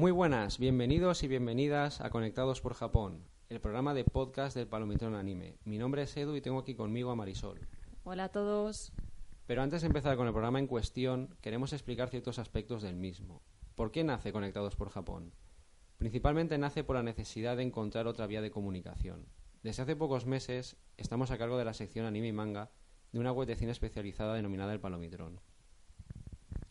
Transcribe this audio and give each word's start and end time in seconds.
Muy 0.00 0.12
buenas, 0.12 0.58
bienvenidos 0.58 1.22
y 1.24 1.28
bienvenidas 1.28 2.00
a 2.00 2.08
Conectados 2.08 2.62
por 2.62 2.72
Japón, 2.72 3.22
el 3.50 3.60
programa 3.60 3.92
de 3.92 4.04
podcast 4.04 4.56
del 4.56 4.66
Palomitrón 4.66 5.14
Anime. 5.14 5.58
Mi 5.66 5.76
nombre 5.76 6.04
es 6.04 6.16
Edu 6.16 6.36
y 6.36 6.40
tengo 6.40 6.60
aquí 6.60 6.74
conmigo 6.74 7.10
a 7.10 7.16
Marisol. 7.16 7.68
Hola 8.04 8.24
a 8.24 8.28
todos. 8.30 8.94
Pero 9.46 9.60
antes 9.60 9.82
de 9.82 9.88
empezar 9.88 10.16
con 10.16 10.26
el 10.26 10.32
programa 10.32 10.58
en 10.58 10.68
cuestión, 10.68 11.36
queremos 11.42 11.74
explicar 11.74 12.08
ciertos 12.08 12.38
aspectos 12.38 12.80
del 12.80 12.96
mismo. 12.96 13.42
¿Por 13.74 13.90
qué 13.92 14.02
nace 14.02 14.32
Conectados 14.32 14.74
por 14.74 14.88
Japón? 14.88 15.34
Principalmente 15.98 16.56
nace 16.56 16.82
por 16.82 16.96
la 16.96 17.02
necesidad 17.02 17.58
de 17.58 17.64
encontrar 17.64 18.06
otra 18.06 18.26
vía 18.26 18.40
de 18.40 18.50
comunicación. 18.50 19.26
Desde 19.62 19.82
hace 19.82 19.96
pocos 19.96 20.24
meses 20.24 20.78
estamos 20.96 21.30
a 21.30 21.36
cargo 21.36 21.58
de 21.58 21.66
la 21.66 21.74
sección 21.74 22.06
anime 22.06 22.28
y 22.28 22.32
manga 22.32 22.70
de 23.12 23.18
una 23.18 23.32
web 23.32 23.46
de 23.46 23.56
cine 23.56 23.72
especializada 23.72 24.32
denominada 24.32 24.72
El 24.72 24.80
Palomitrón. 24.80 25.42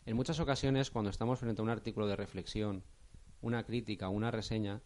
En 0.04 0.16
muchas 0.16 0.40
ocasiones, 0.40 0.90
cuando 0.90 1.10
estamos 1.10 1.38
frente 1.38 1.62
a 1.62 1.62
un 1.62 1.70
artículo 1.70 2.08
de 2.08 2.16
reflexión, 2.16 2.82
una 3.40 3.64
crítica 3.64 4.08
una 4.08 4.30
reseña, 4.30 4.82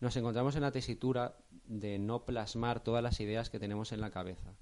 nos 0.00 0.16
encontramos 0.16 0.56
en 0.56 0.62
la 0.62 0.72
tesitura 0.72 1.36
de 1.66 1.98
no 1.98 2.24
plasmar 2.24 2.82
todas 2.82 3.02
las 3.02 3.20
ideas 3.20 3.50
que 3.50 3.60
tenemos 3.60 3.92
en 3.92 4.00
la 4.00 4.10
cabeza. 4.10 4.54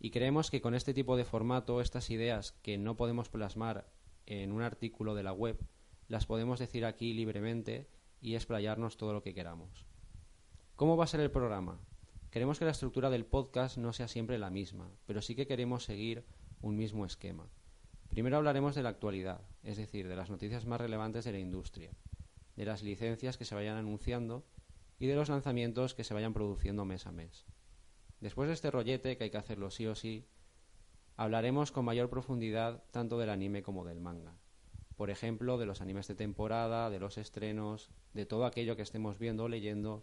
Y 0.00 0.10
creemos 0.10 0.50
que 0.50 0.60
con 0.60 0.74
este 0.74 0.94
tipo 0.94 1.16
de 1.16 1.24
formato, 1.24 1.80
estas 1.80 2.10
ideas 2.10 2.52
que 2.62 2.78
no 2.78 2.96
podemos 2.96 3.28
plasmar 3.28 3.90
en 4.24 4.52
un 4.52 4.62
artículo 4.62 5.14
de 5.14 5.22
la 5.22 5.32
web, 5.32 5.58
las 6.08 6.26
podemos 6.26 6.58
decir 6.58 6.84
aquí 6.84 7.12
libremente 7.12 7.88
y 8.20 8.34
explayarnos 8.34 8.96
todo 8.96 9.12
lo 9.12 9.22
que 9.22 9.34
queramos. 9.34 9.84
¿Cómo 10.74 10.96
va 10.96 11.04
a 11.04 11.08
ser 11.08 11.20
el 11.20 11.30
programa? 11.30 11.80
Queremos 12.30 12.58
que 12.58 12.64
la 12.64 12.70
estructura 12.70 13.10
del 13.10 13.24
podcast 13.24 13.78
no 13.78 13.92
sea 13.92 14.08
siempre 14.08 14.38
la 14.38 14.50
misma, 14.50 14.90
pero 15.06 15.22
sí 15.22 15.34
que 15.34 15.46
queremos 15.46 15.84
seguir 15.84 16.24
un 16.60 16.76
mismo 16.76 17.06
esquema. 17.06 17.48
Primero 18.08 18.36
hablaremos 18.36 18.74
de 18.74 18.82
la 18.82 18.88
actualidad, 18.88 19.40
es 19.62 19.76
decir, 19.76 20.08
de 20.08 20.16
las 20.16 20.30
noticias 20.30 20.64
más 20.66 20.80
relevantes 20.80 21.24
de 21.24 21.32
la 21.32 21.38
industria, 21.38 21.90
de 22.56 22.64
las 22.64 22.82
licencias 22.82 23.36
que 23.36 23.44
se 23.44 23.54
vayan 23.54 23.76
anunciando 23.76 24.44
y 24.98 25.06
de 25.06 25.14
los 25.14 25.28
lanzamientos 25.28 25.94
que 25.94 26.04
se 26.04 26.14
vayan 26.14 26.32
produciendo 26.32 26.84
mes 26.84 27.06
a 27.06 27.12
mes. 27.12 27.44
Después 28.20 28.48
de 28.48 28.54
este 28.54 28.70
rollete, 28.70 29.16
que 29.16 29.24
hay 29.24 29.30
que 29.30 29.36
hacerlo 29.36 29.70
sí 29.70 29.86
o 29.86 29.94
sí, 29.94 30.26
hablaremos 31.16 31.72
con 31.72 31.84
mayor 31.84 32.08
profundidad 32.08 32.84
tanto 32.90 33.18
del 33.18 33.30
anime 33.30 33.62
como 33.62 33.84
del 33.84 34.00
manga. 34.00 34.38
Por 34.96 35.10
ejemplo, 35.10 35.58
de 35.58 35.66
los 35.66 35.82
animes 35.82 36.08
de 36.08 36.14
temporada, 36.14 36.88
de 36.88 36.98
los 36.98 37.18
estrenos, 37.18 37.90
de 38.14 38.24
todo 38.24 38.46
aquello 38.46 38.76
que 38.76 38.82
estemos 38.82 39.18
viendo 39.18 39.44
o 39.44 39.48
leyendo 39.48 40.02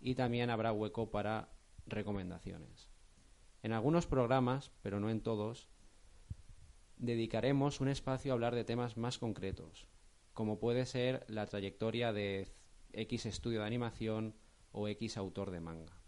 y 0.00 0.14
también 0.14 0.48
habrá 0.48 0.72
hueco 0.72 1.10
para 1.10 1.50
recomendaciones. 1.86 2.88
En 3.62 3.72
algunos 3.72 4.06
programas, 4.06 4.72
pero 4.82 5.00
no 5.00 5.10
en 5.10 5.20
todos, 5.20 5.68
dedicaremos 6.96 7.80
un 7.80 7.88
espacio 7.88 8.32
a 8.32 8.34
hablar 8.34 8.54
de 8.54 8.64
temas 8.64 8.96
más 8.96 9.18
concretos, 9.18 9.86
como 10.32 10.58
puede 10.58 10.86
ser 10.86 11.24
la 11.28 11.46
trayectoria 11.46 12.12
de 12.12 12.48
X 12.92 13.26
estudio 13.26 13.60
de 13.60 13.66
animación 13.66 14.34
o 14.72 14.88
X 14.88 15.16
autor 15.16 15.50
de 15.50 15.60
manga. 15.60 16.00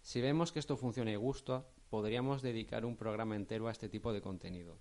Si 0.00 0.20
vemos 0.20 0.52
que 0.52 0.58
esto 0.58 0.76
funciona 0.76 1.12
y 1.12 1.16
gusta, 1.16 1.66
podríamos 1.90 2.42
dedicar 2.42 2.84
un 2.84 2.96
programa 2.96 3.36
entero 3.36 3.68
a 3.68 3.72
este 3.72 3.88
tipo 3.88 4.12
de 4.12 4.20
contenido. 4.20 4.78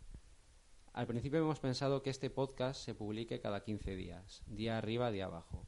Al 0.94 1.08
principio 1.08 1.40
hemos 1.40 1.60
pensado 1.60 2.02
que 2.02 2.10
este 2.10 2.30
podcast 2.30 2.84
se 2.84 2.96
publique 2.96 3.40
cada 3.40 3.64
15 3.64 3.96
días, 3.96 4.44
día 4.48 4.78
arriba, 4.78 5.12
día 5.12 5.26
abajo 5.26 5.66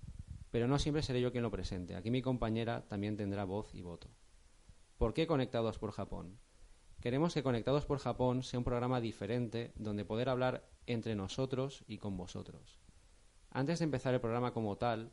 pero 0.54 0.68
no 0.68 0.78
siempre 0.78 1.02
seré 1.02 1.20
yo 1.20 1.32
quien 1.32 1.42
lo 1.42 1.50
presente. 1.50 1.96
Aquí 1.96 2.12
mi 2.12 2.22
compañera 2.22 2.88
también 2.88 3.18
tendrá 3.18 3.44
voz 3.44 3.74
y 3.74 3.82
voto. 3.82 4.08
¿Por 5.00 5.16
qué 5.16 5.26
Conectados 5.26 5.80
por 5.80 5.92
Japón? 5.92 6.38
Queremos 7.04 7.34
que 7.34 7.44
Conectados 7.44 7.86
por 7.86 8.00
Japón 8.00 8.44
sea 8.44 8.60
un 8.60 8.64
programa 8.64 9.02
diferente 9.02 9.74
donde 9.76 10.06
poder 10.06 10.30
hablar 10.30 10.70
entre 10.86 11.16
nosotros 11.16 11.84
y 11.86 11.98
con 11.98 12.16
vosotros. 12.16 12.80
Antes 13.52 13.80
de 13.80 13.84
empezar 13.84 14.14
el 14.14 14.22
programa 14.22 14.54
como 14.54 14.78
tal, 14.78 15.12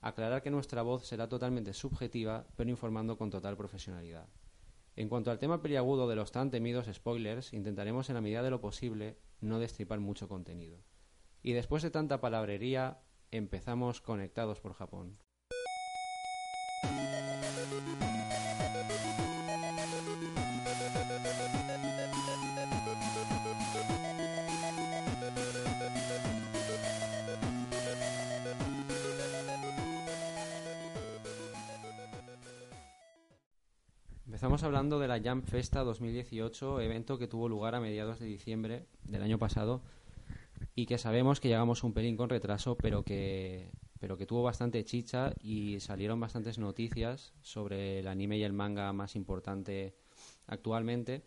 aclarar 0.00 0.42
que 0.42 0.50
nuestra 0.50 0.82
voz 0.82 1.06
será 1.06 1.28
totalmente 1.28 1.74
subjetiva, 1.74 2.48
pero 2.56 2.70
informando 2.70 3.16
con 3.16 3.30
total 3.30 3.56
profesionalidad. 3.56 4.28
En 4.96 5.08
cuanto 5.08 5.30
al 5.30 5.38
tema 5.38 5.62
peliagudo 5.62 6.08
de 6.08 6.16
los 6.16 6.32
tan 6.32 6.50
temidos 6.50 6.92
spoilers, 6.92 7.52
intentaremos 7.52 8.08
en 8.08 8.16
la 8.16 8.20
medida 8.20 8.42
de 8.42 8.50
lo 8.50 8.60
posible 8.60 9.16
no 9.40 9.60
destripar 9.60 10.00
mucho 10.00 10.26
contenido. 10.26 10.82
Y 11.40 11.52
después 11.52 11.84
de 11.84 11.92
tanta 11.92 12.20
palabrería, 12.20 13.00
empezamos 13.30 14.00
conectados 14.00 14.58
por 14.58 14.74
Japón. 14.74 15.16
La 35.20 35.30
Jump 35.30 35.46
Festa 35.46 35.82
2018, 35.82 36.80
evento 36.80 37.18
que 37.18 37.26
tuvo 37.26 37.48
lugar 37.48 37.74
a 37.74 37.80
mediados 37.80 38.18
de 38.18 38.26
diciembre 38.26 38.86
del 39.04 39.22
año 39.22 39.38
pasado 39.38 39.82
y 40.74 40.86
que 40.86 40.98
sabemos 40.98 41.40
que 41.40 41.48
llegamos 41.48 41.82
un 41.82 41.92
pelín 41.92 42.16
con 42.16 42.28
retraso, 42.28 42.76
pero 42.76 43.02
que, 43.02 43.70
pero 43.98 44.16
que 44.16 44.26
tuvo 44.26 44.42
bastante 44.42 44.84
chicha 44.84 45.32
y 45.40 45.80
salieron 45.80 46.20
bastantes 46.20 46.58
noticias 46.58 47.32
sobre 47.42 48.00
el 48.00 48.08
anime 48.08 48.38
y 48.38 48.44
el 48.44 48.52
manga 48.52 48.92
más 48.92 49.16
importante 49.16 49.94
actualmente 50.46 51.24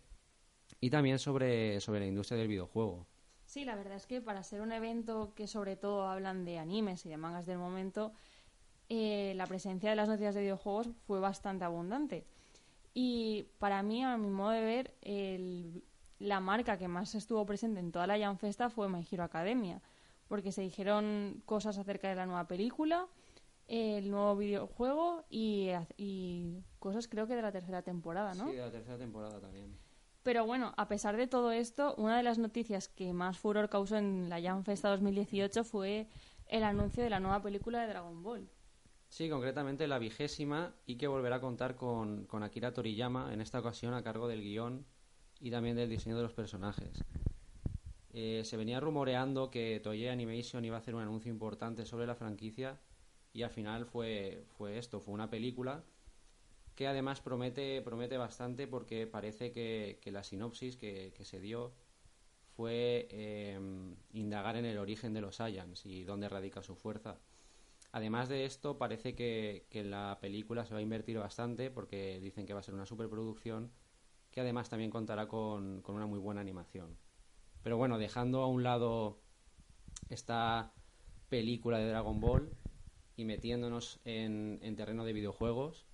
y 0.80 0.90
también 0.90 1.18
sobre, 1.18 1.80
sobre 1.80 2.00
la 2.00 2.06
industria 2.06 2.38
del 2.38 2.48
videojuego. 2.48 3.06
Sí, 3.44 3.64
la 3.64 3.76
verdad 3.76 3.96
es 3.96 4.06
que 4.06 4.22
para 4.22 4.42
ser 4.42 4.62
un 4.62 4.72
evento 4.72 5.34
que 5.34 5.46
sobre 5.46 5.76
todo 5.76 6.08
hablan 6.08 6.44
de 6.44 6.58
animes 6.58 7.04
y 7.04 7.10
de 7.10 7.18
mangas 7.18 7.46
del 7.46 7.58
momento, 7.58 8.12
eh, 8.88 9.34
la 9.36 9.46
presencia 9.46 9.90
de 9.90 9.96
las 9.96 10.08
noticias 10.08 10.34
de 10.34 10.40
videojuegos 10.40 10.88
fue 11.06 11.20
bastante 11.20 11.64
abundante. 11.64 12.26
Y 12.94 13.44
para 13.58 13.82
mí, 13.82 14.04
a 14.04 14.16
mi 14.16 14.28
modo 14.28 14.50
de 14.50 14.60
ver, 14.60 14.94
el, 15.00 15.84
la 16.18 16.40
marca 16.40 16.78
que 16.78 16.88
más 16.88 17.14
estuvo 17.14 17.44
presente 17.46 17.80
en 17.80 17.90
toda 17.90 18.06
la 18.06 18.18
Jam 18.18 18.36
Festa 18.38 18.70
fue 18.70 18.88
My 18.88 19.06
Hero 19.10 19.24
Academia, 19.24 19.82
porque 20.28 20.52
se 20.52 20.62
dijeron 20.62 21.42
cosas 21.46 21.78
acerca 21.78 22.08
de 22.08 22.14
la 22.14 22.26
nueva 22.26 22.46
película, 22.46 23.08
el 23.66 24.10
nuevo 24.10 24.36
videojuego 24.36 25.24
y, 25.30 25.72
cosas 26.78 27.08
creo 27.08 27.26
que 27.26 27.34
de 27.34 27.42
la 27.42 27.52
tercera 27.52 27.82
temporada, 27.82 28.34
¿no? 28.34 28.46
Sí, 28.48 28.56
de 28.56 28.62
la 28.62 28.70
tercera 28.70 28.98
temporada 28.98 29.40
también. 29.40 29.76
Pero 30.22 30.46
bueno, 30.46 30.72
a 30.76 30.86
pesar 30.86 31.16
de 31.16 31.26
todo 31.26 31.50
esto, 31.50 31.94
una 31.96 32.16
de 32.16 32.22
las 32.22 32.38
noticias 32.38 32.88
que 32.88 33.12
más 33.12 33.38
furor 33.38 33.68
causó 33.68 33.96
en 33.96 34.28
la 34.28 34.40
Jam 34.40 34.62
Festa 34.64 34.88
2018 34.90 35.64
fue 35.64 36.06
el 36.46 36.62
anuncio 36.62 37.02
de 37.02 37.10
la 37.10 37.18
nueva 37.18 37.42
película 37.42 37.80
de 37.80 37.88
Dragon 37.88 38.22
Ball. 38.22 38.48
Sí, 39.12 39.28
concretamente 39.28 39.86
la 39.86 39.98
vigésima 39.98 40.74
y 40.86 40.96
que 40.96 41.06
volverá 41.06 41.36
a 41.36 41.40
contar 41.42 41.76
con, 41.76 42.24
con 42.24 42.42
Akira 42.42 42.72
Toriyama, 42.72 43.34
en 43.34 43.42
esta 43.42 43.58
ocasión 43.58 43.92
a 43.92 44.02
cargo 44.02 44.26
del 44.26 44.40
guion 44.40 44.86
y 45.38 45.50
también 45.50 45.76
del 45.76 45.90
diseño 45.90 46.16
de 46.16 46.22
los 46.22 46.32
personajes. 46.32 47.04
Eh, 48.14 48.40
se 48.42 48.56
venía 48.56 48.80
rumoreando 48.80 49.50
que 49.50 49.80
Toei 49.80 50.08
Animation 50.08 50.64
iba 50.64 50.76
a 50.76 50.78
hacer 50.78 50.94
un 50.94 51.02
anuncio 51.02 51.30
importante 51.30 51.84
sobre 51.84 52.06
la 52.06 52.14
franquicia 52.14 52.80
y 53.34 53.42
al 53.42 53.50
final 53.50 53.84
fue, 53.84 54.46
fue 54.56 54.78
esto, 54.78 54.98
fue 54.98 55.12
una 55.12 55.28
película 55.28 55.84
que 56.74 56.86
además 56.86 57.20
promete, 57.20 57.82
promete 57.82 58.16
bastante 58.16 58.66
porque 58.66 59.06
parece 59.06 59.52
que, 59.52 60.00
la 60.06 60.24
sinopsis 60.24 60.78
que, 60.78 61.12
se 61.22 61.38
dio 61.38 61.74
fue 62.56 63.08
em, 63.10 63.94
indagar 64.14 64.56
en 64.56 64.64
el 64.64 64.78
origen 64.78 65.12
de 65.12 65.20
los 65.20 65.36
Saiyans 65.36 65.84
y 65.84 66.02
dónde 66.02 66.30
radica 66.30 66.62
su 66.62 66.76
fuerza. 66.76 67.18
Además 67.92 68.28
de 68.28 68.46
esto, 68.46 68.78
parece 68.78 69.14
que, 69.14 69.66
que 69.70 69.84
la 69.84 70.18
película 70.20 70.64
se 70.66 70.74
va 70.74 70.80
a 70.80 70.82
invertir 70.82 71.18
bastante 71.18 71.70
porque 71.70 72.18
dicen 72.20 72.46
que 72.46 72.54
va 72.54 72.60
a 72.60 72.64
ser 72.64 72.74
una 72.74 72.86
superproducción 72.86 73.70
que 74.32 74.40
además 74.40 74.68
también 74.70 74.90
contará 74.90 75.28
con, 75.28 75.84
una 75.86 76.06
muy 76.06 76.18
buena 76.18 76.40
animación. 76.40 76.96
Pero 77.62 77.76
bueno, 77.76 77.98
dejando 77.98 78.40
a 78.40 78.48
un 78.48 78.62
lado 78.64 79.20
esta 80.08 80.72
película 81.28 81.78
de 81.78 81.88
Dragon 81.88 82.18
Ball 82.18 82.50
y 83.14 83.24
metiéndonos 83.24 84.00
en, 84.04 84.58
terreno 84.74 85.04
de 85.04 85.12
videojuegos, 85.12 85.86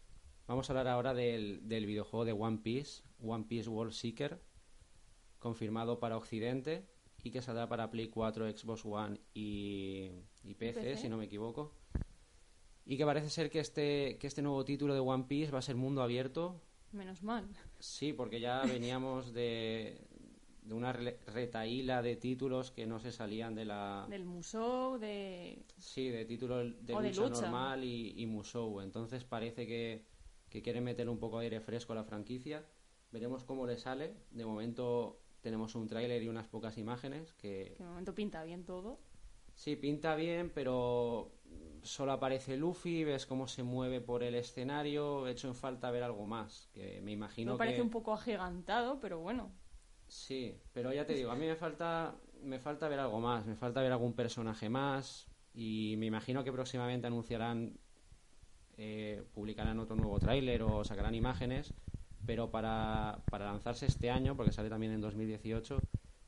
vamos 0.47 0.71
a 0.71 0.73
hablar 0.73 0.87
ahora 0.87 1.15
del, 1.15 1.61
videojuego 1.67 2.25
de 2.25 2.33
One 2.33 2.59
Piece, 2.59 3.03
One 3.21 3.45
Piece 3.45 3.69
World 3.69 3.93
Seeker, 3.93 4.41
confirmado 5.41 5.99
para 5.99 6.17
Occidente 6.17 6.87
y 7.25 7.33
que 7.33 7.43
saldrá 7.43 7.69
para 7.69 7.91
Play 7.91 8.09
4, 8.09 8.57
Xbox 8.57 8.85
One 8.85 9.21
y, 9.35 10.11
PC, 10.59 10.97
si 10.97 11.09
no 11.09 11.19
me 11.19 11.25
equivoco. 11.25 11.75
Y 12.89 12.97
que 12.97 13.05
parece 13.05 13.31
ser 13.31 13.51
que 13.51 13.61
este, 13.61 14.17
que 14.19 14.27
este 14.27 14.43
nuevo 14.43 14.65
título 14.65 14.95
de 14.95 15.01
One 15.01 15.27
Piece 15.29 15.53
va 15.53 15.61
a 15.61 15.63
ser 15.63 15.77
mundo 15.77 16.03
abierto, 16.03 16.61
Menos 16.93 17.23
mal. 17.23 17.47
Sí, 17.79 18.13
porque 18.13 18.41
ya 18.41 18.63
veníamos 18.65 19.33
de, 19.33 20.01
de 20.63 20.75
una 20.75 20.93
retaíla 20.93 22.03
de 22.03 22.17
títulos 22.17 22.71
que 22.71 22.87
no 22.87 22.99
se 22.99 23.13
salían 23.13 23.55
de 23.55 23.65
la... 23.65 24.07
Del 24.09 24.25
Musou, 24.25 24.99
de... 24.99 25.65
Sí, 25.79 26.09
de 26.09 26.25
títulos 26.25 26.75
de, 26.85 26.95
lucha, 26.95 27.29
normal 27.29 27.85
y, 27.85 28.15
y, 28.17 28.27
Musou. 28.27 28.81
Entonces 28.81 29.25
parece 29.25 29.67
que, 29.67 30.07
que 30.49 30.63
quieren 30.63 30.85
meter 30.85 31.09
un 31.09 31.19
poco 31.19 31.39
de 31.39 31.45
aire 31.45 31.61
fresco 31.61 31.93
a 31.93 31.97
la 31.97 32.05
franquicia. 32.05 32.65
Veremos 33.11 33.45
cómo 33.45 33.67
le 33.67 33.77
sale. 33.77 34.15
De 34.31 34.47
momento 34.47 35.21
tenemos 35.43 35.75
un 35.75 35.87
tráiler 35.89 36.23
y 36.23 36.29
unas 36.29 36.49
pocas 36.49 36.79
imágenes 36.79 37.35
que... 37.35 37.75
Que 37.77 37.83
de 37.83 37.89
momento 37.89 38.15
pinta 38.15 38.43
bien 38.45 38.65
todo. 38.65 38.99
Sí, 39.55 39.77
pinta 39.77 40.15
bien, 40.15 40.51
pero 40.55 41.33
solo 41.83 42.13
aparece 42.13 42.57
Luffy, 42.57 43.05
ves 43.05 43.27
cómo 43.27 43.47
se 43.47 43.63
mueve 43.63 44.01
por 44.01 44.23
el 44.23 44.35
escenario, 44.35 45.27
he 45.27 45.33
hecho 45.33 45.49
en 45.49 45.55
falta 45.55 45.91
ver 45.91 46.03
algo 46.03 46.27
más, 46.27 46.69
que 46.73 47.01
me 47.03 47.13
imagino 47.13 47.53
Me 47.53 47.59
parece 47.59 47.77
que... 47.77 47.83
un 47.83 47.91
poco 47.91 48.13
agigantado, 48.13 49.01
pero 49.01 49.19
bueno. 49.21 49.53
Sí, 50.07 50.59
pero 50.73 50.93
ya 50.93 51.07
te 51.07 51.15
digo, 51.15 51.31
a 51.31 51.37
mí 51.37 51.47
me 51.47 51.57
falta, 51.57 52.17
me 52.43 52.59
falta 52.59 52.89
ver 52.89 52.99
algo 52.99 53.21
más, 53.21 53.47
me 53.47 53.57
falta 53.57 53.83
ver 53.83 53.93
algún 53.93 54.15
personaje 54.15 54.69
más 54.69 55.29
y 55.53 55.97
me 55.99 56.07
imagino 56.07 56.45
que 56.45 56.53
próximamente 56.53 57.07
anunciarán, 57.07 57.79
eh, 58.77 59.23
publicarán 59.35 59.79
otro 59.79 59.97
nuevo 59.97 60.19
tráiler 60.19 60.63
o 60.63 60.85
sacarán 60.85 61.15
imágenes, 61.15 61.75
pero 62.25 62.51
para, 62.51 63.23
para 63.31 63.47
lanzarse 63.47 63.87
este 63.87 64.11
año, 64.11 64.37
porque 64.37 64.53
sale 64.53 64.71
también 64.71 64.93
en 64.93 65.01
2018, 65.01 65.79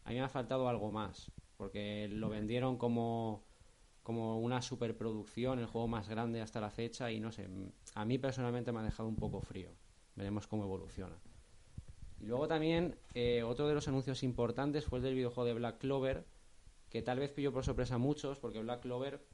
a 0.04 0.10
mí 0.10 0.16
me 0.16 0.22
ha 0.22 0.28
faltado 0.28 0.68
algo 0.68 0.92
más, 0.92 1.30
porque 1.56 2.08
lo 2.10 2.28
vendieron 2.28 2.76
como, 2.76 3.44
como 4.10 4.40
una 4.40 4.60
superproducción, 4.60 5.60
el 5.60 5.66
juego 5.66 5.86
más 5.86 6.08
grande 6.08 6.40
hasta 6.40 6.60
la 6.60 6.70
fecha 6.70 7.12
y 7.12 7.20
no 7.20 7.30
sé, 7.30 7.48
a 7.94 8.04
mí 8.04 8.18
personalmente 8.18 8.72
me 8.72 8.80
ha 8.80 8.82
dejado 8.82 9.08
un 9.08 9.14
poco 9.14 9.40
frío. 9.40 9.70
Veremos 10.16 10.48
cómo 10.48 10.64
evoluciona. 10.64 11.16
Y 12.18 12.26
luego 12.26 12.48
también 12.48 12.98
eh, 13.14 13.44
otro 13.44 13.68
de 13.68 13.74
los 13.74 13.86
anuncios 13.86 14.24
importantes 14.24 14.84
fue 14.84 14.98
el 14.98 15.04
del 15.04 15.14
videojuego 15.14 15.44
de 15.44 15.54
Black 15.54 15.78
Clover, 15.78 16.26
que 16.88 17.02
tal 17.02 17.20
vez 17.20 17.30
pilló 17.30 17.52
por 17.52 17.64
sorpresa 17.64 17.94
a 17.94 17.98
muchos, 17.98 18.40
porque 18.40 18.58
Black 18.58 18.80
Clover 18.80 19.24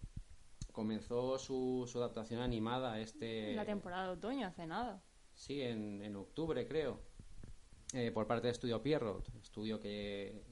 comenzó 0.72 1.38
su, 1.38 1.88
su 1.90 1.96
adaptación 1.96 2.42
animada 2.42 3.00
este... 3.00 3.54
La 3.54 3.64
temporada 3.64 4.08
de 4.08 4.12
otoño, 4.12 4.46
hace 4.46 4.66
nada. 4.66 5.02
Sí, 5.32 5.62
en, 5.62 6.02
en 6.02 6.16
octubre 6.16 6.68
creo, 6.68 7.00
eh, 7.94 8.10
por 8.12 8.26
parte 8.26 8.48
de 8.48 8.52
Estudio 8.52 8.82
Pierrot, 8.82 9.26
estudio 9.40 9.80
que, 9.80 10.44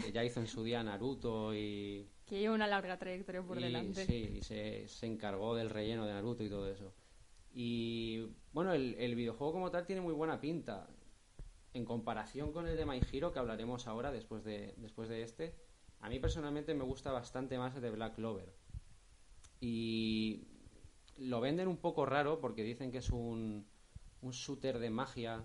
que 0.00 0.12
ya 0.12 0.22
hizo 0.22 0.38
en 0.38 0.46
su 0.46 0.62
día 0.62 0.84
Naruto 0.84 1.52
y... 1.52 2.08
Que 2.26 2.38
lleva 2.38 2.54
una 2.54 2.66
larga 2.66 2.98
trayectoria 2.98 3.42
por 3.42 3.58
y, 3.58 3.64
delante. 3.64 4.06
Sí, 4.06 4.36
y 4.38 4.42
se, 4.42 4.88
se 4.88 5.06
encargó 5.06 5.54
del 5.54 5.70
relleno 5.70 6.06
de 6.06 6.12
Naruto 6.12 6.42
y 6.42 6.48
todo 6.48 6.70
eso. 6.70 6.92
Y 7.52 8.28
bueno, 8.52 8.72
el, 8.72 8.94
el 8.98 9.14
videojuego 9.14 9.52
como 9.52 9.70
tal 9.70 9.86
tiene 9.86 10.00
muy 10.00 10.14
buena 10.14 10.40
pinta. 10.40 10.88
En 11.72 11.84
comparación 11.84 12.52
con 12.52 12.66
el 12.66 12.76
de 12.76 12.86
My 12.86 13.00
Hero, 13.12 13.32
que 13.32 13.40
hablaremos 13.40 13.86
ahora 13.86 14.12
después 14.12 14.44
de, 14.44 14.74
después 14.78 15.08
de 15.08 15.22
este, 15.22 15.54
a 16.00 16.08
mí 16.08 16.20
personalmente 16.20 16.74
me 16.74 16.84
gusta 16.84 17.12
bastante 17.12 17.58
más 17.58 17.74
el 17.74 17.82
de 17.82 17.90
Black 17.90 18.16
Clover. 18.16 18.52
Y 19.60 20.44
lo 21.16 21.40
venden 21.40 21.68
un 21.68 21.78
poco 21.78 22.04
raro 22.04 22.40
porque 22.40 22.62
dicen 22.62 22.92
que 22.92 22.98
es 22.98 23.10
un, 23.10 23.66
un 24.20 24.30
shooter 24.30 24.78
de 24.78 24.90
magia 24.90 25.42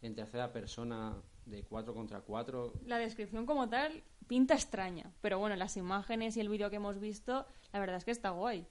en 0.00 0.14
tercera 0.14 0.52
persona 0.52 1.20
de 1.44 1.64
4 1.64 1.92
contra 1.94 2.22
4. 2.22 2.72
La 2.86 2.98
descripción 2.98 3.46
como 3.46 3.68
tal 3.68 4.02
pinta 4.26 4.54
extraña, 4.54 5.12
pero 5.20 5.38
bueno, 5.38 5.56
las 5.56 5.76
imágenes 5.76 6.36
y 6.36 6.40
el 6.40 6.48
vídeo 6.48 6.70
que 6.70 6.76
hemos 6.76 6.98
visto, 7.00 7.46
la 7.72 7.80
verdad 7.80 7.96
es 7.96 8.04
que 8.04 8.10
está 8.10 8.30
guay. 8.30 8.66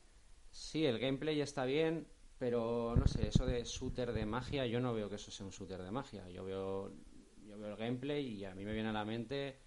Sí, 0.51 0.86
el 0.86 1.00
gameplay 1.00 1.39
está 1.42 1.65
bien, 1.65 2.07
pero 2.38 2.95
no 2.98 3.07
sé, 3.07 3.27
eso 3.27 3.45
de 3.45 3.63
shooter 3.63 4.12
de 4.13 4.25
magia, 4.25 4.65
yo 4.65 4.80
no 4.80 4.94
veo 4.94 5.09
que 5.09 5.15
eso 5.15 5.31
sea 5.31 5.45
un 5.45 5.51
shooter 5.51 5.81
de 5.81 5.92
magia. 5.92 6.27
Yo 6.30 6.44
veo, 6.44 6.92
yo 7.45 7.57
veo 7.57 7.69
el 7.69 7.77
gameplay 7.77 8.27
y 8.27 8.45
a 8.45 8.56
mí 8.56 8.65
me 8.65 8.74
viene 8.74 8.89
a 8.89 8.94
la 8.94 9.06
mente 9.06 9.59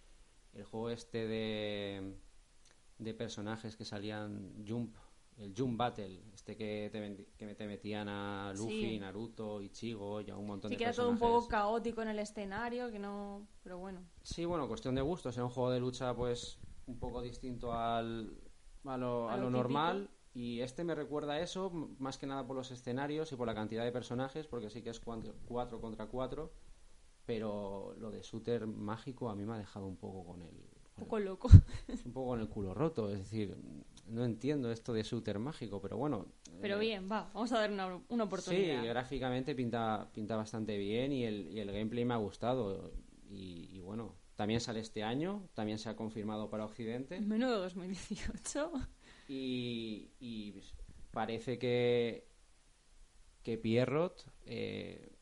el 0.52 0.64
juego 0.64 0.90
este 0.90 1.26
de, 1.26 2.16
de 2.98 3.14
personajes 3.14 3.76
que 3.76 3.84
salían 3.84 4.64
Jump, 4.66 4.96
el 5.38 5.54
Jump 5.56 5.76
Battle, 5.76 6.22
este 6.32 6.56
que 6.56 6.88
te, 6.92 7.26
que 7.36 7.54
te 7.54 7.66
metían 7.66 8.08
a 8.08 8.52
Luffy, 8.56 8.80
Sí. 8.90 8.98
Naruto, 8.98 9.60
Ichigo 9.60 10.20
y 10.20 10.30
a 10.30 10.36
un 10.36 10.46
montón 10.46 10.68
Sí 10.70 10.74
de 10.74 10.78
que 10.78 10.84
era 10.84 10.92
todo 10.92 11.10
un 11.10 11.18
poco 11.18 11.48
caótico 11.48 12.02
en 12.02 12.08
el 12.08 12.18
escenario, 12.18 12.90
que 12.90 12.98
no... 12.98 13.46
Pero 13.62 13.78
bueno. 13.78 14.00
Sí, 14.22 14.44
bueno, 14.44 14.68
cuestión 14.68 14.94
de 14.94 15.02
gustos. 15.02 15.36
Era 15.36 15.44
un 15.44 15.50
juego 15.50 15.70
de 15.70 15.80
lucha, 15.80 16.14
pues, 16.14 16.58
un 16.86 16.98
poco 16.98 17.20
distinto 17.22 17.72
al, 17.72 18.38
a 18.84 18.96
lo, 18.96 19.28
A 19.28 19.34
a 19.34 19.36
lo 19.36 19.50
normal. 19.50 20.08
Y 20.34 20.60
este 20.60 20.82
me 20.84 20.94
recuerda 20.94 21.34
a 21.34 21.40
eso, 21.40 21.70
más 21.98 22.18
que 22.18 22.26
nada 22.26 22.44
por 22.46 22.56
los 22.56 22.70
escenarios 22.72 23.30
y 23.32 23.36
por 23.36 23.46
la 23.46 23.54
cantidad 23.54 23.84
de 23.84 23.92
personajes, 23.92 24.46
porque 24.48 24.68
sí 24.70 24.82
que 24.82 24.90
es 24.90 25.00
4 25.00 25.80
contra 25.80 26.06
4. 26.06 26.52
Pero 27.26 27.94
lo 27.98 28.10
de 28.10 28.20
shooter 28.22 28.66
mágico 28.66 29.30
a 29.30 29.34
mí 29.34 29.44
me 29.44 29.54
ha 29.54 29.58
dejado 29.58 29.86
un 29.86 29.96
poco 29.96 30.24
con 30.26 30.42
el, 30.42 30.48
Un 30.96 31.04
poco 31.04 31.18
loco. 31.18 31.48
un 32.04 32.12
poco 32.12 32.28
con 32.30 32.40
el 32.40 32.48
culo 32.48 32.74
roto. 32.74 33.10
Es 33.10 33.18
decir, 33.18 33.56
no 34.06 34.24
entiendo 34.24 34.70
esto 34.70 34.92
de 34.92 35.02
shooter 35.02 35.38
mágico, 35.38 35.80
pero 35.80 35.96
bueno. 35.96 36.26
Pero 36.60 36.76
eh, 36.76 36.80
bien, 36.80 37.10
va, 37.10 37.30
vamos 37.32 37.52
a 37.52 37.58
dar 37.58 37.70
una, 37.70 38.00
una 38.08 38.24
oportunidad. 38.24 38.82
Sí, 38.82 38.88
gráficamente 38.88 39.54
pinta, 39.54 40.08
pinta 40.12 40.36
bastante 40.36 40.76
bien 40.78 41.12
y 41.12 41.24
el, 41.24 41.48
y 41.50 41.60
el 41.60 41.72
gameplay 41.72 42.04
me 42.04 42.14
ha 42.14 42.18
gustado. 42.18 42.92
Y, 43.30 43.68
y 43.72 43.80
bueno, 43.80 44.16
también 44.36 44.60
sale 44.60 44.80
este 44.80 45.02
año, 45.02 45.48
también 45.54 45.78
se 45.78 45.88
ha 45.88 45.96
confirmado 45.96 46.50
para 46.50 46.64
Occidente. 46.64 47.20
Menudo 47.20 47.60
2018. 47.60 48.72
Y, 49.28 50.10
y 50.20 50.54
parece 51.10 51.58
que, 51.58 52.28
que 53.42 53.56
Pierrot 53.56 54.26
eh, 54.44 55.16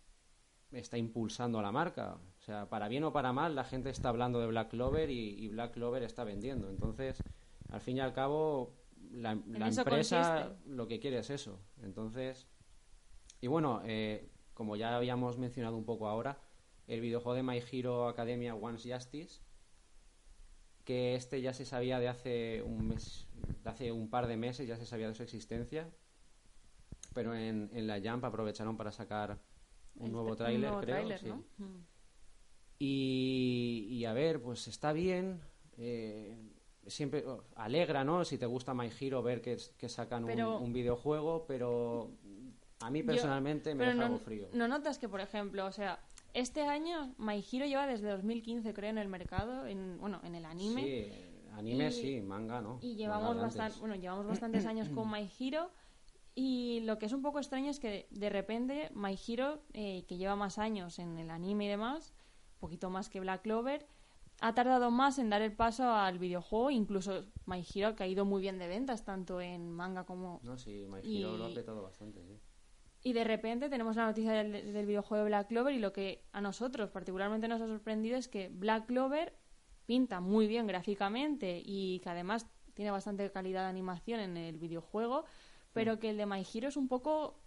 está 0.72 0.98
impulsando 0.98 1.58
a 1.58 1.62
la 1.62 1.72
marca. 1.72 2.18
O 2.38 2.44
sea, 2.44 2.68
para 2.68 2.88
bien 2.88 3.04
o 3.04 3.12
para 3.12 3.32
mal, 3.32 3.54
la 3.54 3.64
gente 3.64 3.90
está 3.90 4.08
hablando 4.08 4.40
de 4.40 4.48
Black 4.48 4.70
Clover 4.70 5.10
y, 5.10 5.38
y 5.38 5.48
Black 5.48 5.74
Clover 5.74 6.02
está 6.02 6.24
vendiendo. 6.24 6.68
Entonces, 6.68 7.22
al 7.72 7.80
fin 7.80 7.96
y 7.96 8.00
al 8.00 8.12
cabo, 8.12 8.76
la, 9.10 9.32
empresa 9.32 9.84
consiste. 9.84 10.70
lo 10.70 10.86
que 10.86 11.00
quiere 11.00 11.18
es 11.18 11.30
eso. 11.30 11.58
Entonces, 11.82 12.46
y 13.40 13.46
bueno, 13.46 13.80
eh, 13.84 14.28
como 14.54 14.76
ya 14.76 14.94
habíamos 14.96 15.38
mencionado 15.38 15.76
un 15.76 15.84
poco 15.84 16.06
ahora, 16.08 16.38
el 16.86 17.00
videojuego 17.00 17.34
de 17.34 17.42
My 17.42 17.62
Hero 17.70 18.08
Academia 18.08 18.54
Once 18.54 18.92
Justice, 18.92 19.40
que 20.84 21.14
este 21.14 21.40
ya 21.40 21.52
se 21.54 21.64
sabía 21.64 21.98
de 21.98 22.08
hace 22.08 22.62
un 22.62 22.88
mes, 22.88 23.28
de 23.62 23.70
hace 23.70 23.92
un 23.92 24.10
par 24.10 24.26
de 24.26 24.36
meses 24.36 24.66
ya 24.68 24.76
se 24.76 24.84
sabía 24.84 25.08
de 25.08 25.14
su 25.14 25.22
existencia, 25.22 25.88
pero 27.14 27.34
en, 27.34 27.70
en 27.72 27.86
la 27.86 28.00
Jump 28.00 28.24
aprovecharon 28.24 28.76
para 28.76 28.92
sacar 28.92 29.38
un 29.94 30.06
El- 30.06 30.12
nuevo 30.12 30.36
tráiler, 30.36 30.74
creo. 30.80 31.18
sí. 31.18 31.28
Mm. 31.62 31.86
Y 32.84 34.04
a 34.06 34.12
ver, 34.12 34.42
pues 34.42 34.66
está 34.66 34.92
bien. 34.92 35.40
eh, 35.78 36.36
siempre 36.86 37.24
oh, 37.26 37.44
alegra, 37.56 38.04
¿no? 38.04 38.24
Si 38.24 38.38
te 38.38 38.46
gusta 38.46 38.74
My 38.74 38.90
Hero 39.00 39.22
ver 39.22 39.40
que, 39.40 39.56
que 39.78 39.88
sacan 39.88 40.24
un- 40.24 40.30
Pero- 40.30 40.58
un, 40.58 40.72
videojuego, 40.72 41.44
pero 41.46 42.10
a 42.80 42.90
mí 42.90 43.00
Yo- 43.00 43.06
personalmente 43.06 43.74
me 43.74 43.84
deja 43.84 43.96
no, 43.96 44.04
algo 44.06 44.18
frío. 44.18 44.48
no 44.52 44.66
notas 44.68 44.98
que, 44.98 45.08
por 45.08 45.20
ejemplo, 45.20 45.66
o 45.66 45.72
sea, 45.72 46.00
este 46.34 46.62
año 46.62 47.14
My 47.18 47.44
Hero 47.52 47.66
lleva 47.66 47.86
desde 47.86 48.08
2015, 48.08 48.72
creo, 48.74 48.90
en 48.90 48.98
el 48.98 49.08
mercado, 49.08 49.66
en, 49.66 49.98
bueno, 50.00 50.20
en 50.24 50.34
el 50.34 50.44
anime. 50.44 50.82
Sí, 50.82 51.12
anime 51.52 51.88
Y- 51.88 51.92
sí, 51.92 52.20
manga 52.20 52.60
no. 52.60 52.78
Y 52.82 52.96
llevamos, 52.96 53.36
de 53.36 53.42
antes. 53.42 53.56
bastan- 53.58 53.80
bueno, 53.80 53.94
llevamos 53.96 54.26
bastantes 54.26 54.66
años 54.66 54.88
con 54.88 55.10
My 55.12 55.28
Hero. 55.38 55.70
Y 56.34 56.80
lo 56.84 56.98
que 56.98 57.04
es 57.06 57.12
un 57.12 57.20
poco 57.20 57.38
extraño 57.40 57.70
es 57.70 57.78
que 57.78 58.06
de 58.10 58.30
repente 58.30 58.90
My 58.94 59.18
Hero, 59.28 59.60
eh, 59.74 60.04
que 60.08 60.16
lleva 60.16 60.34
más 60.34 60.56
años 60.58 60.98
en 60.98 61.18
el 61.18 61.30
anime 61.30 61.66
y 61.66 61.68
demás, 61.68 62.14
un 62.54 62.60
poquito 62.60 62.88
más 62.88 63.10
que 63.10 63.20
Black 63.20 63.42
Clover, 63.42 63.86
ha 64.44 64.54
tardado 64.54 64.90
más 64.90 65.18
en 65.18 65.30
dar 65.30 65.40
el 65.42 65.52
paso 65.54 65.90
al 65.92 66.18
videojuego. 66.18 66.70
Incluso 66.70 67.26
My 67.46 67.64
Hero 67.74 67.88
ha 67.88 67.94
caído 67.96 68.24
muy 68.24 68.40
bien 68.42 68.58
de 68.58 68.66
ventas, 68.66 69.04
tanto 69.04 69.40
en 69.40 69.70
manga 69.70 70.04
como 70.04 70.40
No, 70.42 70.58
sí, 70.58 70.84
My 70.88 70.98
Y- 71.02 71.20
Hero 71.22 71.36
lo 71.36 71.46
ha 71.46 71.54
petado 71.54 71.82
bastante, 71.82 72.22
sí. 72.24 72.38
y 73.04 73.12
de 73.12 73.24
repente 73.24 73.68
tenemos 73.68 73.96
la 73.96 74.06
noticia 74.06 74.32
del, 74.32 74.72
del 74.72 74.86
videojuego 74.86 75.24
de 75.24 75.28
Black 75.30 75.48
Clover 75.48 75.74
y 75.74 75.78
lo 75.78 75.92
que 75.92 76.24
a 76.32 76.40
nosotros 76.40 76.90
particularmente 76.90 77.48
nos 77.48 77.60
ha 77.60 77.66
sorprendido 77.66 78.16
es 78.16 78.28
que 78.28 78.48
Black 78.48 78.86
Clover 78.86 79.36
pinta 79.86 80.20
muy 80.20 80.46
bien 80.46 80.66
gráficamente 80.66 81.60
y 81.64 81.98
que 82.00 82.10
además 82.10 82.46
tiene 82.74 82.90
bastante 82.90 83.30
calidad 83.30 83.62
de 83.62 83.68
animación 83.70 84.20
en 84.20 84.36
el 84.36 84.56
videojuego, 84.58 85.24
pero 85.72 85.98
que 85.98 86.10
el 86.10 86.16
de 86.16 86.26
My 86.26 86.44
Hero 86.52 86.68
es 86.68 86.76
un 86.76 86.88
poco 86.88 87.38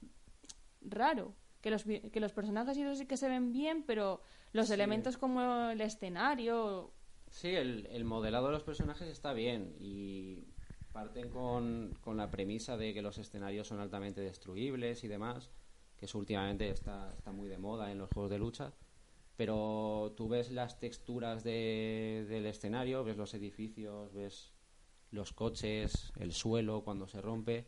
raro. 0.82 1.34
Que 1.66 1.72
los, 1.72 1.84
que 1.84 2.20
los 2.20 2.32
personajes 2.32 2.78
y 2.78 2.84
eso 2.84 2.94
sí 2.96 3.08
que 3.08 3.18
se 3.18 3.28
ven 3.28 3.52
bien, 3.52 3.82
pero 3.88 4.22
los 4.54 4.68
Sí. 4.68 4.74
elementos 4.74 5.18
como 5.18 5.72
el 5.72 5.82
escenario... 5.82 6.94
Sí, 7.32 7.48
el, 7.56 7.88
el 7.88 8.04
modelado 8.06 8.46
de 8.46 8.52
los 8.54 8.62
personajes 8.62 9.08
está 9.08 9.34
bien 9.34 9.76
y 9.80 10.44
parten 10.92 11.32
con, 11.32 11.98
con 12.02 12.18
la 12.18 12.30
premisa 12.30 12.78
de 12.78 12.94
que 12.94 13.02
los 13.02 13.18
escenarios 13.18 13.68
son 13.68 13.80
altamente 13.80 14.22
destruibles 14.22 15.04
y 15.04 15.08
demás, 15.08 15.50
que 15.98 16.06
eso 16.06 16.20
últimamente 16.20 16.70
está, 16.70 17.12
está 17.18 17.32
muy 17.32 17.50
de 17.50 17.58
moda 17.58 17.92
en 17.92 17.98
los 17.98 18.12
juegos 18.12 18.30
de 18.30 18.38
lucha, 18.38 18.72
pero 19.36 20.14
tú 20.16 20.30
ves 20.30 20.52
las 20.52 20.80
texturas 20.80 21.44
de- 21.44 22.28
del 22.30 22.46
escenario, 22.46 23.04
ves 23.04 23.18
los 23.18 23.34
edificios, 23.34 24.14
ves 24.14 24.54
los 25.10 25.34
coches, 25.34 26.14
el 26.20 26.32
suelo 26.32 26.84
cuando 26.84 27.08
se 27.08 27.22
rompe 27.22 27.66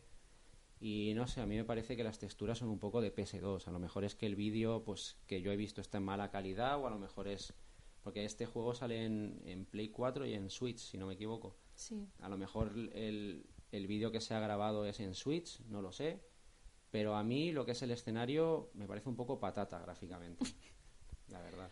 y 0.80 1.12
no 1.14 1.26
sé, 1.26 1.40
a 1.40 1.46
mí 1.46 1.56
me 1.56 1.64
parece 1.64 1.96
que 1.96 2.04
las 2.04 2.18
texturas 2.18 2.58
son 2.58 2.68
un 2.68 2.78
poco 2.78 3.00
de 3.00 3.14
PS2, 3.14 3.66
a 3.66 3.70
lo 3.72 3.78
mejor 3.78 4.04
es 4.04 4.14
que 4.14 4.26
el 4.26 4.36
vídeo 4.36 4.84
pues 4.84 5.16
que 5.26 5.40
yo 5.42 5.50
he 5.52 5.56
visto 5.56 5.80
está 5.80 5.98
en 5.98 6.04
mala 6.04 6.30
calidad 6.30 6.78
o 6.80 6.86
a 6.86 6.90
lo 6.90 6.98
mejor 6.98 7.28
es 7.28 7.52
porque 8.02 8.24
este 8.24 8.46
juego 8.46 8.74
sale 8.74 9.04
en, 9.04 9.40
en 9.44 9.64
Play 9.66 9.88
4 9.90 10.24
y 10.26 10.34
en 10.34 10.48
Switch, 10.50 10.78
si 10.78 10.96
no 10.96 11.06
me 11.06 11.14
equivoco. 11.14 11.56
Sí. 11.74 12.06
A 12.20 12.28
lo 12.28 12.38
mejor 12.38 12.72
el, 12.94 13.44
el 13.70 13.86
vídeo 13.86 14.10
que 14.10 14.20
se 14.20 14.34
ha 14.34 14.40
grabado 14.40 14.86
es 14.86 14.98
en 15.00 15.14
Switch, 15.14 15.60
no 15.68 15.82
lo 15.82 15.92
sé. 15.92 16.20
Pero 16.90 17.16
a 17.16 17.22
mí 17.22 17.52
lo 17.52 17.66
que 17.66 17.72
es 17.72 17.82
el 17.82 17.90
escenario 17.90 18.70
me 18.72 18.86
parece 18.86 19.10
un 19.10 19.16
poco 19.16 19.38
patata 19.38 19.78
gráficamente. 19.80 20.42
La 21.28 21.42
verdad. 21.42 21.68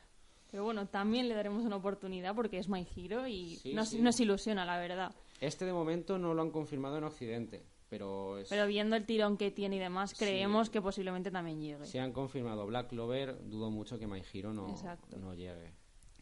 Pero 0.50 0.64
bueno, 0.64 0.86
también 0.88 1.26
le 1.28 1.34
daremos 1.34 1.64
una 1.64 1.76
oportunidad 1.76 2.34
porque 2.34 2.58
es 2.58 2.68
My 2.68 2.86
Hero 2.94 3.26
y 3.26 3.56
Sí, 3.56 3.72
nos, 3.72 3.88
sí. 3.90 4.02
nos 4.02 4.20
ilusiona, 4.20 4.66
la 4.66 4.78
verdad. 4.78 5.14
Este 5.40 5.64
de 5.64 5.72
momento 5.72 6.18
no 6.18 6.34
lo 6.34 6.42
han 6.42 6.50
confirmado 6.50 6.98
en 6.98 7.04
Occidente, 7.04 7.64
pero 7.88 8.38
es... 8.38 8.49
Pero 8.49 8.66
viendo 8.66 8.97
el 8.97 9.07
tirón 9.07 9.37
que 9.37 9.50
tiene 9.50 9.76
y 9.76 9.78
demás, 9.78 10.14
creemos 10.14 10.71
que 10.71 10.83
posiblemente 10.83 11.31
también 11.31 11.61
llegue. 11.61 11.87
Si 11.87 11.99
han 11.99 12.12
confirmado 12.12 12.66
Black 12.66 12.88
Clover, 12.88 13.38
dudo 13.49 13.71
mucho 13.71 13.99
que 13.99 14.07
My 14.07 14.23
Hero 14.33 14.52
no, 14.52 14.69
Exacto. 14.69 15.16
no 15.19 15.35
llegue. 15.35 15.73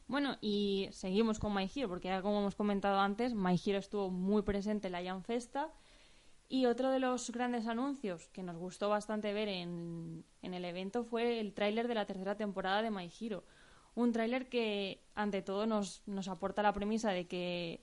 Bueno, 0.07 0.37
y 0.41 0.89
seguimos 0.93 1.39
con 1.39 1.55
My 1.55 1.71
Hero, 1.75 1.89
porque 1.89 2.09
ya 2.09 2.21
como 2.21 2.41
hemos 2.41 2.55
comentado 2.55 2.99
antes, 3.01 3.35
My 3.35 3.59
Hero 3.65 3.79
estuvo 3.79 4.11
muy 4.11 4.43
presente 4.43 4.89
en 4.89 4.93
la 4.93 5.03
Jam 5.03 5.23
Festa. 5.23 5.73
Y 6.47 6.67
otro 6.67 6.91
de 6.91 7.01
los 7.01 7.31
grandes 7.31 7.67
anuncios 7.67 8.29
que 8.29 8.43
nos 8.43 8.57
gustó 8.57 8.91
bastante 8.91 9.33
ver 9.33 9.49
en, 9.49 10.25
en 10.43 10.55
el 10.55 10.65
evento 10.67 11.03
fue 11.03 11.41
el 11.41 11.55
tráiler 11.55 11.89
de 11.89 11.95
la 11.95 12.05
tercera 12.05 12.37
temporada 12.37 12.83
de 12.83 12.91
My 12.91 13.11
Hero. 13.19 13.45
Un 13.95 14.13
tráiler 14.13 14.49
que, 14.49 15.01
ante 15.15 15.41
todo, 15.41 15.67
nos, 15.67 16.03
nos 16.07 16.29
aporta 16.29 16.63
la 16.63 16.73
premisa 16.73 17.13
de 17.13 17.27
que 17.27 17.81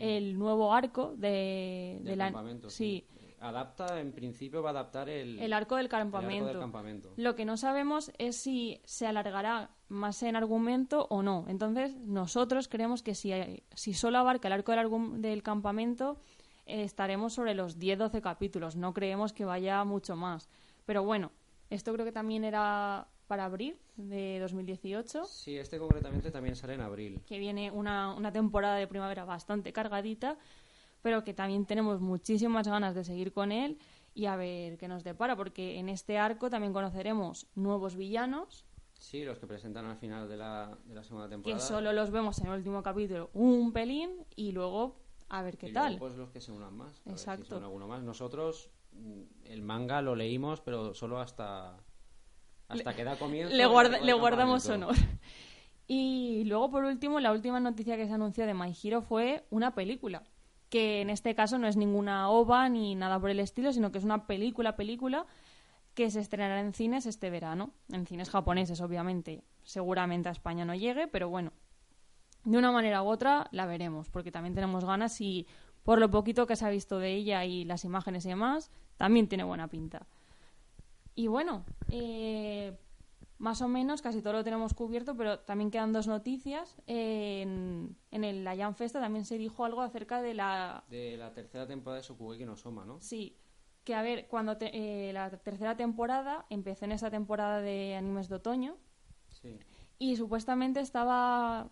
el 0.00 0.36
nuevo 0.36 0.72
arco 0.74 1.14
de, 1.16 1.98
de 2.00 2.10
Del 2.10 2.18
la... 2.18 2.24
campamento, 2.26 2.68
sí, 2.70 3.06
Adapta, 3.40 4.00
en 4.00 4.12
principio 4.12 4.62
va 4.62 4.68
a 4.68 4.72
adaptar 4.72 5.08
el, 5.08 5.38
el 5.38 5.52
arco 5.54 5.76
del 5.76 5.86
el 5.86 5.94
arco 5.94 6.10
campamento. 6.10 6.46
del 6.46 6.58
campamento. 6.58 7.12
Lo 7.16 7.34
que 7.34 7.46
no 7.46 7.56
sabemos 7.56 8.12
es 8.18 8.36
si 8.36 8.82
se 8.84 9.06
alargará 9.06 9.70
más 9.88 10.22
en 10.22 10.36
argumento 10.36 11.06
o 11.08 11.22
no. 11.22 11.46
Entonces, 11.48 11.96
nosotros 11.96 12.68
creemos 12.68 13.02
que 13.02 13.14
si, 13.14 13.32
si 13.74 13.94
solo 13.94 14.18
abarca 14.18 14.48
el 14.48 14.52
arco 14.52 14.72
del, 14.72 15.22
del 15.22 15.42
campamento, 15.42 16.18
eh, 16.66 16.82
estaremos 16.82 17.32
sobre 17.32 17.54
los 17.54 17.78
10-12 17.78 18.20
capítulos. 18.20 18.76
No 18.76 18.92
creemos 18.92 19.32
que 19.32 19.46
vaya 19.46 19.82
mucho 19.84 20.16
más. 20.16 20.50
Pero 20.84 21.02
bueno, 21.02 21.32
esto 21.70 21.94
creo 21.94 22.04
que 22.04 22.12
también 22.12 22.44
era 22.44 23.08
para 23.26 23.46
abril 23.46 23.78
de 24.08 24.38
2018, 24.40 25.24
Sí, 25.24 25.56
este 25.58 25.78
concretamente 25.78 26.30
también 26.30 26.56
sale 26.56 26.74
en 26.74 26.80
abril. 26.80 27.20
que 27.26 27.38
viene 27.38 27.70
una, 27.70 28.14
una 28.14 28.32
temporada 28.32 28.76
de 28.76 28.86
primavera 28.86 29.24
bastante 29.24 29.72
cargadita, 29.72 30.36
pero 31.02 31.24
que 31.24 31.34
también 31.34 31.66
tenemos 31.66 32.00
muchísimas 32.00 32.66
ganas 32.68 32.94
de 32.94 33.04
seguir 33.04 33.32
con 33.32 33.52
él 33.52 33.78
y 34.14 34.26
a 34.26 34.36
ver 34.36 34.76
qué 34.76 34.88
nos 34.88 35.04
depara, 35.04 35.36
porque 35.36 35.78
en 35.78 35.88
este 35.88 36.18
arco 36.18 36.50
también 36.50 36.72
conoceremos 36.72 37.46
nuevos 37.54 37.96
villanos, 37.96 38.64
Sí, 38.98 39.24
los 39.24 39.38
que 39.38 39.46
presentan 39.46 39.86
al 39.86 39.96
final 39.96 40.28
de 40.28 40.36
la, 40.36 40.76
de 40.84 40.94
la 40.94 41.02
segunda 41.02 41.26
que 41.26 41.30
temporada. 41.30 41.58
solo 41.60 41.90
los 41.94 42.10
vemos 42.10 42.38
en 42.40 42.48
el 42.48 42.52
último 42.58 42.82
capítulo 42.82 43.30
un 43.32 43.72
pelín 43.72 44.10
y 44.36 44.52
luego 44.52 44.96
a 45.30 45.40
ver 45.42 45.56
qué 45.56 45.68
y 45.70 45.72
tal. 45.72 45.92
Luego, 45.92 46.06
pues 46.06 46.16
los 46.18 46.28
que 46.30 46.42
se 46.42 46.52
unan 46.52 46.76
más. 46.76 46.88
a 46.88 46.92
ver 46.92 47.00
si 47.04 47.10
Exacto. 47.12 47.58
se 47.58 47.64
alguno 47.64 47.88
más. 47.88 48.02
Nosotros 48.02 48.68
mm, 48.92 49.22
el 49.44 49.62
manga 49.62 50.02
lo 50.02 50.14
leímos, 50.14 50.60
pero 50.60 50.92
solo 50.92 51.18
hasta 51.18 51.78
hasta 52.70 52.94
que 52.94 53.04
da 53.04 53.16
comienzo. 53.16 53.54
le, 53.54 53.66
guarda- 53.66 54.00
le 54.00 54.12
guardamos 54.12 54.68
honor. 54.68 54.94
Y 55.86 56.44
luego, 56.44 56.70
por 56.70 56.84
último, 56.84 57.18
la 57.20 57.32
última 57.32 57.58
noticia 57.58 57.96
que 57.96 58.06
se 58.06 58.12
anunció 58.12 58.46
de 58.46 58.54
My 58.54 58.72
Hero 58.82 59.02
fue 59.02 59.44
una 59.50 59.74
película. 59.74 60.22
Que 60.68 61.00
en 61.00 61.10
este 61.10 61.34
caso 61.34 61.58
no 61.58 61.66
es 61.66 61.76
ninguna 61.76 62.28
OVA 62.30 62.68
ni 62.68 62.94
nada 62.94 63.18
por 63.18 63.30
el 63.30 63.40
estilo, 63.40 63.72
sino 63.72 63.90
que 63.90 63.98
es 63.98 64.04
una 64.04 64.26
película, 64.28 64.76
película 64.76 65.26
que 65.94 66.08
se 66.12 66.20
estrenará 66.20 66.60
en 66.60 66.72
cines 66.74 67.06
este 67.06 67.28
verano. 67.28 67.72
En 67.90 68.06
cines 68.06 68.30
japoneses, 68.30 68.80
obviamente. 68.80 69.42
Seguramente 69.64 70.28
a 70.28 70.32
España 70.32 70.64
no 70.64 70.74
llegue, 70.76 71.08
pero 71.08 71.28
bueno. 71.28 71.52
De 72.44 72.56
una 72.56 72.70
manera 72.70 73.02
u 73.02 73.08
otra 73.08 73.48
la 73.50 73.66
veremos, 73.66 74.08
porque 74.10 74.30
también 74.30 74.54
tenemos 74.54 74.84
ganas 74.84 75.20
y 75.20 75.46
por 75.82 75.98
lo 75.98 76.08
poquito 76.10 76.46
que 76.46 76.54
se 76.56 76.64
ha 76.64 76.70
visto 76.70 76.98
de 77.00 77.14
ella 77.14 77.44
y 77.44 77.64
las 77.64 77.84
imágenes 77.84 78.24
y 78.26 78.28
demás, 78.28 78.70
también 78.96 79.26
tiene 79.28 79.42
buena 79.44 79.66
pinta. 79.68 80.06
Y 81.14 81.26
bueno, 81.26 81.64
eh, 81.88 82.78
más 83.38 83.62
o 83.62 83.68
menos 83.68 84.02
casi 84.02 84.22
todo 84.22 84.34
lo 84.34 84.44
tenemos 84.44 84.74
cubierto, 84.74 85.16
pero 85.16 85.40
también 85.40 85.70
quedan 85.70 85.92
dos 85.92 86.06
noticias. 86.06 86.76
En, 86.86 87.96
en 88.10 88.24
el 88.24 88.44
la 88.44 88.56
Jam 88.56 88.74
Festa 88.74 89.00
también 89.00 89.24
se 89.24 89.38
dijo 89.38 89.64
algo 89.64 89.82
acerca 89.82 90.22
de 90.22 90.34
la... 90.34 90.84
De 90.88 91.16
la 91.16 91.32
tercera 91.32 91.66
temporada 91.66 91.98
de 91.98 92.04
Sokugeki 92.04 92.44
no 92.44 92.56
Soma, 92.56 92.84
¿no? 92.84 93.00
Sí, 93.00 93.36
que 93.84 93.94
a 93.94 94.02
ver, 94.02 94.28
cuando 94.28 94.56
te- 94.58 94.70
eh, 95.08 95.12
la 95.12 95.30
tercera 95.30 95.76
temporada 95.76 96.46
empezó 96.50 96.84
en 96.84 96.92
esa 96.92 97.10
temporada 97.10 97.60
de 97.60 97.96
animes 97.96 98.28
de 98.28 98.36
otoño 98.36 98.76
Sí. 99.28 99.58
y 99.98 100.16
supuestamente 100.16 100.80
estaba... 100.80 101.70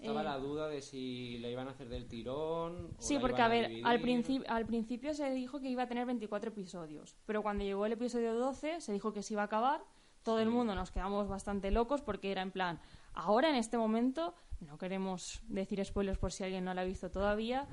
Estaba 0.00 0.22
eh, 0.22 0.24
la 0.24 0.38
duda 0.38 0.68
de 0.68 0.80
si 0.80 1.38
la 1.38 1.48
iban 1.48 1.68
a 1.68 1.72
hacer 1.72 1.88
del 1.88 2.06
tirón. 2.08 2.94
O 2.98 3.02
Sí, 3.02 3.14
la 3.14 3.20
porque 3.20 3.36
iban 3.36 3.44
a 3.46 3.48
ver, 3.54 3.68
dividir. 3.68 3.86
al, 3.86 4.00
principio 4.00 4.50
al 4.50 4.66
principio 4.66 5.14
se 5.14 5.30
dijo 5.30 5.60
que 5.60 5.68
iba 5.68 5.82
a 5.82 5.88
tener 5.88 6.06
24 6.06 6.50
episodios, 6.50 7.16
pero 7.26 7.42
cuando 7.42 7.64
llegó 7.64 7.86
el 7.86 7.92
episodio 7.92 8.34
12 8.34 8.80
se 8.80 8.92
dijo 8.92 9.12
que 9.12 9.22
se 9.22 9.34
iba 9.34 9.42
a 9.42 9.46
acabar. 9.46 9.82
Todo 10.22 10.40
el 10.40 10.50
mundo 10.50 10.74
nos 10.74 10.90
quedamos 10.90 11.28
bastante 11.28 11.70
locos 11.70 12.02
porque 12.02 12.30
era 12.30 12.42
en 12.42 12.50
plan, 12.50 12.78
ahora 13.14 13.48
en 13.48 13.54
este 13.54 13.78
momento, 13.78 14.34
no 14.60 14.76
queremos 14.76 15.42
decir 15.48 15.82
spoilers 15.82 16.18
por 16.18 16.30
si 16.30 16.44
alguien 16.44 16.64
no 16.64 16.74
lo 16.74 16.80
ha 16.82 16.84
visto 16.84 17.10
todavía, 17.10 17.66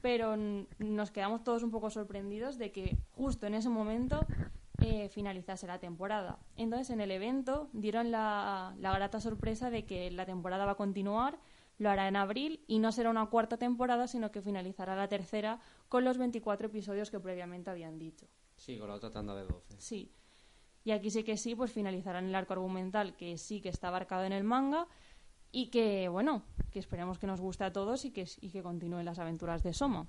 pero 0.00 0.36
nos 0.36 1.10
quedamos 1.12 1.44
todos 1.44 1.62
un 1.62 1.70
poco 1.70 1.90
sorprendidos 1.90 2.58
de 2.58 2.72
que 2.72 2.98
justo 3.12 3.46
en 3.46 3.54
ese 3.54 3.68
momento 3.68 4.26
eh, 4.80 5.08
finalizase 5.08 5.68
la 5.68 5.78
temporada. 5.78 6.40
Entonces 6.56 6.90
en 6.90 7.00
el 7.00 7.12
evento 7.12 7.68
dieron 7.72 8.10
la, 8.10 8.74
la 8.80 8.92
grata 8.92 9.20
sorpresa 9.20 9.70
de 9.70 9.86
que 9.86 10.10
la 10.10 10.26
temporada 10.26 10.66
va 10.66 10.72
a 10.72 10.76
continuar, 10.76 11.38
lo 11.78 11.90
hará 11.90 12.08
en 12.08 12.16
abril 12.16 12.64
y 12.66 12.78
no 12.78 12.92
será 12.92 13.10
una 13.10 13.26
cuarta 13.26 13.56
temporada, 13.56 14.06
sino 14.06 14.30
que 14.30 14.42
finalizará 14.42 14.96
la 14.96 15.08
tercera 15.08 15.60
con 15.88 16.04
los 16.04 16.18
24 16.18 16.68
episodios 16.68 17.10
que 17.10 17.20
previamente 17.20 17.70
habían 17.70 17.98
dicho. 17.98 18.26
Sí, 18.56 18.78
con 18.78 18.88
la 18.88 18.94
otra 18.94 19.10
tanda 19.10 19.34
de 19.34 19.44
12. 19.44 19.76
Sí. 19.78 20.12
Y 20.84 20.92
aquí 20.92 21.10
sí 21.10 21.24
que 21.24 21.36
sí, 21.36 21.54
pues 21.54 21.72
finalizarán 21.72 22.26
el 22.26 22.34
arco 22.34 22.52
argumental 22.52 23.16
que 23.16 23.38
sí 23.38 23.60
que 23.60 23.70
está 23.70 23.88
abarcado 23.88 24.24
en 24.24 24.32
el 24.32 24.44
manga 24.44 24.86
y 25.50 25.68
que, 25.68 26.08
bueno, 26.08 26.42
que 26.70 26.78
esperemos 26.78 27.18
que 27.18 27.26
nos 27.26 27.40
guste 27.40 27.64
a 27.64 27.72
todos 27.72 28.04
y 28.04 28.10
que, 28.10 28.28
y 28.40 28.50
que 28.50 28.62
continúen 28.62 29.04
las 29.04 29.18
aventuras 29.18 29.62
de 29.62 29.72
Soma. 29.72 30.04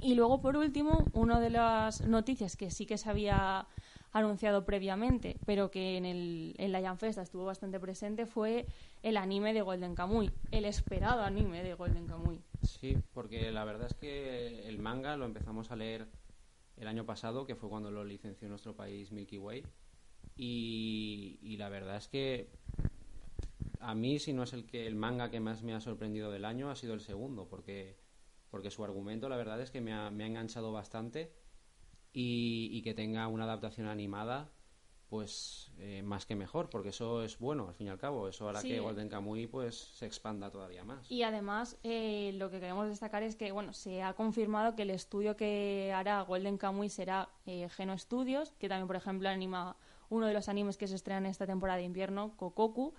Y 0.00 0.14
luego, 0.14 0.40
por 0.40 0.56
último, 0.56 1.04
una 1.12 1.40
de 1.40 1.50
las 1.50 2.00
noticias 2.02 2.56
que 2.56 2.70
sí 2.70 2.86
que 2.86 2.98
se 2.98 3.08
había 3.08 3.66
anunciado 4.18 4.64
previamente, 4.64 5.36
pero 5.44 5.70
que 5.70 5.96
en, 5.96 6.06
el, 6.06 6.54
en 6.58 6.72
la 6.72 6.96
estuvo 7.00 7.44
bastante 7.44 7.78
presente, 7.78 8.26
fue 8.26 8.66
el 9.02 9.16
anime 9.16 9.52
de 9.52 9.62
Golden 9.62 9.94
Kamuy, 9.94 10.30
el 10.50 10.64
esperado 10.64 11.22
anime 11.22 11.62
de 11.62 11.74
Golden 11.74 12.06
Kamuy. 12.06 12.40
Sí, 12.62 12.96
porque 13.12 13.50
la 13.52 13.64
verdad 13.64 13.88
es 13.88 13.94
que 13.94 14.66
el 14.68 14.78
manga 14.78 15.16
lo 15.16 15.26
empezamos 15.26 15.70
a 15.70 15.76
leer 15.76 16.06
el 16.76 16.88
año 16.88 17.04
pasado, 17.04 17.46
que 17.46 17.56
fue 17.56 17.68
cuando 17.68 17.90
lo 17.90 18.04
licenció 18.04 18.48
nuestro 18.48 18.74
país 18.74 19.12
Milky 19.12 19.38
Way. 19.38 19.64
Y, 20.36 21.38
y 21.42 21.56
la 21.56 21.68
verdad 21.68 21.96
es 21.96 22.08
que 22.08 22.50
a 23.80 23.94
mí, 23.94 24.18
si 24.18 24.32
no 24.32 24.42
es 24.42 24.52
el 24.52 24.66
que 24.66 24.86
el 24.86 24.94
manga 24.94 25.30
que 25.30 25.40
más 25.40 25.62
me 25.62 25.74
ha 25.74 25.80
sorprendido 25.80 26.30
del 26.30 26.44
año, 26.44 26.70
ha 26.70 26.76
sido 26.76 26.94
el 26.94 27.00
segundo, 27.00 27.48
porque, 27.48 27.96
porque 28.50 28.70
su 28.70 28.82
argumento, 28.84 29.28
la 29.28 29.36
verdad 29.36 29.60
es 29.60 29.70
que 29.70 29.80
me 29.80 29.92
ha, 29.92 30.10
me 30.10 30.24
ha 30.24 30.26
enganchado 30.26 30.72
bastante 30.72 31.32
y, 32.18 32.70
y 32.72 32.80
que 32.80 32.94
tenga 32.94 33.28
una 33.28 33.44
adaptación 33.44 33.88
animada, 33.88 34.48
pues 35.10 35.70
eh, 35.78 36.02
más 36.02 36.24
que 36.24 36.34
mejor, 36.34 36.70
porque 36.70 36.88
eso 36.88 37.22
es 37.22 37.38
bueno, 37.38 37.68
al 37.68 37.74
fin 37.74 37.88
y 37.88 37.90
al 37.90 37.98
cabo. 37.98 38.26
Eso 38.26 38.48
hará 38.48 38.62
Sí. 38.62 38.68
que 38.70 38.80
Golden 38.80 39.10
Kamuy 39.10 39.46
pues 39.46 39.76
se 39.76 40.06
expanda 40.06 40.50
todavía 40.50 40.82
más. 40.82 41.10
Y 41.12 41.22
además, 41.24 41.76
eh, 41.82 42.32
lo 42.36 42.50
que 42.50 42.58
queremos 42.58 42.88
destacar 42.88 43.22
es 43.22 43.36
que, 43.36 43.52
bueno, 43.52 43.74
se 43.74 44.02
ha 44.02 44.14
confirmado 44.14 44.74
que 44.74 44.82
el 44.82 44.90
estudio 44.90 45.36
que 45.36 45.92
hará 45.94 46.22
Golden 46.22 46.56
Kamuy 46.56 46.88
será 46.88 47.28
eh, 47.44 47.68
Geno 47.68 47.96
Studios, 47.98 48.54
que 48.58 48.68
también, 48.70 48.86
por 48.86 48.96
ejemplo, 48.96 49.28
anima 49.28 49.76
uno 50.08 50.26
de 50.26 50.32
los 50.32 50.48
animes 50.48 50.78
que 50.78 50.88
se 50.88 50.94
estrenan 50.94 51.26
esta 51.26 51.46
temporada 51.46 51.76
de 51.78 51.84
invierno, 51.84 52.34
Kokoku, 52.36 52.94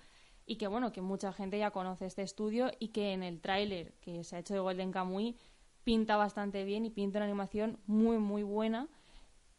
y 0.45 0.57
que, 0.57 0.67
bueno, 0.67 0.91
que 0.91 1.01
mucha 1.01 1.33
gente 1.33 1.57
ya 1.57 1.71
conoce 1.71 2.05
este 2.05 2.21
estudio 2.21 2.71
y 2.79 2.89
que 2.89 3.13
en 3.13 3.23
el 3.23 3.41
tráiler 3.41 3.93
que 3.99 4.23
se 4.23 4.35
ha 4.35 4.39
hecho 4.39 4.53
de 4.53 4.59
Golden 4.59 4.91
Kamuy 4.91 5.35
pinta 5.83 6.17
bastante 6.17 6.63
bien 6.65 6.85
y 6.85 6.89
pinta 6.89 7.17
una 7.19 7.25
animación 7.25 7.79
muy, 7.87 8.17
muy 8.19 8.43
buena. 8.43 8.87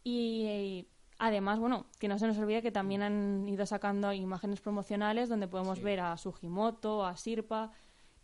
Y 0.05 0.45
eh, 0.47 0.87
además, 1.19 1.59
bueno, 1.59 1.87
que 1.99 2.09
no 2.09 2.19
se 2.19 2.27
nos 2.27 2.39
olvide 2.39 2.63
que 2.63 2.73
también 2.73 3.03
han 3.03 3.49
ido 3.49 3.67
sacando 3.67 4.13
imágenes 4.13 4.61
promocionales 4.61 5.29
donde 5.29 5.49
podemos 5.49 5.79
Sí. 5.79 5.85
ver 5.85 6.01
a 6.01 6.17
Sugimoto, 6.17 7.05
a 7.05 7.17
Sirpa, 7.17 7.73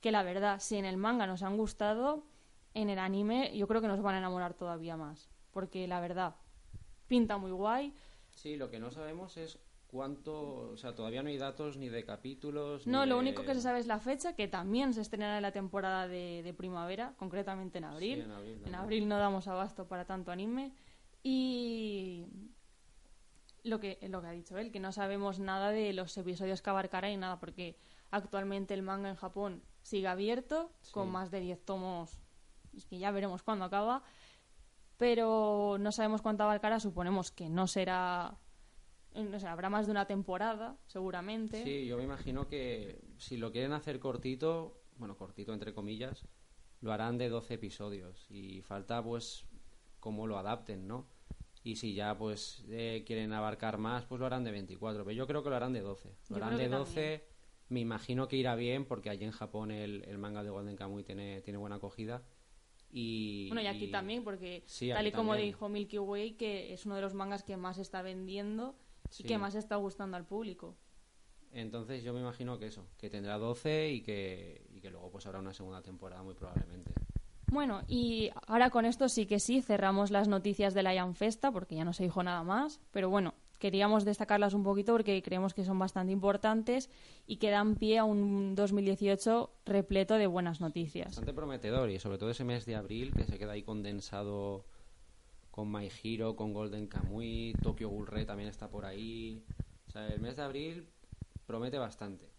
que 0.00 0.12
la 0.12 0.22
verdad, 0.22 0.60
si 0.60 0.76
en 0.76 0.84
el 0.84 0.96
manga 0.96 1.26
nos 1.26 1.42
han 1.42 1.56
gustado, 1.56 2.24
en 2.74 2.90
el 2.90 2.98
anime 2.98 3.56
yo 3.56 3.66
creo 3.68 3.80
que 3.80 3.88
nos 3.88 4.02
van 4.02 4.14
a 4.16 4.18
enamorar 4.18 4.54
todavía 4.54 4.96
más. 4.96 5.28
Porque 5.50 5.86
la 5.86 6.00
verdad, 6.00 6.36
pinta 7.08 7.36
muy 7.38 7.52
guay. 7.52 7.94
Sí, 8.30 8.56
lo 8.56 8.70
que 8.70 8.78
no 8.80 8.90
sabemos 8.90 9.36
es 9.36 9.58
cuánto, 9.86 10.70
o 10.72 10.76
sea, 10.76 10.94
todavía 10.94 11.22
no 11.22 11.28
hay 11.28 11.38
datos 11.38 11.76
ni 11.76 11.88
de 11.88 12.04
capítulos. 12.04 12.84
No, 12.86 13.02
ni 13.04 13.08
lo 13.10 13.14
de- 13.14 13.20
único 13.20 13.44
que 13.44 13.54
se 13.54 13.60
sabe 13.60 13.78
es 13.78 13.86
la 13.86 14.00
fecha, 14.00 14.34
que 14.34 14.48
también 14.48 14.92
se 14.92 15.00
estrenará 15.02 15.36
en 15.36 15.42
la 15.42 15.52
temporada 15.52 16.08
de, 16.08 16.42
de 16.42 16.52
primavera, 16.52 17.14
concretamente 17.16 17.78
en 17.78 17.84
Sí, 17.84 17.90
abril. 17.90 18.20
en 18.22 18.30
abril. 18.32 18.52
En 18.54 18.58
también. 18.62 18.74
abril 18.80 19.08
no 19.08 19.18
damos 19.18 19.46
abasto 19.46 19.86
para 19.86 20.04
tanto 20.04 20.32
anime. 20.32 20.72
Y 21.26 22.26
lo 23.64 23.80
que, 23.80 23.98
lo 24.08 24.20
que 24.20 24.26
ha 24.28 24.32
dicho 24.32 24.58
él, 24.58 24.70
que 24.70 24.78
no 24.78 24.92
sabemos 24.92 25.38
nada 25.40 25.70
de 25.70 25.92
los 25.94 26.16
episodios 26.18 26.60
que 26.60 26.68
abarcará 26.70 27.10
y 27.10 27.16
nada, 27.16 27.40
porque 27.40 27.76
actualmente 28.10 28.74
el 28.74 28.82
manga 28.82 29.08
en 29.08 29.16
Japón 29.16 29.62
sigue 29.82 30.06
abierto, 30.06 30.70
Sí. 30.82 30.92
con 30.92 31.10
más 31.10 31.30
de 31.30 31.40
10 31.40 31.64
tomos, 31.64 32.20
es 32.76 32.84
que 32.86 32.98
ya 32.98 33.10
veremos 33.10 33.42
cuándo 33.42 33.64
acaba, 33.64 34.02
pero 34.98 35.78
no 35.80 35.92
sabemos 35.92 36.20
cuánto 36.20 36.44
abarcará, 36.44 36.78
suponemos 36.78 37.30
que 37.30 37.48
no 37.48 37.66
será, 37.66 38.36
no 39.14 39.40
sé, 39.40 39.46
habrá 39.46 39.70
más 39.70 39.86
de 39.86 39.92
una 39.92 40.06
temporada, 40.06 40.76
seguramente. 40.86 41.64
Sí, 41.64 41.86
yo 41.86 41.96
me 41.96 42.04
imagino 42.04 42.46
que 42.48 43.00
si 43.16 43.38
lo 43.38 43.50
quieren 43.50 43.72
hacer 43.72 43.98
cortito, 43.98 44.82
bueno, 44.98 45.16
cortito 45.16 45.54
entre 45.54 45.72
comillas, 45.72 46.22
lo 46.82 46.92
harán 46.92 47.16
de 47.16 47.30
12 47.30 47.54
episodios 47.54 48.30
y 48.30 48.60
falta 48.60 49.02
pues 49.02 49.46
cómo 50.00 50.26
lo 50.26 50.36
adapten, 50.38 50.86
¿no? 50.86 51.06
Y 51.64 51.76
si 51.76 51.94
ya 51.94 52.16
pues 52.16 52.62
eh, 52.68 53.02
quieren 53.06 53.32
abarcar 53.32 53.78
más, 53.78 54.04
pues 54.04 54.20
lo 54.20 54.26
harán 54.26 54.44
de 54.44 54.52
24. 54.52 55.04
Pero 55.04 55.16
yo 55.16 55.26
creo 55.26 55.42
que 55.42 55.48
lo 55.50 55.56
harán 55.56 55.72
de 55.72 55.80
12. 55.80 56.10
Lo 56.28 56.36
Yo 56.38 56.44
harán 56.44 56.56
de 56.58 56.64
que 56.64 56.68
12. 56.68 57.24
Me 57.70 57.80
imagino 57.80 58.28
que 58.28 58.36
irá 58.36 58.54
bien 58.54 58.84
porque 58.84 59.08
allí 59.10 59.24
en 59.24 59.30
Japón 59.32 59.70
el, 59.70 60.04
el 60.04 60.18
manga 60.18 60.42
de 60.44 60.50
Golden 60.50 60.76
Kamuy 60.76 61.02
tiene, 61.02 61.40
tiene 61.40 61.58
buena 61.58 61.76
acogida. 61.76 62.22
Y, 62.90 63.48
Bueno, 63.48 63.62
y 63.62 63.66
aquí 63.66 63.88
también, 63.90 64.22
porque 64.22 64.62
Sí, 64.66 64.90
tal 64.90 65.06
y 65.06 65.10
como 65.10 65.32
también. 65.32 65.48
dijo 65.48 65.68
Milky 65.68 65.98
Way, 65.98 66.32
que 66.34 66.72
es 66.74 66.86
uno 66.86 66.94
de 66.96 67.02
los 67.02 67.14
mangas 67.14 67.42
que 67.42 67.56
más 67.56 67.78
está 67.78 68.02
vendiendo 68.02 68.76
Sí. 69.10 69.22
y 69.22 69.26
que 69.26 69.38
más 69.38 69.54
está 69.54 69.76
gustando 69.76 70.16
al 70.16 70.26
público. 70.26 70.76
Entonces 71.52 72.02
yo 72.02 72.12
me 72.12 72.20
imagino 72.20 72.58
que 72.58 72.66
eso, 72.66 72.86
que 72.98 73.08
tendrá 73.10 73.38
12 73.38 73.90
y 73.90 74.02
que, 74.02 74.66
y 74.70 74.80
que 74.80 74.90
luego 74.90 75.10
pues 75.10 75.24
habrá 75.26 75.38
una 75.38 75.54
segunda 75.54 75.82
temporada 75.82 76.22
muy 76.22 76.34
probablemente. 76.34 76.93
Bueno, 77.54 77.82
y 77.86 78.32
ahora 78.48 78.68
con 78.70 78.84
esto 78.84 79.08
sí 79.08 79.26
que 79.26 79.38
sí, 79.38 79.62
cerramos 79.62 80.10
las 80.10 80.26
noticias 80.26 80.74
de 80.74 80.82
la 80.82 80.92
Young 80.92 81.14
Festa, 81.14 81.52
porque 81.52 81.76
ya 81.76 81.84
no 81.84 81.92
se 81.92 82.02
dijo 82.02 82.20
nada 82.20 82.42
más, 82.42 82.80
pero 82.90 83.08
bueno, 83.08 83.32
queríamos 83.60 84.04
destacarlas 84.04 84.54
un 84.54 84.64
poquito 84.64 84.90
porque 84.90 85.22
creemos 85.22 85.54
que 85.54 85.62
son 85.62 85.78
bastante 85.78 86.12
importantes 86.12 86.90
y 87.28 87.36
que 87.36 87.50
dan 87.50 87.76
pie 87.76 87.98
a 87.98 88.04
un 88.04 88.56
2018 88.56 89.52
repleto 89.66 90.14
de 90.14 90.26
buenas 90.26 90.60
noticias. 90.60 91.06
Bastante 91.06 91.32
prometedor 91.32 91.90
y 91.90 92.00
sobre 92.00 92.18
todo 92.18 92.30
ese 92.30 92.42
mes 92.42 92.66
de 92.66 92.74
abril 92.74 93.14
que 93.14 93.24
se 93.24 93.38
queda 93.38 93.52
ahí 93.52 93.62
condensado 93.62 94.64
con 95.52 95.70
My 95.70 95.88
Hero, 96.02 96.34
con 96.34 96.52
Golden 96.52 96.88
Kamuy, 96.88 97.54
Tokyo 97.62 97.88
Ghoul 97.88 98.26
también 98.26 98.48
está 98.48 98.68
por 98.68 98.84
ahí. 98.84 99.44
O 99.86 99.92
sea, 99.92 100.08
el 100.08 100.20
mes 100.20 100.34
de 100.34 100.42
abril 100.42 100.88
promete 101.46 101.78
bastante. 101.78 102.32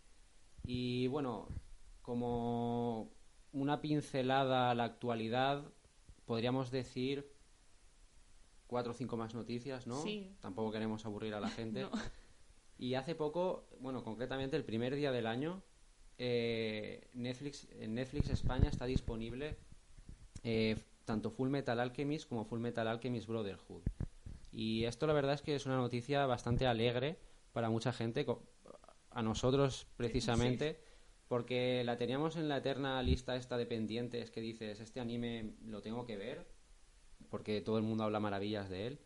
Y 0.65 1.07
bueno, 1.07 1.48
como 2.01 3.15
una 3.55 3.79
pincelada 3.79 4.69
a 4.69 4.75
la 4.75 4.83
actualidad, 4.83 5.63
podríamos 6.25 6.71
decir 6.71 7.31
cuatro 8.67 8.91
o 8.91 8.93
cinco 8.93 9.15
más 9.15 9.33
noticias, 9.33 9.88
¿no? 9.88 10.03
Sí. 10.03 10.35
Tampoco 10.41 10.71
queremos 10.71 11.05
aburrir 11.05 11.33
a 11.33 11.39
la 11.39 11.50
gente. 11.50 11.83
No. 11.91 12.25
Y 12.77 12.95
hace 12.95 13.15
poco, 13.15 13.69
bueno, 13.79 14.03
concretamente 14.03 14.57
el 14.57 14.65
primer 14.65 14.95
día 14.95 15.13
del 15.13 15.27
año, 15.27 15.63
eh, 16.17 17.07
Netflix, 17.13 17.69
en 17.79 17.95
Netflix 17.95 18.29
España 18.29 18.67
está 18.67 18.85
disponible 18.85 19.55
eh, 20.43 20.75
tanto 21.05 21.31
Full 21.31 21.47
Metal 21.47 21.79
Alchemist 21.79 22.27
como 22.27 22.43
Full 22.43 22.59
Metal 22.59 22.85
Alchemist 22.85 23.27
Brotherhood. 23.27 23.83
Y 24.51 24.83
esto 24.83 25.07
la 25.07 25.13
verdad 25.13 25.35
es 25.35 25.41
que 25.41 25.55
es 25.55 25.65
una 25.65 25.77
noticia 25.77 26.25
bastante 26.25 26.67
alegre 26.67 27.17
para 27.53 27.69
mucha 27.69 27.93
gente, 27.93 28.25
a 29.09 29.21
nosotros 29.21 29.88
precisamente, 29.95 30.77
porque 31.27 31.84
la 31.84 31.98
teníamos 31.98 32.36
en 32.36 32.50
la 32.50 32.58
eterna 32.58 33.01
lista 33.03 33.36
esta 33.36 33.58
de 33.58 33.65
pendientes 33.65 34.32
que 34.32 34.41
dices, 34.41 34.79
este 34.79 35.00
anime 35.00 35.55
lo 35.65 35.82
tengo 35.82 36.05
que 36.05 36.17
ver, 36.17 36.46
porque 37.29 37.62
todo 37.62 37.77
el 37.77 37.84
mundo 37.84 38.03
habla 38.03 38.20
maravillas 38.20 38.70
de 38.70 38.88
él 38.88 39.00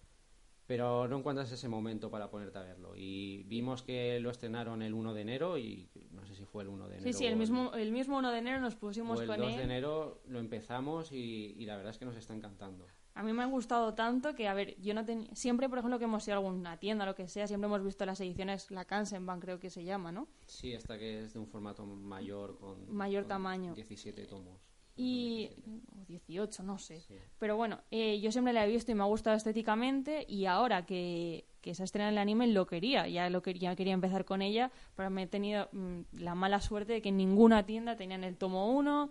pero 0.70 1.08
no 1.08 1.18
encuentras 1.18 1.52
ese 1.52 1.68
momento 1.68 2.12
para 2.12 2.30
ponerte 2.30 2.60
a 2.60 2.62
verlo. 2.62 2.94
Y 2.96 3.42
vimos 3.48 3.82
que 3.82 4.20
lo 4.20 4.30
estrenaron 4.30 4.84
el 4.84 4.94
1 4.94 5.16
de 5.16 5.22
enero 5.22 5.58
y 5.58 5.90
no 6.12 6.24
sé 6.28 6.36
si 6.36 6.46
fue 6.46 6.62
el 6.62 6.70
1 6.70 6.88
de 6.90 6.98
enero. 6.98 7.12
Sí, 7.12 7.18
sí, 7.18 7.26
el 7.26 7.38
mismo, 7.38 7.74
el 7.74 7.92
mismo 7.92 8.20
1 8.20 8.32
de 8.32 8.38
enero 8.38 8.60
nos 8.60 8.76
pusimos 8.76 9.18
o 9.18 9.24
el 9.24 9.28
con 9.28 9.40
2 9.40 9.50
él. 9.50 9.58
de 9.58 9.64
enero 9.64 10.22
lo 10.28 10.38
empezamos 10.38 11.12
y, 11.12 11.56
y 11.58 11.66
la 11.66 11.76
verdad 11.76 11.90
es 11.90 11.98
que 11.98 12.06
nos 12.06 12.16
está 12.16 12.36
encantando. 12.36 12.86
A 13.20 13.22
mí 13.22 13.34
me 13.34 13.44
ha 13.44 13.48
gustado 13.48 13.94
tanto 13.96 14.34
que, 14.34 14.48
a 14.48 14.54
ver, 14.54 14.80
yo 14.80 14.94
no 14.94 15.04
tenía... 15.04 15.28
Siempre, 15.36 15.68
por 15.68 15.78
ejemplo, 15.78 16.00
que 16.00 16.06
hemos 16.06 16.26
ido 16.26 16.36
a 16.36 16.38
alguna 16.38 16.78
tienda, 16.78 17.06
lo 17.06 17.16
que 17.16 17.28
sea, 17.28 17.48
siempre 17.48 17.66
hemos 17.68 17.84
visto 17.84 18.06
las 18.06 18.22
ediciones, 18.22 18.72
la 18.72 18.86
Kansenban 18.86 19.42
creo 19.42 19.60
que 19.60 19.70
se 19.70 19.84
llama, 19.84 20.10
¿no? 20.14 20.30
Sí, 20.46 20.72
esta 20.72 20.98
que 20.98 21.26
es 21.26 21.34
de 21.34 21.40
un 21.40 21.48
formato 21.48 21.86
mayor 21.86 22.58
con, 22.58 22.90
Mayor 22.96 23.24
con 23.24 23.28
tamaño. 23.28 23.74
17 23.74 24.26
tomos. 24.26 24.58
Y... 24.96 25.50
17. 25.50 25.62
o 26.02 26.06
18, 26.06 26.64
no 26.64 26.78
sé. 26.78 27.02
Sí. 27.02 27.16
Pero 27.40 27.58
bueno, 27.58 27.82
eh, 27.92 28.22
yo 28.22 28.32
siempre 28.32 28.54
la 28.54 28.66
he 28.66 28.72
visto 28.72 28.94
y 28.94 28.96
me 28.96 29.04
ha 29.04 29.08
gustado 29.08 29.36
estéticamente 29.36 30.26
y 30.26 30.46
ahora 30.46 30.86
que, 30.86 31.46
que 31.62 31.76
se 31.76 31.84
estrena 31.84 32.10
el 32.10 32.18
anime 32.18 32.48
lo 32.48 32.68
quería, 32.68 33.08
ya 33.10 33.30
lo 33.30 33.42
quería, 33.42 33.76
quería 33.76 33.94
empezar 33.94 34.24
con 34.24 34.42
ella, 34.42 34.72
pero 34.96 35.10
me 35.10 35.24
he 35.24 35.28
tenido 35.28 35.68
mm, 35.74 36.02
la 36.14 36.36
mala 36.36 36.62
suerte 36.62 36.94
de 36.94 37.02
que 37.02 37.10
en 37.10 37.18
ninguna 37.18 37.66
tienda 37.66 37.98
tenían 37.98 38.24
el 38.24 38.38
tomo 38.38 38.72
1, 38.72 39.10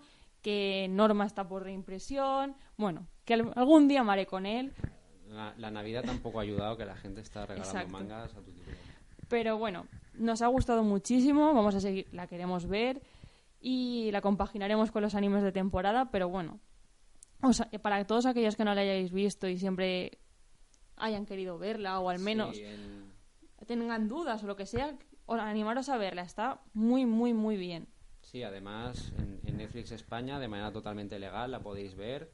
que 0.49 0.87
Norma 0.89 1.27
está 1.27 1.47
por 1.47 1.63
reimpresión, 1.65 2.57
bueno, 2.79 3.07
que 3.27 3.35
al- 3.35 3.53
algún 3.55 3.87
día 3.87 4.03
me 4.03 4.13
haré 4.13 4.25
con 4.27 4.47
él, 4.47 4.73
La, 5.29 5.53
la 5.59 5.71
Navidad 5.71 6.05
tampoco 6.05 6.39
ha 6.39 6.43
ayudado 6.43 6.77
que 6.79 6.87
la 6.87 6.97
gente 6.97 7.21
está 7.21 7.45
regalando 7.45 7.81
Exacto. 7.81 7.93
mangas 7.93 8.35
a 8.35 8.41
tu 8.41 8.51
título. 8.53 8.77
pero 9.29 9.59
bueno, 9.59 9.87
nos 10.15 10.41
ha 10.41 10.47
gustado 10.47 10.83
muchísimo, 10.83 11.53
vamos 11.53 11.75
a 11.75 11.81
seguir, 11.81 12.07
la 12.13 12.27
queremos 12.27 12.67
ver 12.67 13.03
y 13.61 14.11
la 14.11 14.23
compaginaremos 14.23 14.91
con 14.91 15.03
los 15.03 15.15
animes 15.15 15.43
de 15.43 15.53
temporada, 15.53 16.11
pero 16.11 16.31
bueno, 16.31 16.61
o 17.43 17.53
sea, 17.53 17.69
para 17.83 18.03
todos 18.07 18.25
aquellos 18.25 18.57
que 18.57 18.65
no 18.65 18.75
la 18.75 18.81
hayáis 18.81 19.13
visto 19.13 19.49
y 19.49 19.59
siempre 19.59 20.19
hayan 20.97 21.27
querido 21.27 21.59
verla 21.59 22.01
o 22.01 22.09
al 22.09 22.21
menos 22.21 22.57
Sí, 22.57 22.65
tengan 23.67 24.09
dudas 24.09 24.43
o 24.43 24.47
lo 24.47 24.57
que 24.57 24.65
sea, 24.67 24.97
animaros 25.29 25.91
a 25.91 25.99
verla. 25.99 26.23
Está 26.23 26.63
muy, 26.73 27.05
muy, 27.05 27.35
muy 27.35 27.57
bien. 27.59 27.87
Sí, 28.31 28.43
además 28.43 29.11
en, 29.17 29.41
en 29.45 29.57
Netflix 29.57 29.91
España 29.91 30.39
de 30.39 30.49
manera 30.49 30.71
totalmente 30.71 31.19
legal 31.19 31.51
la 31.51 31.63
podéis 31.63 31.97
ver 31.97 32.31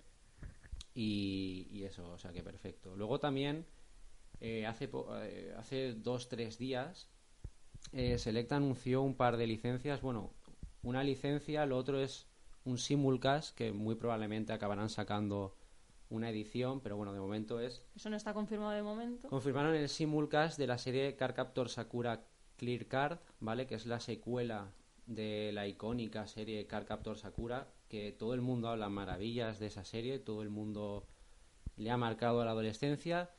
y, 0.93 1.69
y 1.71 1.85
eso, 1.85 2.11
o 2.11 2.19
sea 2.19 2.33
que 2.33 2.43
perfecto. 2.43 2.97
Luego 2.97 3.21
también 3.21 3.65
eh, 4.41 4.67
hace, 4.67 4.89
po- 4.89 5.07
eh, 5.23 5.55
hace 5.57 5.95
dos, 5.95 6.29
tres 6.29 6.59
días 6.59 7.09
eh, 7.93 8.19
Selecta 8.19 8.57
anunció 8.57 9.03
un 9.03 9.15
par 9.15 9.37
de 9.37 9.47
licencias, 9.47 10.01
bueno, 10.03 10.33
una 10.83 11.05
licencia, 11.05 11.65
lo 11.65 11.77
otro 11.77 12.01
es 12.01 12.27
un 12.65 12.79
simulcast 12.79 13.55
que 13.57 13.73
muy 13.73 13.95
probablemente 13.95 14.53
acabarán 14.53 14.89
sacando 14.91 15.55
una 16.11 16.29
edición, 16.31 16.81
pero 16.81 16.97
bueno, 16.97 17.13
de 17.13 17.21
momento 17.21 17.61
es 17.61 17.87
Eso 17.95 18.11
no 18.11 18.17
está 18.17 18.35
confirmado 18.35 18.73
de 18.73 18.83
momento. 18.83 19.29
Confirmaron 19.29 19.77
el 19.77 19.89
simulcast 19.89 20.59
de 20.59 20.67
la 20.67 20.79
serie 20.79 21.15
Card 21.15 21.35
Captor 21.37 21.69
Sakura 21.69 22.25
Clear 22.57 22.87
Card, 22.87 23.19
¿vale? 23.39 23.67
Que 23.69 23.77
es 23.77 23.87
la 23.87 24.01
secuela 24.01 24.73
de 25.07 25.51
la 25.53 25.67
icónica 25.67 26.27
serie 26.27 26.67
Card 26.67 26.87
Captor 26.87 27.19
Sakura, 27.19 27.69
que 27.89 28.13
todo 28.13 28.35
el 28.35 28.41
mundo 28.41 28.69
habla 28.69 28.89
maravillas 28.89 29.59
de 29.59 29.67
esa 29.67 29.85
serie, 29.85 30.19
todo 30.19 30.43
el 30.43 30.51
mundo 30.51 31.07
le 31.77 31.91
ha 31.91 31.97
marcado 31.97 32.41
a 32.41 32.45
la 32.45 32.53
adolescencia, 32.53 33.31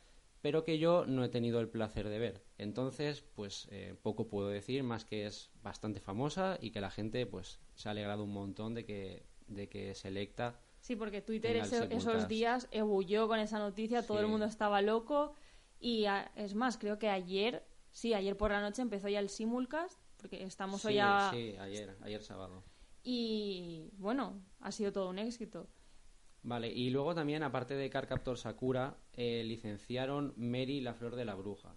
pero 0.41 0.63
que 0.63 0.78
yo 0.78 1.06
no 1.08 1.23
he 1.23 1.30
tenido 1.30 1.60
el 1.60 1.69
placer 1.69 2.08
de 2.10 2.19
ver. 2.19 2.43
Entonces, 2.58 3.21
pues 3.34 3.67
eh, 3.71 3.95
poco 4.01 4.28
puedo 4.28 4.49
decir, 4.49 4.84
más 4.84 5.04
que 5.06 5.25
es 5.25 5.49
bastante 5.63 5.99
famosa 5.99 6.58
y 6.62 6.69
que 6.71 6.82
la 6.82 6.91
gente 6.91 7.25
pues 7.25 7.60
se 7.73 7.88
ha 7.89 7.91
alegrado 7.91 8.23
un 8.23 8.34
montón 8.34 8.75
de 8.75 8.86
que, 8.86 9.25
de 9.47 9.67
que 9.69 9.95
Selecta 9.95 10.60
Sí, 10.82 10.95
porque 10.95 11.21
Twitter 11.23 11.56
ese- 11.56 11.78
esos 11.95 12.28
días 12.28 12.67
ebulló 12.69 13.28
con 13.28 13.39
esa 13.39 13.58
noticia, 13.58 14.06
todo 14.06 14.19
el 14.19 14.28
mundo 14.28 14.45
estaba 14.45 14.84
loco. 14.84 15.34
Y 15.80 16.06
a- 16.06 16.32
es 16.36 16.54
más, 16.54 16.78
creo 16.78 16.99
que 16.99 17.10
ayer, 17.10 17.65
sí, 17.89 18.13
ayer 18.13 18.38
por 18.38 18.51
la 18.51 18.62
noche 18.62 18.84
empezó 18.84 19.10
ya 19.10 19.19
el 19.19 19.30
simulcast, 19.30 19.99
porque 20.29 20.43
estamos 20.43 20.81
Sí, 20.81 20.88
hoy 20.89 20.99
a... 20.99 21.29
sí, 21.31 21.55
ayer, 21.59 21.95
ayer 22.01 22.23
sábado. 22.23 22.63
Y 23.03 23.91
bueno, 23.97 24.41
ha 24.59 24.71
sido 24.71 24.91
todo 24.91 25.09
un 25.09 25.19
éxito. 25.19 25.67
Vale, 26.41 26.71
y 26.71 26.89
luego 26.89 27.13
también, 27.15 27.43
aparte 27.43 27.75
de 27.75 27.89
Car 27.89 28.07
Captor 28.07 28.38
Sakura, 28.38 28.97
eh, 29.13 29.43
licenciaron 29.43 30.33
Mary 30.38 30.81
la 30.81 30.93
Flor 30.93 31.15
de 31.15 31.25
la 31.25 31.35
Bruja. 31.35 31.75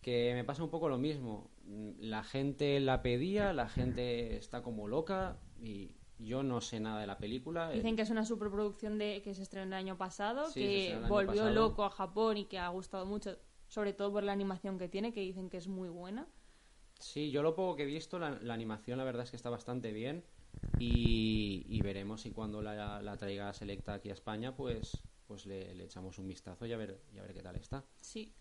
Que 0.00 0.32
me 0.34 0.44
pasa 0.44 0.62
un 0.62 0.70
poco 0.70 0.88
lo 0.88 0.98
mismo. 0.98 1.50
Mm, 1.64 1.90
La 2.00 2.24
gente 2.24 2.78
la 2.80 3.02
pedía, 3.02 3.52
la 3.52 3.68
gente 3.68 4.36
está 4.36 4.62
como 4.62 4.86
loca 4.88 5.38
y 5.58 5.92
yo 6.18 6.42
no 6.42 6.60
sé 6.60 6.78
nada 6.80 7.00
de 7.00 7.06
la 7.06 7.18
película. 7.18 7.70
Dicen 7.70 7.96
que 7.96 8.02
es 8.02 8.10
una 8.10 8.24
superproducción 8.24 8.98
de 8.98 9.22
que 9.22 9.34
se 9.34 9.42
estrenó 9.42 9.66
el 9.66 9.72
año 9.74 9.96
pasado, 9.96 10.50
Sí, 10.50 10.60
que 10.60 10.94
año 10.94 11.08
volvió 11.08 11.42
pasado. 11.42 11.54
loco 11.54 11.84
a 11.84 11.90
Japón 11.90 12.36
y 12.38 12.44
que 12.46 12.58
ha 12.58 12.68
gustado 12.68 13.06
mucho, 13.06 13.38
sobre 13.68 13.92
todo 13.92 14.12
por 14.12 14.22
la 14.24 14.32
animación 14.32 14.78
que 14.78 14.88
tiene, 14.88 15.12
que 15.12 15.20
dicen 15.20 15.48
que 15.50 15.56
es 15.56 15.68
muy 15.68 15.88
buena. 15.88 16.28
Sí, 17.04 17.30
yo 17.30 17.42
lo 17.42 17.54
poco 17.54 17.76
que 17.76 17.82
he 17.82 17.86
visto, 17.86 18.18
la, 18.18 18.30
la 18.30 18.54
animación 18.54 18.96
la 18.96 19.04
verdad 19.04 19.24
es 19.24 19.30
que 19.30 19.36
está 19.36 19.50
bastante 19.50 19.92
bien 19.92 20.24
y, 20.78 21.78
veremos 21.82 22.22
si 22.22 22.30
cuando 22.30 22.62
la, 22.62 23.02
la 23.02 23.16
traiga 23.18 23.52
Selecta 23.52 23.92
aquí 23.92 24.08
a 24.08 24.14
España, 24.14 24.56
pues, 24.56 25.02
pues 25.26 25.44
le, 25.44 25.74
le 25.74 25.84
echamos 25.84 26.18
un 26.18 26.26
vistazo 26.26 26.64
y 26.64 26.72
a 26.72 26.78
ver, 26.78 27.02
y 27.12 27.18
a 27.18 27.22
ver 27.22 27.34
qué 27.34 27.42
tal 27.42 27.56
está. 27.56 27.84
Sí. 28.00 28.32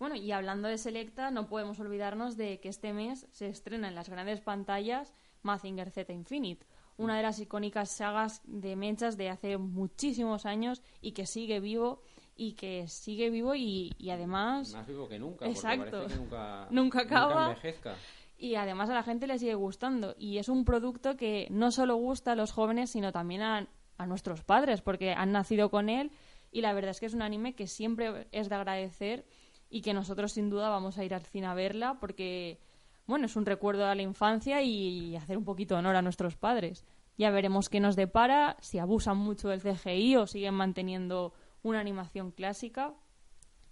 Bueno, 0.00 0.16
y 0.16 0.32
hablando 0.32 0.66
de 0.66 0.78
Selecta, 0.78 1.30
no 1.30 1.46
podemos 1.46 1.78
olvidarnos 1.78 2.36
de 2.36 2.58
que 2.58 2.70
este 2.70 2.92
mes 2.92 3.28
se 3.30 3.46
estrena 3.46 3.86
en 3.86 3.94
las 3.94 4.08
grandes 4.08 4.40
pantallas 4.40 5.14
Mazinger 5.42 5.92
Z 5.92 6.12
Infinite, 6.12 6.66
una 6.96 7.16
de 7.16 7.22
las 7.22 7.38
icónicas 7.38 7.88
sagas 7.92 8.42
de 8.44 8.74
mechas 8.74 9.16
de 9.16 9.30
hace 9.30 9.58
muchísimos 9.58 10.44
años 10.44 10.82
y 11.00 11.12
que 11.12 11.24
sigue 11.24 11.60
vivo 11.60 12.02
y 12.36 12.52
que 12.54 12.88
sigue 12.88 13.30
vivo 13.30 13.54
y, 13.54 13.92
y 13.98 14.10
además 14.10 14.72
Más 14.72 14.86
vivo 14.86 15.08
que 15.08 15.18
nunca, 15.18 15.46
Exacto. 15.46 15.84
porque 15.84 15.90
parece 15.96 16.14
que 16.14 16.20
nunca, 16.22 16.66
Nunca 16.70 17.00
acaba. 17.02 17.48
envejezca. 17.48 17.94
y 18.38 18.54
además 18.54 18.88
a 18.90 18.94
la 18.94 19.02
gente 19.02 19.26
le 19.26 19.38
sigue 19.38 19.54
gustando 19.54 20.14
y 20.18 20.38
es 20.38 20.48
un 20.48 20.64
producto 20.64 21.16
que 21.16 21.46
no 21.50 21.70
solo 21.70 21.96
gusta 21.96 22.32
a 22.32 22.36
los 22.36 22.52
jóvenes 22.52 22.90
sino 22.90 23.12
también 23.12 23.42
a, 23.42 23.68
a 23.98 24.06
nuestros 24.06 24.42
padres 24.42 24.80
porque 24.80 25.12
han 25.12 25.32
nacido 25.32 25.70
con 25.70 25.88
él 25.88 26.10
y 26.50 26.60
la 26.62 26.72
verdad 26.72 26.90
es 26.90 27.00
que 27.00 27.06
es 27.06 27.14
un 27.14 27.22
anime 27.22 27.54
que 27.54 27.66
siempre 27.66 28.26
es 28.32 28.48
de 28.48 28.54
agradecer 28.54 29.24
y 29.70 29.80
que 29.82 29.94
nosotros 29.94 30.32
sin 30.32 30.50
duda 30.50 30.68
vamos 30.68 30.98
a 30.98 31.04
ir 31.04 31.14
al 31.14 31.22
cine 31.26 31.46
a 31.46 31.54
verla 31.54 31.98
porque 32.00 32.58
bueno 33.06 33.26
es 33.26 33.36
un 33.36 33.44
recuerdo 33.46 33.86
a 33.86 33.94
la 33.94 34.02
infancia 34.02 34.62
y 34.62 35.16
hacer 35.16 35.36
un 35.36 35.44
poquito 35.44 35.74
de 35.74 35.80
honor 35.80 35.96
a 35.96 36.02
nuestros 36.02 36.36
padres 36.36 36.84
Ya 37.18 37.30
veremos 37.30 37.68
qué 37.68 37.78
nos 37.78 37.94
depara, 37.94 38.56
si 38.60 38.78
abusan 38.78 39.18
mucho 39.18 39.48
del 39.50 39.60
CGI 39.60 40.16
o 40.16 40.26
siguen 40.26 40.54
manteniendo 40.54 41.34
una 41.62 41.80
animación 41.80 42.30
clásica. 42.30 42.94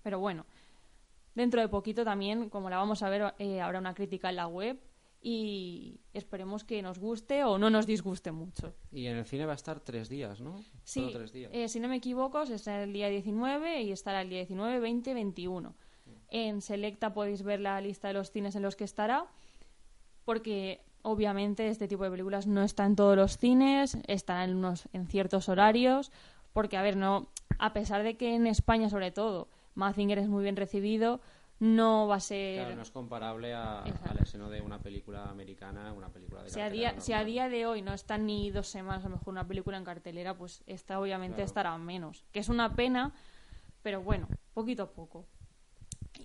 Pero 0.02 0.18
bueno, 0.18 0.46
dentro 1.34 1.60
de 1.60 1.68
poquito 1.68 2.04
también, 2.04 2.48
como 2.48 2.70
la 2.70 2.76
vamos 2.78 3.02
a 3.02 3.08
ver, 3.10 3.34
eh, 3.38 3.60
habrá 3.60 3.78
una 3.78 3.94
crítica 3.94 4.30
en 4.30 4.36
la 4.36 4.46
web 4.46 4.80
y 5.22 6.00
esperemos 6.14 6.64
que 6.64 6.80
nos 6.80 6.98
guste 6.98 7.44
o 7.44 7.58
no 7.58 7.68
nos 7.68 7.86
disguste 7.86 8.32
mucho. 8.32 8.72
Y 8.90 9.06
en 9.06 9.18
el 9.18 9.26
cine 9.26 9.44
va 9.44 9.52
a 9.52 9.56
estar 9.56 9.80
tres 9.80 10.08
días, 10.08 10.40
¿no? 10.40 10.58
Sí, 10.84 11.00
Solo 11.00 11.12
tres 11.12 11.32
días. 11.32 11.50
eh, 11.52 11.68
si 11.68 11.78
no 11.78 11.88
me 11.88 11.96
equivoco, 11.96 12.40
está 12.42 12.82
el 12.82 12.92
día 12.92 13.08
19 13.08 13.82
y 13.82 13.92
estará 13.92 14.22
el 14.22 14.30
día 14.30 14.38
19, 14.38 14.80
20, 14.80 15.14
21. 15.14 15.74
En 16.30 16.62
Selecta 16.62 17.12
podéis 17.12 17.42
ver 17.42 17.60
la 17.60 17.80
lista 17.80 18.08
de 18.08 18.14
los 18.14 18.30
cines 18.30 18.54
en 18.56 18.62
los 18.62 18.76
que 18.76 18.84
estará, 18.84 19.26
porque 20.24 20.80
obviamente 21.02 21.68
este 21.68 21.88
tipo 21.88 22.04
de 22.04 22.10
películas 22.10 22.46
no 22.46 22.62
está 22.62 22.86
en 22.86 22.96
todos 22.96 23.16
los 23.16 23.36
cines, 23.36 23.98
estará 24.06 24.44
en, 24.44 24.54
unos, 24.56 24.88
en 24.92 25.06
ciertos 25.06 25.48
horarios, 25.48 26.12
porque, 26.52 26.76
a 26.76 26.82
ver, 26.82 26.96
no, 26.96 27.28
a 27.58 27.72
pesar 27.72 28.02
de 28.02 28.16
que 28.16 28.34
en 28.34 28.46
España, 28.46 28.88
sobre 28.90 29.10
todo, 29.10 29.48
Mazinger 29.74 30.18
es 30.18 30.28
muy 30.28 30.42
bien 30.42 30.56
recibido, 30.56 31.20
no 31.58 32.06
va 32.08 32.16
a 32.16 32.20
ser... 32.20 32.60
Claro, 32.60 32.76
no 32.76 32.82
es 32.82 32.90
comparable 32.90 33.52
a- 33.54 33.82
al 33.82 34.18
esceno 34.18 34.48
de 34.48 34.62
una 34.62 34.78
película 34.78 35.28
americana, 35.28 35.92
una 35.92 36.08
película 36.08 36.42
de 36.42 36.48
Si 36.50 36.60
a, 36.60 36.70
día, 36.70 36.98
si 37.00 37.12
a 37.12 37.22
día 37.24 37.48
de 37.50 37.66
hoy 37.66 37.82
no 37.82 37.92
está 37.92 38.16
ni 38.16 38.50
dos 38.50 38.66
semanas 38.68 39.04
a 39.04 39.08
lo 39.08 39.16
mejor 39.16 39.32
una 39.32 39.46
película 39.46 39.76
en 39.76 39.84
cartelera, 39.84 40.34
pues 40.34 40.62
esta 40.66 40.98
obviamente 40.98 41.36
Claro. 41.36 41.46
estará 41.46 41.78
menos. 41.78 42.24
Que 42.32 42.40
es 42.40 42.48
una 42.48 42.74
pena, 42.74 43.12
pero 43.82 44.02
bueno, 44.02 44.26
poquito 44.54 44.84
a 44.84 44.90
poco. 44.90 45.26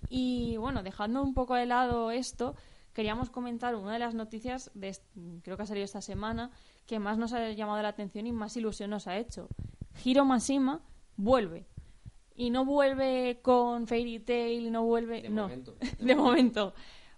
Y 0.08 0.56
bueno, 0.56 0.82
dejando 0.82 1.22
un 1.22 1.34
poco 1.34 1.54
de 1.54 1.66
lado 1.66 2.10
esto, 2.10 2.54
queríamos 2.94 3.28
comentar 3.30 3.74
una 3.76 3.92
de 3.92 3.98
las 3.98 4.14
noticias, 4.14 4.70
de 4.74 4.96
creo 5.42 5.56
que 5.58 5.62
ha 5.62 5.66
salido 5.66 5.84
esta 5.84 6.00
semana, 6.00 6.50
que 6.86 6.98
más 6.98 7.18
nos 7.18 7.32
ha 7.34 7.50
llamado 7.50 7.82
la 7.82 7.88
atención 7.88 8.26
y 8.26 8.32
más 8.32 8.56
ilusión 8.56 8.90
nos 8.90 9.06
ha 9.06 9.16
hecho. 9.18 9.48
Hiro 10.04 10.24
Mashima 10.24 10.80
vuelve. 11.16 11.66
Y 12.34 12.50
no 12.50 12.64
vuelve 12.64 13.40
con 13.42 13.86
Fairy 13.86 14.20
Tail, 14.20 14.70
no 14.70 14.84
vuelve... 14.84 15.22
De 15.22 15.28
no, 15.30 15.42
momento. 15.42 15.76
de 15.98 16.14
momento. 16.14 16.74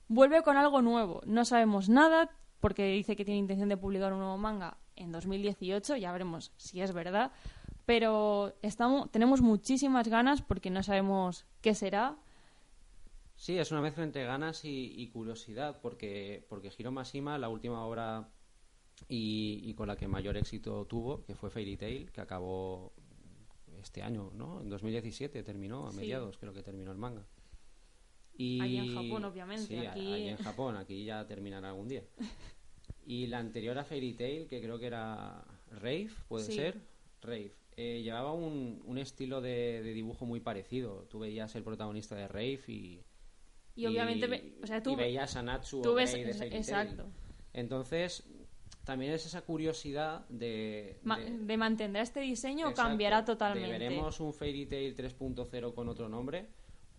Vuelve 0.06 0.42
con 0.42 0.56
algo 0.56 0.80
nuevo. 0.80 1.22
No 1.26 1.44
sabemos 1.44 1.88
nada 1.88 2.30
porque 2.60 2.86
dice 2.86 3.16
que 3.16 3.24
tiene 3.24 3.38
intención 3.38 3.68
de 3.68 3.76
publicar 3.76 4.12
un 4.12 4.20
nuevo 4.20 4.38
manga 4.38 4.78
en 4.96 5.12
2018. 5.12 5.96
Ya 5.96 6.12
veremos 6.12 6.52
si 6.56 6.80
es 6.80 6.92
verdad. 6.92 7.32
Pero 7.84 8.54
estamos, 8.62 9.10
tenemos 9.10 9.40
muchísimas 9.40 10.06
ganas 10.08 10.42
porque 10.42 10.70
no 10.70 10.82
sabemos 10.82 11.46
qué 11.60 11.74
será. 11.74 12.16
Sí, 13.34 13.56
es 13.56 13.70
una 13.70 13.80
mezcla 13.80 14.04
entre 14.04 14.24
ganas 14.24 14.64
y, 14.64 14.92
y 14.96 15.08
curiosidad, 15.08 15.78
porque, 15.80 16.44
porque 16.48 16.72
Hiro 16.76 16.90
Mashima, 16.90 17.38
la 17.38 17.48
última 17.48 17.84
obra 17.84 18.28
y, 19.08 19.60
y 19.64 19.74
con 19.74 19.88
la 19.88 19.96
que 19.96 20.08
mayor 20.08 20.36
éxito 20.36 20.84
tuvo, 20.86 21.24
que 21.24 21.34
fue 21.34 21.50
Fairy 21.50 21.76
Tail, 21.76 22.10
que 22.10 22.20
acabó 22.20 22.92
este 23.80 24.02
año, 24.02 24.30
¿no? 24.34 24.60
En 24.60 24.68
2017 24.68 25.42
terminó, 25.42 25.86
a 25.86 25.92
Sí. 25.92 25.98
mediados 25.98 26.38
creo 26.38 26.52
que 26.52 26.62
terminó 26.62 26.90
el 26.90 26.98
manga. 26.98 27.24
Y... 28.36 28.60
Ahí 28.60 28.76
en 28.78 28.94
Japón, 28.94 29.24
obviamente, 29.24 29.66
Sí, 29.66 29.76
aquí- 29.86 30.12
ahí 30.12 30.28
en 30.28 30.36
Japón, 30.36 30.76
aquí 30.76 31.04
ya 31.04 31.26
terminará 31.26 31.68
algún 31.70 31.88
día. 31.88 32.02
Y 33.06 33.26
la 33.26 33.38
anterior 33.38 33.78
a 33.78 33.84
Fairy 33.84 34.12
Tail, 34.12 34.48
que 34.48 34.60
creo 34.60 34.78
que 34.78 34.86
era 34.86 35.42
Rave, 35.70 36.10
puede 36.28 36.44
Sí. 36.44 36.52
ser, 36.52 36.78
Rave, 37.22 37.54
eh, 37.76 38.02
llevaba 38.02 38.34
un, 38.34 38.82
un 38.84 38.98
estilo 38.98 39.40
de, 39.40 39.82
de 39.82 39.94
dibujo 39.94 40.26
muy 40.26 40.40
parecido. 40.40 41.06
Tú 41.08 41.18
veías 41.20 41.54
el 41.56 41.62
protagonista 41.62 42.14
de 42.16 42.28
Rave 42.28 42.60
y, 42.66 43.00
Y, 43.76 43.86
obviamente, 43.86 44.26
ve- 44.26 44.58
o 44.62 44.66
sea, 44.66 44.82
tú, 44.82 44.90
y 44.92 44.96
veías 44.96 45.36
a 45.36 45.42
Natsu 45.42 45.80
tú 45.80 45.92
o 45.92 45.94
ves... 45.94 46.12
De 46.12 46.18
Fairy 46.34 46.38
Tail. 46.38 46.52
Exacto. 46.52 47.10
Entonces, 47.54 48.24
también 48.88 49.12
es 49.12 49.26
esa 49.26 49.42
curiosidad 49.42 50.26
de... 50.30 50.98
Ma- 51.04 51.18
de- 51.18 51.30
de 51.40 51.56
mantendrá 51.58 52.00
este 52.00 52.20
diseño 52.20 52.70
o 52.70 52.72
cambiará 52.72 53.20
de 53.20 53.26
totalmente. 53.26 53.68
¿Veremos 53.78 54.18
un 54.18 54.32
Fairy 54.32 54.64
Tail 54.64 54.96
3.0 54.96 55.74
con 55.74 55.90
otro 55.90 56.08
nombre? 56.08 56.48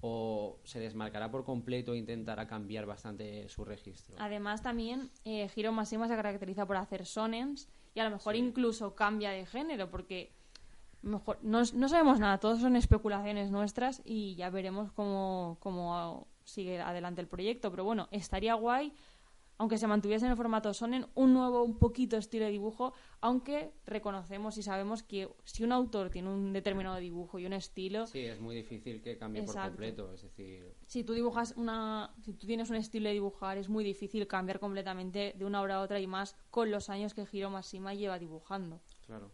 ¿O 0.02 0.60
se 0.63 0.80
desmarcará 0.80 1.32
por 1.32 1.43
completo 1.43 1.95
e 1.95 1.97
intentará 1.97 2.45
cambiar 2.45 2.86
bastante 2.86 3.49
su 3.49 3.65
registro? 3.65 4.15
Además, 4.19 4.62
también 4.62 5.10
eh, 5.25 5.49
Hiro 5.56 5.71
Mashima 5.71 6.08
se 6.08 6.15
caracteriza 6.15 6.67
por 6.67 6.78
hacer 6.78 7.08
sonens 7.08 7.67
y 7.95 7.99
a 7.99 8.04
lo 8.04 8.12
mejor 8.12 8.36
Sí. 8.36 8.39
incluso 8.39 8.93
cambia 8.93 9.32
de 9.32 9.47
género 9.47 9.89
porque 9.89 10.32
mejor 11.02 11.39
no, 11.41 11.63
no 11.73 11.89
sabemos 11.89 12.19
nada, 12.19 12.38
todos 12.38 12.60
son 12.62 12.75
especulaciones 12.75 13.49
nuestras 13.49 14.04
y 14.06 14.36
ya 14.36 14.52
veremos 14.52 14.91
cómo, 14.91 15.58
cómo 15.60 16.28
sigue 16.43 16.80
adelante 16.80 17.19
el 17.21 17.28
proyecto. 17.28 17.71
Pero 17.71 17.84
bueno, 17.84 18.08
estaría 18.12 18.54
guay, 18.54 18.93
aunque 19.60 19.78
se 19.78 19.88
mantuviese 19.88 20.26
en 20.26 20.32
el 20.32 20.38
formato 20.38 20.74
sonen, 20.74 21.06
un 21.15 21.34
nuevo, 21.34 21.63
un 21.63 21.78
poquito 21.78 22.15
estilo 22.15 22.45
de 22.45 22.52
dibujo, 22.52 22.93
aunque 23.19 23.74
reconocemos 23.86 24.58
y 24.58 24.63
sabemos 24.63 25.04
que 25.04 25.30
si 25.43 25.65
un 25.65 25.74
autor 25.74 26.10
tiene 26.10 26.30
un 26.30 26.54
determinado 26.54 26.95
dibujo 26.95 27.39
y 27.39 27.45
un 27.45 27.52
estilo, 27.52 28.08
Sí, 28.08 28.19
es 28.19 28.39
muy 28.39 28.56
difícil 28.56 29.02
que 29.02 29.17
cambie 29.17 29.43
por 29.43 29.54
completo. 29.54 30.13
Es 30.13 30.24
decir, 30.24 30.74
si 30.88 31.04
tú 31.04 31.13
dibujas 31.13 31.54
una 31.58 32.15
si 32.22 32.34
tú 32.34 32.48
tienes 32.48 32.69
un 32.69 32.78
estilo 32.78 33.10
de 33.10 33.13
dibujar 33.13 33.58
es 33.58 33.67
muy 33.67 33.84
difícil 33.84 34.28
cambiar 34.28 34.60
completamente 34.62 35.36
de 35.38 35.45
una 35.45 35.62
obra 35.62 35.76
a 35.76 35.82
otra 35.82 36.00
y 36.00 36.08
más 36.08 36.38
con 36.52 36.72
los 36.72 36.89
años 36.89 37.13
que 37.13 37.28
Hiro 37.30 37.50
Mashima 37.50 37.93
lleva 37.93 38.17
dibujando 38.17 38.82
claro. 39.06 39.32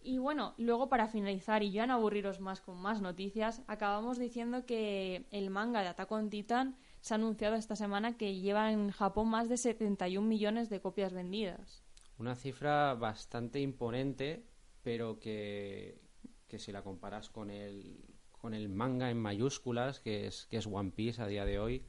y 0.00 0.18
bueno 0.18 0.54
luego 0.58 0.88
para 0.88 1.08
finalizar 1.08 1.64
y 1.64 1.72
ya 1.72 1.86
no 1.86 1.94
aburriros 1.94 2.38
más 2.40 2.60
con 2.60 2.80
más 2.80 3.02
noticias 3.02 3.62
acabamos 3.66 4.18
diciendo 4.18 4.64
que 4.64 5.26
el 5.32 5.50
manga 5.50 5.82
de 5.82 5.88
Attack 5.88 6.12
on 6.12 6.30
Titan 6.30 6.76
se 7.06 7.14
ha 7.14 7.16
anunciado 7.16 7.54
esta 7.54 7.76
semana 7.76 8.16
que 8.16 8.34
lleva 8.40 8.72
en 8.72 8.90
Japón 8.90 9.28
más 9.28 9.48
de 9.48 9.56
71 9.56 10.26
millones 10.26 10.68
de 10.68 10.80
copias 10.80 11.12
vendidas 11.12 11.84
Una 12.18 12.34
cifra 12.34 12.94
bastante 12.94 13.60
imponente, 13.60 14.44
pero 14.82 15.20
que, 15.20 16.00
que 16.48 16.58
si 16.58 16.72
la 16.72 16.82
comparas 16.82 17.30
con 17.30 17.50
el, 17.50 18.04
con 18.32 18.54
el 18.54 18.68
manga 18.68 19.08
en 19.10 19.18
mayúsculas, 19.18 20.00
que 20.00 20.26
es, 20.26 20.46
que 20.46 20.56
es 20.56 20.66
One 20.66 20.90
Piece 20.90 21.22
a 21.22 21.26
día 21.28 21.44
de 21.44 21.60
hoy, 21.60 21.84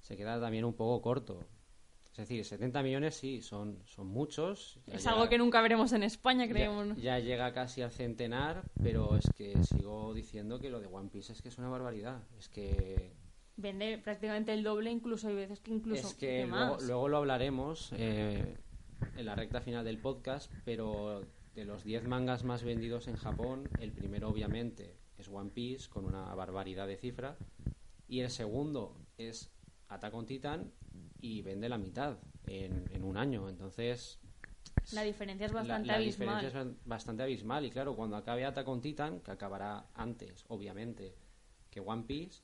se 0.00 0.16
queda 0.16 0.40
también 0.40 0.64
un 0.64 0.74
poco 0.74 1.00
corto. 1.02 1.38
Es 2.10 2.16
decir, 2.18 2.44
70 2.44 2.82
millones 2.82 3.14
sí, 3.14 3.40
son, 3.42 3.78
son 3.86 4.06
muchos. 4.08 4.80
ya 4.86 4.94
es 4.96 5.02
llega- 5.04 5.14
algo 5.14 5.28
que 5.28 5.38
nunca 5.38 5.62
veremos 5.62 5.92
en 5.92 6.02
España 6.02 6.46
ya- 6.46 6.52
creemos 6.52 6.86
¿no? 6.88 6.94
ya 6.96 7.18
llega 7.20 7.52
casi 7.52 7.80
al 7.82 7.92
centenar, 7.92 8.64
pero 8.82 9.16
es 9.16 9.30
que 9.36 9.62
sigo 9.64 10.12
diciendo 10.12 10.58
que 10.58 10.68
lo 10.68 10.80
de 10.80 10.88
One 10.88 11.08
Piece 11.10 11.32
es 11.32 11.40
que 11.40 11.48
es 11.48 11.58
una 11.58 11.68
barbaridad. 11.68 12.22
Es 12.38 12.48
que 12.48 13.12
vende 13.56 13.98
prácticamente 13.98 14.52
el 14.52 14.62
doble 14.62 14.90
incluso 14.90 15.28
hay 15.28 15.34
veces 15.34 15.60
que 15.60 15.70
incluso 15.72 16.08
es 16.08 16.14
que 16.14 16.46
luego, 16.46 17.08
lo 17.08 17.16
hablaremos 17.18 17.92
eh, 17.96 18.56
en 19.16 19.26
la 19.26 19.34
recta 19.34 19.60
final 19.60 19.84
del 19.84 19.98
podcast, 19.98 20.50
pero 20.64 21.26
de 21.54 21.64
los 21.64 21.84
10 21.84 22.04
mangas 22.04 22.44
más 22.44 22.62
vendidos 22.64 23.08
en 23.08 23.16
Japón, 23.16 23.68
el 23.78 23.92
primero 23.92 24.30
obviamente 24.30 24.96
es 25.18 25.28
One 25.28 25.50
Piece 25.50 25.88
con 25.90 26.06
una 26.06 26.34
barbaridad 26.34 26.86
de 26.86 26.96
cifra 26.96 27.36
y 28.08 28.20
el 28.20 28.30
segundo 28.30 28.96
es 29.18 29.52
Attack 29.88 30.14
on 30.14 30.26
Titan 30.26 30.72
y 31.20 31.42
vende 31.42 31.68
la 31.68 31.78
mitad 31.78 32.18
en, 32.46 32.86
en 32.90 33.04
un 33.04 33.16
año. 33.18 33.48
Entonces 33.48 34.18
la 34.92 35.02
diferencia 35.02 35.46
es 35.46 35.52
bastante 35.52 35.88
la, 35.88 35.96
abismal 35.96 36.40
diferencia 36.40 36.48
es 36.60 36.66
ba- 36.66 36.80
bastante 36.86 37.22
abismal 37.22 37.64
y 37.66 37.70
claro, 37.70 37.94
cuando 37.94 38.16
acabe 38.16 38.44
Attack 38.44 38.66
on 38.68 38.80
Titan, 38.80 39.20
que 39.20 39.30
acabará 39.30 39.90
antes, 39.94 40.44
obviamente, 40.48 41.14
que 41.70 41.80
One 41.80 42.04
Piece, 42.04 42.42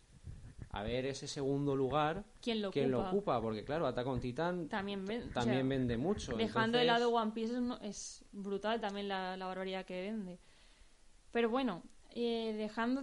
a 0.79 0.83
ver 0.83 1.07
ese 1.07 1.27
segundo 1.27 1.75
lugar, 1.75 2.25
¿Quién 2.41 2.63
lo 2.63 2.71
quién 2.71 2.91
lo 2.91 3.07
ocupa? 3.09 3.41
porque 3.41 3.65
claro, 3.65 3.87
Attack 3.87 4.07
on 4.07 4.21
Titan 4.21 4.69
también, 4.69 5.05
ven- 5.05 5.29
o 5.31 5.33
también 5.33 5.69
sea, 5.69 5.77
vende 5.79 5.97
mucho. 5.97 6.37
Dejando 6.37 6.79
de 6.79 6.85
lado 6.85 7.11
One 7.11 7.33
Piece 7.33 7.55
es, 7.83 8.25
brutal 8.33 8.81
también 8.81 9.09
la, 9.09 9.37
la 9.37 9.47
barbaridad 9.47 9.85
que 9.85 10.01
vende. 10.03 10.39
Pero 11.33 11.51
bueno, 11.51 11.83
eh, 12.15 12.55
dejando 12.57 13.03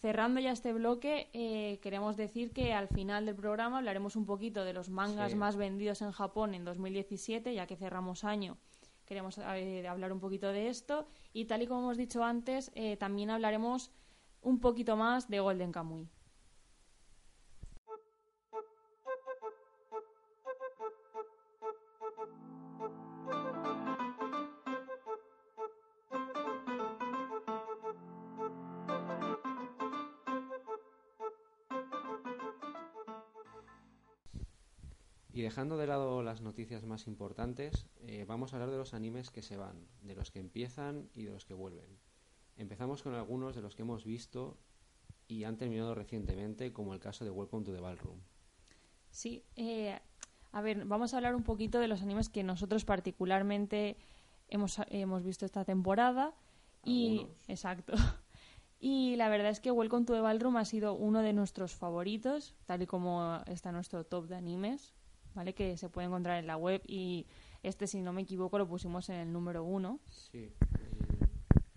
cerrando 0.00 0.40
ya 0.40 0.52
este 0.52 0.72
bloque, 0.72 1.28
eh, 1.32 1.78
queremos 1.82 2.16
decir 2.16 2.52
que 2.52 2.72
al 2.72 2.88
final 2.88 3.26
del 3.26 3.34
programa 3.36 3.78
hablaremos 3.78 4.16
un 4.16 4.24
poquito 4.26 4.64
de 4.64 4.72
los 4.72 4.88
mangas 4.88 5.32
Sí. 5.32 5.36
más 5.36 5.56
vendidos 5.56 6.02
en 6.02 6.12
Japón 6.12 6.54
en 6.54 6.64
2017, 6.64 7.54
ya 7.54 7.66
que 7.66 7.76
cerramos 7.76 8.24
año. 8.24 8.56
Queremos 9.04 9.36
eh, 9.38 9.86
hablar 9.86 10.12
un 10.12 10.20
poquito 10.20 10.48
de 10.52 10.68
esto 10.68 11.06
y 11.32 11.44
tal 11.44 11.62
y 11.62 11.66
como 11.66 11.80
hemos 11.82 11.96
dicho 11.98 12.24
antes, 12.24 12.70
eh, 12.74 12.96
también 12.96 13.30
hablaremos 13.30 13.90
un 14.40 14.60
poquito 14.60 14.96
más 14.96 15.28
de 15.28 15.40
Golden 15.40 15.70
Kamuy. 15.72 16.08
Dejando 35.52 35.76
de 35.76 35.86
lado 35.86 36.22
las 36.22 36.40
noticias 36.40 36.86
más 36.86 37.06
importantes, 37.06 37.84
eh, 38.06 38.24
vamos 38.26 38.52
a 38.52 38.56
hablar 38.56 38.70
de 38.70 38.78
los 38.78 38.94
animes 38.94 39.30
que 39.30 39.42
se 39.42 39.58
van, 39.58 39.86
de 40.00 40.14
los 40.14 40.30
que 40.30 40.38
empiezan 40.38 41.10
y 41.12 41.24
de 41.24 41.30
los 41.30 41.44
que 41.44 41.52
vuelven. 41.52 41.98
Empezamos 42.56 43.02
con 43.02 43.12
algunos 43.12 43.54
de 43.54 43.60
los 43.60 43.76
que 43.76 43.82
hemos 43.82 44.06
visto 44.06 44.56
y 45.28 45.44
han 45.44 45.58
terminado 45.58 45.94
recientemente, 45.94 46.72
como 46.72 46.94
el 46.94 47.00
caso 47.00 47.26
de 47.26 47.30
Welcome 47.30 47.66
to 47.66 47.74
the 47.74 47.82
Ballroom. 47.82 48.18
Sí, 49.10 49.44
eh, 49.56 50.00
A 50.52 50.62
ver, 50.62 50.86
vamos 50.86 51.12
a 51.12 51.18
hablar 51.18 51.34
un 51.34 51.42
poquito 51.42 51.80
de 51.80 51.88
los 51.88 52.00
animes 52.00 52.30
que 52.30 52.42
nosotros 52.42 52.86
particularmente 52.86 53.98
hemos, 54.48 54.80
hemos 54.88 55.22
visto 55.22 55.44
esta 55.44 55.66
temporada. 55.66 56.34
Y, 56.82 57.26
exacto. 57.46 57.92
Y 58.84 59.14
la 59.14 59.28
verdad 59.28 59.50
es 59.50 59.60
que 59.60 59.70
Welcome 59.70 60.06
to 60.06 60.14
the 60.14 60.20
Ballroom 60.20 60.56
ha 60.56 60.64
sido 60.64 60.94
uno 60.94 61.20
de 61.20 61.32
nuestros 61.32 61.72
favoritos, 61.72 62.56
tal 62.64 62.82
y 62.82 62.86
como 62.86 63.40
está 63.46 63.70
nuestro 63.70 64.02
top 64.02 64.26
de 64.26 64.34
animes, 64.34 64.92
¿vale? 65.34 65.54
Que 65.54 65.76
se 65.76 65.88
puede 65.88 66.06
encontrar 66.06 66.38
en 66.38 66.46
la 66.46 66.56
web 66.56 66.82
y 66.86 67.26
este, 67.62 67.86
si 67.86 68.00
no 68.00 68.12
me 68.12 68.22
equivoco, 68.22 68.58
lo 68.58 68.66
pusimos 68.66 69.08
en 69.08 69.16
el 69.16 69.32
número 69.32 69.64
uno. 69.64 70.00
Sí, 70.08 70.52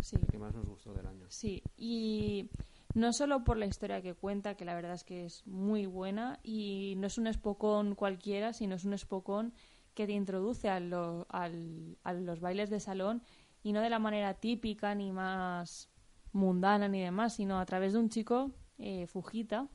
sí. 0.01 0.15
el 0.15 0.27
que 0.27 0.37
más 0.37 0.53
nos 0.53 0.65
gustó 0.65 0.93
del 0.93 1.07
año. 1.07 1.25
Sí, 1.29 1.61
y 1.77 2.49
no 2.93 3.13
solo 3.13 3.43
por 3.43 3.57
la 3.57 3.65
historia 3.65 4.01
que 4.01 4.13
cuenta, 4.13 4.55
que 4.55 4.65
la 4.65 4.75
verdad 4.75 4.93
es 4.93 5.03
que 5.03 5.25
es 5.25 5.45
muy 5.45 5.85
buena, 5.85 6.39
y 6.43 6.95
no 6.97 7.07
es 7.07 7.17
un 7.17 7.27
espocón 7.27 7.95
cualquiera, 7.95 8.53
sino 8.53 8.75
es 8.75 8.85
un 8.85 8.93
espocón 8.93 9.53
que 9.93 10.05
te 10.05 10.13
introduce 10.13 10.69
a, 10.69 10.77
a 10.77 12.13
los 12.13 12.39
bailes 12.39 12.69
de 12.69 12.79
salón 12.79 13.23
y 13.63 13.73
no 13.73 13.81
de 13.81 13.89
la 13.89 13.97
manera 13.97 14.35
típica 14.35 14.93
ni 14.93 15.11
más 15.11 15.89
mundana 16.33 16.87
ni 16.87 17.01
demás, 17.01 17.35
sino 17.35 17.59
a 17.59 17.65
través 17.65 17.93
de 17.93 17.99
un 17.99 18.09
chico, 18.09 18.51
eh, 18.77 19.07
Fujita, 19.07 19.67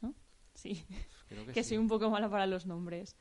¿no? 0.00 0.14
Sí, 0.54 0.84
que, 1.52 1.64
soy 1.64 1.78
un 1.78 1.88
poco 1.88 2.10
mala 2.10 2.28
para 2.30 2.46
los 2.46 2.66
nombres. 2.66 3.16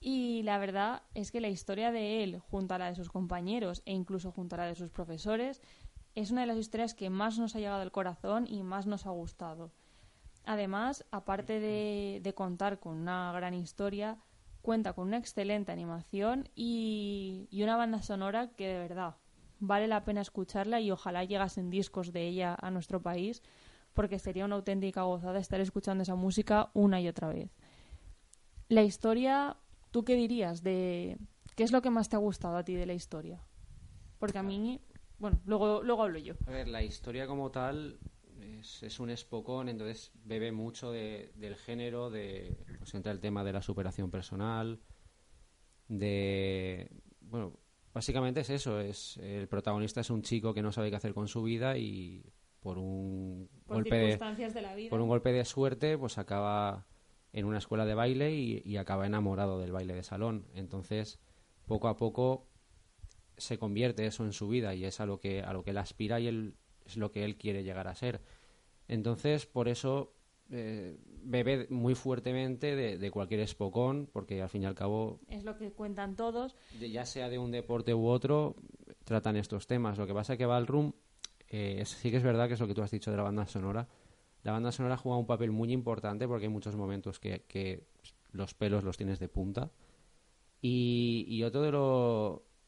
Y 0.00 0.42
la 0.42 0.58
verdad 0.58 1.02
es 1.14 1.32
que 1.32 1.40
la 1.40 1.48
historia 1.48 1.90
de 1.90 2.22
él, 2.22 2.38
junto 2.38 2.74
a 2.74 2.78
la 2.78 2.88
de 2.88 2.94
sus 2.94 3.08
compañeros 3.08 3.82
e 3.86 3.92
incluso 3.92 4.32
junto 4.32 4.54
a 4.54 4.58
la 4.58 4.66
de 4.66 4.74
sus 4.74 4.90
profesores, 4.90 5.62
es 6.14 6.30
una 6.30 6.42
de 6.42 6.46
las 6.46 6.58
historias 6.58 6.94
que 6.94 7.10
más 7.10 7.38
nos 7.38 7.56
ha 7.56 7.58
llegado 7.58 7.80
al 7.80 7.92
corazón 7.92 8.46
y 8.46 8.62
más 8.62 8.86
nos 8.86 9.06
ha 9.06 9.10
gustado. 9.10 9.72
Además, 10.44 11.06
aparte 11.10 11.58
de, 11.58 12.20
de 12.22 12.34
contar 12.34 12.78
con 12.78 12.96
una 12.96 13.32
gran 13.32 13.54
historia, 13.54 14.18
cuenta 14.60 14.92
con 14.92 15.08
una 15.08 15.16
excelente 15.16 15.72
animación 15.72 16.48
y, 16.54 17.48
y 17.50 17.62
una 17.62 17.76
banda 17.76 18.02
sonora 18.02 18.50
que 18.56 18.68
de 18.68 18.78
verdad 18.78 19.16
vale 19.60 19.86
la 19.86 20.04
pena 20.04 20.20
escucharla 20.20 20.80
y 20.80 20.90
ojalá 20.90 21.24
llegasen 21.24 21.70
discos 21.70 22.12
de 22.12 22.26
ella 22.26 22.56
a 22.60 22.70
nuestro 22.70 23.02
país 23.02 23.42
porque 23.94 24.18
sería 24.18 24.44
una 24.44 24.56
auténtica 24.56 25.02
gozada 25.02 25.38
estar 25.38 25.60
escuchando 25.60 26.02
esa 26.02 26.14
música 26.14 26.70
una 26.74 27.00
y 27.00 27.08
otra 27.08 27.28
vez. 27.28 27.50
La 28.68 28.82
historia, 28.82 29.56
¿tú 29.90 30.04
qué 30.04 30.14
dirías 30.14 30.62
de 30.62 31.18
qué 31.56 31.62
es 31.62 31.72
lo 31.72 31.80
que 31.80 31.90
más 31.90 32.08
te 32.08 32.16
ha 32.16 32.18
gustado 32.18 32.56
a 32.56 32.64
ti 32.64 32.74
de 32.74 32.86
la 32.86 32.94
historia? 32.94 33.40
Porque 34.18 34.38
a 34.38 34.42
mí, 34.42 34.80
bueno, 35.18 35.40
luego, 35.46 35.82
luego 35.82 36.02
hablo 36.02 36.18
yo. 36.18 36.34
A 36.46 36.50
ver, 36.50 36.68
la 36.68 36.82
historia 36.82 37.26
como 37.26 37.50
tal 37.50 37.98
es, 38.40 39.00
un 39.00 39.10
espocón, 39.10 39.68
entonces 39.68 40.12
bebe 40.24 40.52
mucho 40.52 40.90
del 40.90 41.56
género, 41.56 42.10
de, 42.10 42.56
pues 42.78 42.94
entra 42.94 43.12
el 43.12 43.20
tema 43.20 43.44
de 43.44 43.52
la 43.52 43.62
superación 43.62 44.10
personal, 44.10 44.80
de, 45.88 46.90
bueno, 47.20 47.58
Básicamente 47.94 48.40
es 48.40 48.50
eso, 48.50 48.80
es 48.80 49.16
el 49.18 49.46
protagonista 49.46 50.00
es 50.00 50.10
un 50.10 50.22
chico 50.22 50.52
que 50.52 50.62
no 50.62 50.72
sabe 50.72 50.90
qué 50.90 50.96
hacer 50.96 51.14
con 51.14 51.28
su 51.28 51.44
vida 51.44 51.78
y 51.78 52.24
por 52.64 52.78
un 52.78 53.50
golpe 53.66 53.94
de, 53.94 54.88
por 54.88 55.02
un 55.02 55.08
golpe 55.08 55.32
de 55.32 55.44
suerte 55.44 55.98
pues 55.98 56.16
acaba 56.16 56.86
en 57.34 57.44
una 57.44 57.58
escuela 57.58 57.84
de 57.84 57.94
baile 57.94 58.34
y, 58.34 58.76
acaba 58.78 59.06
enamorado 59.06 59.60
del 59.60 59.70
baile 59.70 59.92
de 59.92 60.02
salón. 60.02 60.46
Entonces, 60.54 61.20
poco 61.66 61.88
a 61.88 61.96
poco 61.96 62.48
se 63.36 63.58
convierte 63.58 64.06
eso 64.06 64.24
en 64.24 64.32
su 64.32 64.48
vida 64.48 64.74
y 64.74 64.86
es 64.86 64.98
a 65.00 65.04
lo 65.04 65.20
que 65.20 65.42
a 65.42 65.52
lo 65.52 65.62
que 65.62 65.72
él 65.72 65.78
aspira 65.78 66.20
y 66.20 66.28
él, 66.28 66.54
es 66.86 66.96
lo 66.96 67.10
que 67.10 67.26
él 67.26 67.36
quiere 67.36 67.64
llegar 67.64 67.86
a 67.86 67.94
ser. 67.94 68.22
Entonces, 68.88 69.44
por 69.44 69.68
eso 69.68 70.14
eh, 70.50 70.96
bebe 71.22 71.66
muy 71.68 71.94
fuertemente 71.94 72.76
de, 72.76 73.10
cualquier 73.10 73.40
espocón, 73.40 74.08
porque 74.10 74.40
al 74.40 74.48
fin 74.48 74.62
y 74.62 74.66
al 74.66 74.74
cabo... 74.74 75.20
Es 75.28 75.44
lo 75.44 75.58
que 75.58 75.70
cuentan 75.70 76.16
todos. 76.16 76.56
ya 76.80 77.04
sea 77.04 77.28
de 77.28 77.38
un 77.38 77.50
deporte 77.50 77.92
u 77.92 78.06
otro, 78.06 78.56
tratan 79.04 79.36
estos 79.36 79.66
temas. 79.66 79.98
Lo 79.98 80.06
que 80.06 80.14
pasa 80.14 80.34
es 80.34 80.38
que 80.38 80.46
Ballroom, 80.46 80.92
sí 81.84 82.10
que 82.10 82.16
es 82.16 82.22
verdad 82.22 82.48
que 82.48 82.54
es 82.54 82.60
lo 82.60 82.66
que 82.66 82.74
tú 82.74 82.82
has 82.82 82.90
dicho 82.90 83.10
de 83.10 83.16
la 83.16 83.22
banda 83.22 83.46
sonora. 83.46 83.88
La 84.42 84.52
banda 84.52 84.72
sonora 84.72 84.96
juega 84.96 85.18
un 85.18 85.26
papel 85.26 85.50
muy 85.50 85.72
importante 85.72 86.28
porque 86.28 86.46
hay 86.46 86.52
muchos 86.52 86.76
momentos 86.76 87.18
que, 87.18 87.86
los 88.32 88.54
pelos 88.54 88.84
los 88.84 88.96
tienes 88.96 89.18
de 89.18 89.28
punta. 89.28 89.70
Y, 90.60 91.42
otro 91.42 91.62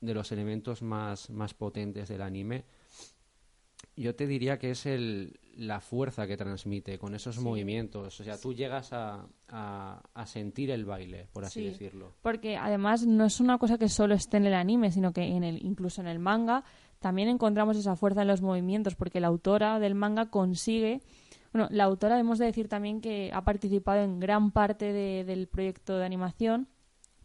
de, 0.00 0.06
de 0.06 0.14
los 0.14 0.32
elementos 0.32 0.82
más, 0.82 1.30
más 1.30 1.54
potentes 1.54 2.08
del 2.08 2.22
anime 2.22 2.64
yo 3.96 4.14
te 4.14 4.26
diría 4.26 4.58
que 4.58 4.70
es 4.70 4.84
el, 4.86 5.40
la 5.56 5.80
fuerza 5.80 6.26
que 6.26 6.36
transmite 6.36 6.98
con 6.98 7.14
esos 7.14 7.38
movimientos. 7.38 8.20
O 8.20 8.24
sea, 8.24 8.38
tú 8.38 8.52
llegas 8.52 8.92
a, 8.92 9.26
a, 9.48 10.26
sentir 10.26 10.70
el 10.70 10.84
baile, 10.84 11.28
por 11.32 11.44
así 11.44 11.64
decirlo. 11.64 12.12
Porque 12.22 12.56
además 12.56 13.06
no 13.06 13.24
es 13.24 13.40
una 13.40 13.58
cosa 13.58 13.78
que 13.78 13.88
solo 13.88 14.14
esté 14.14 14.36
en 14.36 14.46
el 14.46 14.54
anime, 14.54 14.92
sino 14.92 15.12
que 15.12 15.22
en 15.22 15.44
el, 15.44 15.64
incluso 15.64 16.02
en 16.02 16.08
el 16.08 16.18
manga 16.18 16.64
también 17.06 17.28
encontramos 17.28 17.76
esa 17.76 17.96
fuerza 17.96 18.22
en 18.22 18.28
los 18.28 18.42
movimientos, 18.42 18.96
porque 18.96 19.20
la 19.20 19.28
autora 19.28 19.78
del 19.78 19.94
manga 19.94 20.30
consigue. 20.30 21.00
Bueno, 21.52 21.68
la 21.70 21.84
autora 21.84 22.16
debemos 22.16 22.38
de 22.38 22.46
decir 22.46 22.68
también 22.68 23.00
que 23.00 23.30
ha 23.32 23.44
participado 23.44 24.02
en 24.02 24.20
gran 24.20 24.50
parte 24.50 24.92
del 24.92 25.46
proyecto 25.46 25.96
de 25.96 26.04
animación. 26.04 26.68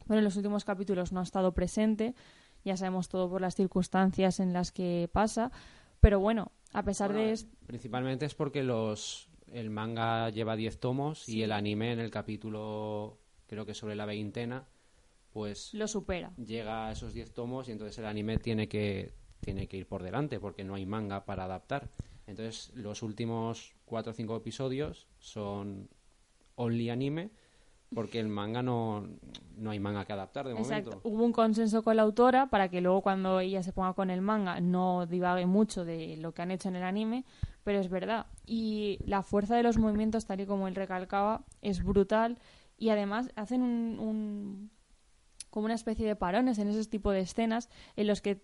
Bueno, 0.05 0.19
en 0.19 0.25
los 0.25 0.35
últimos 0.35 0.65
capítulos 0.65 1.11
no 1.11 1.19
ha 1.19 1.23
estado 1.23 1.53
presente, 1.53 2.15
ya 2.63 2.77
sabemos 2.77 3.09
todo 3.09 3.29
por 3.29 3.41
las 3.41 3.55
circunstancias 3.55 4.39
en 4.39 4.53
las 4.53 4.71
que 4.71 5.09
pasa 5.11 5.51
pero 6.01 6.19
bueno, 6.19 6.51
a 6.73 6.83
pesar 6.83 7.13
de. 7.13 7.39
Principalmente 7.67 8.25
es 8.25 8.35
porque 8.35 8.63
los 8.63 9.29
el 9.53 9.69
manga 9.69 10.29
lleva 10.29 10.55
10 10.55 10.79
tomos 10.79 11.29
y 11.29 11.43
el 11.43 11.51
anime 11.51 11.93
en 11.93 11.99
el 11.99 12.09
capítulo, 12.09 13.19
creo 13.47 13.65
que 13.65 13.73
sobre 13.73 13.95
la 13.95 14.05
veintena, 14.05 14.65
pues... 15.31 15.73
Lo 15.73 15.87
supera. 15.87 16.31
Llega 16.37 16.87
a 16.87 16.91
esos 16.93 17.13
10 17.13 17.33
tomos 17.33 17.67
y 17.67 17.73
entonces 17.73 17.97
el 17.99 18.05
anime 18.05 18.37
tiene 18.37 18.67
que, 18.67 19.13
tiene 19.41 19.67
que 19.67 19.77
ir 19.77 19.87
por 19.87 20.03
delante 20.03 20.39
porque 20.39 20.63
no 20.63 20.75
hay 20.75 20.85
manga 20.85 21.25
para 21.25 21.43
adaptar. 21.43 21.89
Entonces 22.27 22.71
los 22.75 23.03
últimos 23.03 23.73
4 23.85 24.11
o 24.11 24.15
5 24.15 24.37
episodios 24.37 25.07
son 25.19 25.89
only 26.55 26.89
anime 26.89 27.31
porque 27.93 28.19
el 28.19 28.29
manga 28.29 28.63
no, 28.63 29.05
no 29.57 29.71
hay 29.71 29.79
manga 29.79 30.05
que 30.05 30.13
adaptar 30.13 30.47
de 30.47 30.53
Exacto. 30.53 31.01
Hubo 31.03 31.25
un 31.25 31.33
consenso 31.33 31.83
con 31.83 31.97
la 31.97 32.03
autora 32.03 32.49
para 32.49 32.69
que 32.69 32.79
luego 32.79 33.01
cuando 33.01 33.41
ella 33.41 33.63
se 33.63 33.73
ponga 33.73 33.93
con 33.93 34.09
el 34.09 34.21
manga 34.21 34.61
no 34.61 35.05
divague 35.07 35.45
mucho 35.45 35.83
de 35.83 36.15
lo 36.17 36.33
que 36.33 36.41
han 36.41 36.51
hecho 36.51 36.69
en 36.69 36.77
el 36.77 36.83
anime, 36.83 37.25
pero 37.63 37.79
es 37.79 37.89
verdad. 37.89 38.27
Y 38.45 38.97
la 39.05 39.23
fuerza 39.23 39.57
de 39.57 39.63
los 39.63 39.77
movimientos, 39.77 40.25
tal 40.25 40.39
y 40.39 40.45
como 40.45 40.69
él 40.69 40.75
recalcaba, 40.75 41.43
es 41.61 41.83
brutal 41.83 42.37
y 42.77 42.89
además 42.89 43.29
hacen 43.35 43.61
un 43.61 44.71
como 45.51 45.65
una 45.65 45.75
especie 45.75 46.07
de 46.07 46.15
parones 46.15 46.57
en 46.57 46.69
ese 46.69 46.89
tipo 46.89 47.11
de 47.11 47.19
escenas 47.19 47.69
en 47.95 48.07
los 48.07 48.21
que 48.21 48.41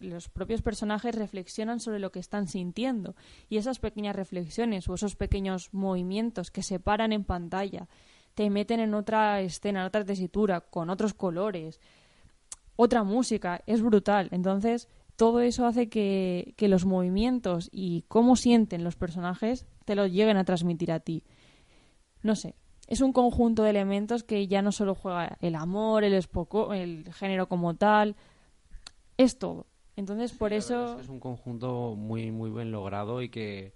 los 0.00 0.28
propios 0.30 0.62
personajes 0.62 1.14
reflexionan 1.14 1.80
sobre 1.80 1.98
lo 1.98 2.10
que 2.10 2.20
están 2.20 2.46
sintiendo. 2.46 3.14
Y 3.50 3.58
esas 3.58 3.80
pequeñas 3.80 4.16
reflexiones 4.16 4.88
o 4.88 4.94
esos 4.94 5.16
pequeños 5.16 5.74
movimientos 5.74 6.50
que 6.50 6.62
se 6.62 6.80
paran 6.80 7.12
en 7.12 7.24
pantalla 7.24 7.88
te 8.34 8.48
meten 8.50 8.78
en 8.78 8.94
otra 8.94 9.40
escena, 9.40 9.80
en 9.80 9.86
otra 9.86 10.04
tesitura, 10.04 10.60
con 10.60 10.90
otros 10.90 11.12
colores, 11.12 11.80
otra 12.76 13.02
música, 13.02 13.60
es 13.66 13.82
brutal. 13.82 14.28
Entonces, 14.30 14.88
todo 15.16 15.40
eso 15.40 15.66
hace 15.66 15.88
que, 15.88 16.54
que 16.56 16.68
los 16.68 16.86
movimientos 16.86 17.68
y 17.72 18.04
cómo 18.06 18.36
sienten 18.36 18.84
los 18.84 18.94
personajes 18.94 19.66
te 19.84 19.96
lo 19.96 20.06
lleguen 20.06 20.36
a 20.36 20.44
transmitir 20.44 20.92
a 20.92 21.00
ti. 21.00 21.24
No 22.22 22.36
sé, 22.36 22.54
es 22.88 23.02
un 23.02 23.12
conjunto 23.12 23.62
de 23.62 23.70
elementos 23.70 24.24
que 24.24 24.48
ya 24.48 24.62
no 24.62 24.72
solo 24.72 24.94
juega 24.94 25.36
el 25.40 25.54
amor, 25.54 26.04
el 26.04 26.14
espoco, 26.14 26.72
el 26.72 27.12
género 27.12 27.46
como 27.46 27.76
tal, 27.76 28.16
es 29.18 29.38
todo. 29.38 29.66
Entonces, 29.94 30.32
por 30.32 30.54
eso... 30.54 30.94
Es, 30.94 31.04
es, 31.04 31.08
un 31.10 31.20
conjunto 31.20 31.94
muy, 31.94 32.30
muy 32.30 32.50
bien 32.50 32.72
logrado 32.72 33.20
y 33.20 33.28
que, 33.28 33.74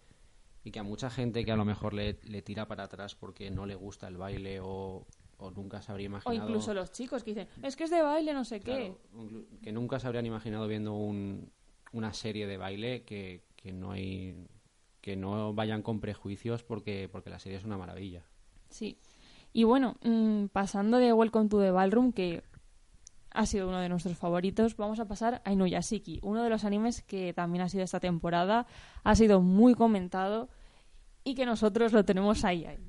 y 0.64 0.70
que 0.70 0.78
a 0.78 0.82
mucha 0.82 1.10
gente 1.10 1.44
que 1.44 1.52
a 1.52 1.56
lo 1.56 1.66
mejor 1.66 1.92
le, 1.92 2.14
tira 2.14 2.66
para 2.66 2.84
atrás 2.84 3.14
porque 3.14 3.50
no 3.50 3.66
le 3.66 3.74
gusta 3.74 4.08
el 4.08 4.16
baile 4.16 4.60
o, 4.62 5.06
nunca 5.54 5.82
se 5.82 5.92
habría 5.92 6.06
imaginado... 6.06 6.40
O 6.40 6.48
incluso 6.48 6.72
los 6.72 6.90
chicos 6.90 7.22
que 7.22 7.32
dicen, 7.32 7.48
es 7.62 7.76
que 7.76 7.84
es 7.84 7.90
de 7.90 8.00
baile, 8.00 8.32
no 8.32 8.44
sé 8.44 8.60
qué. 8.60 8.94
Que 9.60 9.72
nunca 9.72 9.98
se 9.98 10.06
habrían 10.06 10.24
imaginado 10.24 10.66
viendo 10.66 10.94
un, 10.94 11.52
una 11.92 12.14
serie 12.14 12.46
de 12.46 12.56
baile 12.56 13.02
que, 13.02 13.44
que 13.56 13.72
no 13.72 13.92
hay 13.92 14.46
que 15.02 15.16
no 15.16 15.52
vayan 15.52 15.82
con 15.82 16.00
prejuicios 16.00 16.62
porque, 16.62 17.08
porque 17.10 17.28
la 17.28 17.40
serie 17.40 17.58
es 17.58 17.64
una 17.64 17.76
maravilla. 17.76 18.24
Sí. 18.72 18.98
Y 19.52 19.64
bueno, 19.64 19.96
mm, 20.02 20.46
pasando 20.46 20.98
de 20.98 21.12
Welcome 21.12 21.48
to 21.48 21.60
the 21.60 21.70
Ballroom, 21.70 22.12
que 22.12 22.42
ha 23.30 23.46
sido 23.46 23.68
uno 23.68 23.80
de 23.80 23.88
nuestros 23.88 24.16
favoritos, 24.16 24.76
vamos 24.76 25.00
a 25.00 25.06
pasar 25.06 25.42
a 25.44 25.52
Inuyashiki, 25.52 26.20
uno 26.22 26.42
de 26.42 26.50
los 26.50 26.64
animes 26.64 27.02
que 27.02 27.32
también 27.32 27.62
ha 27.62 27.68
sido 27.68 27.84
esta 27.84 28.00
temporada, 28.00 28.66
ha 29.04 29.14
sido 29.14 29.40
muy 29.40 29.74
comentado 29.74 30.48
y 31.24 31.34
que 31.34 31.46
nosotros 31.46 31.92
lo 31.92 32.04
tenemos 32.04 32.44
ahí, 32.44 32.64
ahí. 32.64 32.88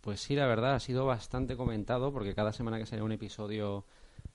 Pues 0.00 0.20
sí, 0.20 0.34
la 0.34 0.46
verdad, 0.46 0.74
ha 0.74 0.80
sido 0.80 1.04
bastante 1.04 1.56
comentado 1.56 2.12
porque 2.12 2.34
cada 2.34 2.52
semana 2.52 2.78
que 2.78 2.86
salía 2.86 3.04
un 3.04 3.12
episodio 3.12 3.84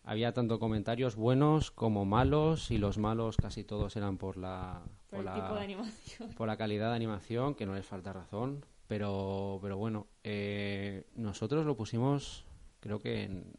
había 0.03 0.33
tanto 0.33 0.59
comentarios 0.59 1.15
buenos 1.15 1.71
como 1.71 2.05
malos 2.05 2.71
y 2.71 2.77
los 2.77 2.97
malos 2.97 3.37
casi 3.37 3.63
todos 3.63 3.95
eran 3.95 4.17
por 4.17 4.37
la 4.37 4.81
por, 5.09 5.23
la, 5.23 5.33
tipo 5.33 5.55
de 5.55 5.61
animación. 5.61 6.29
por 6.33 6.47
la 6.47 6.57
calidad 6.57 6.89
de 6.89 6.95
animación 6.95 7.55
que 7.55 7.65
no 7.65 7.73
les 7.73 7.85
falta 7.85 8.11
razón 8.11 8.65
Pero, 8.87 9.59
pero 9.61 9.77
bueno, 9.77 10.07
eh, 10.23 11.05
nosotros 11.15 11.65
lo 11.65 11.75
pusimos, 11.75 12.45
creo 12.79 12.99
que 12.99 13.23
en, 13.23 13.53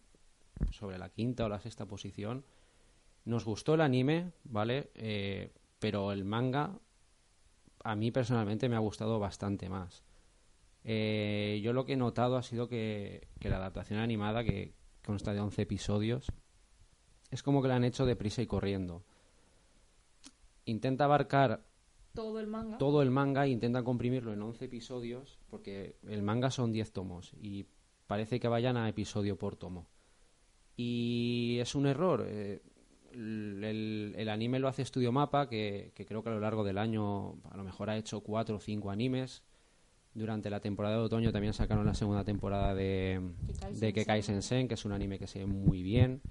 sobre 0.70 0.98
la 0.98 1.08
quinta 1.08 1.44
o 1.44 1.48
la 1.48 1.60
sexta 1.60 1.87
posición. 1.87 2.44
Nos 3.24 3.44
gustó 3.44 3.74
el 3.74 3.80
anime, 3.80 4.32
¿vale? 4.44 4.90
Eh, 4.94 5.52
pero 5.78 6.12
el 6.12 6.24
manga 6.24 6.78
a 7.82 7.96
mí 7.96 8.10
personalmente 8.10 8.68
me 8.68 8.76
ha 8.76 8.80
gustado 8.80 9.18
bastante 9.18 9.68
más. 9.68 10.04
Eh, 10.84 11.60
yo 11.62 11.72
lo 11.72 11.84
que 11.84 11.94
he 11.94 11.96
notado 11.96 12.37
ha 12.37 12.42
sido 12.42 12.68
que, 12.68 13.28
que 13.40 13.48
la 13.48 13.56
adaptación 13.56 13.98
animada, 13.98 14.44
que 14.44 14.74
consta 15.04 15.32
de 15.32 15.40
11 15.40 15.62
episodios, 15.62 16.32
es 17.30 17.42
como 17.42 17.62
que 17.62 17.68
la 17.68 17.76
han 17.76 17.84
hecho 17.84 18.06
deprisa 18.06 18.42
y 18.42 18.46
corriendo. 18.46 19.04
Intenta 20.66 21.04
abarcar 21.04 21.64
Todo 22.14 22.38
el 22.40 22.46
manga. 22.46 22.79
todo 22.79 23.03
el 23.03 23.11
manga 23.11 23.44
e 23.44 23.48
intenta 23.50 23.83
comprimirlo 23.83 24.33
en 24.33 24.40
11 24.42 24.64
episodios, 24.66 25.38
porque 25.50 25.96
el 26.09 26.22
manga 26.22 26.50
son 26.50 26.70
10 26.72 26.92
tomos 26.92 27.33
y 27.40 27.66
parece 28.07 28.38
que 28.38 28.48
vayan 28.48 28.77
a 28.77 28.88
episodio 28.88 29.37
por 29.37 29.57
tomo. 29.57 29.88
Y 30.77 31.59
es 31.61 31.74
un 31.74 31.87
error. 31.87 32.24
eh, 32.29 32.62
el, 33.12 34.12
el- 34.16 34.29
anime 34.29 34.59
lo 34.59 34.66
hace 34.68 34.85
Studio 34.85 35.12
Mapa, 35.12 35.48
que, 35.48 35.92
que 35.94 36.05
creo 36.05 36.22
que 36.24 36.31
a 36.31 36.33
lo 36.33 36.40
largo 36.40 36.64
del 36.64 36.79
año 36.79 37.40
a 37.50 37.57
lo 37.57 37.62
mejor 37.62 37.88
ha 37.90 37.96
hecho 37.96 38.20
4 38.20 38.57
o 38.57 38.61
5 38.61 38.90
animes. 38.90 39.42
Durante 40.14 40.48
la 40.50 40.61
temporada 40.61 40.96
de 40.96 41.03
otoño 41.03 41.33
también 41.33 41.53
sacaron 41.55 41.87
la 41.87 41.94
segunda 41.94 42.24
temporada 42.24 42.74
de, 42.74 43.20
de 43.72 43.92
Kekai 43.92 44.22
Sensen. 44.22 44.66
Que 44.68 44.74
es 44.74 44.85
un 44.85 44.92
anime 44.92 45.18
que 45.18 45.27
se 45.27 45.40
ve 45.40 45.46
muy 45.46 45.83
bien. 45.83 46.22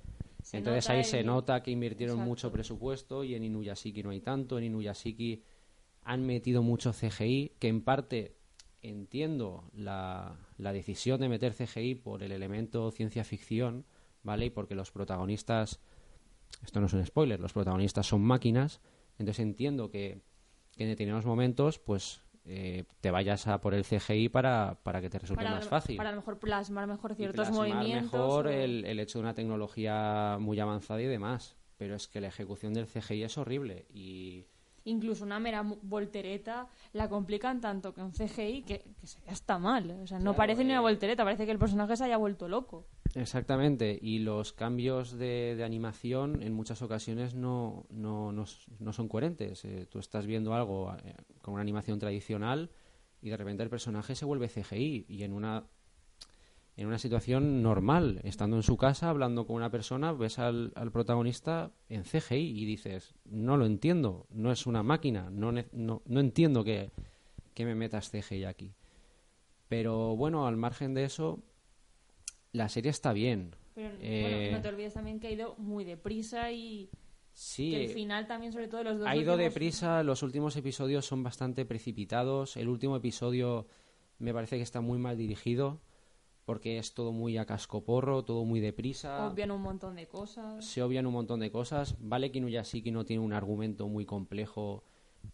Se 0.42 0.58
Entonces 0.58 0.90
ahí 0.90 1.00
el- 1.00 1.06
se 1.06 1.24
nota 1.24 1.64
que 1.64 1.72
invirtieron 1.72 2.16
Exacto. 2.16 2.30
mucho 2.30 2.52
presupuesto 2.52 3.24
y 3.24 3.36
en 3.36 3.44
Inuyashiki 3.44 4.04
no 4.04 4.10
hay 4.10 4.20
tanto. 4.22 4.58
En 4.58 4.66
Inuyashiki 4.66 5.42
han 6.06 6.26
metido 6.26 6.62
mucho 6.64 6.94
CGI, 6.94 7.54
que 7.60 7.68
en 7.68 7.82
parte 7.82 8.36
entiendo 8.82 9.70
la, 9.74 10.36
la 10.58 10.74
decisión 10.74 11.20
de 11.22 11.30
meter 11.30 11.54
CGI 11.54 11.96
por 11.96 12.24
el 12.24 12.32
elemento 12.32 12.92
ciencia 12.92 13.24
ficción, 13.24 13.86
¿vale? 14.24 14.46
Y 14.46 14.50
porque 14.50 14.76
los 14.76 14.92
protagonistas, 14.92 15.80
esto 16.64 16.80
no 16.82 16.88
es 16.88 16.94
un 16.94 17.06
spoiler, 17.06 17.40
los 17.40 17.54
protagonistas 17.54 18.08
son 18.08 18.22
máquinas, 18.22 18.82
entonces 19.18 19.40
entiendo 19.44 19.90
que, 19.90 20.22
que 20.76 20.84
en 20.84 20.90
determinados 20.90 21.26
momentos, 21.26 21.80
pues 21.80 22.22
eh, 22.46 22.84
te 23.00 23.10
vayas 23.12 23.48
a 23.48 23.62
por 23.62 23.74
el 23.74 23.86
CGI 23.86 24.28
para, 24.28 24.80
para 24.84 25.00
que 25.00 25.10
te 25.10 25.20
resulte 25.20 25.46
para, 25.46 25.56
más 25.56 25.66
fácil 25.66 25.96
Para 25.96 26.10
a 26.10 26.12
lo 26.12 26.18
mejor 26.18 26.40
plasmar 26.40 26.88
mejor 26.88 27.16
ciertos 27.16 27.48
plasmar 27.48 27.70
movimientos. 27.70 28.04
mejor 28.04 28.48
o- 28.48 28.50
el, 28.50 28.84
el 28.86 29.00
hecho 29.00 29.20
de 29.20 29.24
una 29.24 29.34
tecnología 29.34 30.38
muy 30.42 30.60
avanzada 30.60 31.02
y 31.02 31.06
demás. 31.06 31.56
Pero 31.78 31.96
es 31.96 32.08
que 32.10 32.20
la 32.22 32.28
ejecución 32.28 32.74
del 32.74 32.88
CGI 32.88 33.24
es 33.24 33.38
horrible 33.38 33.86
y 33.94 34.46
Incluso 34.86 35.24
una 35.24 35.40
mera 35.40 35.64
voltereta 35.82 36.68
la 36.92 37.08
complican 37.10 37.62
tanto 37.62 37.94
que 37.94 38.02
un 38.02 38.12
CGI 38.12 38.64
que, 38.64 38.84
que 39.00 39.08
se 39.08 39.20
hasta 39.28 39.58
mal. 39.58 39.92
O 40.04 40.08
sea, 40.08 40.18
no 40.20 40.24
Claro, 40.26 40.38
parece 40.38 40.64
ni 40.64 40.72
una 40.72 40.80
eh. 40.80 40.82
voltereta, 40.82 41.24
parece 41.24 41.46
que 41.46 41.52
el 41.52 41.60
personaje 41.60 41.96
se 41.96 42.04
haya 42.04 42.18
vuelto 42.18 42.48
loco. 42.50 42.86
exactamente 43.16 43.98
y 44.02 44.20
los 44.20 44.54
cambios 44.54 45.18
de, 45.18 45.56
de 45.56 45.64
animación 45.64 46.42
en 46.42 46.54
muchas 46.54 46.82
ocasiones 46.82 47.34
no, 47.36 47.86
no, 47.90 48.32
no, 48.32 48.46
no 48.80 48.94
son 48.94 49.08
coherentes. 49.08 49.64
Eh, 49.66 49.88
tú 49.90 50.00
estás 50.00 50.26
viendo 50.26 50.54
algo 50.54 50.94
eh, 51.06 51.16
con 51.42 51.54
una 51.54 51.62
animación 51.62 52.00
tradicional 52.00 52.70
y 53.22 53.30
de 53.30 53.38
repente 53.38 53.64
el 53.64 53.70
personaje 53.70 54.16
se 54.16 54.26
vuelve 54.26 54.50
CGI 54.50 55.06
y 55.08 55.24
en 55.24 55.32
una 55.34 55.64
en 56.76 56.88
una 56.88 56.98
situación 56.98 57.62
normal, 57.62 58.20
estando 58.24 58.56
en 58.58 58.64
su 58.64 58.78
casa, 58.78 59.10
hablando 59.10 59.46
con 59.46 59.56
una 59.58 59.70
persona, 59.70 60.12
ves 60.12 60.40
al, 60.40 60.72
al 60.76 60.92
protagonista 60.92 61.72
en 61.90 62.04
CGI 62.04 62.62
y 62.62 62.66
dices, 62.66 63.14
no 63.26 63.58
lo 63.58 63.66
entiendo, 63.66 64.26
no 64.32 64.52
es 64.52 64.66
una 64.66 64.82
máquina, 64.82 65.30
no, 65.30 65.52
no, 65.52 66.02
no 66.06 66.20
entiendo 66.20 66.64
que, 66.64 66.92
que 67.54 67.66
me 67.66 67.76
metas 67.76 68.10
CGI 68.10 68.46
aquí. 68.46 68.74
Pero 69.68 70.16
bueno, 70.16 70.48
al 70.48 70.58
margen 70.58 70.94
de 70.94 71.04
eso, 71.06 71.40
la 72.52 72.70
serie 72.70 72.92
está 72.92 73.14
bien. 73.14 73.56
Pero 73.76 73.96
Eh, 74.02 74.22
bueno, 74.48 74.58
no 74.58 74.62
te 74.62 74.70
olvides 74.70 74.94
también 74.94 75.20
que 75.20 75.28
ha 75.28 75.32
ido 75.32 75.56
muy 75.58 75.84
deprisa 75.84 76.52
y 76.52 76.90
Sí, 77.36 77.72
que 77.72 77.86
el 77.86 77.90
final 77.90 78.28
también, 78.28 78.52
sobre 78.54 78.68
todo 78.68 78.84
los 78.84 79.00
dos 79.00 79.08
ha 79.08 79.16
ido 79.16 79.34
últimos- 79.34 79.54
deprisa, 79.54 80.04
los 80.04 80.22
últimos 80.22 80.56
episodios 80.56 81.06
son 81.06 81.24
bastante 81.24 81.66
precipitados, 81.66 82.58
el 82.58 82.68
último 82.68 82.96
episodio 82.96 83.66
me 84.20 84.34
parece 84.34 84.58
que 84.58 84.62
está 84.64 84.82
muy 84.82 85.00
mal 85.00 85.18
dirigido 85.18 85.82
porque 86.46 86.78
es 86.78 86.94
todo 86.94 87.12
muy 87.12 87.38
a 87.38 87.46
cascoporro, 87.46 88.24
todo 88.24 88.44
muy 88.46 88.60
deprisa. 88.60 89.28
Obvian 89.28 89.52
un 89.52 89.62
montón 89.62 89.96
de 89.96 90.08
cosas. 90.08 90.66
se 90.66 90.82
obvian 90.82 91.06
un 91.06 91.14
montón 91.14 91.40
de 91.40 91.52
cosas. 91.52 91.96
Vale 92.00 92.32
que 92.32 92.40
Inuyashiki 92.40 92.92
no 92.92 93.06
tiene 93.06 93.24
un 93.24 93.34
argumento 93.34 93.88
muy 93.88 94.06
complejo, 94.06 94.84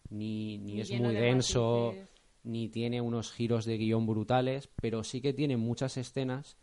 ni, 0.09 0.57
ni 0.59 0.73
Ni 0.75 0.81
es 0.81 0.91
muy 0.91 1.13
de 1.15 1.21
denso, 1.21 1.87
matices. 1.87 2.09
ni 2.43 2.69
tiene 2.69 3.01
unos 3.01 3.31
giros 3.31 3.65
de 3.65 3.77
guion 3.77 4.05
brutales, 4.05 4.69
pero 4.81 5.03
sí 5.03 5.19
que 5.21 5.33
tiene 5.33 5.57
muchas 5.57 5.97
escenas 5.97 6.57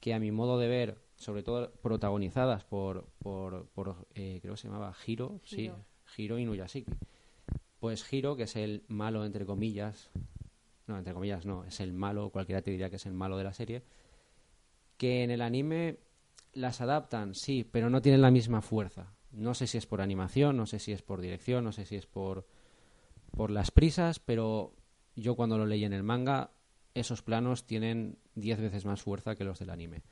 que 0.00 0.12
a 0.12 0.18
mi 0.18 0.30
modo 0.32 0.58
de 0.58 0.68
ver, 0.68 0.98
sobre 1.16 1.42
todo 1.42 1.72
protagonizadas 1.80 2.64
por, 2.64 3.06
por, 3.20 3.68
por, 3.68 4.06
eh, 4.14 4.40
creo 4.42 4.54
que 4.54 4.60
se 4.60 4.68
llamaba 4.68 4.94
Hiro, 5.06 5.40
sí, 5.44 5.62
Hiro. 5.62 5.84
Hiro 6.16 6.38
Inuyashiki. 6.38 6.90
Pues 7.78 8.12
Hiro, 8.12 8.36
que 8.36 8.42
es 8.44 8.56
el 8.56 8.84
malo, 8.88 9.24
entre 9.24 9.46
comillas, 9.46 10.10
no, 10.86 10.98
entre 10.98 11.14
comillas 11.14 11.46
no, 11.46 11.64
es 11.64 11.80
el 11.80 11.92
malo, 11.92 12.30
cualquiera 12.30 12.62
te 12.62 12.70
diría 12.70 12.90
que 12.90 12.96
es 12.96 13.06
el 13.06 13.14
malo 13.14 13.36
de 13.36 13.44
la 13.44 13.52
serie, 13.52 13.82
que 14.96 15.24
en 15.24 15.30
el 15.30 15.42
anime 15.42 15.98
las 16.52 16.80
adaptan, 16.80 17.34
sí, 17.34 17.64
pero 17.64 17.90
no 17.90 18.02
tienen 18.02 18.22
la 18.22 18.30
misma 18.30 18.62
fuerza. 18.62 19.14
No 19.30 19.54
sé 19.54 19.66
si 19.66 19.78
es 19.78 19.86
por 19.86 20.00
animación, 20.02 20.56
no 20.56 20.66
sé 20.66 20.78
si 20.78 20.92
es 20.92 21.02
por 21.02 21.20
dirección, 21.20 21.64
no 21.64 21.72
sé 21.72 21.86
si 21.86 21.96
es 21.96 22.06
por, 22.06 22.46
por 23.30 23.50
las 23.50 23.70
prisas, 23.70 24.18
pero 24.18 24.74
yo 25.16 25.34
cuando 25.34 25.56
lo 25.56 25.66
leí 25.66 25.84
en 25.84 25.92
el 25.92 26.02
manga, 26.02 26.50
esos 26.94 27.22
planos 27.22 27.64
tienen 27.66 28.18
10 28.34 28.60
veces 28.60 28.84
más 28.84 29.00
fuerza 29.02 29.34
que 29.34 29.44
los 29.44 29.58
del 29.58 29.70
anime. 29.70 30.02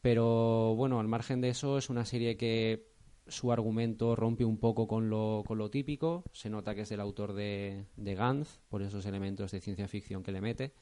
Pero 0.00 0.74
bueno, 0.76 1.00
al 1.00 1.08
margen 1.08 1.40
de 1.40 1.50
eso, 1.50 1.78
es 1.78 1.88
una 1.88 2.04
serie 2.04 2.36
que 2.36 2.93
su 3.26 3.52
argumento 3.52 4.14
rompe 4.16 4.44
un 4.44 4.58
poco 4.58 4.86
con 4.86 5.08
lo, 5.08 5.42
con 5.46 5.58
lo 5.58 5.70
típico. 5.70 6.24
Se 6.32 6.50
nota 6.50 6.74
que 6.74 6.82
es 6.82 6.88
del 6.88 7.00
autor 7.00 7.32
de, 7.32 7.86
de 7.96 8.14
Gantz, 8.14 8.60
por 8.68 8.82
esos 8.82 9.06
elementos 9.06 9.50
de 9.52 9.60
ciencia 9.60 9.88
ficción 9.88 10.22
que 10.22 10.32
le 10.32 10.40
mete. 10.40 10.74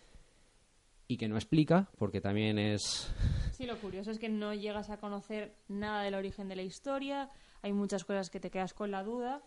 Y 1.09 1.17
que 1.17 1.29
no 1.29 1.37
explica, 1.37 1.91
porque 1.99 2.21
también 2.21 2.59
es 2.59 3.13
Sí, 3.53 3.67
lo 3.67 3.77
curioso 3.79 4.11
es 4.11 4.19
que 4.19 4.29
no 4.29 4.55
llegas 4.55 4.91
a 4.91 4.99
conocer 4.99 5.57
nada 5.69 6.03
del 6.03 6.15
origen 6.15 6.49
de 6.49 6.57
la 6.57 6.63
historia, 6.63 7.29
hay 7.61 7.73
muchas 7.73 8.05
cosas 8.05 8.31
que 8.31 8.41
te 8.41 8.51
quedas 8.51 8.75
con 8.75 8.91
la 8.91 9.03
duda. 9.03 9.43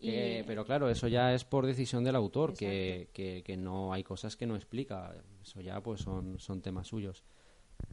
Y... 0.00 0.42
Pero 0.42 0.64
claro, 0.64 0.88
eso 0.90 1.08
ya 1.08 1.32
es 1.32 1.44
por 1.44 1.66
decisión 1.66 2.04
del 2.04 2.16
autor, 2.16 2.54
que, 2.54 3.10
que, 3.12 3.42
que 3.44 3.56
no 3.56 3.92
hay 3.92 4.02
cosas 4.02 4.36
que 4.36 4.46
no 4.46 4.56
explica. 4.56 5.14
Eso 5.42 5.60
ya 5.60 5.80
pues 5.80 6.00
son, 6.00 6.38
son 6.38 6.60
temas 6.60 6.88
suyos. 6.88 7.22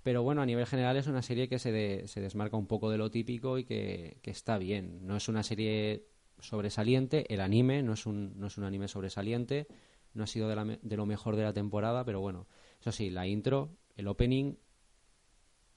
Pero 0.03 0.23
bueno, 0.23 0.41
a 0.41 0.45
nivel 0.45 0.65
general 0.65 0.97
es 0.97 1.07
una 1.07 1.21
serie 1.21 1.47
que 1.47 1.59
se, 1.59 1.71
de- 1.71 2.07
se 2.07 2.21
desmarca 2.21 2.57
un 2.57 2.67
poco 2.67 2.89
de 2.89 2.97
lo 2.97 3.11
típico 3.11 3.57
y 3.57 3.63
que, 3.65 4.17
que 4.21 4.31
está 4.31 4.57
bien. 4.57 5.05
No 5.05 5.15
es 5.15 5.27
una 5.29 5.43
serie 5.43 6.05
sobresaliente, 6.39 7.31
el 7.33 7.39
anime 7.41 7.83
no 7.83 7.93
es 7.93 8.05
un, 8.07 8.33
no 8.39 8.47
es 8.47 8.57
un 8.57 8.63
anime 8.63 8.87
sobresaliente, 8.87 9.67
no 10.13 10.23
ha 10.23 10.27
sido 10.27 10.49
de, 10.49 10.55
la 10.55 10.65
de 10.65 10.97
lo 10.97 11.05
mejor 11.05 11.35
de 11.35 11.43
la 11.43 11.53
temporada, 11.53 12.03
pero 12.03 12.19
bueno, 12.19 12.47
eso 12.79 12.91
sí, 12.91 13.11
la 13.11 13.27
intro, 13.27 13.77
el 13.95 14.07
opening 14.07 14.55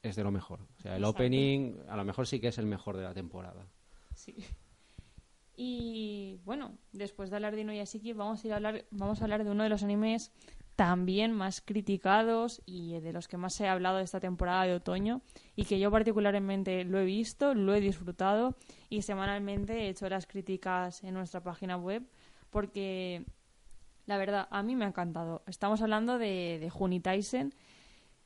es 0.02 0.16
de 0.16 0.24
lo 0.24 0.30
mejor. 0.30 0.60
O 0.78 0.80
sea, 0.80 0.96
el 0.96 1.02
Exacto. 1.02 1.18
opening 1.22 1.74
a 1.88 1.96
lo 1.96 2.04
mejor 2.04 2.26
sí 2.26 2.40
que 2.40 2.48
es 2.48 2.56
el 2.58 2.66
mejor 2.66 2.96
de 2.96 3.02
la 3.04 3.12
temporada. 3.14 3.66
Sí. 4.14 4.34
Y 5.56 6.40
bueno, 6.44 6.76
después 6.92 7.30
de 7.30 7.36
hablar 7.36 7.54
de 7.54 7.60
Inuyashiki, 7.60 8.12
vamos 8.12 8.42
a 8.42 8.46
ir 8.46 8.52
a 8.52 8.56
hablar, 8.56 8.84
vamos 8.90 9.20
a 9.20 9.24
hablar 9.24 9.44
de 9.44 9.50
uno 9.50 9.62
de 9.62 9.68
los 9.68 9.82
animes 9.82 10.32
también 10.76 11.32
más 11.32 11.60
criticados 11.60 12.62
y 12.66 12.98
de 13.00 13.12
los 13.12 13.28
que 13.28 13.36
más 13.36 13.54
se 13.54 13.66
ha 13.66 13.72
hablado 13.72 14.00
esta 14.00 14.20
temporada 14.20 14.64
de 14.64 14.74
otoño 14.74 15.22
y 15.54 15.64
que 15.64 15.78
yo 15.78 15.90
particularmente 15.90 16.84
lo 16.84 16.98
he 16.98 17.04
visto, 17.04 17.54
lo 17.54 17.74
he 17.74 17.80
disfrutado 17.80 18.56
y 18.88 19.02
semanalmente 19.02 19.82
he 19.82 19.88
hecho 19.88 20.08
las 20.08 20.26
críticas 20.26 21.04
en 21.04 21.14
nuestra 21.14 21.42
página 21.42 21.76
web 21.76 22.02
porque 22.50 23.24
la 24.06 24.18
verdad 24.18 24.48
a 24.50 24.62
mí 24.62 24.74
me 24.76 24.84
ha 24.84 24.88
encantado. 24.88 25.42
Estamos 25.46 25.80
hablando 25.80 26.18
de, 26.18 26.58
de 26.60 26.70
Juni 26.70 27.00
Taisen 27.00 27.54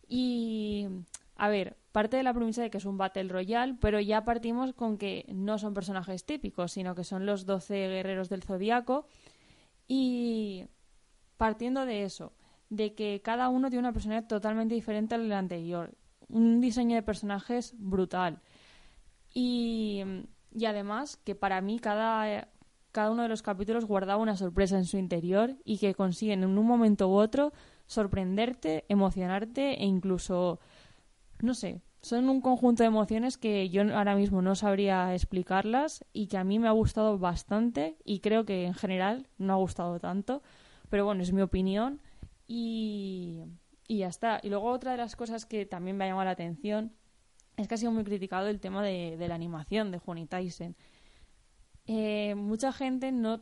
y 0.09 0.89
a 1.37 1.49
ver, 1.49 1.77
parte 1.93 2.17
de 2.17 2.23
la 2.23 2.35
premisa 2.35 2.63
de 2.63 2.71
que 2.71 2.79
es 2.79 2.85
un 2.85 2.99
Battle 2.99 3.29
Royale, 3.29 3.77
pero 3.81 4.01
ya 4.01 4.25
partimos 4.25 4.73
con 4.73 4.99
que 4.99 5.25
no 5.29 5.59
son 5.59 5.73
personajes 5.73 6.25
típicos, 6.25 6.73
sino 6.73 6.95
que 6.95 7.05
son 7.05 7.27
los 7.27 7.47
12 7.47 7.75
guerreros 7.75 8.29
del 8.29 8.43
zodiaco. 8.43 9.07
Y 9.87 10.67
partiendo 11.37 11.87
de 11.87 12.03
eso, 12.03 12.33
de 12.71 12.95
que 12.95 13.21
cada 13.23 13.49
uno 13.49 13.71
tiene 13.71 13.81
una 13.81 13.93
personalidad 13.93 14.29
totalmente 14.29 14.75
diferente 14.75 15.15
al 15.15 15.31
anterior, 15.33 15.95
un 16.29 16.61
diseño 16.61 16.97
de 16.97 17.03
personajes 17.03 17.75
brutal. 17.79 18.41
Y, 19.33 20.03
y 20.53 20.65
además 20.67 21.17
que 21.17 21.35
para 21.35 21.61
mí 21.61 21.79
cada, 21.79 22.49
cada 22.93 23.11
uno 23.11 23.23
de 23.23 23.29
los 23.29 23.43
capítulos 23.43 23.85
guardaba 23.85 24.23
una 24.23 24.37
sorpresa 24.37 24.77
en 24.77 24.85
su 24.85 24.99
interior 24.99 25.57
y 25.65 25.79
que 25.79 25.95
consiguen 25.95 26.43
en 26.43 26.59
un 26.59 26.67
momento 26.67 27.09
u 27.09 27.15
otro 27.15 27.53
sorprenderte, 27.87 28.85
emocionarte 28.89 29.83
e 29.83 29.87
incluso, 29.87 30.61
no 31.41 31.55
sé, 31.55 31.81
son 32.01 32.29
un 32.29 32.41
conjunto 32.41 32.83
de 32.83 32.89
emociones 32.89 33.39
que 33.39 33.71
yo 33.71 33.83
ahora 33.97 34.15
mismo 34.15 34.41
no 34.41 34.55
sabría 34.55 35.15
explicarlas 35.15 36.05
y 36.13 36.29
que 36.29 36.37
a 36.37 36.45
mí 36.45 36.59
me 36.59 36.69
ha 36.69 36.73
gustado 36.73 37.19
bastante 37.19 37.97
y 38.05 38.21
creo 38.21 38.45
que 38.45 38.67
en 38.67 38.75
general 38.75 39.27
no 39.39 39.55
ha 39.55 39.57
gustado 39.57 39.99
tanto. 39.99 40.43
Pero 40.91 41.05
bueno, 41.05 41.23
es 41.23 41.33
mi 41.33 41.43
opinión 41.43 42.01
y, 42.49 43.45
y 43.87 43.99
ya 43.99 44.09
está. 44.09 44.41
Y 44.43 44.49
luego 44.49 44.73
otra 44.73 44.93
de 44.93 44.99
las 44.99 45.15
cosas 45.15 45.47
que 45.47 45.67
también 45.67 45.97
me 45.97 46.05
ha 46.05 46.09
llamado 46.09 46.25
la 46.25 46.33
atención 46.33 46.93
es 47.57 47.69
que 47.69 47.75
ha 47.75 47.79
sido 47.79 47.93
muy 47.93 48.03
criticado 48.03 48.49
el 48.49 48.59
tema 48.59 48.83
de, 48.83 49.17
de 49.17 49.29
la 49.29 49.37
animación 49.37 49.93
de 49.93 49.99
Juni 49.99 50.27
Tyson. 50.27 50.75
Eh, 51.87 52.35
mucha 52.35 52.73
gente 52.73 53.13
no 53.13 53.41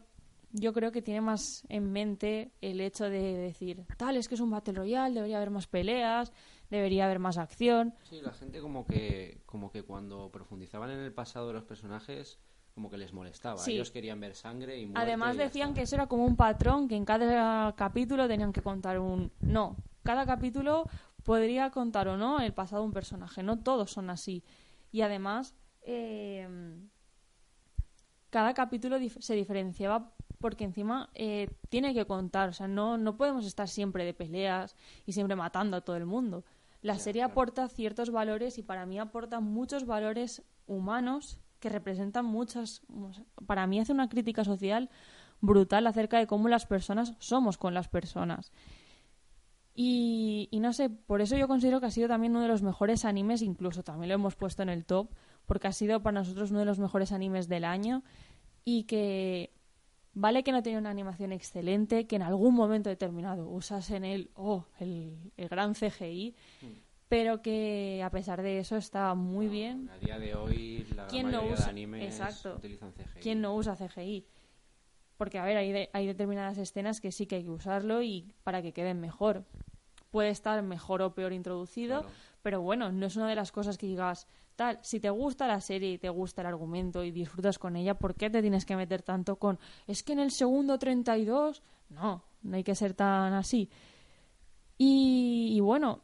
yo 0.53 0.73
creo 0.73 0.93
que 0.93 1.03
tiene 1.03 1.21
más 1.21 1.65
en 1.69 1.93
mente 1.93 2.53
el 2.61 2.81
hecho 2.81 3.05
de 3.05 3.37
decir, 3.37 3.85
tal, 3.97 4.17
es 4.17 4.29
que 4.29 4.37
es 4.37 4.41
un 4.41 4.51
Battle 4.51 4.75
Royale, 4.75 5.15
debería 5.15 5.37
haber 5.37 5.51
más 5.51 5.67
peleas, 5.67 6.33
debería 6.71 7.05
haber 7.05 7.19
más 7.19 7.37
acción. 7.37 7.95
Sí, 8.05 8.21
la 8.23 8.33
gente 8.33 8.61
como 8.61 8.87
que, 8.87 9.43
como 9.45 9.71
que 9.71 9.83
cuando 9.83 10.31
profundizaban 10.31 10.91
en 10.91 11.01
el 11.01 11.13
pasado 11.13 11.49
de 11.49 11.55
los 11.55 11.65
personajes, 11.65 12.39
como 12.77 12.91
que 12.91 12.99
les 12.99 13.11
molestaba. 13.15 13.57
Sí. 13.57 13.73
Ellos 13.73 13.91
querían 13.91 14.21
ver 14.21 14.35
sangre 14.35 14.79
y 14.79 14.85
muerte 14.85 15.01
Además 15.01 15.39
decían 15.39 15.73
que 15.73 15.81
eso 15.81 15.95
era 15.95 16.09
como 16.09 16.27
un 16.27 16.37
patrón, 16.37 16.89
que 16.89 16.95
en 16.95 17.07
cada 17.07 17.75
capítulo 17.75 18.29
tenían 18.29 18.53
que 18.53 18.61
contar 18.61 18.99
un... 19.01 19.33
No, 19.41 19.77
cada 20.03 20.27
capítulo 20.27 20.85
podría 21.23 21.71
contar 21.71 22.07
o 22.07 22.19
no 22.19 22.39
el 22.41 22.53
pasado 22.53 22.83
de 22.83 22.89
un 22.89 22.93
personaje, 22.93 23.43
no 23.43 23.59
todos 23.61 23.93
son 23.93 24.11
así. 24.11 24.45
Y 24.93 25.01
además, 25.01 25.55
eh, 25.81 26.47
cada 28.29 28.53
capítulo 28.53 28.99
dif- 28.99 29.23
se 29.23 29.35
diferenciaba 29.35 30.13
porque 30.39 30.65
encima 30.65 31.09
eh, 31.15 31.49
tiene 31.71 31.95
que 31.95 32.05
contar, 32.05 32.51
o 32.51 32.53
sea, 32.53 32.69
no, 32.69 32.99
no 32.99 33.17
podemos 33.17 33.47
estar 33.47 33.69
siempre 33.69 34.05
de 34.05 34.13
peleas 34.13 34.77
y 35.07 35.13
siempre 35.13 35.35
matando 35.35 35.79
a 35.79 35.81
todo 35.81 35.97
el 35.97 36.05
mundo. 36.05 36.45
La 36.83 36.99
serie 36.99 37.21
claro. 37.21 37.33
aporta 37.33 37.69
ciertos 37.71 38.11
valores 38.11 38.59
y 38.59 38.63
para 38.63 38.85
mí 38.85 38.99
aporta 38.99 39.41
muchos 39.41 39.87
valores 39.87 40.43
humanos 40.67 41.41
que 41.61 41.69
representan 41.69 42.25
muchas... 42.25 42.83
Para 43.47 43.67
mí 43.67 43.81
hace 43.81 43.93
una 43.93 44.09
crítica 44.09 44.45
social 44.45 44.91
brutal 45.41 45.87
acerca 45.87 46.19
de 46.19 46.27
cómo 46.27 46.49
las 46.49 46.67
personas 46.67 47.15
somos 47.19 47.59
con 47.59 47.75
las 47.75 47.89
personas. 47.89 48.53
Y, 49.79 50.49
no 50.53 50.73
sé, 50.73 50.89
por 50.89 51.21
eso 51.21 51.37
yo 51.37 51.49
considero 51.49 51.81
que 51.81 51.87
ha 51.87 51.91
sido 51.91 52.09
también 52.09 52.33
uno 52.33 52.41
de 52.41 52.49
los 52.49 52.63
mejores 52.63 53.05
animes, 53.05 53.43
incluso 53.43 53.83
también 53.83 54.09
lo 54.09 54.15
hemos 54.15 54.35
puesto 54.35 54.63
en 54.63 54.71
el 54.71 54.87
top, 54.87 55.11
porque 55.45 55.69
ha 55.69 55.73
sido 55.73 56.03
para 56.03 56.21
nosotros 56.21 56.51
uno 56.51 56.61
de 56.61 56.65
los 56.65 56.79
mejores 56.79 57.13
animes 57.13 57.47
del 57.47 57.65
año 57.65 58.03
y 58.65 58.85
que 58.85 59.53
vale 60.15 60.43
que 60.43 60.53
no 60.53 60.63
tiene 60.63 60.79
una 60.79 60.89
animación 60.89 61.31
excelente, 61.31 62.07
que 62.07 62.17
en 62.17 62.23
algún 62.23 62.55
momento 62.55 62.89
determinado 62.89 63.51
usas 63.51 63.91
en 63.91 64.07
él 64.07 64.31
oh, 64.35 64.65
el, 64.81 65.31
el 65.37 65.49
gran 65.51 65.75
CGI, 65.75 66.35
pero 67.09 67.41
que 67.43 68.03
a 68.05 68.11
pesar 68.11 68.43
de 68.43 68.59
eso 68.59 68.77
está 68.77 69.15
muy 69.15 69.47
bien. 69.49 69.89
A 69.91 69.99
día 69.99 70.19
de 70.19 70.35
hoy 70.35 70.87
la 70.97 71.07
¿Quién 71.07 71.27
no 71.31 71.39
mayoría 71.39 71.55
usa- 71.55 71.65
de 71.67 71.71
animes 71.71 72.05
Exacto. 72.05 72.57
utilizan 72.57 72.93
CGI. 72.93 73.21
¿Quién 73.21 73.41
no 73.41 73.55
usa 73.55 73.77
CGI? 73.77 74.27
Porque, 75.17 75.39
a 75.39 75.45
ver, 75.45 75.57
hay, 75.57 75.73
de- 75.73 75.91
hay 75.93 76.07
determinadas 76.07 76.59
escenas 76.59 77.01
que 77.01 77.13
sí 77.13 77.27
que 77.27 77.37
hay 77.37 77.45
que 77.45 77.51
usarlo 77.51 78.03
y 78.03 78.33
para 78.43 78.61
que 78.61 78.73
queden 78.73 79.01
mejor. 79.01 79.45
Puede 80.11 80.31
estar 80.31 80.61
mejor 80.63 81.01
o 81.03 81.15
peor 81.15 81.33
introducido, 81.33 82.01
Claro. 82.03 82.15
pero 82.43 82.61
bueno, 82.61 82.91
no 82.93 83.07
es 83.07 83.17
una 83.17 83.29
de 83.29 83.35
las 83.35 83.53
cosas 83.53 83.79
que 83.79 83.87
digas, 83.87 84.27
tal, 84.57 84.79
si 84.83 84.99
te 85.01 85.11
gusta 85.11 85.47
la 85.47 85.61
serie 85.61 85.93
y 85.93 85.99
te 85.99 86.09
gusta 86.09 86.41
el 86.43 86.49
argumento 86.49 87.05
y 87.05 87.11
disfrutas 87.13 87.59
con 87.59 87.77
ella, 87.77 87.95
¿por 87.95 88.15
qué 88.15 88.31
te 88.31 88.41
tienes 88.43 88.65
que 88.67 88.77
meter 88.77 89.03
tanto 89.03 89.37
con, 89.37 89.59
es 89.87 90.03
que 90.03 90.13
en 90.13 90.21
el 90.21 90.31
segundo 90.33 90.79
32? 90.79 91.63
No, 91.91 92.25
no 92.43 92.57
hay 92.57 92.65
que 92.65 92.75
ser 92.75 92.95
tan 92.95 93.33
así. 93.33 93.71
Y, 94.79 95.53
y 95.57 95.61
bueno, 95.61 96.01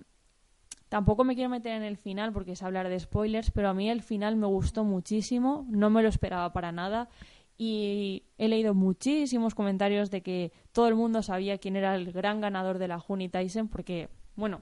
Tampoco 0.93 1.25
me 1.25 1.35
quiero 1.35 1.49
meter 1.49 1.73
en 1.73 1.85
el 1.85 1.97
final 1.97 2.35
porque 2.35 2.53
es 2.53 2.63
hablar 2.63 2.91
de 2.91 3.01
spoilers, 3.01 3.51
pero 3.51 3.71
a 3.71 3.73
mí 3.73 3.89
el 3.89 4.03
final 4.03 4.37
me 4.37 4.47
gustó 4.47 4.85
muchísimo, 4.85 5.65
no 5.71 5.89
me 5.89 6.03
lo 6.03 6.11
esperaba 6.11 6.53
para 6.53 6.71
nada. 6.71 7.09
Y 7.57 8.25
he 8.37 8.47
leído 8.47 8.75
muchísimos 8.75 9.55
comentarios 9.55 10.11
de 10.11 10.23
que 10.23 10.53
todo 10.71 10.89
el 10.89 10.95
mundo 10.95 11.23
sabía 11.23 11.57
quién 11.57 11.77
era 11.77 11.95
el 11.95 12.13
gran 12.13 12.43
ganador 12.43 12.77
de 12.77 12.89
la 12.89 12.99
Juni 12.99 13.31
Tyson 13.31 13.69
porque, 13.69 14.11
bueno, 14.37 14.61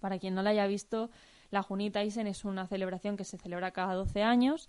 para 0.00 0.18
quien 0.18 0.34
no 0.34 0.42
la 0.42 0.50
haya 0.50 0.66
visto, 0.66 1.08
la 1.52 1.62
Juni 1.62 1.92
Tyson 1.92 2.26
es 2.26 2.44
una 2.44 2.66
celebración 2.66 3.16
que 3.16 3.22
se 3.22 3.38
celebra 3.38 3.70
cada 3.70 3.94
12 3.94 4.24
años 4.24 4.68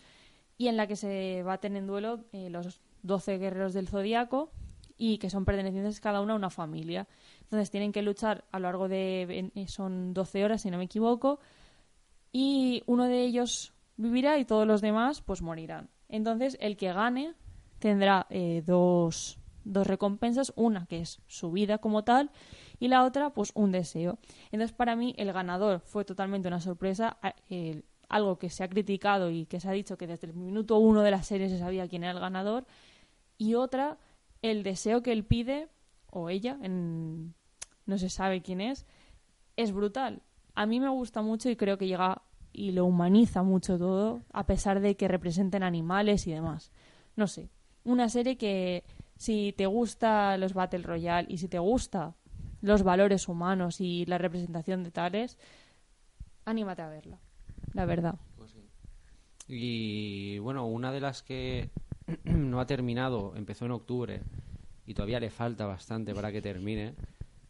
y 0.59 0.67
en 0.67 0.77
la 0.77 0.85
que 0.85 0.95
se 0.95 1.41
baten 1.41 1.75
en 1.77 1.87
duelo 1.87 2.25
eh, 2.31 2.51
los 2.51 2.79
12 3.01 3.39
guerreros 3.39 3.73
del 3.73 3.87
zodiaco 3.87 4.51
y 4.97 5.17
que 5.17 5.29
son 5.29 5.45
pertenecientes 5.45 5.99
cada 5.99 6.21
uno 6.21 6.33
a 6.33 6.35
una 6.35 6.49
familia. 6.49 7.07
Entonces 7.41 7.71
tienen 7.71 7.91
que 7.91 8.01
luchar 8.01 8.45
a 8.51 8.59
lo 8.59 8.67
largo 8.67 8.87
de 8.87 9.51
eh, 9.55 9.67
son 9.67 10.13
12 10.13 10.43
horas 10.45 10.61
si 10.61 10.71
no 10.71 10.77
me 10.77 10.85
equivoco 10.85 11.39
y 12.31 12.83
uno 12.85 13.05
de 13.05 13.23
ellos 13.23 13.73
vivirá 13.97 14.37
y 14.37 14.45
todos 14.45 14.67
los 14.67 14.81
demás 14.81 15.21
pues 15.21 15.41
morirán. 15.41 15.89
Entonces 16.09 16.57
el 16.59 16.77
que 16.77 16.93
gane 16.93 17.33
tendrá 17.79 18.27
eh, 18.29 18.63
dos, 18.65 19.37
dos 19.63 19.87
recompensas, 19.87 20.53
una 20.55 20.85
que 20.85 20.99
es 21.01 21.21
su 21.27 21.51
vida 21.51 21.77
como 21.77 22.03
tal 22.03 22.31
y 22.79 22.87
la 22.87 23.03
otra 23.03 23.31
pues 23.31 23.51
un 23.55 23.71
deseo. 23.71 24.17
Entonces 24.51 24.73
para 24.75 24.95
mí 24.95 25.13
el 25.17 25.31
ganador 25.33 25.79
fue 25.79 26.05
totalmente 26.05 26.47
una 26.47 26.59
sorpresa, 26.61 27.17
el- 27.49 27.85
algo 28.09 28.37
que 28.37 28.49
se 28.51 28.63
ha 28.63 28.69
criticado 28.69 29.31
y 29.31 29.45
que 29.47 29.59
se 29.59 29.67
ha 29.67 29.71
dicho 29.71 29.97
que 29.97 30.05
desde 30.05 30.27
el 30.27 30.33
minuto 30.35 30.77
uno 30.77 31.01
de 31.01 31.09
la 31.09 31.23
serie 31.23 31.49
se 31.49 31.57
sabía 31.57 31.87
quién 31.87 32.03
era 32.03 32.11
el 32.13 32.19
ganador 32.19 32.65
y 33.39 33.55
otra 33.55 33.97
el 34.43 34.61
deseo 34.61 35.01
que 35.01 35.11
él 35.11 35.23
pide 35.25 35.67
o 36.11 36.29
ella 36.29 36.59
en- 36.61 37.33
no 37.87 37.97
se 37.97 38.09
sabe 38.09 38.41
quién 38.43 38.61
es 38.61 38.85
es 39.57 39.71
brutal. 39.71 40.21
A 40.53 40.65
mí 40.67 40.79
me 40.79 40.89
gusta 40.89 41.21
mucho 41.23 41.49
y 41.49 41.55
creo 41.55 41.77
que 41.79 41.87
llega 41.87 42.21
y 42.51 42.71
lo 42.71 42.85
humaniza 42.85 43.41
mucho 43.41 43.79
todo 43.79 44.21
a 44.31 44.45
pesar 44.45 44.79
de 44.79 44.95
que 44.95 45.07
representen 45.07 45.63
animales 45.63 46.27
y 46.27 46.31
demás. 46.31 46.71
No 47.15 47.25
sé 47.27 47.49
una 47.83 48.07
serie 48.09 48.37
que 48.37 48.83
si 49.17 49.53
te 49.57 49.65
gusta 49.65 50.37
los 50.37 50.53
battle 50.53 50.83
royale 50.83 51.27
y 51.29 51.37
si 51.39 51.47
te 51.47 51.59
gusta 51.59 52.15
los 52.61 52.83
valores 52.83 53.27
humanos 53.27 53.81
y 53.81 54.05
la 54.05 54.17
representación 54.17 54.83
de 54.83 54.91
tales 54.91 55.37
anímate 56.45 56.81
a 56.81 56.89
verla 56.89 57.19
la 57.73 57.85
verdad. 57.85 58.15
Pues. 58.37 58.55
Y 59.47 60.37
bueno, 60.39 60.65
una 60.67 60.91
de 60.91 61.01
las 61.01 61.21
que 61.23 61.69
no 62.23 62.59
ha 62.59 62.65
terminado, 62.65 63.33
empezó 63.35 63.65
en 63.65 63.71
octubre 63.71 64.21
y 64.85 64.93
todavía 64.93 65.19
le 65.19 65.29
falta 65.29 65.65
bastante 65.65 66.13
para 66.13 66.31
que 66.31 66.41
termine, 66.41 66.95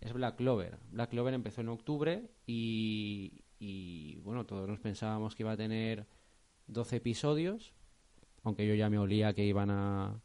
es 0.02 0.14
Black 0.14 0.36
Clover. 0.36 0.78
Black 0.92 1.12
Clover 1.12 1.34
empezó 1.34 1.62
en 1.62 1.70
octubre 1.70 2.30
y, 2.46 3.44
y, 3.60 4.20
bueno, 4.20 4.46
todos 4.46 4.68
nos 4.68 4.80
pensábamos 4.80 5.36
que 5.36 5.44
iba 5.44 5.54
a 5.54 5.58
tener 5.58 6.06
12 6.68 6.98
episodios, 6.98 7.74
aunque 8.44 8.68
yo 8.68 8.76
ya 8.76 8.90
me 8.90 9.00
olía 9.00 9.34
que 9.34 9.46
iban 9.46 9.70
a, 9.72 10.22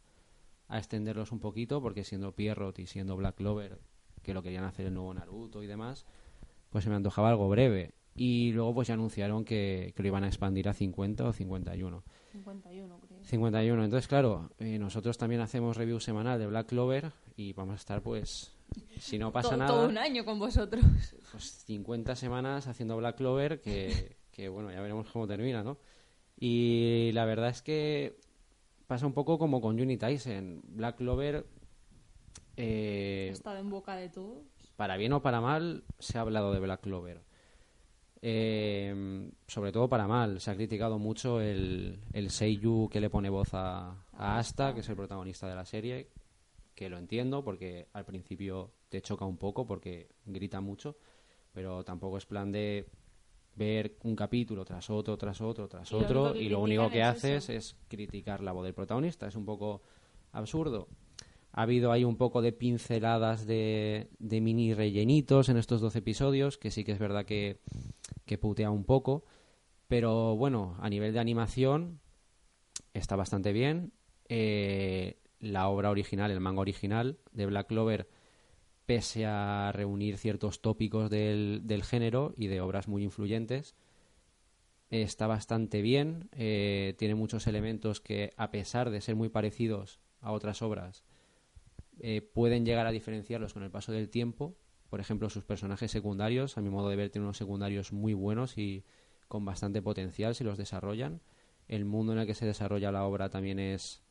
a 0.69 0.79
extenderlos 0.79 1.33
un 1.33 1.41
poquito, 1.41 1.81
porque 1.81 2.05
siendo 2.05 2.35
Pierrot 2.35 2.79
y 2.79 2.87
siendo 2.87 3.17
Black 3.17 3.37
Clover, 3.37 3.79
que 4.23 4.35
lo 4.35 4.43
querían 4.43 4.65
hacer 4.65 4.87
el 4.87 4.95
nuevo 4.95 5.15
Naruto 5.15 5.63
y 5.63 5.67
demás, 5.67 6.05
pues 6.71 6.85
se 6.85 6.91
me 6.91 6.97
antojaba 6.97 7.31
algo 7.31 7.49
breve. 7.49 7.95
Y 8.15 8.51
luego 8.53 8.75
pues 8.75 8.89
ya 8.89 8.95
anunciaron 8.95 9.45
que, 9.45 9.93
que 9.95 10.03
lo 10.03 10.09
iban 10.09 10.25
a 10.25 10.27
expandir 10.27 10.69
a 10.69 10.75
50 10.75 11.25
o 11.25 11.33
51. 11.33 12.03
51 12.33 12.99
creo 12.99 13.08
51. 13.29 13.85
Entonces, 13.85 14.09
claro, 14.09 14.51
eh, 14.59 14.79
nosotros 14.79 15.19
también 15.19 15.41
hacemos 15.41 15.77
review 15.77 16.01
semanal 16.01 16.39
de 16.39 16.47
Black 16.47 16.69
Clover 16.69 17.13
y 17.37 17.53
vamos 17.53 17.75
a 17.75 17.77
estar 17.77 18.03
pues, 18.03 18.57
si 18.99 19.19
no 19.19 19.33
pasa 19.33 19.51
todo, 19.51 19.59
nada, 19.59 19.71
todo 19.71 19.89
un 19.89 19.99
año 19.99 20.25
con 20.25 20.39
vosotros 20.39 20.85
pues 21.31 21.45
50 21.67 22.17
semanas 22.17 22.67
haciendo 22.67 22.97
Black 22.97 23.17
Clover 23.17 23.61
que, 23.61 24.17
que, 24.33 24.49
bueno, 24.49 24.73
ya 24.73 24.81
veremos 24.81 25.11
cómo 25.11 25.27
termina, 25.27 25.63
¿no? 25.63 25.79
Y 26.41 27.11
la 27.13 27.25
verdad 27.25 27.51
es 27.51 27.63
que 27.63 28.19
pasa 28.87 29.07
un 29.07 29.13
poco 29.13 29.39
como 29.39 29.61
con 29.61 29.81
Unity 29.81 29.99
Tyson. 29.99 30.63
Black 30.65 30.97
Clover, 30.97 31.47
eh, 32.57 33.29
ha 33.31 33.33
estado 33.33 33.59
en 33.59 33.71
boca 33.71 33.97
de 33.97 34.09
todos 34.09 34.39
para 34.79 34.97
bien 34.97 35.13
o 35.13 35.21
para 35.21 35.41
mal, 35.41 35.83
se 35.99 36.19
ha 36.19 36.21
hablado 36.21 36.53
de 36.53 36.61
Black 36.61 36.83
Clover. 36.83 37.21
Eh, 38.21 39.31
sobre 39.47 39.73
todo 39.73 39.89
para 39.89 40.07
mal. 40.09 40.41
Se 40.41 40.51
ha 40.51 40.57
criticado 40.57 40.99
mucho 40.99 41.41
el, 41.41 42.01
el 42.13 42.31
Seiyu 42.31 42.89
que 42.91 43.01
le 43.01 43.11
pone 43.11 43.29
voz 43.31 43.55
a, 43.55 43.91
a 44.13 44.39
Asta, 44.39 44.75
que 44.75 44.81
es 44.81 44.89
el 44.89 44.97
protagonista 44.97 45.49
de 45.49 45.55
la 45.55 45.65
serie. 45.65 46.09
Que 46.75 46.89
lo 46.89 46.99
entiendo 46.99 47.45
porque 47.45 47.89
al 47.93 48.05
principio 48.05 48.73
te 48.89 49.03
choca 49.03 49.25
un 49.25 49.37
poco 49.37 49.67
porque 49.67 50.09
grita 50.27 50.61
mucho. 50.61 50.97
Pero 51.53 51.85
tampoco 51.85 52.19
es 52.19 52.27
plan 52.27 52.53
de 52.53 52.87
ver 53.57 53.97
un 54.05 54.15
capítulo 54.15 54.65
tras 54.65 54.89
otro, 54.91 55.17
tras 55.17 55.41
otro, 55.41 55.67
tras 55.69 55.91
Y 55.91 55.95
otro. 55.95 56.35
y 56.37 56.49
lo 56.49 56.61
único 56.61 56.89
que 56.91 57.01
es 57.01 57.07
haces 57.07 57.49
eso. 57.49 57.53
es 57.53 57.77
criticar 57.89 58.41
la 58.43 58.53
voz 58.53 58.65
del 58.65 58.75
protagonista. 58.75 59.27
Es 59.27 59.35
un 59.35 59.45
poco 59.45 59.83
absurdo. 60.33 60.89
Ha 61.53 61.63
habido 61.63 61.93
ahí 61.93 62.05
un 62.05 62.17
poco 62.17 62.43
de 62.43 62.53
pinceladas 62.53 63.47
de, 63.47 64.11
de 64.19 64.41
mini 64.41 64.75
rellenitos 64.75 65.49
en 65.49 65.57
estos 65.57 65.81
12 65.81 65.99
episodios, 65.99 66.59
que 66.59 66.71
sí 66.71 66.85
que 66.85 66.93
es 66.93 66.99
verdad 66.99 67.25
que, 67.25 67.61
putea 68.41 68.71
un 68.71 68.85
poco. 68.85 69.25
Pero 69.89 70.37
bueno, 70.37 70.77
a 70.81 70.89
nivel 70.91 71.13
de 71.13 71.21
animación 71.21 72.01
está 72.93 73.17
bastante 73.17 73.53
bien. 73.53 73.93
Eh, 74.29 75.19
la 75.41 75.69
obra 75.69 75.91
original, 75.91 76.31
el 76.31 76.41
manga 76.41 76.61
original 76.61 77.19
de 77.33 77.47
Black 77.47 77.69
Clover, 77.69 78.09
pese 78.87 79.27
a 79.27 79.71
reunir 79.73 80.19
ciertos 80.19 80.61
tópicos 80.61 81.11
del, 81.11 81.63
del 81.65 81.85
género 81.85 82.35
y 82.37 82.47
de 82.49 82.61
obras 82.61 82.89
muy 82.89 83.03
influyentes, 83.03 83.75
está 84.91 85.27
bastante 85.27 85.83
bien. 85.83 86.29
eh, 86.33 86.95
tiene 86.99 87.15
muchos 87.15 87.47
elementos 87.47 88.01
que, 88.01 88.33
a 88.37 88.51
pesar 88.51 88.91
de 88.91 89.01
ser 89.01 89.17
muy 89.17 89.29
parecidos 89.29 90.01
a 90.21 90.33
otras 90.33 90.63
obras, 90.63 91.05
eh, 92.01 92.23
pueden 92.23 92.65
llegar 92.65 92.87
a 92.87 92.91
diferenciarlos 92.91 93.55
con 93.55 93.63
el 93.63 93.71
paso 93.71 93.93
del 93.93 94.09
tiempo. 94.09 94.57
Por 94.89 95.01
ejemplo, 95.01 95.29
sus 95.29 95.45
personajes 95.45 95.91
secundarios, 95.91 96.57
a 96.57 96.63
mi 96.63 96.71
modo 96.71 96.89
de 96.89 96.97
ver, 96.97 97.11
tienen 97.11 97.27
unos 97.27 97.37
secundarios 97.37 97.93
muy 97.93 98.15
buenos 98.15 98.57
y 98.57 98.85
con 99.29 99.45
bastante 99.45 99.83
potencial 99.83 100.35
si 100.35 100.45
los 100.45 100.59
desarrollan. 100.59 101.21
El 101.67 101.85
mundo 101.85 102.13
en 102.13 102.21
el 102.21 102.27
que 102.27 102.35
se 102.35 102.47
desarrolla 102.47 102.91
la 102.91 103.05
obra 103.05 103.29
también 103.29 103.59
es, 103.59 104.03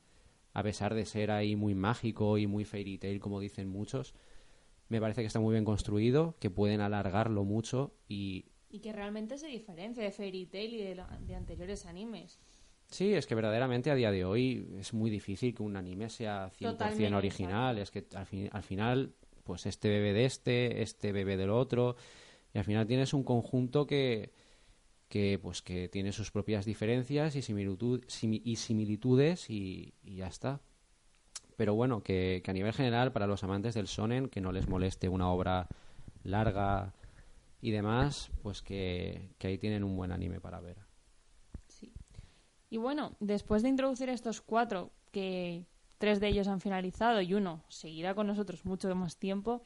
a 0.54 0.62
pesar 0.62 0.94
de 0.94 1.06
ser 1.06 1.32
ahí 1.32 1.56
muy 1.56 1.74
mágico 1.74 2.38
y 2.38 2.46
muy 2.46 2.66
fairy 2.66 3.00
tale, 3.00 3.20
como 3.20 3.40
dicen 3.40 3.68
muchos, 3.68 4.14
me 4.90 5.02
parece 5.02 5.22
que 5.22 5.28
está 5.28 5.40
muy 5.40 5.54
bien 5.54 5.66
construido, 5.66 6.36
que 6.40 6.50
pueden 6.50 6.82
alargarlo 6.82 7.44
mucho 7.44 7.96
y... 8.08 8.46
Y 8.70 8.80
que 8.80 8.92
realmente 8.92 9.38
se 9.38 9.48
diferencia 9.48 10.04
de 10.04 10.12
Fairy 10.12 10.46
Tail 10.46 10.74
y 10.74 10.84
de, 10.84 11.04
de 11.22 11.36
anteriores 11.36 11.86
animes. 11.86 12.40
Sí, 12.90 13.14
es 13.14 13.28
que 13.28 13.36
verdaderamente 13.36 13.92
a 13.92 13.96
día 13.96 14.12
de 14.12 14.24
hoy 14.26 14.68
es 14.80 14.94
muy 14.94 15.10
difícil 15.10 15.54
que 15.54 15.62
un 15.64 15.76
anime 15.76 16.10
sea 16.10 16.50
100% 16.52 16.72
Totalmente, 16.72 17.16
original. 17.16 17.78
Es 17.80 17.92
que 17.92 18.06
al, 18.16 18.26
fin- 18.26 18.50
al 18.52 18.64
final, 18.64 19.14
pues 19.44 19.66
este 19.66 19.90
bebe 19.90 20.14
de 20.14 20.26
este, 20.26 20.82
este 20.82 21.12
bebe 21.12 21.36
del 21.38 21.50
otro, 21.50 21.96
y 22.54 22.58
al 22.58 22.64
final 22.64 22.88
tienes 22.88 23.14
un 23.14 23.24
conjunto 23.24 23.86
que, 23.86 24.32
que 25.10 25.40
pues 25.42 25.62
que 25.62 25.90
tiene 25.90 26.12
sus 26.14 26.32
propias 26.32 26.66
diferencias 26.66 27.36
y, 27.36 27.42
similitud, 27.42 28.04
simi- 28.08 28.42
y 28.46 28.58
similitudes 28.58 29.50
y, 29.50 29.94
y 30.04 30.18
ya 30.18 30.28
está. 30.28 30.62
Pero 31.58 31.76
bueno, 31.76 32.04
que, 32.04 32.42
que 32.44 32.52
a 32.52 32.54
nivel 32.54 32.74
general, 32.74 33.12
para 33.12 33.28
los 33.28 33.44
amantes 33.44 33.76
del 33.76 33.88
sonen, 33.88 34.30
que 34.30 34.42
no 34.42 34.52
les 34.52 34.68
moleste 34.70 35.10
una 35.10 35.30
obra 35.30 35.68
larga 36.24 36.94
y 37.62 37.72
demás, 37.72 38.32
pues 38.44 38.62
que, 38.62 39.32
que 39.40 39.48
ahí 39.48 39.58
tienen 39.58 39.84
un 39.84 39.96
buen 39.98 40.12
anime 40.12 40.40
para 40.42 40.62
ver. 40.62 40.87
Y 42.70 42.78
bueno, 42.78 43.14
después 43.20 43.64
de 43.64 43.70
introducir 43.70 44.10
estos 44.10 44.42
cuatro, 44.42 44.92
que 45.12 45.66
tres 45.98 46.20
de 46.20 46.28
ellos 46.28 46.48
han 46.48 46.62
finalizado 46.62 47.22
y 47.22 47.34
uno 47.34 47.64
seguirá 47.70 48.14
con 48.14 48.28
nosotros 48.28 48.66
mucho 48.66 48.94
más 48.96 49.18
tiempo, 49.18 49.62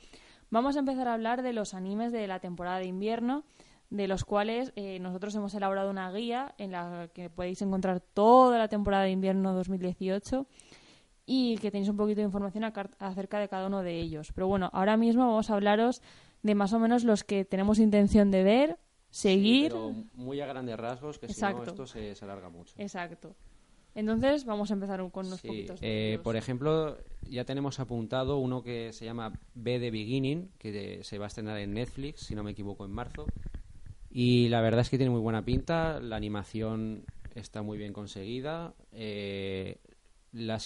vamos 0.49 0.75
a 0.75 0.79
empezar 0.79 1.07
a 1.07 1.13
hablar 1.13 1.41
de 1.41 1.53
los 1.53 1.73
animes 1.73 2.11
de 2.11 2.27
la 2.27 2.39
temporada 2.39 2.77
de 2.77 2.85
invierno, 2.85 3.43
de 3.89 4.07
los 4.07 4.23
cuales 4.23 4.71
eh, 4.75 4.99
nosotros 4.99 5.35
hemos 5.35 5.53
elaborado 5.53 5.89
una 5.89 6.11
guía 6.11 6.55
en 6.57 6.71
la 6.71 7.09
que 7.13 7.29
podéis 7.29 7.61
encontrar 7.61 7.99
toda 7.99 8.57
la 8.57 8.69
temporada 8.69 9.03
de 9.03 9.11
invierno 9.11 9.53
2018 9.53 10.47
y 11.25 11.57
que 11.57 11.71
tenéis 11.71 11.89
un 11.89 11.97
poquito 11.97 12.21
de 12.21 12.25
información 12.25 12.63
acerca 12.99 13.39
de 13.39 13.49
cada 13.49 13.67
uno 13.67 13.83
de 13.83 13.99
ellos. 13.99 14.31
Pero 14.33 14.47
bueno, 14.47 14.69
ahora 14.73 14.95
mismo 14.95 15.27
vamos 15.27 15.49
a 15.49 15.55
hablaros 15.55 16.01
de 16.41 16.55
más 16.55 16.73
o 16.73 16.79
menos 16.79 17.03
los 17.03 17.23
que 17.23 17.45
tenemos 17.45 17.79
intención 17.79 18.31
de 18.31 18.43
ver, 18.43 18.79
seguir. 19.11 19.69
Pero 19.71 19.93
muy 20.15 20.41
a 20.41 20.47
grandes 20.47 20.77
rasgos, 20.77 21.19
que 21.19 21.27
si 21.27 21.39
no 21.41 21.63
esto 21.63 21.85
se, 21.85 22.15
se 22.15 22.25
alarga 22.25 22.49
mucho. 22.49 22.73
Exacto. 22.77 23.35
Entonces 23.93 24.45
vamos 24.45 24.71
a 24.71 24.73
empezar 24.73 24.99
con 25.11 25.27
unos 25.27 25.41
Sí, 25.41 25.47
poquitos. 25.47 25.79
eh, 25.83 26.17
por 26.23 26.35
ejemplo, 26.37 26.97
ya 27.29 27.43
tenemos 27.43 27.79
apuntado 27.79 28.37
uno 28.37 28.63
que 28.63 28.93
se 28.93 29.03
llama 29.05 29.37
B 29.53 29.79
de 29.79 29.91
Beginning, 29.91 30.49
que 30.57 30.71
de- 30.71 31.03
se 31.03 31.17
va 31.17 31.25
a 31.25 31.27
estrenar 31.27 31.57
en 31.59 31.73
Netflix, 31.73 32.21
si 32.21 32.33
no 32.35 32.41
me 32.43 32.51
equivoco, 32.51 32.85
en 32.85 32.91
marzo. 32.91 33.25
Y 34.09 34.47
la 34.49 34.61
verdad 34.61 34.81
es 34.81 34.89
que 34.89 34.97
tiene 34.97 35.09
muy 35.11 35.19
buena 35.21 35.43
pinta, 35.43 35.99
la 35.99 36.15
animación 36.15 37.05
está 37.35 37.61
muy 37.61 37.77
bien 37.77 37.93
conseguida. 37.93 38.73
eh, 38.93 39.77
la, 40.33 40.59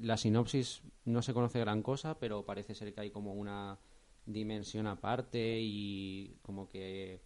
la 0.00 0.16
sinopsis 0.16 0.82
no 1.04 1.22
se 1.22 1.32
conoce 1.32 1.60
gran 1.60 1.82
cosa, 1.82 2.18
pero 2.18 2.44
parece 2.44 2.74
ser 2.74 2.92
que 2.92 3.00
hay 3.02 3.10
como 3.10 3.34
una 3.34 3.78
dimensión 4.26 4.88
aparte 4.88 5.58
y 5.60 6.36
como 6.42 6.68
que 6.68 7.20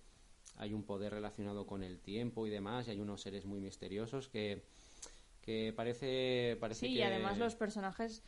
hay 0.59 0.75
un 0.75 0.83
poder 0.85 1.13
relacionado 1.13 1.67
con 1.67 1.83
el 1.83 1.99
tiempo 2.01 2.47
y 2.47 2.51
demás, 2.51 2.89
y 2.89 2.91
hay 2.93 3.01
unos 3.01 3.23
seres 3.23 3.45
muy 3.47 3.61
misteriosos 3.61 4.29
que, 4.29 4.65
que 5.41 5.73
parece, 5.75 6.57
parece 6.61 6.87
Sí, 6.87 6.93
que... 6.95 6.99
y 7.01 7.03
además 7.03 7.39
los 7.39 7.55
personajes 7.57 8.23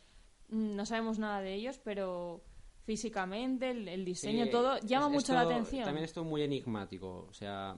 mm, 0.48 0.76
no 0.76 0.86
sabemos 0.86 1.18
nada 1.18 1.40
de 1.42 1.54
ellos, 1.54 1.78
pero 1.82 2.42
físicamente, 2.84 3.70
el, 3.70 3.88
el 3.88 4.04
diseño, 4.04 4.46
Sí, 4.46 4.50
todo 4.50 4.78
llama 4.80 5.06
es- 5.06 5.12
mucho 5.12 5.32
esto- 5.32 5.34
la 5.34 5.42
atención. 5.42 5.84
También 5.84 6.04
esto 6.04 6.24
muy 6.24 6.42
enigmático, 6.42 7.26
o 7.28 7.32
sea, 7.32 7.76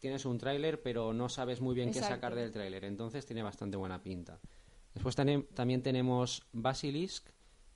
tienes 0.00 0.24
un 0.26 0.36
tráiler 0.38 0.82
pero 0.82 1.12
no 1.14 1.28
sabes 1.28 1.60
muy 1.60 1.74
bien 1.74 1.88
Exacto. 1.88 2.08
qué 2.08 2.14
sacar 2.14 2.34
del 2.34 2.50
tráiler, 2.50 2.84
entonces 2.84 3.24
tiene 3.24 3.42
bastante 3.42 3.76
buena 3.76 4.02
pinta. 4.02 4.40
Después 4.92 5.16
también 5.16 5.82
tenemos 5.82 6.46
Basilisk, 6.52 7.28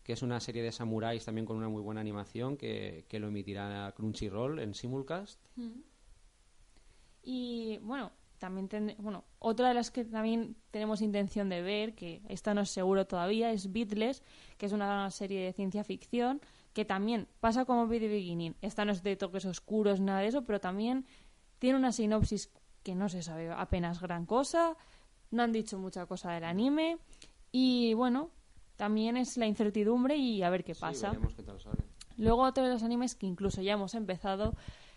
que 0.04 0.12
es 0.12 0.22
una 0.22 0.38
serie 0.40 0.62
de 0.62 0.70
samuráis 0.72 1.24
también 1.24 1.44
con 1.46 1.56
una 1.56 1.68
muy 1.68 1.82
buena 1.82 2.00
animación 2.00 2.56
que, 2.56 3.04
que 3.08 3.18
lo 3.18 3.28
emitirá 3.28 3.92
Crunchyroll 3.96 4.58
en 4.60 4.72
simulcast. 4.74 5.38
Y 7.30 7.76
bueno, 7.82 8.10
también 8.38 8.68
ten- 8.68 8.94
bueno, 9.00 9.22
otra 9.38 9.68
de 9.68 9.74
las 9.74 9.90
que 9.90 10.02
también 10.06 10.56
tenemos 10.70 11.02
intención 11.02 11.50
de 11.50 11.60
ver, 11.60 11.94
que 11.94 12.22
esta 12.30 12.54
no 12.54 12.62
es 12.62 12.70
seguro 12.70 13.06
todavía, 13.06 13.50
es 13.52 13.70
Beatles, 13.70 14.22
que 14.56 14.64
es 14.64 14.72
una 14.72 15.10
serie 15.10 15.44
de 15.44 15.52
ciencia 15.52 15.84
ficción 15.84 16.40
que 16.72 16.86
también 16.86 17.28
pasa 17.40 17.66
como 17.66 17.86
Be 17.86 18.00
the 18.00 18.08
Beginning. 18.08 18.54
Esta 18.62 18.86
no 18.86 18.92
es 18.92 19.02
de 19.02 19.14
toques 19.16 19.44
oscuros, 19.44 20.00
nada 20.00 20.20
de 20.20 20.28
eso, 20.28 20.44
pero 20.46 20.58
también 20.58 21.04
tiene 21.58 21.76
una 21.76 21.92
sinopsis 21.92 22.50
que 22.82 22.94
no 22.94 23.10
se 23.10 23.22
sabe 23.22 23.50
apenas 23.52 24.00
gran 24.00 24.24
cosa, 24.24 24.74
no 25.30 25.42
han 25.42 25.52
dicho 25.52 25.78
mucha 25.78 26.06
cosa 26.06 26.32
del 26.32 26.44
anime 26.44 26.96
y 27.52 27.92
bueno, 27.92 28.30
también 28.76 29.18
es 29.18 29.36
la 29.36 29.46
incertidumbre 29.46 30.16
y 30.16 30.42
a 30.42 30.48
ver 30.48 30.64
qué 30.64 30.74
pasa. 30.74 31.08
veremos 31.10 31.34
qué 31.34 31.42
tal 31.42 31.60
sale. 31.60 31.82
Luego 32.16 32.42
otro 32.44 32.64
de 32.64 32.70
los 32.72 32.82
animes 32.82 33.14
que 33.14 33.26
incluso 33.26 33.60
ya 33.60 33.74
hemos 33.74 33.94
empezado 33.94 34.54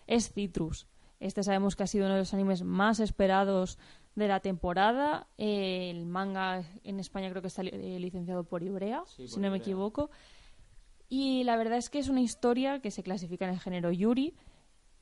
es 0.07 0.31
Citrus. 0.31 0.87
Este 1.21 1.43
sabemos 1.43 1.75
que 1.77 1.83
ha 1.83 1.87
sido 1.87 2.05
uno 2.07 2.15
de 2.15 2.19
los 2.21 2.33
animes 2.33 2.63
más 2.63 2.99
esperados 2.99 3.77
de 4.15 4.27
la 4.27 4.41
temporada. 4.41 5.27
Eh, 5.37 5.89
el 5.91 6.05
manga 6.05 6.63
en 6.83 6.99
España 6.99 7.29
creo 7.29 7.41
que 7.41 7.47
está 7.47 7.63
li- 7.63 7.69
eh, 7.73 7.97
licenciado 7.99 8.43
por 8.43 8.63
Ibrea, 8.63 9.03
Sí, 9.05 9.27
si 9.27 9.35
por 9.35 9.43
no 9.43 9.51
me 9.51 9.57
equivoco. 9.57 10.09
Y 11.09 11.43
la 11.43 11.55
verdad 11.57 11.77
es 11.77 11.89
que 11.89 11.99
es 11.99 12.09
una 12.09 12.21
historia 12.21 12.79
que 12.81 12.91
se 12.91 13.03
clasifica 13.03 13.45
en 13.45 13.51
el 13.53 13.59
género 13.59 13.91
Yuri. 13.91 14.33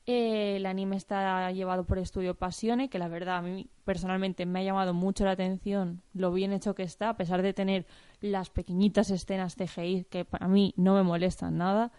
Eh, 0.06 0.56
el 0.56 0.66
anime 0.66 0.96
está 0.96 1.50
llevado 1.52 1.84
por 1.84 1.98
Estudio 1.98 2.34
Pasione, 2.34 2.88
que 2.90 2.98
la 2.98 3.08
verdad 3.08 3.36
a 3.38 3.42
mí 3.42 3.68
personalmente 3.84 4.44
me 4.46 4.60
ha 4.60 4.62
llamado 4.64 4.92
mucho 4.92 5.24
la 5.24 5.32
atención 5.32 6.02
lo 6.14 6.32
bien 6.32 6.52
hecho 6.52 6.74
que 6.74 6.82
está, 6.82 7.10
a 7.10 7.16
pesar 7.16 7.42
de 7.42 7.52
tener 7.52 7.86
las 8.20 8.50
pequeñitas 8.50 9.10
escenas 9.10 9.54
CGI 9.56 10.04
que 10.10 10.24
para 10.24 10.48
mí 10.48 10.74
no 10.76 10.94
me 10.94 11.02
molestan 11.02 11.58
nada 11.58 11.92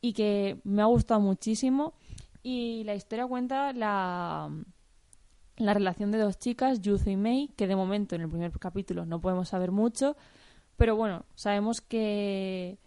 y 0.00 0.12
que 0.14 0.60
me 0.64 0.82
ha 0.82 0.86
gustado 0.86 1.20
muchísimo. 1.20 1.94
Y 2.42 2.82
la 2.84 2.94
historia 2.94 3.26
cuenta 3.26 3.72
la, 3.72 4.50
la 5.56 5.74
relación 5.74 6.10
de 6.10 6.18
dos 6.18 6.38
chicas, 6.38 6.80
Yuzu 6.80 7.10
y 7.10 7.16
Mei, 7.16 7.48
que 7.56 7.66
de 7.66 7.76
momento 7.76 8.14
en 8.16 8.22
el 8.22 8.28
primer 8.28 8.50
capítulo 8.58 9.06
no 9.06 9.20
podemos 9.20 9.48
saber 9.48 9.70
mucho, 9.70 10.16
pero 10.76 10.96
bueno, 10.96 11.24
sabemos 11.34 11.80
que 11.80 12.78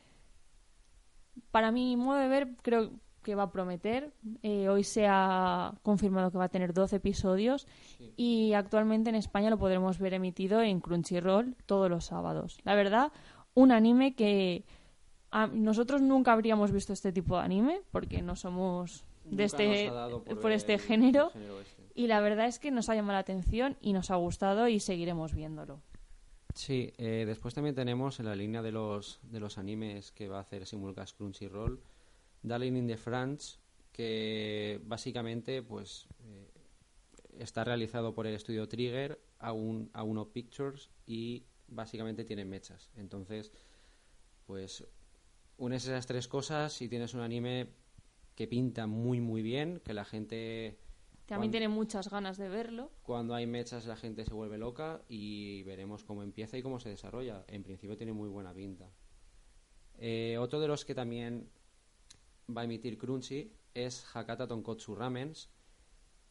para 1.51 1.71
mi 1.71 1.95
modo 1.95 2.17
de 2.19 2.27
ver 2.27 2.55
creo 2.61 2.91
que 3.21 3.33
va 3.35 3.43
a 3.43 3.51
prometer. 3.51 4.11
Eh, 4.43 4.69
hoy 4.69 4.83
se 4.83 5.07
ha 5.09 5.73
confirmado 5.83 6.29
que 6.31 6.37
va 6.37 6.45
a 6.45 6.49
tener 6.49 6.73
12 6.73 6.97
episodios 6.97 7.65
Sí. 7.97 8.13
y 8.17 8.53
actualmente 8.53 9.09
en 9.09 9.15
España 9.15 9.49
lo 9.49 9.57
podremos 9.57 9.97
ver 9.99 10.13
emitido 10.13 10.61
en 10.61 10.79
Crunchyroll 10.79 11.55
todos 11.65 11.89
los 11.89 12.05
sábados. 12.05 12.59
La 12.63 12.75
verdad, 12.75 13.11
un 13.55 13.71
anime 13.71 14.13
que 14.15 14.63
a- 15.31 15.47
nosotros 15.47 16.01
nunca 16.01 16.33
habríamos 16.33 16.71
visto 16.71 16.93
este 16.93 17.11
tipo 17.11 17.37
de 17.37 17.43
anime 17.45 17.81
porque 17.91 18.21
no 18.21 18.35
somos 18.35 19.05
de 19.25 19.43
este 19.43 19.91
por, 20.41 20.51
este 20.51 20.73
el- 20.75 20.79
género 20.79 21.27
el 21.27 21.31
género 21.33 21.61
este. 21.61 21.83
y 21.95 22.07
la 22.07 22.19
verdad 22.21 22.47
es 22.47 22.59
que 22.59 22.71
nos 22.71 22.89
ha 22.89 22.95
llamado 22.95 23.13
la 23.13 23.19
atención 23.19 23.77
y 23.81 23.93
nos 23.93 24.11
ha 24.11 24.15
gustado 24.15 24.67
y 24.67 24.79
seguiremos 24.79 25.33
viéndolo. 25.33 25.81
Sí, 26.53 26.93
eh, 26.97 27.25
después 27.27 27.53
también 27.53 27.75
tenemos 27.75 28.19
en 28.19 28.27
la 28.27 28.35
línea 28.35 28.61
de 28.61 28.71
los, 28.71 29.19
de 29.23 29.39
los 29.41 29.57
animes 29.57 30.11
que 30.13 30.29
va 30.29 30.37
a 30.37 30.41
hacer 30.41 30.65
Simulcast 30.65 31.17
Crunchyroll, 31.17 31.81
Darling 32.43 32.77
in 32.77 32.87
the 32.87 32.95
France, 32.97 33.57
que 33.91 34.79
básicamente 34.85 35.61
pues 35.63 36.07
eh, 36.23 36.49
está 37.39 37.63
realizado 37.65 38.13
por 38.13 38.25
el 38.27 38.35
estudio 38.35 38.67
Trigger, 38.69 39.19
a, 39.39 39.51
un, 39.51 39.89
a 39.93 40.03
uno 40.03 40.29
Pictures 40.29 40.89
y 41.05 41.43
básicamente 41.67 42.23
tiene 42.23 42.45
mechas. 42.45 42.89
Entonces, 42.95 43.51
pues 44.45 44.85
unes 45.57 45.83
esas 45.85 46.05
tres 46.05 46.27
cosas 46.27 46.81
y 46.81 46.87
tienes 46.87 47.13
un 47.13 47.19
anime 47.21 47.67
que 48.35 48.47
pinta 48.47 48.85
muy 48.87 49.21
muy 49.21 49.41
bien, 49.41 49.79
que 49.83 49.93
la 49.93 50.05
gente 50.05 50.77
También 51.25 51.49
Cuando- 51.49 51.51
tiene 51.51 51.67
muchas 51.69 52.09
ganas 52.09 52.37
de 52.37 52.49
verlo. 52.49 52.91
cuando 53.01 53.33
hay 53.33 53.47
mechas 53.47 53.85
la 53.87 53.95
gente 53.95 54.25
se 54.25 54.33
vuelve 54.33 54.57
loca 54.59 55.01
y 55.09 55.63
veremos 55.63 56.03
cómo 56.03 56.21
empieza 56.21 56.55
y 56.57 56.61
cómo 56.61 56.79
se 56.79 56.89
desarrolla. 56.89 57.43
En 57.47 57.63
principio 57.63 57.97
tiene 57.97 58.13
muy 58.13 58.29
buena 58.29 58.53
pinta. 58.53 58.87
Eh, 59.97 60.37
otro 60.39 60.59
de 60.59 60.67
los 60.67 60.85
que 60.85 60.93
también 60.93 61.49
va 62.55 62.61
a 62.61 62.65
emitir 62.65 62.97
Crunchy 62.97 63.53
es 63.73 64.05
Hakata 64.13 64.47
Tonkotsu 64.47 64.93
Ramens, 64.95 65.49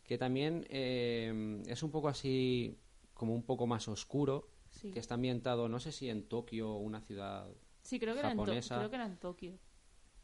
que 0.04 0.16
también 0.18 0.64
eh, 0.68 1.60
es 1.66 1.82
un 1.82 1.90
poco 1.90 2.08
así, 2.08 2.78
como 3.14 3.34
un 3.34 3.42
poco 3.42 3.66
más 3.66 3.88
oscuro, 3.88 4.48
Sí, 4.70 4.90
que 4.90 4.98
está 4.98 5.14
ambientado, 5.14 5.68
no 5.68 5.78
sé 5.80 5.92
si 5.92 6.08
en 6.10 6.24
Tokio 6.28 6.70
o 6.70 6.78
una 6.78 7.00
ciudad, 7.00 7.48
sí 7.82 7.98
creo, 7.98 8.14
que 8.14 8.20
era 8.20 8.32
en 8.32 8.38
japonesa. 8.38 8.76
creo 8.76 8.90
que 8.90 8.96
era 8.96 9.06
en 9.06 9.16
Tokio. 9.16 9.58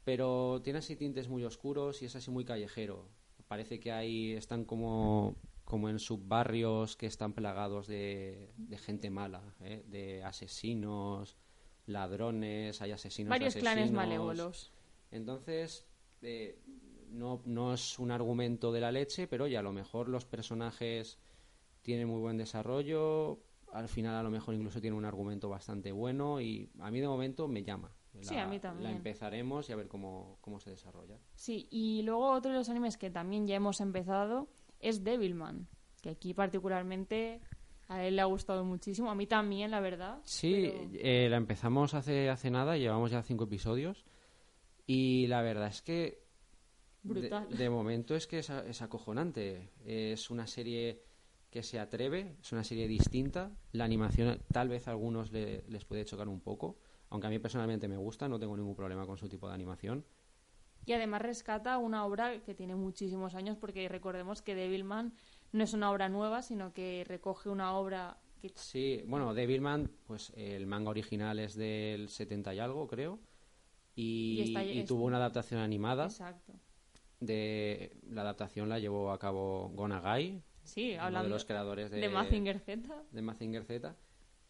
Pero 0.05 0.61
tiene 0.63 0.79
así 0.81 0.97
tintes 0.97 1.29
muy 1.29 1.45
oscuros 1.45 2.03
y 2.03 2.07
es 2.07 2.17
así 2.17 2.31
muy 2.31 2.45
callejero. 2.45 3.09
Parece 3.49 3.81
que 3.81 3.93
ahí 3.93 4.33
están 4.33 4.65
como, 4.65 5.37
como 5.65 5.89
en 5.89 5.99
subbarrios 5.99 6.97
que 6.97 7.07
están 7.07 7.33
plagados 7.33 7.87
de, 7.87 8.53
de 8.57 8.79
gente 8.79 9.11
mala, 9.11 9.43
¿eh? 9.61 9.83
de 9.89 10.23
asesinos, 10.23 11.37
ladrones, 11.87 12.81
hay 12.81 12.93
asesinos, 12.93 13.31
Varios 13.31 13.55
clanes 13.55 13.85
asesinos. 13.85 13.97
malévolos. 14.05 14.73
Entonces, 15.11 15.87
eh, 16.23 16.61
no, 17.11 17.43
no 17.45 17.75
es 17.75 17.99
un 17.99 18.11
argumento 18.13 18.71
de 18.73 18.81
la 18.81 18.93
leche, 18.93 19.27
pero 19.27 19.47
ya 19.49 19.59
a 19.61 19.63
lo 19.63 19.73
mejor 19.73 20.09
los 20.09 20.25
personajes 20.25 21.19
tienen 21.83 22.09
muy 22.09 22.21
buen 22.21 22.37
desarrollo, 22.37 23.41
al 23.73 23.89
final 23.89 24.15
a 24.15 24.23
lo 24.23 24.31
mejor 24.31 24.55
incluso 24.55 24.81
tiene 24.81 24.97
un 24.97 25.05
argumento 25.05 25.49
bastante 25.49 25.93
bueno 25.93 26.41
y 26.41 26.71
a 26.79 26.91
mí 26.91 27.01
de 27.01 27.09
momento 27.09 27.49
me 27.49 27.65
llama. 27.65 27.93
Sí, 28.21 28.37
a 28.37 28.47
mí 28.47 28.59
también. 28.59 28.91
La 28.91 28.97
empezaremos 28.97 29.69
y 29.69 29.73
a 29.73 29.77
ver 29.77 29.89
cómo, 29.89 30.39
cómo 30.41 30.59
se 30.61 30.71
desarrolla. 30.71 31.19
Sí, 31.35 31.69
y 31.71 32.03
luego 32.03 32.31
otro 32.33 32.51
de 32.53 32.59
los 32.59 32.69
animes 32.69 32.97
que 32.97 33.11
también 33.11 33.47
ya 33.47 33.55
hemos 33.57 33.81
empezado 33.81 34.49
es 34.81 35.05
Devilman, 35.05 35.69
que 36.03 36.11
aquí 36.11 36.35
particularmente 36.35 37.41
a 37.89 38.05
él 38.05 38.17
le 38.17 38.23
ha 38.23 38.27
gustado 38.27 38.65
muchísimo, 38.65 39.11
a 39.11 39.15
mí 39.15 39.27
también, 39.27 39.71
la 39.71 39.81
verdad. 39.81 40.21
Sí, 40.25 40.71
pero- 40.73 40.91
eh, 41.03 41.29
la 41.29 41.37
empezamos 41.37 41.95
hace, 41.95 42.29
hace 42.31 42.51
nada, 42.51 42.77
llevamos 42.77 43.11
ya 43.11 43.23
cinco 43.23 43.45
episodios 43.45 44.05
y 44.87 45.27
la 45.29 45.43
verdad 45.43 45.69
es 45.69 45.83
que 45.83 46.23
Brutal. 47.03 47.49
de 47.57 47.71
momento 47.71 48.15
es 48.15 48.27
que 48.27 48.39
es, 48.41 48.51
acojonante. 48.83 49.71
Es 49.85 50.31
una 50.31 50.47
serie 50.47 51.03
que 51.51 51.63
se 51.63 51.79
atreve, 51.81 52.37
es 52.41 52.53
una 52.53 52.63
serie 52.65 52.87
distinta. 52.87 53.51
La 53.73 53.85
animación 53.85 54.41
tal 54.53 54.69
vez 54.69 54.87
a 54.87 54.93
algunos 54.93 55.33
le- 55.33 55.63
les 55.69 55.85
puede 55.85 56.05
chocar 56.05 56.29
un 56.29 56.41
poco, 56.41 56.77
aunque 57.11 57.27
a 57.27 57.31
mí 57.31 57.39
personalmente 57.39 57.89
me 57.89 57.97
gusta, 57.97 58.29
no 58.29 58.39
tengo 58.39 58.57
ningún 58.57 58.75
problema 58.75 59.07
con 59.07 59.19
su 59.19 59.29
tipo 59.29 59.49
de 59.49 59.55
animación. 59.55 60.05
Y 60.87 60.93
además 60.95 61.21
rescata 61.23 61.77
una 61.79 62.05
obra 62.07 62.41
que 62.43 62.55
tiene 62.55 62.75
muchísimos 62.75 63.35
años, 63.35 63.57
porque 63.59 63.87
recordemos 63.89 64.41
que 64.43 64.55
Devilman 64.55 65.13
no 65.53 65.65
es 65.65 65.75
una 65.75 65.91
obra 65.91 66.09
nueva, 66.09 66.41
sino 66.43 66.73
que 66.73 67.05
recoge 67.07 67.49
una 67.51 67.75
obra 67.77 68.17
que 68.41 68.51
Sí, 68.55 69.03
bueno, 69.07 69.35
Devilman, 69.35 69.91
pues 70.07 70.33
el 70.35 70.67
manga 70.67 70.89
original 70.91 71.39
es 71.39 71.55
del 71.55 72.09
70 72.09 72.55
y 72.55 72.59
algo, 72.61 72.89
creo. 72.89 73.19
Y, 73.95 74.37
Y 74.39 74.43
está- 74.49 74.65
y 74.65 74.79
es- 74.79 74.87
tuvo 74.87 75.05
una 75.05 75.19
adaptación 75.19 75.61
animada. 75.61 76.07
Exacto. 76.07 76.55
De, 77.19 77.95
la 78.09 78.23
adaptación 78.23 78.69
la 78.71 78.79
llevó 78.79 79.11
a 79.13 79.19
cabo 79.19 79.69
Gonagai, 79.75 80.43
Sí, 80.63 80.93
uno 80.95 81.03
hablando 81.03 81.25
de 81.29 81.35
los 81.35 81.45
creadores 81.45 81.91
de, 81.91 81.99
de 81.99 82.09
Mazinger 82.09 82.59
Z. 82.61 83.03
de 83.11 83.23
Mazinger 83.23 83.65
Z. 83.65 83.95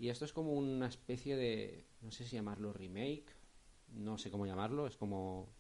Y 0.01 0.09
esto 0.09 0.25
es 0.25 0.33
como 0.33 0.55
una 0.55 0.87
especie 0.89 1.37
de, 1.37 1.87
no 2.01 2.11
sé 2.11 2.25
si 2.25 2.35
llamarlo 2.35 2.73
remake, 2.73 3.27
no 3.93 4.17
sé 4.17 4.31
cómo 4.31 4.47
llamarlo, 4.47 4.87
es 4.87 4.97
como, 4.97 5.51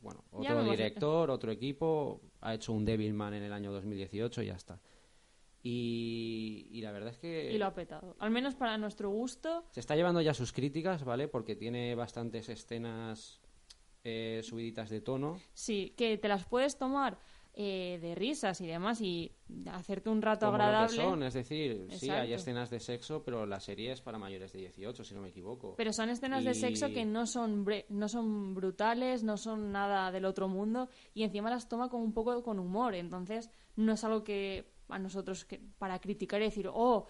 bueno, 0.00 0.22
otro 0.30 0.44
Llamémoslo. 0.44 0.70
director, 0.70 1.30
otro 1.30 1.50
equipo, 1.50 2.22
ha 2.40 2.54
hecho 2.54 2.72
un 2.72 2.84
Devilman 2.84 3.34
en 3.34 3.42
el 3.42 3.52
año 3.52 3.72
2018 3.72 4.42
y 4.42 4.46
ya 4.46 4.54
está. 4.54 4.80
Y, 5.64 6.68
y 6.70 6.80
la 6.80 6.92
verdad 6.92 7.10
es 7.10 7.18
que 7.18 7.52
Y 7.52 7.58
lo 7.58 7.66
ha 7.66 7.74
petado. 7.74 8.16
Al 8.20 8.30
menos 8.30 8.54
para 8.54 8.78
nuestro 8.78 9.10
gusto. 9.10 9.64
se 9.72 9.80
está 9.80 9.96
llevando 9.96 10.20
ya 10.20 10.32
sus 10.32 10.52
críticas, 10.52 11.04
¿vale? 11.04 11.26
Porque 11.28 11.56
tiene 11.56 11.94
bastantes 11.96 12.48
escenas 12.48 13.40
eh, 14.04 14.42
subiditas 14.44 14.90
de 14.90 15.00
tono. 15.00 15.40
Sí, 15.54 15.94
que 15.96 16.18
te 16.18 16.28
las 16.28 16.44
puedes 16.46 16.76
tomar 16.78 17.18
eh, 17.54 17.98
de 18.00 18.14
risas 18.14 18.60
y 18.62 18.66
demás 18.66 19.00
y 19.02 19.30
hacerte 19.70 20.08
un 20.08 20.22
rato 20.22 20.46
como 20.46 20.56
lo 20.56 20.58
que 20.58 20.64
agradable. 20.68 20.96
son, 20.96 21.22
es 21.22 21.34
decir, 21.34 21.86
sí, 21.90 22.08
hay 22.08 22.32
escenas 22.32 22.70
de 22.70 22.80
sexo, 22.80 23.22
pero 23.22 23.44
la 23.44 23.60
serie 23.60 23.92
es 23.92 24.00
para 24.00 24.16
mayores 24.18 24.52
de 24.52 24.60
18, 24.60 25.04
si 25.04 25.14
no 25.14 25.20
me 25.20 25.28
equivoco. 25.28 25.74
Pero 25.76 25.92
son 25.92 26.08
escenas 26.08 26.44
de 26.44 26.54
sexo 26.54 26.90
que 26.92 27.04
no 27.04 27.26
son, 27.26 27.64
bre- 27.66 27.84
no 27.90 28.08
son 28.08 28.54
brutales, 28.54 29.22
no 29.22 29.36
son 29.36 29.70
nada 29.70 30.10
del 30.10 30.24
otro 30.24 30.48
mundo 30.48 30.88
y 31.12 31.24
encima 31.24 31.50
las 31.50 31.68
toma 31.68 31.88
con 31.90 32.00
un 32.00 32.14
poco 32.14 32.42
con 32.42 32.58
humor. 32.58 32.94
Entonces 32.94 33.50
no 33.76 33.92
es 33.92 34.02
algo 34.04 34.24
que 34.24 34.72
a 34.88 34.98
nosotros 34.98 35.44
que, 35.44 35.60
para 35.78 35.98
criticar 35.98 36.40
y 36.40 36.44
decir, 36.46 36.68
oh, 36.72 37.06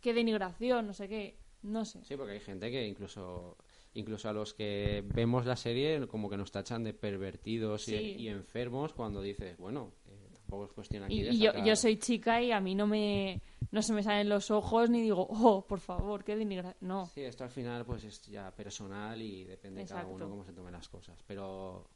qué 0.00 0.12
denigración, 0.12 0.86
no 0.86 0.92
sé 0.92 1.08
qué. 1.08 1.38
No 1.62 1.84
sé. 1.84 2.04
Sí, 2.04 2.16
porque 2.16 2.32
hay 2.34 2.40
gente 2.40 2.70
que 2.70 2.86
incluso 2.86 3.56
incluso 3.96 4.28
a 4.28 4.32
los 4.32 4.54
que 4.54 5.02
vemos 5.14 5.44
la 5.46 5.56
serie 5.56 6.06
como 6.06 6.28
que 6.30 6.36
nos 6.36 6.50
tachan 6.52 6.84
de 6.84 6.94
pervertidos 6.94 7.88
y- 7.88 7.92
Sí. 7.92 8.16
y, 8.20 8.28
enfermos 8.28 8.92
cuando 8.92 9.20
dices, 9.20 9.56
bueno, 9.58 9.92
eh, 10.06 10.28
tampoco 10.34 10.66
es 10.66 10.72
cuestión 10.72 11.02
aquí 11.04 11.20
Y, 11.20 11.22
de 11.24 11.30
y 11.32 11.38
yo, 11.38 11.50
sacar- 11.52 11.66
yo 11.66 11.76
soy 11.76 11.96
chica 11.98 12.40
y 12.42 12.52
a 12.52 12.60
mí 12.60 12.74
no 12.74 12.86
me 12.86 13.40
no 13.72 13.82
se 13.82 13.92
me 13.92 14.02
salen 14.02 14.28
los 14.28 14.50
ojos 14.50 14.88
ni 14.90 15.02
digo, 15.02 15.26
oh, 15.28 15.66
por 15.66 15.80
favor, 15.80 16.22
qué 16.24 16.36
denigración. 16.36 16.76
No. 16.80 17.06
Sí, 17.06 17.22
esto 17.22 17.42
al 17.44 17.50
final 17.50 17.84
pues 17.84 18.04
es 18.04 18.22
ya 18.26 18.54
personal 18.54 19.20
y 19.20 19.44
depende 19.44 19.80
de 19.82 19.88
cada 19.88 20.06
uno 20.06 20.28
cómo 20.28 20.44
se 20.44 20.52
tomen 20.52 20.72
las 20.72 20.88
cosas. 20.88 21.22
Pero, 21.26 21.88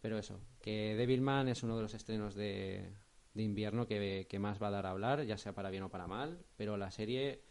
pero 0.00 0.16
eso, 0.18 0.38
que 0.60 0.94
Devilman 0.94 1.48
es 1.48 1.62
uno 1.64 1.76
de 1.76 1.82
los 1.82 1.94
estrenos 1.94 2.34
de, 2.34 2.92
de 3.34 3.42
invierno 3.42 3.86
que, 3.86 4.26
que 4.28 4.38
más 4.38 4.62
va 4.62 4.68
a 4.68 4.70
dar 4.70 4.86
a 4.86 4.90
hablar, 4.90 5.24
ya 5.24 5.36
sea 5.38 5.54
para 5.54 5.70
bien 5.70 5.82
o 5.82 5.88
para 5.90 6.06
mal. 6.06 6.38
Pero 6.56 6.76
la 6.76 6.90
serie, 6.90 7.42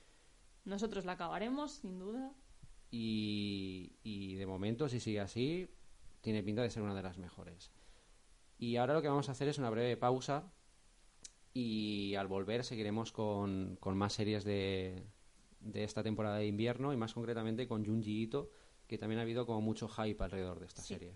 Nosotros 0.63 1.03
la 1.05 1.13
acabaremos, 1.13 1.71
sin 1.73 1.99
duda. 1.99 2.32
Y, 2.92 3.94
y 4.04 4.36
de 4.36 4.46
momento, 4.46 4.89
si 4.89 5.00
sigue 5.00 5.20
así, 5.22 5.68
tiene 6.22 6.44
pinta 6.44 6.62
de 6.62 6.70
ser 6.70 6.84
una 6.84 6.94
de 6.94 7.02
las 7.04 7.18
mejores. 7.18 7.72
Y 8.60 8.76
ahora 8.76 8.94
lo 8.94 9.02
que 9.02 9.08
vamos 9.08 9.30
a 9.30 9.32
hacer 9.32 9.48
es 9.48 9.58
una 9.58 9.70
breve 9.70 9.98
pausa 9.98 10.52
y 11.54 12.16
al 12.16 12.28
volver 12.28 12.64
seguiremos 12.64 13.12
con, 13.12 13.78
con 13.80 13.98
más 13.98 14.14
series 14.14 14.44
de, 14.44 15.04
de 15.60 15.84
esta 15.84 16.04
temporada 16.04 16.38
de 16.38 16.48
invierno 16.48 16.94
y 16.94 16.98
más 16.98 17.14
concretamente 17.14 17.68
con 17.68 17.86
Junji 17.86 18.22
Ito, 18.24 18.52
que 18.88 18.98
también 18.98 19.20
ha 19.20 19.24
habido 19.24 19.46
como 19.46 19.62
mucho 19.62 19.88
hype 19.88 20.24
alrededor 20.24 20.60
de 20.60 20.66
esta 20.68 20.82
Sí. 20.82 20.94
serie. 20.94 21.14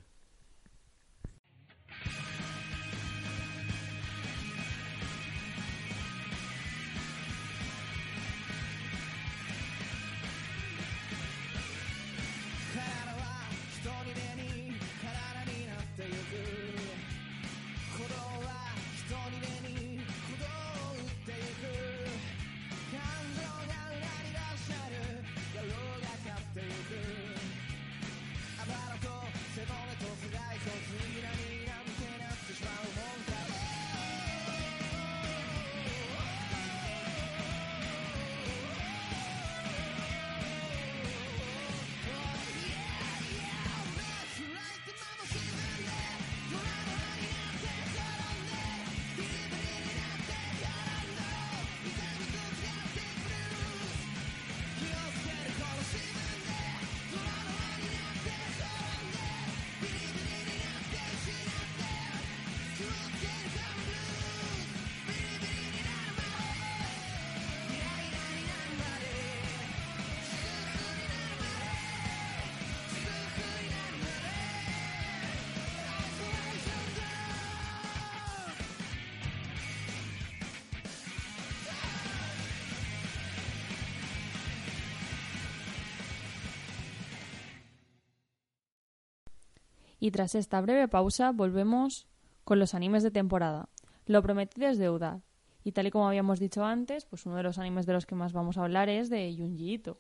Y 90.06 90.12
tras 90.12 90.36
esta 90.36 90.62
breve 90.62 90.88
pausa 90.88 91.32
volvemos 91.32 92.06
con 92.44 92.60
los 92.60 92.76
animes 92.76 93.02
de 93.02 93.10
temporada. 93.10 93.70
Lo 94.06 94.22
prometido 94.22 94.68
es 94.68 94.78
deuda. 94.78 95.24
Y 95.64 95.72
tal 95.72 95.88
y 95.88 95.90
como 95.90 96.08
habíamos 96.08 96.40
dicho 96.40 96.64
antes, 96.64 97.06
pues 97.06 97.26
uno 97.26 97.38
de 97.38 97.42
los 97.42 97.58
animes 97.58 97.88
de 97.88 97.94
los 97.94 98.06
que 98.06 98.14
más 98.14 98.32
vamos 98.32 98.56
a 98.60 98.62
hablar 98.62 98.88
es 98.88 99.10
de 99.10 99.34
Junji 99.36 99.74
Ito. 99.74 99.98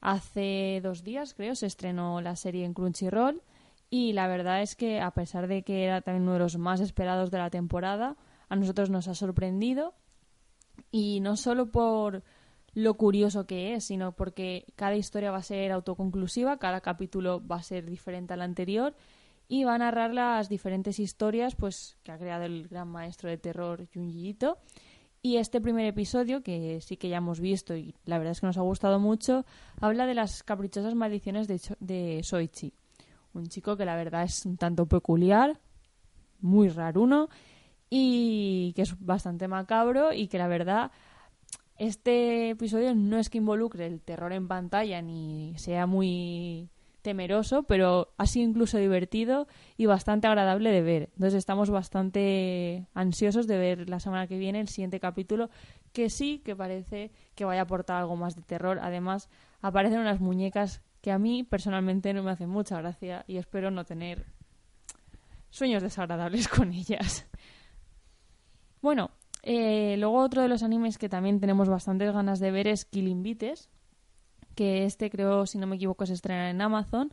Hace 0.00 0.80
dos 0.82 1.04
días, 1.04 1.34
creo, 1.34 1.54
se 1.54 1.66
estrenó 1.66 2.20
la 2.20 2.34
serie 2.34 2.64
en 2.64 2.74
Crunchyroll 2.74 3.44
y 3.90 4.12
la 4.12 4.26
verdad 4.26 4.60
es 4.60 4.74
que 4.74 5.00
a 5.00 5.12
pesar 5.12 5.46
de 5.46 5.62
que 5.62 5.84
era 5.84 6.00
también 6.00 6.24
uno 6.24 6.32
de 6.32 6.40
los 6.40 6.58
más 6.58 6.80
esperados 6.80 7.30
de 7.30 7.38
la 7.38 7.50
temporada, 7.50 8.16
a 8.48 8.56
nosotros 8.56 8.90
nos 8.90 9.06
ha 9.06 9.14
sorprendido 9.14 9.94
y 10.90 11.20
no 11.20 11.36
solo 11.36 11.70
por 11.70 12.24
lo 12.74 12.94
curioso 12.94 13.46
que 13.46 13.74
es, 13.74 13.84
sino 13.84 14.12
porque 14.12 14.64
cada 14.76 14.96
historia 14.96 15.30
va 15.30 15.38
a 15.38 15.42
ser 15.42 15.72
autoconclusiva, 15.72 16.58
cada 16.58 16.80
capítulo 16.80 17.44
va 17.46 17.56
a 17.56 17.62
ser 17.62 17.84
diferente 17.86 18.34
al 18.34 18.42
anterior 18.42 18.94
y 19.48 19.64
va 19.64 19.74
a 19.74 19.78
narrar 19.78 20.14
las 20.14 20.48
diferentes 20.48 21.00
historias 21.00 21.56
pues 21.56 21.96
que 22.04 22.12
ha 22.12 22.18
creado 22.18 22.44
el 22.44 22.68
gran 22.68 22.88
maestro 22.88 23.28
de 23.28 23.36
terror 23.36 23.88
Junji 23.92 24.28
Ito 24.28 24.58
Y 25.22 25.36
este 25.38 25.60
primer 25.60 25.86
episodio, 25.86 26.42
que 26.42 26.80
sí 26.80 26.96
que 26.96 27.08
ya 27.08 27.16
hemos 27.16 27.40
visto 27.40 27.74
y 27.74 27.96
la 28.04 28.18
verdad 28.18 28.32
es 28.32 28.40
que 28.40 28.46
nos 28.46 28.58
ha 28.58 28.62
gustado 28.62 29.00
mucho, 29.00 29.44
habla 29.80 30.06
de 30.06 30.14
las 30.14 30.44
caprichosas 30.44 30.94
maldiciones 30.94 31.48
de, 31.48 32.20
Soichi. 32.22 32.72
Un 33.34 33.48
chico 33.48 33.76
que 33.76 33.84
la 33.84 33.96
verdad 33.96 34.22
es 34.22 34.46
un 34.46 34.56
tanto 34.56 34.86
peculiar, 34.86 35.58
muy 36.40 36.68
raruno 36.68 37.28
y 37.90 38.72
que 38.76 38.82
es 38.82 38.94
bastante 39.04 39.48
macabro 39.48 40.12
y 40.12 40.28
que 40.28 40.38
la 40.38 40.46
verdad 40.46 40.92
este 41.80 42.50
episodio 42.50 42.94
no 42.94 43.16
es 43.16 43.30
que 43.30 43.38
involucre 43.38 43.86
el 43.86 44.02
terror 44.02 44.34
en 44.34 44.48
pantalla 44.48 45.00
ni 45.00 45.54
sea 45.56 45.86
muy 45.86 46.68
temeroso, 47.00 47.62
pero 47.62 48.12
ha 48.18 48.26
sido 48.26 48.50
incluso 48.50 48.76
divertido 48.76 49.48
y 49.78 49.86
bastante 49.86 50.26
agradable 50.26 50.72
de 50.72 50.82
ver. 50.82 51.08
Entonces 51.14 51.38
estamos 51.38 51.70
bastante 51.70 52.86
ansiosos 52.92 53.46
de 53.46 53.56
ver 53.56 53.88
la 53.88 53.98
semana 53.98 54.26
que 54.26 54.36
viene 54.36 54.60
el 54.60 54.68
siguiente 54.68 55.00
capítulo, 55.00 55.48
que 55.94 56.10
sí 56.10 56.42
que 56.44 56.54
parece 56.54 57.12
que 57.34 57.46
vaya 57.46 57.62
a 57.62 57.64
aportar 57.64 57.96
algo 57.96 58.14
más 58.14 58.36
de 58.36 58.42
terror. 58.42 58.78
Además, 58.82 59.30
aparecen 59.62 60.00
unas 60.00 60.20
muñecas 60.20 60.82
que 61.00 61.12
a 61.12 61.18
mí 61.18 61.44
personalmente 61.44 62.12
no 62.12 62.22
me 62.22 62.30
hacen 62.30 62.50
mucha 62.50 62.76
gracia 62.76 63.24
y 63.26 63.38
espero 63.38 63.70
no 63.70 63.86
tener 63.86 64.26
sueños 65.48 65.82
desagradables 65.82 66.46
con 66.48 66.74
ellas. 66.74 67.26
Bueno, 68.82 69.12
eh, 69.42 69.96
luego 69.98 70.18
otro 70.18 70.42
de 70.42 70.48
los 70.48 70.62
animes 70.62 70.98
que 70.98 71.08
también 71.08 71.40
tenemos 71.40 71.68
bastantes 71.68 72.12
ganas 72.12 72.40
de 72.40 72.50
ver 72.50 72.66
es 72.68 72.84
Killing 72.84 73.22
que 74.54 74.84
este 74.84 75.10
creo, 75.10 75.46
si 75.46 75.58
no 75.58 75.66
me 75.66 75.76
equivoco, 75.76 76.04
se 76.06 76.12
estrena 76.14 76.50
en 76.50 76.60
Amazon. 76.60 77.12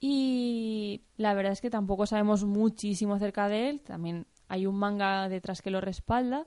Y 0.00 1.02
la 1.16 1.34
verdad 1.34 1.52
es 1.52 1.60
que 1.60 1.70
tampoco 1.70 2.06
sabemos 2.06 2.44
muchísimo 2.44 3.14
acerca 3.14 3.48
de 3.48 3.70
él. 3.70 3.80
También 3.80 4.26
hay 4.48 4.66
un 4.66 4.76
manga 4.76 5.28
detrás 5.28 5.62
que 5.62 5.70
lo 5.70 5.80
respalda. 5.80 6.46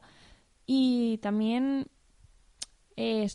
Y 0.65 1.17
también, 1.17 1.87
eh, 2.95 3.27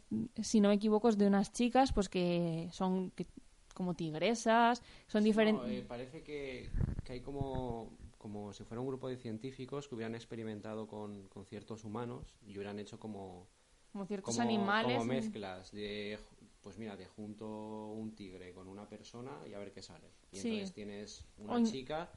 si 0.43 0.61
no 0.61 0.69
me 0.69 0.75
equivoco, 0.77 1.09
es 1.09 1.19
de 1.19 1.27
unas 1.27 1.53
chicas 1.53 1.93
pues 1.93 2.09
que 2.09 2.69
son 2.73 3.11
que- 3.11 3.27
como 3.75 3.95
tigresas, 3.95 4.83
son 5.07 5.23
diferentes... 5.23 5.63
No, 5.63 5.69
eh, 5.71 5.85
parece 5.87 6.23
que, 6.23 6.71
que 7.05 7.13
hay 7.15 7.21
como, 7.21 7.91
como 8.27 8.53
si 8.53 8.65
fuera 8.65 8.81
un 8.81 8.89
grupo 8.89 9.09
de 9.09 9.17
científicos 9.17 9.87
que 9.87 9.95
hubieran 9.95 10.17
experimentado 10.17 10.89
con, 10.89 11.29
con 11.29 11.47
ciertos 11.47 11.85
humanos 11.85 12.37
y 12.45 12.57
hubieran 12.57 12.81
hecho 12.81 12.99
como, 12.99 13.47
como 13.93 14.05
ciertos 14.05 14.35
como, 14.35 14.43
animales. 14.49 14.91
como 14.95 15.05
mezclas 15.05 15.71
de, 15.71 16.19
pues 16.61 16.77
mira, 16.77 16.97
de 16.97 17.07
junto 17.07 17.47
un 17.93 18.17
tigre 18.17 18.53
con 18.53 18.67
una 18.67 18.89
persona 18.89 19.31
y 19.49 19.55
a 19.55 19.61
ver 19.61 19.71
qué 19.73 19.81
sale. 19.81 20.09
Y 20.33 20.39
Sí. 20.39 20.49
entonces 20.49 20.73
tienes 20.75 21.25
una 21.39 21.55
O- 21.55 21.63
chica 21.65 22.11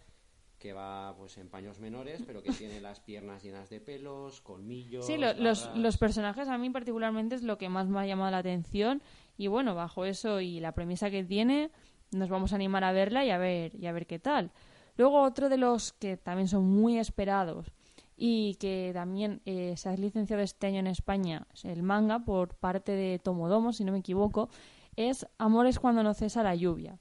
que 0.57 0.73
va 0.73 1.15
pues 1.15 1.37
en 1.37 1.47
paños 1.47 1.79
menores, 1.79 2.23
pero 2.25 2.41
que 2.41 2.49
tiene 2.53 2.81
las 2.81 2.99
piernas 2.99 3.43
llenas 3.43 3.69
de 3.69 3.79
pelos, 3.79 4.41
colmillos. 4.41 5.05
Sí, 5.05 5.15
lo- 5.19 5.33
los, 5.35 5.69
los 5.75 5.97
personajes 5.97 6.47
a 6.47 6.57
mí 6.57 6.71
particularmente 6.71 7.35
es 7.35 7.43
lo 7.43 7.59
que 7.59 7.69
más 7.69 7.87
me 7.87 7.99
ha 7.99 8.07
llamado 8.07 8.31
la 8.31 8.39
atención 8.39 9.03
y 9.37 9.45
bueno, 9.45 9.75
bajo 9.75 10.05
eso 10.05 10.41
y 10.41 10.59
la 10.59 10.71
premisa 10.73 11.11
que 11.11 11.23
tiene, 11.23 11.69
nos 12.11 12.29
vamos 12.29 12.51
a 12.51 12.55
animar 12.55 12.83
a 12.83 12.91
verla 12.93 13.23
y 13.25 13.29
a 13.29 13.37
ver, 13.37 13.75
y 13.75 13.85
a 13.85 13.91
ver 13.91 14.07
qué 14.07 14.17
tal. 14.17 14.51
Luego 14.99 15.21
otro 15.21 15.47
de 15.47 15.55
los 15.55 15.93
que 15.93 16.17
también 16.17 16.49
son 16.49 16.69
muy 16.69 16.99
esperados 16.99 17.71
y 18.17 18.55
que 18.55 18.91
también 18.93 19.41
eh, 19.45 19.77
se 19.77 19.87
ha 19.87 19.95
licenciado 19.95 20.43
este 20.43 20.67
año 20.67 20.79
en 20.79 20.87
España, 20.87 21.47
es 21.53 21.63
el 21.63 21.83
manga 21.83 22.19
por 22.19 22.53
parte 22.55 22.91
de 22.91 23.17
Tomodomo, 23.17 23.71
si 23.71 23.85
no 23.85 23.93
me 23.93 23.99
equivoco, 23.99 24.49
es 24.97 25.25
Amores 25.37 25.79
cuando 25.79 26.03
no 26.03 26.13
cesa 26.13 26.43
la 26.43 26.53
lluvia 26.53 26.99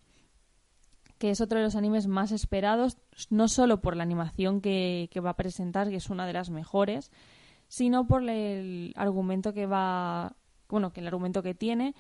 que 1.19 1.31
es 1.31 1.41
otro 1.41 1.59
de 1.59 1.65
los 1.65 1.75
animes 1.75 2.07
más 2.07 2.31
esperados, 2.31 2.99
no 3.31 3.49
solo 3.49 3.81
por 3.81 3.97
la 3.97 4.05
animación 4.05 4.61
que, 4.61 5.09
que 5.11 5.19
va 5.19 5.31
a 5.31 5.37
presentar, 5.37 5.89
que 5.89 5.97
es 5.97 6.09
una 6.09 6.25
de 6.25 6.35
las 6.35 6.51
mejores, 6.51 7.11
sino 7.67 8.07
por 8.07 8.23
el 8.31 8.93
argumento 8.95 9.53
que 9.53 9.67
va, 9.67 10.37
bueno, 10.69 10.93
que 10.93 11.01
el 11.01 11.09
argumento 11.09 11.43
que 11.43 11.55
tiene, 11.55 11.97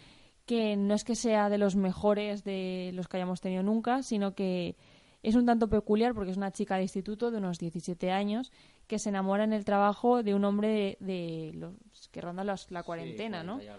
que 0.46 0.76
no 0.76 0.94
es 0.94 1.02
que 1.02 1.16
sea 1.16 1.48
de 1.48 1.58
los 1.58 1.74
mejores 1.74 2.44
de 2.44 2.92
los 2.94 3.08
que 3.08 3.16
hayamos 3.16 3.40
tenido 3.40 3.64
nunca, 3.64 4.04
sino 4.04 4.36
que 4.36 4.76
es 5.22 5.34
un 5.34 5.46
tanto 5.46 5.68
peculiar 5.68 6.14
porque 6.14 6.30
es 6.30 6.36
una 6.36 6.52
chica 6.52 6.76
de 6.76 6.82
instituto 6.82 7.30
de 7.30 7.38
unos 7.38 7.58
17 7.58 8.10
años 8.12 8.52
que 8.86 8.98
se 8.98 9.08
enamora 9.08 9.44
en 9.44 9.52
el 9.52 9.64
trabajo 9.64 10.22
de 10.22 10.34
un 10.34 10.44
hombre 10.44 10.96
de, 11.00 11.06
de 11.06 11.52
los 11.54 11.74
que 12.10 12.20
ronda 12.20 12.44
los- 12.44 12.70
la 12.70 12.80
Sí, 12.80 12.86
cuarentena, 12.86 13.42
¿no? 13.42 13.54
40 13.56 13.76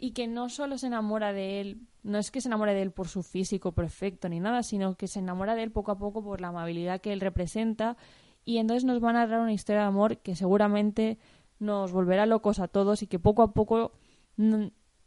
y 0.00 0.12
que 0.12 0.28
no 0.28 0.48
solo 0.48 0.78
se 0.78 0.86
enamora 0.86 1.32
de 1.32 1.60
él, 1.60 1.80
no 2.04 2.18
es 2.18 2.30
que 2.30 2.40
se 2.40 2.48
enamore 2.48 2.72
de 2.72 2.82
él 2.82 2.92
por 2.92 3.08
su 3.08 3.22
físico 3.24 3.72
perfecto 3.72 4.28
ni 4.28 4.38
nada, 4.38 4.62
sino 4.62 4.94
que 4.94 5.08
se 5.08 5.18
enamora 5.18 5.56
de 5.56 5.64
él 5.64 5.72
poco 5.72 5.90
a 5.90 5.98
poco 5.98 6.22
por 6.22 6.40
la 6.40 6.48
amabilidad 6.48 7.00
que 7.00 7.12
él 7.12 7.20
representa 7.20 7.96
y 8.44 8.58
entonces 8.58 8.84
nos 8.84 9.00
van 9.00 9.16
a 9.16 9.26
dar 9.26 9.40
una 9.40 9.52
historia 9.52 9.80
de 9.82 9.88
amor 9.88 10.18
que 10.18 10.36
seguramente 10.36 11.18
nos 11.58 11.90
volverá 11.90 12.26
locos 12.26 12.60
a 12.60 12.68
todos 12.68 13.02
y 13.02 13.08
que 13.08 13.18
poco 13.18 13.42
a 13.42 13.52
poco 13.52 13.90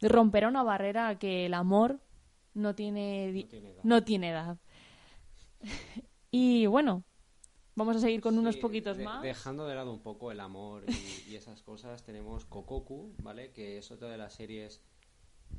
romperá 0.02 0.48
una 0.48 0.64
barrera 0.64 1.08
a 1.10 1.20
que 1.20 1.46
el 1.46 1.54
amor 1.54 2.00
no 2.54 2.76
tiene, 2.76 3.32
di- 3.32 3.44
No 3.44 3.50
tiene 3.50 3.70
edad. 3.70 3.84
no 3.84 4.04
tiene 4.04 4.30
edad. 4.30 4.58
y 6.32 6.66
bueno, 6.66 7.04
vamos 7.76 7.96
a 7.96 8.00
seguir 8.00 8.22
con 8.22 8.38
unos 8.38 8.58
poquitos 8.58 8.98
de- 8.98 9.04
más. 9.06 9.22
Dejando 9.22 9.66
de 9.68 9.76
lado 9.76 9.92
un 9.94 10.02
poco 10.02 10.32
el 10.32 10.40
amor 10.40 10.84
y, 10.88 11.32
y 11.32 11.36
esas 11.36 11.62
cosas, 11.62 12.04
tenemos 12.04 12.46
Kokoku, 12.46 13.14
¿vale? 13.24 13.52
Que 13.52 13.78
es 13.78 13.92
otra 13.92 14.10
de 14.10 14.18
las 14.18 14.34
series 14.34 14.82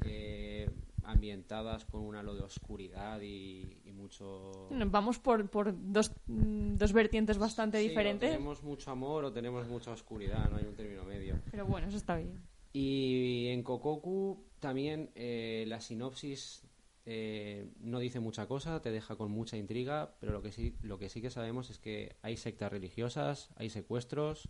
eh, 0.04 0.68
ambientadas 1.04 1.84
con 1.84 2.00
un 2.02 2.16
halo 2.16 2.34
de 2.34 2.42
oscuridad 2.42 3.20
y, 3.20 3.80
y 3.84 3.92
mucho... 3.92 4.68
Vamos 4.70 5.18
por, 5.18 5.48
por 5.50 5.74
dos, 5.76 6.12
mm, 6.26 6.74
dos 6.76 6.92
vertientes 6.92 7.38
bastante 7.38 7.78
Sí, 7.80 7.86
o 7.86 7.88
diferentes, 7.88 8.30
tenemos 8.30 8.62
mucho 8.62 8.90
amor 8.90 9.24
o 9.24 9.32
tenemos 9.32 9.66
mucha 9.68 9.90
oscuridad, 9.92 10.48
no 10.50 10.56
hay 10.56 10.64
un 10.64 10.74
término 10.74 11.04
medio. 11.04 11.38
pero 11.50 11.66
bueno, 11.66 11.88
eso 11.88 11.96
está 11.96 12.16
bien. 12.16 12.40
Y 12.72 13.48
en 13.48 13.62
Kokoku 13.62 14.46
también 14.58 15.10
eh, 15.14 15.64
la 15.68 15.80
sinopsis 15.80 16.62
eh, 17.04 17.68
no 17.80 17.98
dice 17.98 18.20
mucha 18.20 18.46
cosa, 18.46 18.80
te 18.80 18.90
deja 18.90 19.16
con 19.16 19.30
mucha 19.30 19.56
intriga, 19.56 20.14
pero 20.20 20.32
lo 20.32 20.42
que 20.42 20.52
sí, 20.52 20.76
lo 20.82 20.98
que 20.98 21.08
sí 21.08 21.20
que 21.20 21.30
sabemos 21.30 21.70
es 21.70 21.78
que 21.78 22.16
hay 22.22 22.36
sectas 22.36 22.70
religiosas, 22.70 23.50
hay 23.56 23.70
secuestros 23.70 24.48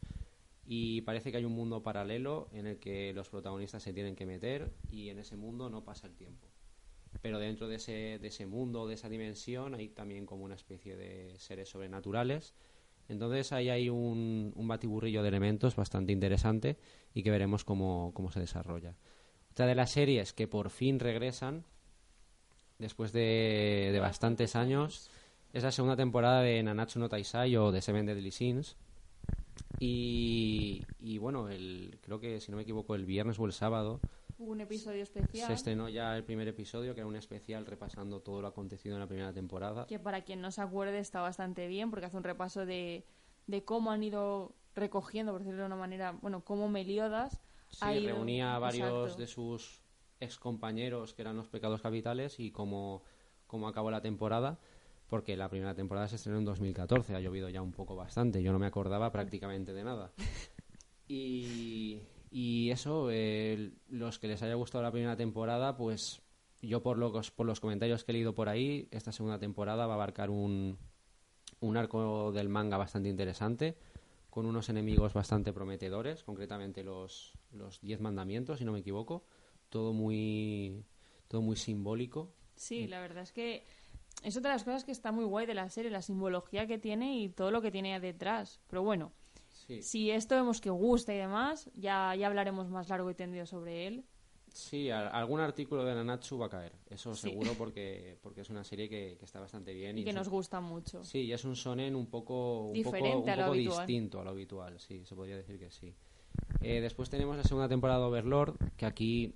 y 0.66 1.00
parece 1.02 1.30
que 1.30 1.38
hay 1.38 1.44
un 1.44 1.54
mundo 1.54 1.82
paralelo 1.82 2.48
en 2.52 2.66
el 2.66 2.78
que 2.78 3.12
los 3.14 3.30
protagonistas 3.30 3.82
se 3.82 3.92
tienen 3.92 4.16
que 4.16 4.26
meter 4.26 4.72
y 4.90 5.08
en 5.08 5.18
ese 5.18 5.36
mundo 5.36 5.70
no 5.70 5.84
pasa 5.84 6.06
el 6.06 6.14
tiempo. 6.14 6.48
Pero 7.20 7.38
dentro 7.38 7.68
de 7.68 7.76
ese, 7.76 8.18
de 8.20 8.28
ese 8.28 8.46
mundo, 8.46 8.86
de 8.86 8.94
esa 8.94 9.08
dimensión, 9.08 9.74
hay 9.74 9.88
también 9.88 10.26
como 10.26 10.44
una 10.44 10.54
especie 10.54 10.96
de 10.96 11.38
seres 11.38 11.68
sobrenaturales. 11.68 12.54
Entonces 13.08 13.52
ahí 13.52 13.68
hay 13.68 13.88
un, 13.88 14.54
batiburrillo 14.56 15.22
de 15.22 15.28
elementos 15.28 15.76
bastante 15.76 16.12
interesante 16.12 16.78
y 17.12 17.22
que 17.22 17.30
veremos 17.30 17.64
cómo, 17.64 18.12
cómo 18.14 18.30
se 18.30 18.40
desarrolla. 18.40 18.96
Otra 19.50 19.66
de 19.66 19.74
las 19.74 19.90
series 19.90 20.32
que 20.32 20.48
por 20.48 20.70
fin 20.70 20.98
regresan, 20.98 21.64
después 22.82 23.12
de, 23.12 23.88
de 23.92 24.00
bastantes 24.00 24.54
años, 24.56 25.08
es 25.54 25.62
la 25.62 25.72
segunda 25.72 25.96
temporada 25.96 26.42
de 26.42 26.62
Nanatsu 26.62 26.98
no 26.98 27.08
Taisai 27.08 27.56
o 27.56 27.72
de 27.72 27.80
Seven 27.80 28.04
Deadly 28.04 28.30
Sins. 28.30 28.76
Y, 29.78 30.82
y 31.00 31.18
bueno, 31.18 31.48
el, 31.48 31.98
creo 32.02 32.20
que 32.20 32.40
si 32.40 32.50
no 32.50 32.56
me 32.56 32.62
equivoco 32.64 32.94
el 32.94 33.04
viernes 33.06 33.38
o 33.38 33.46
el 33.46 33.52
sábado 33.52 34.00
Hubo 34.38 34.52
un 34.52 34.60
episodio 34.60 35.02
especial 35.02 35.46
se 35.46 35.52
estrenó 35.52 35.88
ya 35.88 36.16
el 36.16 36.24
primer 36.24 36.48
episodio, 36.48 36.94
que 36.94 37.00
era 37.00 37.06
un 37.06 37.16
especial 37.16 37.64
repasando 37.66 38.20
todo 38.20 38.40
lo 38.42 38.48
acontecido 38.48 38.94
en 38.96 39.00
la 39.00 39.06
primera 39.06 39.32
temporada. 39.32 39.86
que 39.86 39.98
para 39.98 40.22
quien 40.22 40.40
no 40.40 40.50
se 40.50 40.60
acuerde 40.60 40.98
está 40.98 41.20
bastante 41.20 41.68
bien 41.68 41.90
porque 41.90 42.06
hace 42.06 42.16
un 42.16 42.24
repaso 42.24 42.66
de, 42.66 43.04
de 43.46 43.64
cómo 43.64 43.92
han 43.92 44.02
ido 44.02 44.54
recogiendo, 44.74 45.32
por 45.32 45.42
decirlo 45.42 45.60
de 45.60 45.66
una 45.66 45.76
manera, 45.76 46.12
bueno, 46.22 46.44
cómo 46.44 46.68
Meliodas 46.68 47.40
Sí, 47.68 47.78
ha 47.82 47.94
ido... 47.94 48.14
reunía 48.14 48.54
a 48.54 48.58
varios 48.58 48.88
Exacto. 48.88 49.16
de 49.20 49.26
sus 49.26 49.81
ex 50.22 50.38
compañeros 50.38 51.14
que 51.14 51.22
eran 51.22 51.36
los 51.36 51.48
pecados 51.48 51.82
capitales 51.82 52.38
y 52.38 52.50
cómo, 52.50 53.02
cómo 53.46 53.68
acabó 53.68 53.90
la 53.90 54.00
temporada, 54.00 54.58
porque 55.08 55.36
la 55.36 55.48
primera 55.48 55.74
temporada 55.74 56.08
se 56.08 56.16
estrenó 56.16 56.38
en 56.38 56.44
2014, 56.44 57.14
ha 57.14 57.20
llovido 57.20 57.48
ya 57.48 57.60
un 57.60 57.72
poco 57.72 57.96
bastante, 57.96 58.42
yo 58.42 58.52
no 58.52 58.58
me 58.58 58.66
acordaba 58.66 59.10
prácticamente 59.12 59.72
de 59.72 59.84
nada. 59.84 60.12
Y, 61.08 62.00
y 62.30 62.70
eso, 62.70 63.08
eh, 63.10 63.72
los 63.90 64.18
que 64.18 64.26
les 64.26 64.42
haya 64.42 64.54
gustado 64.54 64.82
la 64.82 64.92
primera 64.92 65.14
temporada, 65.16 65.76
pues 65.76 66.22
yo 66.62 66.82
por 66.82 66.96
los, 66.96 67.30
por 67.30 67.44
los 67.44 67.60
comentarios 67.60 68.04
que 68.04 68.12
he 68.12 68.14
leído 68.14 68.34
por 68.34 68.48
ahí, 68.48 68.88
esta 68.90 69.12
segunda 69.12 69.38
temporada 69.38 69.86
va 69.86 69.92
a 69.92 69.96
abarcar 69.96 70.30
un, 70.30 70.78
un 71.60 71.76
arco 71.76 72.32
del 72.32 72.48
manga 72.48 72.78
bastante 72.78 73.10
interesante, 73.10 73.76
con 74.30 74.46
unos 74.46 74.70
enemigos 74.70 75.12
bastante 75.12 75.52
prometedores, 75.52 76.24
concretamente 76.24 76.82
los, 76.82 77.34
los 77.52 77.80
Diez 77.82 78.00
Mandamientos, 78.00 78.60
si 78.60 78.64
no 78.64 78.72
me 78.72 78.78
equivoco. 78.78 79.24
Todo 79.72 79.94
muy, 79.94 80.84
todo 81.28 81.40
muy 81.40 81.56
simbólico. 81.56 82.28
Sí, 82.56 82.86
la 82.88 83.00
verdad 83.00 83.22
es 83.22 83.32
que 83.32 83.64
es 84.22 84.36
otra 84.36 84.50
de 84.50 84.56
las 84.56 84.64
cosas 84.64 84.84
que 84.84 84.92
está 84.92 85.12
muy 85.12 85.24
guay 85.24 85.46
de 85.46 85.54
la 85.54 85.70
serie, 85.70 85.90
la 85.90 86.02
simbología 86.02 86.66
que 86.66 86.76
tiene 86.76 87.18
y 87.22 87.30
todo 87.30 87.50
lo 87.50 87.62
que 87.62 87.70
tiene 87.70 87.98
detrás. 87.98 88.60
Pero 88.66 88.82
bueno, 88.82 89.12
Sí, 89.66 89.80
si 89.82 90.10
esto 90.10 90.34
vemos 90.34 90.60
que 90.60 90.68
gusta 90.68 91.14
y 91.14 91.16
demás, 91.16 91.70
ya, 91.74 92.14
ya 92.14 92.26
hablaremos 92.26 92.68
más 92.68 92.90
largo 92.90 93.10
y 93.10 93.14
tendido 93.14 93.46
sobre 93.46 93.86
él. 93.86 94.04
sí 94.52 94.90
a- 94.90 95.08
algún 95.08 95.40
artículo 95.40 95.82
de 95.86 95.94
Nanatsu 95.94 96.36
va 96.36 96.46
a 96.46 96.50
caer, 96.50 96.72
eso 96.90 97.14
Sí. 97.14 97.30
seguro, 97.30 97.54
porque, 97.56 98.18
porque 98.22 98.42
es 98.42 98.50
una 98.50 98.64
serie 98.64 98.90
que, 98.90 99.16
que 99.18 99.24
está 99.24 99.40
bastante 99.40 99.72
bien. 99.72 99.96
Y 99.96 100.04
que 100.04 100.12
nos 100.12 100.26
un- 100.26 100.34
gusta 100.34 100.60
mucho. 100.60 101.02
Sí, 101.02 101.20
y 101.22 101.32
es 101.32 101.46
un 101.46 101.56
sonen 101.56 101.96
un 101.96 102.08
poco, 102.08 102.66
un 102.66 102.82
poco, 102.82 102.90
Diferente 102.90 103.22
un 103.22 103.30
a 103.30 103.36
lo 103.36 103.42
poco 103.44 103.54
distinto 103.54 104.20
a 104.20 104.24
lo 104.24 104.30
habitual, 104.30 104.78
sí, 104.78 105.02
se 105.06 105.14
podría 105.14 105.36
decir 105.38 105.58
que 105.58 105.70
sí. 105.70 105.94
Eh, 106.60 106.80
después 106.80 107.08
tenemos 107.08 107.36
la 107.36 107.44
segunda 107.44 107.68
temporada 107.68 108.00
de 108.00 108.06
Overlord, 108.06 108.56
que 108.76 108.84
aquí 108.86 109.34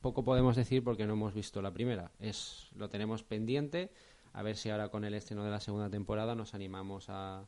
poco 0.00 0.24
podemos 0.24 0.56
decir 0.56 0.82
porque 0.84 1.06
no 1.06 1.14
hemos 1.14 1.34
visto 1.34 1.60
la 1.62 1.72
primera. 1.72 2.10
Es 2.20 2.68
Lo 2.74 2.88
tenemos 2.88 3.22
pendiente, 3.22 3.90
a 4.32 4.42
ver 4.42 4.56
si 4.56 4.70
ahora 4.70 4.90
con 4.90 5.04
el 5.04 5.14
estreno 5.14 5.44
de 5.44 5.50
la 5.50 5.60
segunda 5.60 5.90
temporada 5.90 6.34
nos 6.34 6.54
animamos 6.54 7.06
a, 7.08 7.46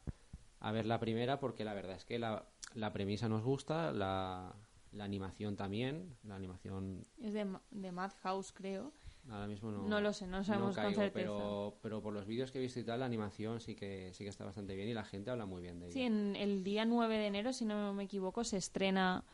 a 0.61 0.72
ver 0.72 0.86
la 0.86 0.98
primera, 0.98 1.38
porque 1.38 1.64
la 1.64 1.74
verdad 1.74 1.96
es 1.96 2.05
que 2.05 2.18
la, 2.18 2.44
la 2.74 2.92
premisa 2.92 3.28
nos 3.28 3.42
gusta, 3.42 3.92
la, 3.92 4.55
la 4.92 5.05
animación 5.05 5.57
también, 5.57 6.16
la 6.24 6.34
animación 6.36 7.03
Es 7.22 7.32
de, 7.32 7.46
de 7.70 7.92
Madhouse, 7.92 8.53
creo. 8.53 8.92
ahora 9.30 9.46
mismo 9.46 9.70
no, 9.70 9.82
No 9.86 10.01
lo 10.01 10.12
sé, 10.12 10.26
no 10.26 10.42
sabemos 10.42 10.74
con 10.74 10.84
caigo, 10.84 11.01
certeza. 11.01 11.12
Pero, 11.14 11.78
pero 11.82 12.03
por 12.03 12.12
los 12.12 12.26
vídeos 12.26 12.51
que 12.51 12.59
he 12.59 12.62
visto 12.62 12.80
y 12.80 12.84
tal, 12.84 13.01
la 13.01 13.07
animación 13.07 13.61
sí 13.61 13.76
que, 13.76 14.12
sí 14.12 14.24
que 14.24 14.30
está 14.30 14.44
bastante 14.44 14.74
bien 14.74 14.88
y 14.88 14.94
la 14.94 15.05
gente 15.05 15.30
habla 15.30 15.46
muy 15.46 15.62
bien 15.62 15.78
de 15.78 15.86
ella. 15.86 15.92
Sí, 15.94 16.03
en 16.03 16.34
el 16.34 16.64
día 16.64 16.84
9 16.84 17.16
de 17.18 17.26
enero, 17.26 17.53
si 17.53 17.64
no 17.64 17.94
me 17.94 18.05
equivoco, 18.05 18.42
se 18.42 18.57
estrena 18.57 19.24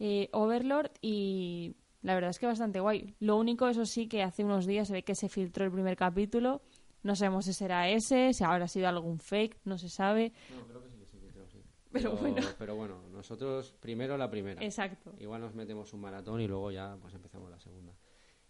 eh, 0.00 0.28
Overlord 0.32 0.90
y 1.00 1.76
la 2.04 2.14
verdad 2.14 2.30
es 2.30 2.38
que 2.38 2.44
bastante 2.44 2.80
guay. 2.80 3.14
Lo 3.18 3.38
único, 3.38 3.66
eso 3.66 3.86
sí, 3.86 4.08
que 4.08 4.22
hace 4.22 4.44
unos 4.44 4.66
días 4.66 4.88
se 4.88 4.92
ve 4.92 5.02
que 5.02 5.14
se 5.14 5.30
filtró 5.30 5.64
el 5.64 5.72
primer 5.72 5.96
capítulo. 5.96 6.60
No 7.02 7.16
sabemos 7.16 7.46
si 7.46 7.54
será 7.54 7.88
ese, 7.88 8.34
si 8.34 8.44
habrá 8.44 8.68
sido 8.68 8.88
algún 8.88 9.18
fake, 9.18 9.56
no 9.64 9.78
se 9.78 9.88
sabe. 9.88 10.32
No, 10.54 10.66
creo 10.66 10.82
que 10.82 10.90
sí 10.90 10.98
que 10.98 11.06
se 11.06 11.18
filtró, 11.18 11.48
sí. 11.48 11.62
Pero 11.92 12.14
bueno. 12.14 12.42
pero 12.58 12.76
bueno, 12.76 13.00
nosotros 13.10 13.74
primero 13.80 14.18
la 14.18 14.28
primera. 14.28 14.62
Exacto. 14.62 15.14
Igual 15.18 15.40
nos 15.40 15.54
metemos 15.54 15.94
un 15.94 16.02
maratón 16.02 16.42
y 16.42 16.46
luego 16.46 16.70
ya 16.70 16.94
pues 17.00 17.14
empezamos 17.14 17.50
la 17.50 17.58
segunda. 17.58 17.94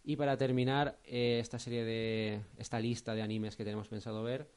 Y 0.03 0.17
para 0.17 0.37
terminar 0.37 0.99
eh, 1.05 1.39
esta 1.41 1.61
serie 1.61 1.85
de 1.85 2.41
esta 2.59 2.81
lista 2.81 3.15
de 3.15 3.23
animes 3.23 3.55
que 3.55 3.65
tenemos 3.65 3.87
pensado 3.87 4.25
ver, 4.25 4.51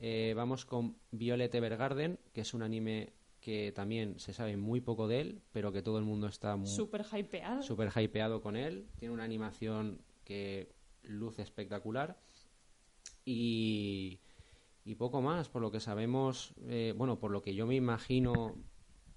eh, 0.00 0.34
vamos 0.34 0.64
con 0.64 0.96
Violet 1.12 1.54
Evergarden, 1.54 2.18
que 2.32 2.40
es 2.40 2.52
un 2.52 2.62
anime 2.62 3.12
que 3.50 3.72
también 3.72 4.16
se 4.20 4.32
sabe 4.32 4.56
muy 4.56 4.80
poco 4.80 5.08
de 5.08 5.20
él, 5.20 5.42
pero 5.50 5.72
que 5.72 5.82
todo 5.82 5.98
el 5.98 6.04
mundo 6.04 6.28
está 6.28 6.54
muy 6.54 6.68
Súper 6.68 7.04
hypeado. 7.12 7.62
súper 7.62 7.90
hypeado 7.96 8.40
con 8.40 8.54
él. 8.54 8.86
Tiene 9.00 9.12
una 9.12 9.24
animación 9.24 10.00
que 10.24 10.72
luce 11.02 11.42
espectacular. 11.42 12.16
Y, 13.24 14.20
y 14.84 14.94
poco 14.94 15.20
más, 15.20 15.48
por 15.48 15.62
lo 15.62 15.72
que 15.72 15.80
sabemos, 15.80 16.54
eh, 16.68 16.94
bueno, 16.96 17.18
por 17.18 17.32
lo 17.32 17.42
que 17.42 17.54
yo 17.56 17.66
me 17.66 17.74
imagino, 17.74 18.56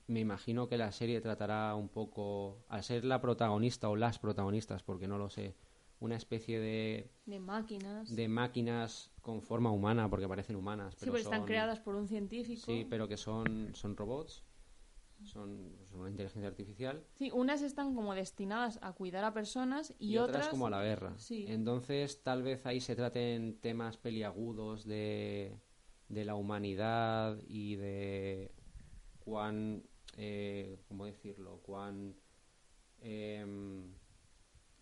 me 0.08 0.20
imagino 0.20 0.68
que 0.68 0.78
la 0.78 0.92
serie 0.92 1.22
tratará 1.22 1.76
un 1.76 1.90
poco, 1.90 2.66
al 2.70 2.84
ser 2.84 3.06
la 3.06 3.22
protagonista 3.22 3.88
o 3.90 3.96
las 3.96 4.18
protagonistas, 4.18 4.82
porque 4.82 5.08
no 5.08 5.20
lo 5.20 5.30
sé, 5.30 5.56
una 6.00 6.16
especie 6.16 6.60
de, 6.60 7.12
De 7.28 7.40
máquinas. 7.40 8.16
de 8.16 8.28
máquinas 8.28 9.12
con 9.24 9.42
forma 9.42 9.72
humana, 9.72 10.10
porque 10.10 10.28
parecen 10.28 10.58
humanas. 10.58 10.94
sí, 10.94 11.00
Pero 11.06 11.18
están 11.18 11.46
creadas 11.46 11.80
por 11.80 11.96
un 11.96 12.08
científico. 12.08 12.66
Sí, 12.66 12.86
pero 12.90 13.08
que 13.08 13.16
son, 13.16 13.74
son 13.74 13.96
robots, 13.96 14.44
son, 15.24 15.78
son 15.90 16.02
una 16.02 16.10
inteligencia 16.10 16.50
artificial. 16.50 17.08
Sí, 17.16 17.32
unas 17.34 17.62
están 17.62 17.96
como 17.96 18.14
destinadas 18.14 18.80
a 18.82 18.92
cuidar 18.92 19.24
a 19.24 19.34
personas 19.34 19.96
y, 19.98 20.12
y, 20.12 20.18
otras, 20.18 20.50
como 20.50 20.68
a 20.68 20.70
la 20.70 20.84
guerra. 20.84 21.18
Sí. 21.18 21.46
Entonces, 21.48 22.22
tal 22.22 22.44
vez 22.44 22.66
ahí 22.66 22.82
se 22.82 22.98
traten 22.98 23.58
temas 23.62 23.96
peliagudos 23.96 24.86
de, 24.86 25.58
de 26.10 26.26
la 26.26 26.36
humanidad 26.36 27.40
y 27.48 27.78
de 27.78 28.52
cuán, 29.20 29.84
eh, 30.18 30.84
¿cómo 30.90 31.06
decirlo? 31.06 31.62
Cuán 31.64 32.18
em, 33.00 33.96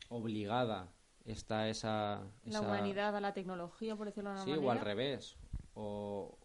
obligada 0.10 0.92
está 1.26 1.68
esa... 1.70 2.22
la 2.44 2.50
esa- 2.50 2.62
humanidad 2.62 3.16
a 3.16 3.22
la 3.22 3.34
tecnología, 3.34 3.96
por 3.96 4.08
decirlo 4.08 4.30
de 4.32 4.36
una 4.36 4.44
Sí, 4.44 4.50
manera. 4.52 4.68
o 4.68 4.72
al 4.72 4.80
revés. 4.80 5.38
O... 5.76 6.38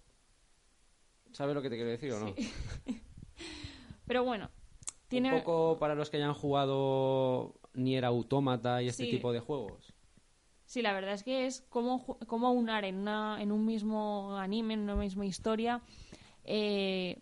¿Sabes 1.32 1.54
lo 1.54 1.62
que 1.62 1.68
te 1.70 1.76
quiero 1.76 1.90
decir 1.90 2.12
o 2.12 2.20
no? 2.20 2.34
Pero 4.06 4.24
bueno, 4.24 4.50
tiene... 5.08 5.32
Un 5.34 5.40
poco 5.40 5.78
para 5.78 5.94
los 5.94 6.10
que 6.10 6.16
hayan 6.18 6.34
jugado 6.34 7.54
Nier 7.74 8.04
Automata 8.04 8.82
y 8.82 8.88
este 8.88 9.04
Sí. 9.04 9.10
tipo 9.10 9.32
de 9.32 9.40
juegos. 9.40 9.92
Sí, 10.64 10.82
la 10.82 10.92
verdad 10.92 11.14
es 11.14 11.22
que 11.22 11.46
es 11.46 11.62
cómo, 11.68 12.04
ju- 12.04 12.26
cómo 12.26 12.50
unar 12.52 12.84
en, 12.84 12.96
una, 12.96 13.40
en 13.40 13.52
un 13.52 13.64
mismo 13.66 14.36
anime, 14.36 14.74
en 14.74 14.80
una 14.80 14.96
misma 14.96 15.24
historia, 15.26 15.80
eh, 16.44 17.20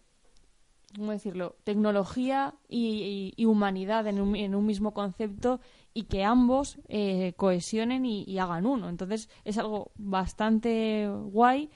¿cómo 0.97 1.13
decirlo? 1.13 1.57
Tecnología 1.65 2.55
y, 2.69 3.33
y- 3.37 3.43
y 3.43 3.45
humanidad 3.47 4.07
en 4.07 4.21
un, 4.21 4.37
en 4.37 4.55
un 4.55 4.65
mismo 4.65 4.95
concepto 4.95 5.61
y 5.95 6.03
que 6.05 6.25
ambos 6.25 6.79
eh, 6.89 7.33
cohesionen 7.37 8.05
y, 8.05 8.25
y 8.25 8.39
hagan 8.39 8.67
uno. 8.67 8.89
Entonces 8.89 9.29
es 9.45 9.57
algo 9.59 9.93
bastante 9.97 11.09
guay 11.09 11.71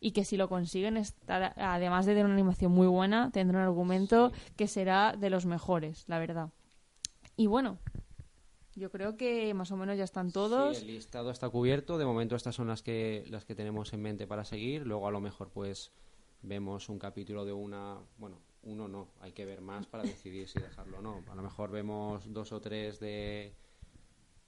y 0.00 0.12
que 0.12 0.24
si 0.24 0.36
lo 0.36 0.48
consiguen, 0.48 0.96
estará- 0.96 1.52
además 1.56 2.06
de 2.06 2.12
tener 2.12 2.26
una 2.26 2.34
animación 2.34 2.70
muy 2.72 2.86
buena, 2.86 3.30
tendrá 3.32 3.58
un 3.58 3.64
argumento 3.64 4.30
que 4.56 4.68
será 4.68 5.14
de 5.18 5.30
los 5.30 5.46
mejores, 5.46 6.04
la 6.06 6.18
verdad. 6.18 6.50
Y 7.36 7.46
bueno, 7.48 7.78
yo 8.76 8.90
creo 8.90 9.16
que 9.16 9.52
más 9.54 9.72
o 9.72 9.76
menos 9.76 9.96
ya 9.98 10.04
están 10.04 10.30
todos. 10.32 10.76
Sí, 10.76 10.82
el 10.84 10.94
listado 10.94 11.30
está 11.30 11.48
cubierto. 11.48 11.98
De 11.98 12.04
momento 12.04 12.36
estas 12.36 12.54
son 12.54 12.68
las 12.68 12.82
que 12.82 13.24
las 13.30 13.44
que 13.44 13.54
tenemos 13.54 13.92
en 13.94 14.02
mente 14.02 14.26
para 14.26 14.44
seguir. 14.44 14.86
Luego 14.86 15.08
a 15.08 15.10
lo 15.10 15.20
mejor 15.20 15.48
pues 15.50 15.92
vemos 16.42 16.88
un 16.88 16.98
capítulo 16.98 17.44
de 17.44 17.52
una, 17.52 17.98
bueno, 18.18 18.38
uno 18.66 18.86
no, 18.88 19.08
hay 19.20 19.32
que 19.32 19.44
ver 19.46 19.60
más 19.62 19.86
para 19.86 20.02
decidir 20.02 20.48
si 20.48 20.58
dejarlo 20.60 20.98
o 20.98 21.02
no. 21.02 21.22
A 21.30 21.34
lo 21.34 21.42
mejor 21.42 21.70
vemos 21.70 22.30
dos 22.32 22.52
o 22.52 22.60
tres 22.60 23.00
de 23.00 23.54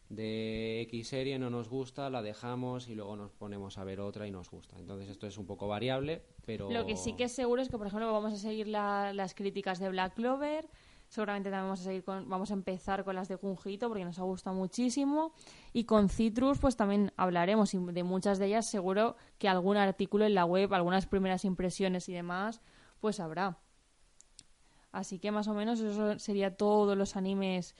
de 0.08 0.80
X 0.82 1.08
serie, 1.08 1.38
no 1.38 1.50
nos 1.50 1.68
gusta, 1.68 2.08
la 2.08 2.22
dejamos 2.22 2.88
y 2.88 2.94
luego 2.94 3.14
nos 3.14 3.30
ponemos 3.32 3.76
a 3.76 3.84
ver 3.84 4.00
otra 4.00 4.26
y 4.26 4.30
nos 4.30 4.50
gusta. 4.50 4.78
Entonces 4.78 5.10
esto 5.10 5.26
es 5.26 5.36
un 5.36 5.44
poco 5.46 5.68
variable, 5.68 6.22
pero 6.46 6.70
Lo 6.70 6.86
que 6.86 6.96
sí 6.96 7.12
que 7.12 7.24
es 7.24 7.32
seguro 7.32 7.60
es 7.60 7.68
que, 7.68 7.76
por 7.76 7.86
ejemplo, 7.86 8.10
vamos 8.10 8.32
a 8.32 8.36
seguir 8.36 8.68
la- 8.68 9.12
las 9.12 9.34
críticas 9.34 9.78
de 9.78 9.90
Black 9.90 10.14
Clover. 10.14 10.66
Seguramente 11.08 11.50
también 11.50 11.66
vamos 11.66 11.80
a 11.80 11.84
seguir 11.84 12.04
con, 12.04 12.26
vamos 12.28 12.50
a 12.50 12.54
empezar 12.54 13.04
con 13.04 13.16
las 13.16 13.28
de 13.28 13.36
Junjito 13.36 13.88
porque 13.88 14.04
nos 14.04 14.18
ha 14.18 14.22
gustado 14.22 14.56
muchísimo. 14.56 15.32
Y 15.74 15.84
con 15.84 16.08
Citrus, 16.08 16.58
pues 16.58 16.76
también 16.76 17.12
hablaremos 17.16 17.74
y 17.74 17.78
de 17.78 18.02
muchas 18.02 18.38
de 18.38 18.46
ellas. 18.46 18.68
Seguro 18.68 19.14
que 19.38 19.48
algún 19.48 19.76
artículo 19.76 20.24
en 20.24 20.34
la 20.34 20.46
web, 20.46 20.72
algunas 20.72 21.06
primeras 21.06 21.44
impresiones 21.44 22.08
y 22.08 22.14
demás, 22.14 22.62
pues 23.00 23.20
habrá. 23.20 23.58
Así 24.98 25.20
que 25.20 25.30
más 25.30 25.46
o 25.46 25.54
menos 25.54 25.78
eso 25.78 26.18
sería 26.18 26.56
todos 26.56 26.98
los 26.98 27.14
animes 27.14 27.76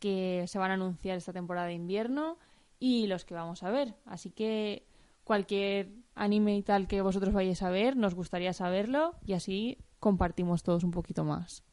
que 0.00 0.44
se 0.48 0.58
van 0.58 0.70
a 0.70 0.74
anunciar 0.74 1.16
esta 1.16 1.32
temporada 1.32 1.66
de 1.66 1.72
invierno 1.72 2.36
y 2.78 3.06
los 3.06 3.24
que 3.24 3.32
vamos 3.32 3.62
a 3.62 3.70
ver. 3.70 3.94
Así 4.04 4.30
que 4.30 4.86
cualquier 5.24 5.88
anime 6.14 6.58
y 6.58 6.62
tal 6.62 6.86
que 6.86 7.00
vosotros 7.00 7.32
vayáis 7.32 7.62
a 7.62 7.70
ver, 7.70 7.96
nos 7.96 8.14
gustaría 8.14 8.52
saberlo 8.52 9.14
y 9.24 9.32
así 9.32 9.78
compartimos 9.98 10.62
todos 10.62 10.84
un 10.84 10.90
poquito 10.90 11.24
más. 11.24 11.64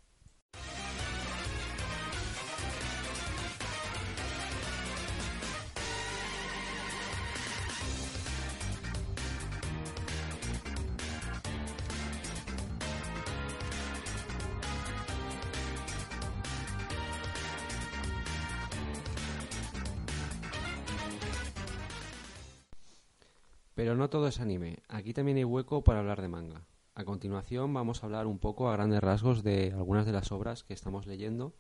Pero 23.95 24.03
no 24.03 24.09
todo 24.09 24.27
es 24.27 24.41
anime. 24.41 24.79
Aquí 24.89 25.13
también 25.13 25.37
hay 25.37 25.45
hueco 25.45 25.81
para 25.81 25.99
hablar 25.99 26.21
de 26.21 26.27
manga. 26.27 26.67
A 26.95 27.05
continuación 27.05 27.73
vamos 27.73 28.03
a 28.03 28.07
hablar 28.07 28.27
un 28.27 28.39
poco 28.39 28.67
a 28.67 28.73
grandes 28.73 28.99
rasgos 28.99 29.41
de 29.41 29.71
algunas 29.71 30.05
de 30.05 30.11
las 30.11 30.33
obras 30.33 30.65
que 30.65 30.73
estamos 30.73 31.07
leyendo 31.07 31.55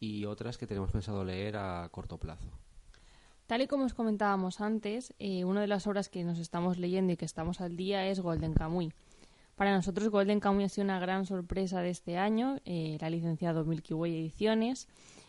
y 0.00 0.24
otras 0.24 0.58
que 0.58 0.66
tenemos 0.66 0.90
pensado 0.90 1.24
leer 1.24 1.56
a 1.56 1.88
corto 1.92 2.18
plazo. 2.18 2.50
Tal 3.46 3.62
y 3.62 3.68
como 3.68 3.84
os 3.84 3.94
comentábamos 3.94 4.60
antes, 4.60 5.14
eh, 5.20 5.44
una 5.44 5.60
de 5.60 5.68
las 5.68 5.86
obras 5.86 6.08
que 6.08 6.24
nos 6.24 6.40
estamos 6.40 6.76
leyendo 6.76 7.12
y 7.12 7.16
que 7.16 7.24
estamos 7.24 7.60
al 7.60 7.76
día 7.76 8.04
es 8.08 8.18
Golden 8.18 8.52
Kamuy. 8.52 8.92
Para 9.54 9.72
nosotros 9.72 10.08
Golden 10.08 10.40
Kamuy 10.40 10.64
ha 10.64 10.68
sido 10.68 10.86
una 10.86 10.98
gran 10.98 11.24
sorpresa 11.24 11.82
de 11.82 11.90
este 11.90 12.18
año, 12.18 12.58
eh, 12.64 12.98
la 13.00 13.06
ha 13.06 13.10
licenciado 13.10 13.64
Milky 13.64 13.94
Way 13.94 14.16
Ediciones 14.16 14.88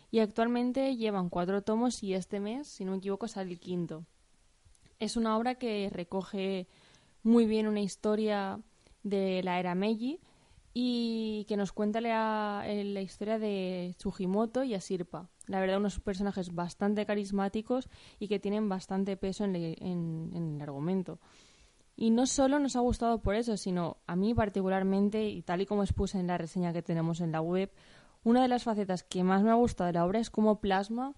y 0.10 0.22
actualmente 0.22 0.96
llevan 0.96 1.30
cuatro 1.30 1.62
tomos 1.62 2.02
y 2.02 2.16
este 2.16 2.40
mes, 2.40 2.68
si 2.68 2.84
no 2.84 2.94
me 2.94 2.98
equivoco, 2.98 3.28
sale 3.28 3.52
el 3.52 3.60
quinto. 3.60 4.08
Es 5.02 5.18
una 5.18 5.36
obra 5.36 5.56
que 5.56 5.90
recoge 5.92 6.68
muy 7.24 7.48
bien 7.48 7.66
una 7.66 7.82
historia 7.82 8.60
de 9.02 9.42
la 9.44 9.60
era 9.60 9.74
Meiji 9.74 10.20
y 10.76 11.44
que 11.50 11.58
nos 11.58 11.72
cuenta 11.72 12.02
la, 12.02 12.62
eh, 12.68 12.84
la 12.84 13.02
historia 13.02 13.40
de 13.40 13.96
Tsujimoto 13.98 14.64
y 14.64 14.76
Asirpa. 14.76 15.28
La 15.48 15.60
verdad, 15.60 15.80
unos 15.80 16.00
personajes 16.00 16.54
bastante 16.54 17.08
carismáticos 17.08 17.90
y 18.20 18.28
que 18.28 18.38
tienen 18.38 18.70
bastante 18.70 19.18
peso 19.18 19.44
en, 19.44 19.56
el 19.56 20.62
argumento. 20.62 21.18
Y 21.96 22.12
no 22.12 22.28
solo 22.28 22.60
nos 22.60 22.76
ha 22.76 22.82
gustado 22.82 23.24
por 23.24 23.34
eso, 23.34 23.58
sino 23.58 23.98
a 24.06 24.16
mí 24.16 24.36
particularmente, 24.36 25.28
y 25.28 25.42
tal 25.42 25.62
y 25.62 25.66
como 25.66 25.82
expuse 25.82 26.20
en 26.20 26.28
la 26.28 26.38
reseña 26.38 26.74
que 26.74 26.84
tenemos 26.84 27.22
en 27.22 27.32
la 27.32 27.42
web, 27.42 27.72
una 28.24 28.44
de 28.44 28.50
las 28.50 28.66
facetas 28.66 29.02
que 29.02 29.24
más 29.24 29.42
me 29.42 29.50
ha 29.50 29.56
gustado 29.56 29.88
de 29.88 29.94
la 29.94 30.06
obra 30.06 30.20
es 30.20 30.30
cómo 30.30 30.62
plasma 30.62 31.16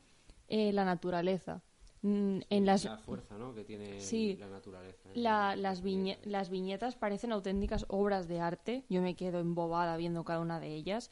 eh, 0.47 0.71
la 0.71 0.85
naturaleza. 0.85 1.61
Mm, 2.03 2.39
En 2.49 2.65
las, 2.65 2.83
La 2.83 2.97
fuerza 2.97 3.37
¿no? 3.37 3.53
que 3.55 3.63
tiene 3.63 3.99
Sí. 4.01 4.35
la 4.37 4.47
naturaleza. 4.47 5.09
¿eh? 5.09 5.13
la- 5.15 5.55
las, 5.55 5.81
viñe- 5.83 6.17
las 6.25 6.49
viñetas 6.49 6.95
parecen 6.95 7.31
auténticas 7.31 7.85
obras 7.87 8.27
de 8.27 8.39
arte. 8.41 8.83
Yo 8.89 9.01
me 9.01 9.15
quedo 9.15 9.39
embobada 9.39 9.95
viendo 9.97 10.23
cada 10.25 10.39
una 10.41 10.59
de 10.59 10.73
ellas. 10.75 11.11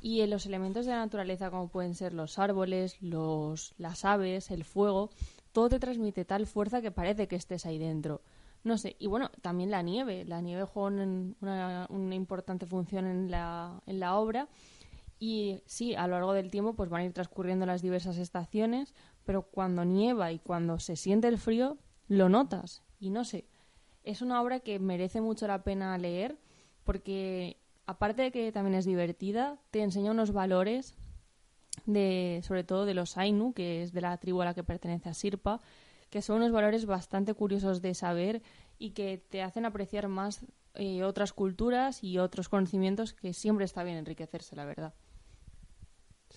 Y 0.00 0.22
en 0.22 0.30
los 0.30 0.46
elementos 0.46 0.86
de 0.86 0.92
la 0.92 0.98
naturaleza, 0.98 1.50
como 1.50 1.68
pueden 1.68 1.94
ser 1.94 2.12
los 2.14 2.38
árboles, 2.38 3.00
los, 3.02 3.74
las 3.78 4.04
aves, 4.04 4.50
el 4.50 4.64
fuego, 4.64 5.10
todo 5.52 5.68
te 5.68 5.78
transmite 5.78 6.24
tal 6.24 6.46
fuerza 6.46 6.80
que 6.80 6.90
parece 6.90 7.28
que 7.28 7.36
estés 7.36 7.66
ahí 7.66 7.78
dentro. 7.78 8.22
No 8.64 8.78
sé, 8.78 8.96
y 8.98 9.08
bueno, 9.08 9.30
también 9.42 9.70
la 9.70 9.82
nieve. 9.82 10.24
La 10.24 10.40
nieve 10.40 10.64
juega 10.64 10.88
un- 10.88 11.36
una, 11.42 11.86
una 11.90 12.14
importante 12.14 12.64
función 12.64 13.04
en 13.06 13.30
la, 13.30 13.82
en 13.86 14.00
la 14.00 14.16
obra. 14.16 14.48
Y 15.20 15.60
sí, 15.66 15.94
a 15.94 16.08
lo 16.08 16.14
largo 16.14 16.32
del 16.32 16.50
tiempo 16.50 16.72
pues 16.74 16.88
van 16.90 17.02
a 17.02 17.04
ir 17.04 17.12
transcurriendo 17.12 17.64
las 17.64 17.80
diversas 17.80 18.18
estaciones, 18.18 18.92
pero 19.24 19.42
cuando 19.42 19.84
nieva 19.84 20.32
y 20.32 20.38
cuando 20.38 20.78
se 20.78 20.96
siente 20.96 21.28
el 21.28 21.38
frío, 21.38 21.78
lo 22.08 22.28
notas. 22.28 22.82
Y 23.00 23.10
no 23.10 23.24
sé, 23.24 23.46
es 24.04 24.22
una 24.22 24.40
obra 24.42 24.60
que 24.60 24.78
merece 24.78 25.20
mucho 25.20 25.46
la 25.46 25.62
pena 25.62 25.96
leer 25.98 26.36
porque 26.84 27.56
aparte 27.86 28.22
de 28.22 28.32
que 28.32 28.52
también 28.52 28.74
es 28.74 28.84
divertida, 28.84 29.58
te 29.70 29.82
enseña 29.82 30.10
unos 30.10 30.32
valores 30.32 30.94
de 31.86 32.40
sobre 32.44 32.64
todo 32.64 32.84
de 32.84 32.94
los 32.94 33.16
Ainu, 33.16 33.52
que 33.52 33.82
es 33.82 33.92
de 33.92 34.00
la 34.00 34.16
tribu 34.18 34.42
a 34.42 34.46
la 34.46 34.54
que 34.54 34.64
pertenece 34.64 35.08
a 35.08 35.14
Sirpa, 35.14 35.60
que 36.10 36.22
son 36.22 36.36
unos 36.36 36.52
valores 36.52 36.84
bastante 36.86 37.34
curiosos 37.34 37.80
de 37.80 37.94
saber 37.94 38.42
y 38.78 38.90
que 38.90 39.18
te 39.18 39.42
hacen 39.42 39.64
apreciar 39.64 40.08
más 40.08 40.44
eh, 40.74 41.04
otras 41.04 41.32
culturas 41.32 42.02
y 42.02 42.18
otros 42.18 42.48
conocimientos 42.48 43.14
que 43.14 43.32
siempre 43.32 43.64
está 43.64 43.82
bien 43.82 43.96
enriquecerse, 43.96 44.56
la 44.56 44.64
verdad. 44.64 44.94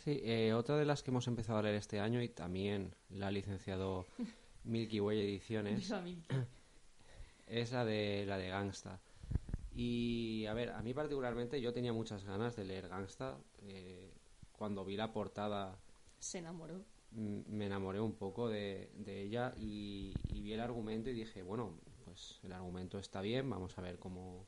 Sí, 0.05 0.21
eh, 0.23 0.53
otra 0.53 0.77
de 0.77 0.85
las 0.85 1.01
que 1.01 1.09
hemos 1.09 1.27
empezado 1.27 1.57
a 1.59 1.63
leer 1.63 1.75
este 1.75 1.99
año 1.99 2.21
y 2.21 2.29
también 2.29 2.93
la 3.09 3.27
ha 3.27 3.31
licenciado 3.31 4.05
Milky 4.63 4.99
Way 4.99 5.19
Ediciones 5.19 5.91
es 7.47 7.71
la 7.71 7.83
de 7.85 8.25
la 8.27 8.37
de 8.37 8.49
Gangsta. 8.49 8.99
Y 9.73 10.45
a 10.45 10.53
ver, 10.53 10.69
a 10.69 10.81
mí 10.83 10.93
particularmente 10.93 11.59
yo 11.59 11.73
tenía 11.73 11.91
muchas 11.91 12.23
ganas 12.23 12.55
de 12.55 12.65
leer 12.65 12.87
Gangsta. 12.87 13.37
eh, 13.63 14.11
cuando 14.51 14.85
vi 14.85 14.95
la 14.95 15.11
portada 15.11 15.77
Se 16.19 16.37
enamoró. 16.37 16.85
me 17.11 17.65
enamoré 17.65 17.99
un 17.99 18.13
poco 18.13 18.47
de, 18.47 18.89
de 18.93 19.23
ella 19.23 19.53
y, 19.57 20.13
y 20.31 20.41
vi 20.41 20.53
el 20.53 20.61
argumento 20.61 21.09
y 21.09 21.13
dije, 21.13 21.41
bueno, 21.43 21.77
pues 22.05 22.39
el 22.43 22.53
argumento 22.53 22.99
está 22.99 23.21
bien, 23.21 23.49
vamos 23.49 23.77
a 23.77 23.81
ver 23.81 23.97
cómo, 23.99 24.45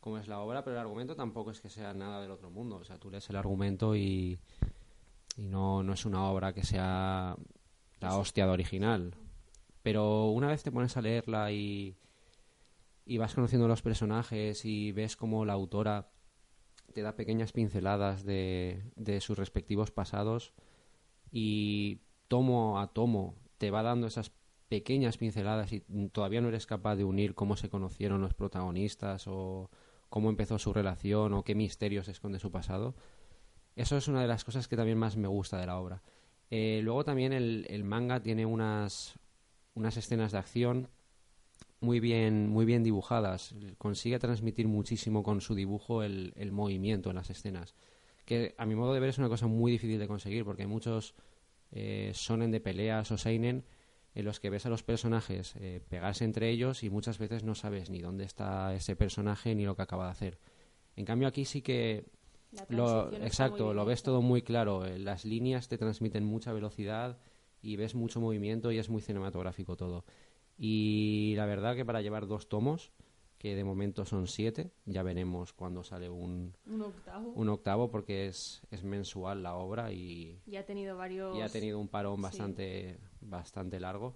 cómo 0.00 0.16
es 0.18 0.28
la 0.28 0.40
obra, 0.40 0.64
pero 0.64 0.76
el 0.76 0.80
argumento 0.80 1.14
tampoco 1.14 1.50
es 1.50 1.60
que 1.60 1.68
sea 1.68 1.92
nada 1.92 2.22
del 2.22 2.30
otro 2.30 2.48
mundo. 2.50 2.76
O 2.76 2.84
sea, 2.84 2.98
tú 2.98 3.10
lees 3.10 3.28
el 3.28 3.36
argumento 3.36 3.94
y, 3.94 4.38
y 5.36 5.48
no, 5.48 5.82
no 5.82 5.92
es 5.92 6.04
una 6.04 6.24
obra 6.24 6.52
que 6.52 6.64
sea 6.64 7.36
la 8.00 8.16
hostia 8.16 8.46
de 8.46 8.52
original. 8.52 9.14
Pero 9.82 10.26
una 10.26 10.48
vez 10.48 10.62
te 10.62 10.72
pones 10.72 10.96
a 10.96 11.02
leerla 11.02 11.52
y, 11.52 11.96
y 13.04 13.18
vas 13.18 13.34
conociendo 13.34 13.68
los 13.68 13.82
personajes 13.82 14.64
y 14.64 14.92
ves 14.92 15.16
cómo 15.16 15.44
la 15.44 15.52
autora 15.52 16.10
te 16.92 17.02
da 17.02 17.16
pequeñas 17.16 17.52
pinceladas 17.52 18.24
de, 18.24 18.82
de 18.96 19.20
sus 19.20 19.38
respectivos 19.38 19.90
pasados 19.90 20.52
y 21.30 22.00
tomo 22.28 22.80
a 22.80 22.92
tomo 22.92 23.34
te 23.58 23.70
va 23.70 23.82
dando 23.82 24.06
esas 24.06 24.32
pequeñas 24.68 25.18
pinceladas 25.18 25.72
y 25.72 25.80
todavía 26.12 26.40
no 26.40 26.48
eres 26.48 26.66
capaz 26.66 26.96
de 26.96 27.04
unir 27.04 27.34
cómo 27.34 27.56
se 27.56 27.68
conocieron 27.68 28.20
los 28.20 28.34
protagonistas 28.34 29.26
o 29.26 29.70
cómo 30.08 30.30
empezó 30.30 30.58
su 30.58 30.72
relación 30.72 31.32
o 31.32 31.44
qué 31.44 31.54
misterios 31.54 32.08
esconde 32.08 32.38
su 32.38 32.50
pasado. 32.50 32.94
Eso 33.76 33.96
es 33.96 34.08
una 34.08 34.22
de 34.22 34.28
las 34.28 34.44
cosas 34.44 34.68
que 34.68 34.76
también 34.76 34.98
más 34.98 35.16
me 35.16 35.28
gusta 35.28 35.58
de 35.58 35.66
la 35.66 35.78
obra. 35.78 36.02
Eh, 36.50 36.80
luego 36.82 37.04
también 37.04 37.32
el, 37.32 37.84
manga 37.84 38.20
tiene 38.20 38.46
unas, 38.46 39.18
unas 39.74 39.96
escenas 39.96 40.32
de 40.32 40.38
acción 40.38 40.88
muy 41.80 42.00
bien, 42.00 42.48
muy 42.48 42.64
bien 42.64 42.82
dibujadas. 42.82 43.54
Consigue 43.78 44.18
transmitir 44.18 44.68
muchísimo 44.68 45.22
con 45.22 45.40
su 45.40 45.54
dibujo 45.54 46.02
el, 46.02 46.32
el 46.36 46.52
movimiento 46.52 47.10
en 47.10 47.16
las 47.16 47.30
escenas. 47.30 47.74
Que 48.24 48.54
a 48.56 48.66
mi 48.66 48.74
modo 48.74 48.94
de 48.94 49.00
ver 49.00 49.10
es 49.10 49.18
una 49.18 49.28
cosa 49.28 49.46
muy 49.46 49.72
difícil 49.72 49.98
de 49.98 50.08
conseguir 50.08 50.44
porque 50.44 50.62
hay 50.62 50.68
muchos 50.68 51.14
eh, 51.76 52.12
sonen 52.14 52.52
de 52.52 52.60
peleas 52.60 53.10
o 53.10 53.18
seinen 53.18 53.64
en 54.14 54.24
los 54.24 54.38
que 54.38 54.48
ves 54.48 54.64
a 54.64 54.68
los 54.68 54.84
personajes 54.84 55.56
eh, 55.56 55.80
pegarse 55.88 56.24
entre 56.24 56.48
ellos 56.48 56.84
y 56.84 56.90
muchas 56.90 57.18
veces 57.18 57.42
no 57.42 57.56
sabes 57.56 57.90
ni 57.90 57.98
dónde 57.98 58.22
está 58.22 58.72
ese 58.76 58.94
personaje 58.94 59.56
ni 59.56 59.64
lo 59.64 59.74
que 59.74 59.82
acaba 59.82 60.04
de 60.04 60.12
hacer. 60.12 60.38
En 60.94 61.04
cambio 61.04 61.26
aquí 61.26 61.44
sí 61.44 61.62
que 61.62 62.04
lo, 62.68 63.12
exacto, 63.12 63.74
lo 63.74 63.84
ves 63.84 64.02
todo 64.02 64.22
muy 64.22 64.42
claro. 64.42 64.84
eh, 64.84 64.98
Las 64.98 65.24
líneas 65.24 65.68
te 65.68 65.78
transmiten 65.78 66.24
mucha 66.24 66.52
velocidad 66.52 67.18
y 67.62 67.76
ves 67.76 67.94
mucho 67.94 68.20
movimiento 68.20 68.70
y 68.72 68.78
es 68.78 68.88
muy 68.90 69.00
cinematográfico 69.02 69.76
todo. 69.76 70.04
Y 70.56 71.34
la 71.36 71.46
verdad 71.46 71.74
que 71.74 71.84
para 71.84 72.00
llevar 72.02 72.26
dos 72.26 72.48
tomos, 72.48 72.92
que 73.38 73.54
de 73.56 73.64
momento 73.64 74.04
son 74.04 74.26
siete, 74.26 74.70
ya 74.86 75.02
veremos 75.02 75.52
cuando 75.52 75.82
sale 75.82 76.08
un, 76.08 76.54
Un 76.66 76.82
octavo. 76.82 77.32
un 77.32 77.48
octavo 77.48 77.90
porque 77.90 78.26
es, 78.28 78.62
es 78.70 78.84
mensual 78.84 79.42
la 79.42 79.54
obra 79.56 79.92
y, 79.92 80.40
Y 80.46 80.56
ha 80.56 80.64
tenido 80.64 80.96
varios... 80.96 81.36
y 81.36 81.40
ha 81.40 81.48
tenido 81.48 81.78
un 81.78 81.88
parón 81.88 82.16
Sí. 82.16 82.22
bastante, 82.22 83.00
bastante 83.20 83.80
largo. 83.80 84.14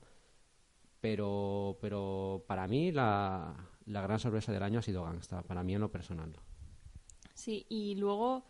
Pero, 1.00 1.78
pero 1.80 2.44
para 2.46 2.66
mí 2.66 2.90
la, 2.90 3.54
la 3.86 4.02
gran 4.02 4.18
sorpresa 4.18 4.52
del 4.52 4.62
año 4.62 4.80
ha 4.80 4.82
sido 4.82 5.04
Gangsta, 5.04 5.42
para 5.42 5.62
mí 5.62 5.74
en 5.74 5.80
lo 5.80 5.90
personal. 5.92 6.32
Sí, 7.38 7.66
y 7.68 7.94
luego 7.94 8.42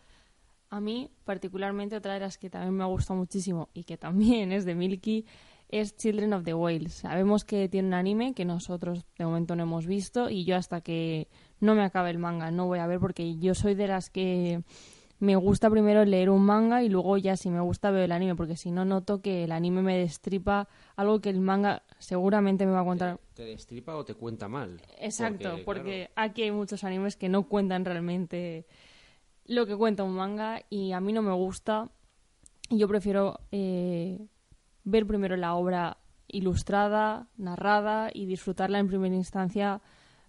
a 0.71 0.79
mí 0.79 1.11
particularmente 1.23 1.95
otra 1.95 2.15
de 2.15 2.21
las 2.21 2.39
que 2.39 2.49
también 2.49 2.73
me 2.73 2.83
ha 2.83 2.87
gustado 2.87 3.19
muchísimo 3.19 3.69
y 3.71 3.83
que 3.83 3.97
también 3.97 4.51
es 4.51 4.65
de 4.65 4.73
Milky 4.73 5.27
es 5.69 5.95
Children 5.95 6.33
of 6.33 6.43
the 6.43 6.55
Whale. 6.55 6.89
Sabemos 6.89 7.45
que 7.45 7.69
tiene 7.69 7.89
un 7.89 7.93
anime 7.93 8.33
que 8.33 8.45
nosotros 8.45 9.05
de 9.19 9.25
momento 9.25 9.55
no 9.55 9.61
hemos 9.61 9.85
visto 9.85 10.31
y 10.31 10.43
yo 10.43 10.55
hasta 10.55 10.81
que 10.81 11.27
no 11.59 11.75
me 11.75 11.83
acabe 11.83 12.09
el 12.09 12.17
manga 12.17 12.49
no 12.49 12.65
voy 12.65 12.79
a 12.79 12.87
ver 12.87 12.99
porque 12.99 13.37
yo 13.37 13.53
soy 13.53 13.75
de 13.75 13.85
las 13.85 14.09
que 14.09 14.63
me 15.19 15.35
gusta 15.35 15.69
primero 15.69 16.03
leer 16.03 16.31
un 16.31 16.43
manga 16.43 16.81
y 16.81 16.89
luego 16.89 17.15
ya 17.17 17.37
si 17.37 17.51
me 17.51 17.61
gusta 17.61 17.91
veo 17.91 18.05
el 18.05 18.11
anime 18.11 18.35
porque 18.35 18.57
si 18.57 18.71
no 18.71 18.85
noto 18.85 19.21
que 19.21 19.43
el 19.43 19.51
anime 19.51 19.83
me 19.83 19.99
destripa 19.99 20.67
algo 20.95 21.21
que 21.21 21.29
el 21.29 21.41
manga 21.41 21.83
seguramente 21.99 22.65
me 22.65 22.71
va 22.71 22.81
a 22.81 22.85
contar 22.85 23.19
¿Te 23.39 23.45
destripa 23.45 23.95
o 23.95 24.03
te 24.03 24.15
cuenta 24.15 24.49
mal? 24.49 24.81
Exacto, 24.99 25.51
porque, 25.51 25.63
porque, 25.63 26.09
aquí 26.17 26.41
hay 26.41 26.51
muchos 26.51 26.83
animes 26.83 27.15
que 27.15 27.29
no 27.29 27.47
cuentan 27.47 27.85
realmente 27.85 28.65
lo 29.45 29.65
que 29.65 29.77
cuenta 29.77 30.03
un 30.03 30.11
manga 30.11 30.61
y 30.69 30.91
a 30.91 30.99
mí 30.99 31.13
no 31.13 31.21
me 31.21 31.31
gusta. 31.31 31.89
Yo 32.69 32.89
prefiero 32.89 33.39
eh, 33.53 34.27
ver 34.83 35.07
primero 35.07 35.37
la 35.37 35.53
obra 35.53 35.99
ilustrada, 36.27 37.29
narrada 37.37 38.09
y 38.13 38.25
disfrutarla 38.25 38.77
en 38.77 38.89
primera 38.89 39.15
instancia 39.15 39.81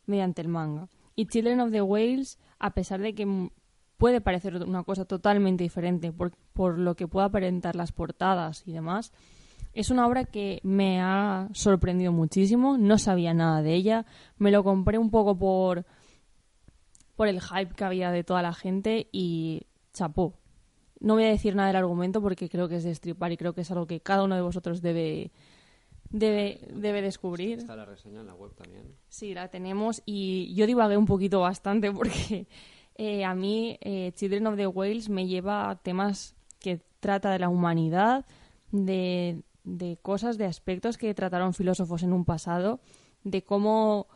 mediante 0.06 0.40
el 0.42 0.46
manga. 0.46 0.88
Y 1.16 1.26
Children 1.26 1.62
of 1.62 1.72
the 1.72 1.82
Whales, 1.82 2.38
a 2.60 2.74
pesar 2.74 3.00
de 3.00 3.16
que 3.16 3.50
puede 3.96 4.20
parecer 4.20 4.54
una 4.62 4.84
cosa 4.84 5.04
totalmente 5.04 5.64
diferente 5.64 6.12
por, 6.12 6.30
por 6.52 6.78
lo 6.78 6.94
que 6.94 7.08
pueda 7.08 7.26
aparentar 7.26 7.74
las 7.74 7.90
portadas 7.90 8.62
y 8.68 8.72
demás, 8.72 9.12
es 9.74 9.90
una 9.90 10.06
obra 10.06 10.24
que 10.24 10.60
me 10.62 11.00
ha 11.00 11.48
sorprendido 11.52 12.12
muchísimo, 12.12 12.76
no 12.78 12.98
sabía 12.98 13.34
nada 13.34 13.62
de 13.62 13.74
ella, 13.74 14.06
me 14.38 14.50
lo 14.50 14.64
compré 14.64 14.98
un 14.98 15.10
poco 15.10 15.36
por 15.38 15.86
por 17.16 17.28
el 17.28 17.40
hype 17.42 17.74
que 17.74 17.84
había 17.84 18.10
de 18.10 18.24
toda 18.24 18.40
la 18.40 18.54
gente 18.54 19.08
y 19.12 19.66
chapó. 19.92 20.38
No 21.00 21.14
voy 21.14 21.24
a 21.24 21.28
decir 21.28 21.54
nada 21.54 21.68
del 21.68 21.76
argumento 21.76 22.22
porque 22.22 22.48
creo 22.48 22.66
que 22.66 22.76
es 22.76 22.84
de 22.84 22.94
stripar 22.94 23.30
y 23.30 23.36
creo 23.36 23.52
que 23.52 23.60
es 23.60 23.70
algo 23.70 23.86
que 23.86 24.00
cada 24.00 24.24
uno 24.24 24.36
de 24.36 24.40
vosotros 24.40 24.80
debe 24.80 25.30
debe, 26.10 26.60
debe 26.72 27.02
descubrir. 27.02 27.58
Está 27.58 27.76
la 27.76 27.84
reseña 27.84 28.20
en 28.20 28.26
la 28.26 28.34
web 28.34 28.54
también. 28.54 28.94
Sí, 29.08 29.34
la 29.34 29.48
tenemos 29.48 30.02
y 30.06 30.54
yo 30.54 30.66
divagué 30.66 30.96
un 30.96 31.06
poquito 31.06 31.40
bastante 31.40 31.92
porque 31.92 32.46
eh, 32.96 33.24
a 33.24 33.34
mí 33.34 33.78
eh, 33.80 34.12
Children 34.14 34.46
of 34.48 34.56
the 34.56 34.66
Whales 34.66 35.08
me 35.08 35.26
lleva 35.26 35.70
a 35.70 35.76
temas 35.76 36.34
que 36.58 36.80
trata 37.00 37.30
de 37.30 37.38
la 37.38 37.48
humanidad, 37.48 38.26
de, 38.72 39.42
de 39.70 39.98
cosas, 40.00 40.36
de 40.36 40.46
aspectos 40.46 40.98
que 40.98 41.14
trataron 41.14 41.54
filósofos 41.54 42.02
en 42.02 42.12
un 42.12 42.24
pasado, 42.24 42.80
de 43.22 43.44
cómo 43.44 44.08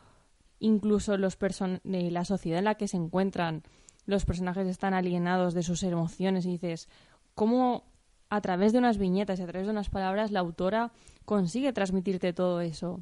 incluso 0.59 1.17
los 1.17 1.39
de 1.39 2.11
la 2.11 2.25
sociedad 2.25 2.59
en 2.59 2.65
la 2.65 2.75
que 2.75 2.89
se 2.89 2.97
encuentran 2.97 3.63
los 4.07 4.25
personajes 4.25 4.67
están 4.67 4.95
alienados 4.95 5.55
de 5.55 5.63
sus 5.63 5.83
emociones 5.83 6.45
y 6.45 6.51
dices, 6.51 6.89
cómo 7.35 7.85
a 8.29 8.41
través 8.41 8.73
de 8.73 8.79
unas 8.79 8.99
viñetas 8.99 9.39
y 9.39 9.43
a 9.43 9.47
través 9.47 9.67
de 9.67 9.73
unas 9.73 9.91
palabras 9.91 10.31
la 10.31 10.41
autora 10.41 10.93
consigue 11.25 11.73
transmitirte 11.73 12.33
todo 12.33 12.61
eso. 12.61 13.01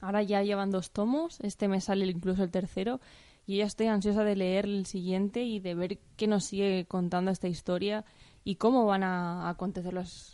Ahora 0.00 0.22
ya 0.22 0.42
llevan 0.42 0.70
dos 0.70 0.90
tomos, 0.90 1.38
este 1.40 1.68
me 1.68 1.80
sale 1.80 2.06
incluso 2.06 2.42
el 2.42 2.50
tercero, 2.50 3.00
y 3.46 3.58
ya 3.58 3.64
estoy 3.64 3.86
ansiosa 3.86 4.24
de 4.24 4.36
leer 4.36 4.64
el 4.64 4.86
siguiente 4.86 5.42
y 5.42 5.60
de 5.60 5.74
ver 5.74 5.98
qué 6.16 6.26
nos 6.26 6.44
sigue 6.44 6.86
contando 6.86 7.30
esta 7.30 7.48
historia 7.48 8.04
y 8.44 8.56
cómo 8.56 8.86
van 8.86 9.02
a 9.04 9.48
acontecer 9.48 9.92
los, 9.92 10.31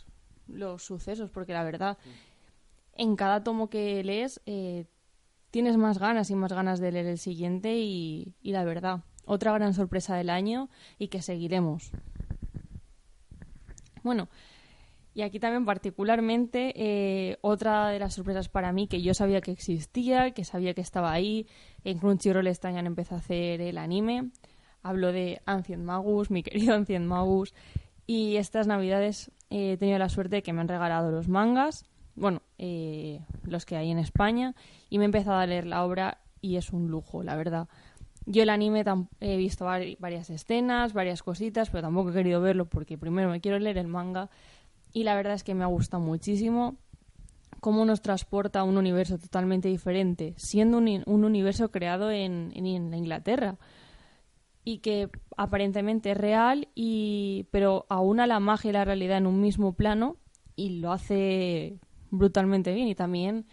los 0.51 0.83
sucesos, 0.83 1.29
porque 1.29 1.53
la 1.53 1.63
verdad, 1.63 1.97
en 2.93 3.15
cada 3.15 3.43
tomo 3.43 3.69
que 3.69 4.03
lees 4.03 4.41
eh, 4.45 4.85
tienes 5.51 5.77
más 5.77 5.99
ganas 5.99 6.29
y 6.29 6.35
más 6.35 6.53
ganas 6.53 6.79
de 6.79 6.91
leer 6.91 7.05
el 7.05 7.17
siguiente 7.17 7.77
y, 7.77 8.35
la 8.43 8.63
verdad, 8.63 9.01
otra 9.25 9.53
gran 9.53 9.73
sorpresa 9.73 10.15
del 10.15 10.29
año 10.29 10.69
y 10.97 11.07
que 11.07 11.21
seguiremos. 11.21 11.91
Bueno, 14.03 14.29
y 15.13 15.21
aquí 15.21 15.39
también 15.39 15.65
particularmente 15.65 16.73
eh, 16.75 17.37
otra 17.41 17.89
de 17.89 17.99
las 17.99 18.13
sorpresas 18.13 18.47
para 18.47 18.71
mí 18.71 18.87
que 18.87 19.01
yo 19.01 19.13
sabía 19.13 19.41
que 19.41 19.51
existía, 19.51 20.31
que 20.31 20.45
sabía 20.45 20.73
que 20.73 20.81
estaba 20.81 21.11
ahí, 21.11 21.47
en 21.83 21.99
Crunchyroll 21.99 22.47
año 22.47 22.79
han 22.79 22.87
empezado 22.87 23.17
a 23.17 23.19
hacer 23.19 23.61
el 23.61 23.77
anime, 23.77 24.31
Hablo 24.81 25.11
de 25.11 25.41
Ancient 25.45 25.83
Magus, 25.83 26.31
mi 26.31 26.43
querido 26.43 26.75
Ancient 26.75 27.05
Magus. 27.05 27.53
Y 28.05 28.37
estas 28.37 28.67
navidades 28.67 29.31
he 29.49 29.77
tenido 29.77 29.97
la 29.99 30.09
suerte 30.09 30.37
de 30.37 30.43
que 30.43 30.53
me 30.53 30.61
han 30.61 30.67
regalado 30.67 31.11
los 31.11 31.27
mangas, 31.27 31.85
bueno, 32.15 32.41
eh, 32.57 33.21
los 33.43 33.65
que 33.65 33.77
hay 33.77 33.91
en 33.91 33.97
España, 33.99 34.55
y 34.89 34.97
me 34.97 35.05
he 35.05 35.07
empezado 35.07 35.37
a 35.37 35.45
leer 35.45 35.65
la 35.65 35.83
obra 35.85 36.17
y 36.41 36.55
es 36.57 36.71
un 36.71 36.89
lujo, 36.89 37.23
la 37.23 37.35
verdad. 37.35 37.67
Yo 38.25 38.43
el 38.43 38.49
anime 38.49 38.83
he 39.21 39.37
visto 39.37 39.65
vari- 39.65 39.97
varias 39.99 40.29
escenas, 40.29 40.93
varias 40.93 41.23
cositas, 41.23 41.69
pero 41.69 41.81
tampoco 41.83 42.09
he 42.11 42.13
querido 42.13 42.41
verlo 42.41 42.65
porque 42.65 42.97
primero 42.97 43.29
me 43.29 43.41
quiero 43.41 43.57
leer 43.59 43.77
el 43.77 43.87
manga 43.87 44.29
y 44.93 45.03
la 45.03 45.15
verdad 45.15 45.33
es 45.33 45.43
que 45.43 45.55
me 45.55 45.63
ha 45.63 45.67
gustado 45.67 46.03
muchísimo 46.03 46.75
cómo 47.59 47.85
nos 47.85 48.01
transporta 48.01 48.59
a 48.59 48.63
un 48.63 48.77
universo 48.77 49.17
totalmente 49.17 49.67
diferente, 49.67 50.33
siendo 50.37 50.77
un 50.77 51.23
universo 51.25 51.71
creado 51.71 52.11
en, 52.11 52.51
en- 52.55 52.65
en 52.67 52.93
Inglaterra 52.93 53.55
y 54.63 54.79
que 54.79 55.09
aparentemente 55.37 56.11
es 56.11 56.17
real, 56.17 56.67
y, 56.75 57.47
pero 57.51 57.85
aúna 57.89 58.27
la 58.27 58.39
magia 58.39 58.69
y 58.69 58.73
la 58.73 58.85
realidad 58.85 59.17
en 59.17 59.27
un 59.27 59.41
mismo 59.41 59.73
plano 59.73 60.17
y 60.55 60.79
lo 60.79 60.91
hace 60.91 61.79
brutalmente 62.11 62.73
bien. 62.73 62.87
Y 62.87 62.95
también 62.95 63.45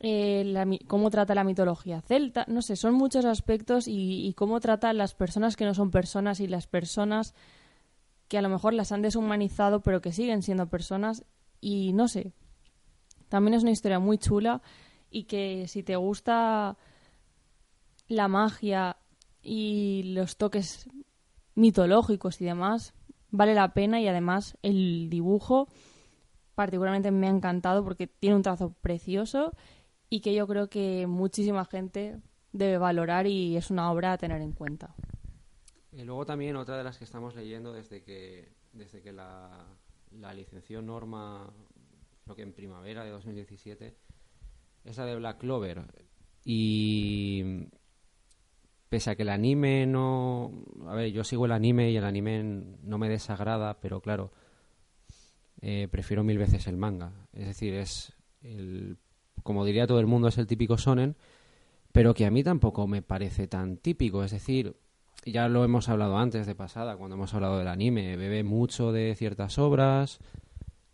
eh, 0.00 0.78
cómo 0.86 1.10
trata 1.10 1.34
la 1.34 1.44
mitología 1.44 2.00
celta, 2.02 2.44
no 2.48 2.62
sé, 2.62 2.76
son 2.76 2.94
muchos 2.94 3.24
aspectos 3.24 3.88
y, 3.88 4.26
y 4.26 4.34
cómo 4.34 4.60
trata 4.60 4.92
las 4.92 5.14
personas 5.14 5.56
que 5.56 5.64
no 5.64 5.74
son 5.74 5.90
personas 5.90 6.40
y 6.40 6.46
las 6.46 6.66
personas 6.66 7.34
que 8.28 8.38
a 8.38 8.42
lo 8.42 8.48
mejor 8.48 8.74
las 8.74 8.92
han 8.92 9.02
deshumanizado 9.02 9.80
pero 9.82 10.00
que 10.00 10.12
siguen 10.12 10.42
siendo 10.42 10.68
personas. 10.68 11.24
Y 11.60 11.92
no 11.94 12.08
sé, 12.08 12.32
también 13.28 13.54
es 13.54 13.62
una 13.62 13.72
historia 13.72 13.98
muy 13.98 14.18
chula 14.18 14.62
y 15.10 15.24
que 15.24 15.66
si 15.68 15.82
te 15.82 15.96
gusta 15.96 16.76
la 18.08 18.28
magia 18.28 18.98
y 19.46 20.02
los 20.14 20.36
toques 20.36 20.88
mitológicos 21.54 22.40
y 22.40 22.44
demás, 22.44 22.94
vale 23.30 23.54
la 23.54 23.72
pena 23.72 24.00
y 24.00 24.08
además 24.08 24.58
el 24.62 25.08
dibujo 25.08 25.68
particularmente 26.56 27.10
me 27.10 27.28
ha 27.28 27.30
encantado 27.30 27.84
porque 27.84 28.08
tiene 28.08 28.34
un 28.34 28.42
trazo 28.42 28.72
precioso 28.80 29.52
y 30.10 30.20
que 30.20 30.34
yo 30.34 30.46
creo 30.46 30.68
que 30.68 31.06
muchísima 31.06 31.64
gente 31.64 32.20
debe 32.52 32.78
valorar 32.78 33.26
y 33.26 33.56
es 33.56 33.70
una 33.70 33.92
obra 33.92 34.12
a 34.12 34.18
tener 34.18 34.40
en 34.40 34.52
cuenta. 34.52 34.94
Y 35.92 36.02
luego 36.02 36.26
también 36.26 36.56
otra 36.56 36.76
de 36.76 36.84
las 36.84 36.98
que 36.98 37.04
estamos 37.04 37.34
leyendo 37.36 37.72
desde 37.72 38.02
que, 38.02 38.52
desde 38.72 39.00
que 39.00 39.12
la, 39.12 39.66
la 40.12 40.34
licenció 40.34 40.82
Norma, 40.82 41.52
creo 42.24 42.36
que 42.36 42.42
en 42.42 42.52
primavera 42.52 43.04
de 43.04 43.10
2017, 43.10 43.96
es 44.84 44.96
la 44.96 45.04
de 45.04 45.16
Black 45.16 45.38
Clover. 45.38 45.84
Y 46.44 47.68
pese 48.96 49.10
a 49.10 49.14
que 49.14 49.24
el 49.24 49.28
anime 49.28 49.84
no... 49.84 50.50
A 50.86 50.94
ver, 50.94 51.12
yo 51.12 51.22
sigo 51.22 51.44
el 51.44 51.52
anime 51.52 51.90
y 51.90 51.98
el 51.98 52.04
anime 52.06 52.42
no 52.82 52.96
me 52.96 53.10
desagrada, 53.10 53.78
pero 53.78 54.00
claro, 54.00 54.32
eh, 55.60 55.86
prefiero 55.90 56.24
mil 56.24 56.38
veces 56.38 56.66
el 56.66 56.78
manga. 56.78 57.12
Es 57.34 57.46
decir, 57.46 57.74
es 57.74 58.14
el... 58.40 58.96
Como 59.42 59.66
diría 59.66 59.86
todo 59.86 60.00
el 60.00 60.06
mundo, 60.06 60.28
es 60.28 60.38
el 60.38 60.46
típico 60.46 60.78
sonen, 60.78 61.14
pero 61.92 62.14
que 62.14 62.24
a 62.24 62.30
mí 62.30 62.42
tampoco 62.42 62.86
me 62.86 63.02
parece 63.02 63.46
tan 63.48 63.76
típico. 63.76 64.24
Es 64.24 64.30
decir, 64.30 64.76
ya 65.26 65.46
lo 65.46 65.62
hemos 65.62 65.90
hablado 65.90 66.16
antes 66.16 66.46
de 66.46 66.54
pasada, 66.54 66.96
cuando 66.96 67.16
hemos 67.16 67.34
hablado 67.34 67.58
del 67.58 67.68
anime, 67.68 68.16
bebe 68.16 68.44
mucho 68.44 68.92
de 68.92 69.14
ciertas 69.14 69.58
obras, 69.58 70.20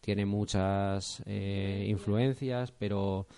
tiene 0.00 0.26
muchas 0.26 1.22
eh, 1.24 1.86
influencias, 1.88 2.72
pero, 2.72 3.28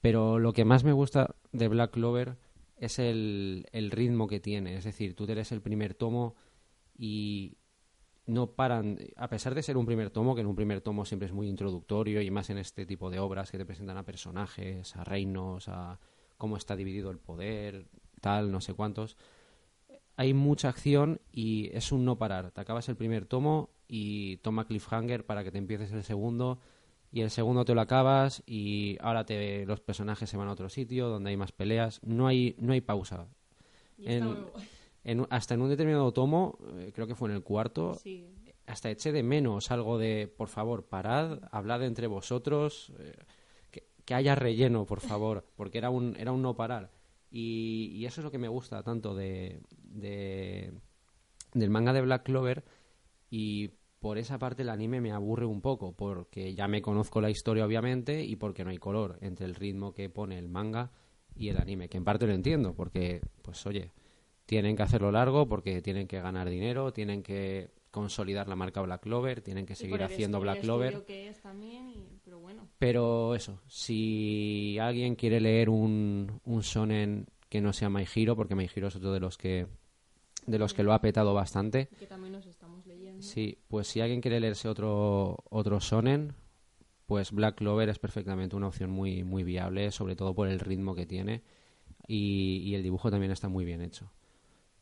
pero 0.00 0.40
lo 0.40 0.52
que 0.52 0.64
más 0.64 0.82
me 0.82 0.92
gusta 0.92 1.36
de 1.52 1.68
Black 1.68 1.92
Clover 1.92 2.45
es 2.76 2.98
el, 2.98 3.66
el 3.72 3.90
ritmo 3.90 4.26
que 4.26 4.40
tiene. 4.40 4.76
Es 4.76 4.84
decir, 4.84 5.14
tú 5.14 5.24
eres 5.24 5.52
el 5.52 5.60
primer 5.60 5.94
tomo 5.94 6.34
y 6.96 7.58
no 8.26 8.52
paran, 8.52 8.98
a 9.16 9.28
pesar 9.28 9.54
de 9.54 9.62
ser 9.62 9.76
un 9.76 9.86
primer 9.86 10.10
tomo, 10.10 10.34
que 10.34 10.40
en 10.40 10.46
un 10.46 10.56
primer 10.56 10.80
tomo 10.80 11.04
siempre 11.04 11.26
es 11.26 11.32
muy 11.32 11.48
introductorio 11.48 12.20
y 12.22 12.30
más 12.30 12.50
en 12.50 12.58
este 12.58 12.86
tipo 12.86 13.10
de 13.10 13.18
obras 13.20 13.50
que 13.50 13.58
te 13.58 13.66
presentan 13.66 13.96
a 13.96 14.04
personajes, 14.04 14.96
a 14.96 15.04
reinos, 15.04 15.68
a 15.68 16.00
cómo 16.36 16.56
está 16.56 16.76
dividido 16.76 17.10
el 17.10 17.18
poder, 17.18 17.86
tal, 18.20 18.50
no 18.50 18.60
sé 18.60 18.74
cuántos 18.74 19.16
hay 20.16 20.34
mucha 20.34 20.68
acción 20.68 21.20
y 21.30 21.70
es 21.74 21.92
un 21.92 22.04
no 22.04 22.16
parar. 22.18 22.50
Te 22.50 22.60
acabas 22.60 22.88
el 22.88 22.96
primer 22.96 23.26
tomo 23.26 23.70
y 23.86 24.38
toma 24.38 24.66
cliffhanger 24.66 25.24
para 25.24 25.44
que 25.44 25.52
te 25.52 25.58
empieces 25.58 25.92
el 25.92 26.02
segundo 26.02 26.58
y 27.16 27.22
el 27.22 27.30
segundo 27.30 27.64
te 27.64 27.74
lo 27.74 27.80
acabas 27.80 28.42
y 28.46 28.98
ahora 29.00 29.24
te 29.24 29.64
los 29.64 29.80
personajes 29.80 30.28
se 30.28 30.36
van 30.36 30.48
a 30.48 30.52
otro 30.52 30.68
sitio 30.68 31.08
donde 31.08 31.30
hay 31.30 31.36
más 31.38 31.50
peleas. 31.50 31.98
No 32.02 32.26
hay 32.26 32.54
no 32.58 32.74
hay 32.74 32.82
pausa. 32.82 33.28
En- 33.98 34.36
En- 35.02 35.26
hasta 35.30 35.54
en 35.54 35.62
un 35.62 35.68
determinado 35.70 36.12
tomo, 36.12 36.58
eh, 36.78 36.90
creo 36.92 37.06
que 37.06 37.14
fue 37.14 37.28
en 37.30 37.36
el 37.36 37.42
cuarto, 37.44 37.94
Sí. 37.94 38.26
hasta 38.66 38.90
eché 38.90 39.12
de 39.12 39.22
menos 39.22 39.70
algo 39.70 39.98
de, 39.98 40.26
por 40.26 40.48
favor, 40.48 40.84
parad, 40.88 41.38
hablad 41.52 41.84
entre 41.84 42.08
vosotros, 42.08 42.92
eh, 42.98 43.14
que, 43.70 43.86
que 44.04 44.14
haya 44.14 44.34
relleno, 44.34 44.84
por 44.84 45.00
favor, 45.00 45.44
porque 45.56 45.78
era 45.78 45.88
un, 45.90 46.16
era 46.18 46.32
un 46.32 46.42
no 46.42 46.54
parar. 46.56 46.90
Y, 47.30 47.92
y 47.94 48.04
eso 48.04 48.20
es 48.20 48.24
lo 48.24 48.30
que 48.32 48.38
me 48.38 48.48
gusta 48.48 48.82
tanto 48.82 49.14
de, 49.14 49.60
de- 49.78 50.72
del 51.54 51.70
manga 51.70 51.92
de 51.92 52.02
Black 52.02 52.24
Clover 52.24 52.64
y 53.30 53.70
por 54.00 54.18
esa 54.18 54.38
parte 54.38 54.62
el 54.62 54.68
anime 54.68 55.00
me 55.00 55.12
aburre 55.12 55.46
un 55.46 55.60
poco, 55.60 55.92
porque 55.92 56.54
ya 56.54 56.68
me 56.68 56.82
conozco 56.82 57.20
la 57.20 57.30
historia 57.30 57.64
obviamente 57.64 58.22
y 58.24 58.36
porque 58.36 58.64
no 58.64 58.70
hay 58.70 58.78
color 58.78 59.18
entre 59.20 59.46
el 59.46 59.54
ritmo 59.54 59.92
que 59.92 60.08
pone 60.10 60.38
el 60.38 60.48
manga 60.48 60.90
y 61.34 61.48
el 61.48 61.58
anime, 61.58 61.88
que 61.88 61.96
en 61.98 62.04
parte 62.04 62.26
lo 62.26 62.32
entiendo, 62.34 62.74
porque, 62.74 63.20
pues 63.42 63.64
oye, 63.66 63.92
tienen 64.46 64.76
que 64.76 64.82
hacerlo 64.82 65.10
largo 65.10 65.48
porque 65.48 65.82
tienen 65.82 66.06
que 66.06 66.20
ganar 66.20 66.48
dinero, 66.48 66.92
tienen 66.92 67.22
que 67.22 67.70
consolidar 67.90 68.46
la 68.48 68.56
marca 68.56 68.82
Black 68.82 69.02
Clover, 69.02 69.40
tienen 69.40 69.64
que 69.66 69.74
seguir 69.74 70.02
haciendo 70.02 70.38
Black 70.40 70.60
Clover. 70.60 70.88
estudio 70.94 71.06
que 71.06 71.28
es 71.28 71.40
también, 71.40 71.88
y- 71.88 72.18
pero 72.24 72.38
bueno. 72.38 72.68
Pero 72.78 73.34
eso, 73.34 73.60
si 73.66 74.78
alguien 74.78 75.14
quiere 75.16 75.40
leer 75.40 75.70
un, 75.70 76.40
un 76.44 76.60
shonen 76.60 77.26
que 77.48 77.60
no 77.60 77.72
sea 77.72 77.88
My 77.88 78.04
Hero, 78.14 78.36
porque 78.36 78.54
My 78.54 78.68
Hero 78.74 78.88
es 78.88 78.96
otro 78.96 79.12
de 79.12 79.20
los 79.20 79.38
que 79.38 79.66
de 80.46 80.58
los 80.58 80.74
que 80.74 80.84
lo 80.84 80.92
ha 80.92 81.00
petado 81.00 81.34
bastante, 81.34 81.88
Que 81.98 82.06
también 82.06 82.32
nos 82.32 82.46
estamos 82.46 82.54
leyendo. 82.54 82.55
Sí, 83.26 83.58
pues 83.68 83.88
si 83.88 84.00
alguien 84.00 84.20
quiere 84.20 84.40
leerse 84.40 84.68
otro 84.68 85.44
otro 85.50 85.78
shonen, 85.80 86.34
pues 87.06 87.32
Black 87.32 87.56
Clover 87.56 87.88
es 87.88 87.98
perfectamente 87.98 88.56
una 88.56 88.68
opción 88.68 88.90
muy 88.90 89.24
muy 89.24 89.44
viable, 89.44 89.90
sobre 89.92 90.16
todo 90.16 90.34
por 90.34 90.48
el 90.48 90.60
ritmo 90.60 90.94
que 90.94 91.06
tiene 91.06 91.42
y, 92.06 92.62
y 92.64 92.74
el 92.74 92.82
dibujo 92.82 93.10
también 93.10 93.32
está 93.32 93.48
muy 93.48 93.64
bien 93.64 93.82
hecho. 93.82 94.10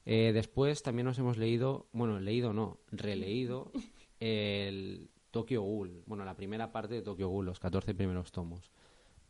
Eh, 0.07 0.33
después 0.35 0.83
también 0.83 1.07
nos 1.07 1.19
hemos 1.19 1.39
leído, 1.39 1.89
bueno, 1.93 2.21
leído 2.21 2.53
no, 2.53 2.79
releído 2.91 3.73
el 4.21 5.09
Tokyo 5.31 5.63
Ghoul, 5.63 6.03
bueno, 6.07 6.25
la 6.25 6.37
primera 6.37 6.73
parte 6.73 6.95
de 6.95 7.03
Tokyo 7.03 7.29
Ghoul, 7.29 7.47
los 7.47 7.59
14 7.59 7.95
primeros 7.95 8.33
tomos. 8.33 8.71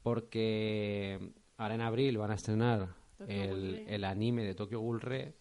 Porque 0.03 1.33
ahora 1.57 1.77
en 1.77 1.81
abril 1.81 2.19
van 2.19 2.33
a 2.33 2.35
estrenar 2.35 2.95
el, 3.27 3.85
el 3.89 4.05
anime 4.05 4.45
de 4.45 4.55
Tokyo 4.55 4.81
Ghoul 4.81 5.01
Re 5.01 5.35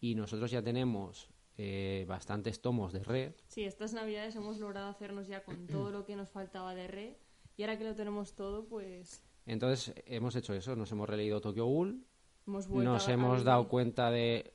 y 0.00 0.14
nosotros 0.14 0.50
ya 0.50 0.62
tenemos 0.62 1.28
eh, 1.62 2.06
bastantes 2.08 2.62
tomos 2.62 2.92
de 2.94 3.00
Re. 3.04 3.34
Sí, 3.48 3.64
estas 3.64 3.92
navidades 3.92 4.34
hemos 4.34 4.58
logrado 4.58 4.88
hacernos 4.88 5.26
ya 5.28 5.44
con 5.44 5.66
todo 5.66 5.90
lo 5.90 6.06
que 6.06 6.16
nos 6.16 6.30
faltaba 6.30 6.74
de 6.74 6.88
re. 6.88 7.18
Y 7.58 7.62
ahora 7.62 7.76
que 7.76 7.84
lo 7.84 7.94
tenemos 7.94 8.34
todo, 8.34 8.64
pues 8.66 9.22
Entonces 9.44 9.92
hemos 10.06 10.34
hecho 10.36 10.54
eso, 10.54 10.74
nos 10.74 10.90
hemos 10.92 11.06
releído 11.06 11.42
Tokyo 11.42 11.66
Ghoul, 11.66 12.02
hemos 12.46 12.66
nos 12.68 13.08
a- 13.08 13.12
hemos 13.12 13.44
dado 13.44 13.68
cuenta 13.68 14.10
de 14.10 14.54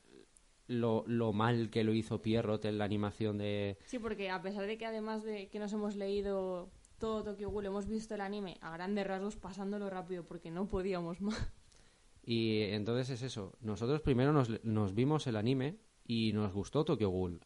lo, 0.67 1.03
lo 1.05 1.31
mal 1.31 1.69
que 1.69 1.83
lo 1.83 1.93
hizo 1.93 2.23
Pierrot 2.23 2.65
en 2.65 2.79
la 2.79 2.85
animación 2.85 3.37
de... 3.37 3.77
Sí, 3.85 3.99
porque 3.99 4.31
a 4.31 4.41
pesar 4.41 4.65
de 4.65 4.79
que 4.79 4.87
además 4.87 5.23
de 5.23 5.49
que 5.49 5.59
nos 5.59 5.71
hemos 5.73 5.95
leído 5.95 6.71
todo 6.97 7.23
Tokyo 7.23 7.51
Ghoul, 7.51 7.67
hemos 7.67 7.87
visto 7.87 8.15
el 8.15 8.21
anime 8.21 8.57
a 8.61 8.71
grandes 8.71 9.05
rasgos 9.05 9.35
pasándolo 9.35 9.91
rápido 9.91 10.23
porque 10.25 10.49
no 10.49 10.65
podíamos 10.67 11.21
más. 11.21 11.37
Y 12.23 12.61
entonces 12.71 13.11
es 13.11 13.21
eso. 13.21 13.53
Nosotros 13.61 14.01
primero 14.01 14.33
nos, 14.33 14.63
nos 14.63 14.95
vimos 14.95 15.27
el 15.27 15.35
anime 15.35 15.77
y 16.05 16.31
nos 16.33 16.53
gustó 16.53 16.85
Tokyo 16.85 17.09
Ghoul. 17.09 17.41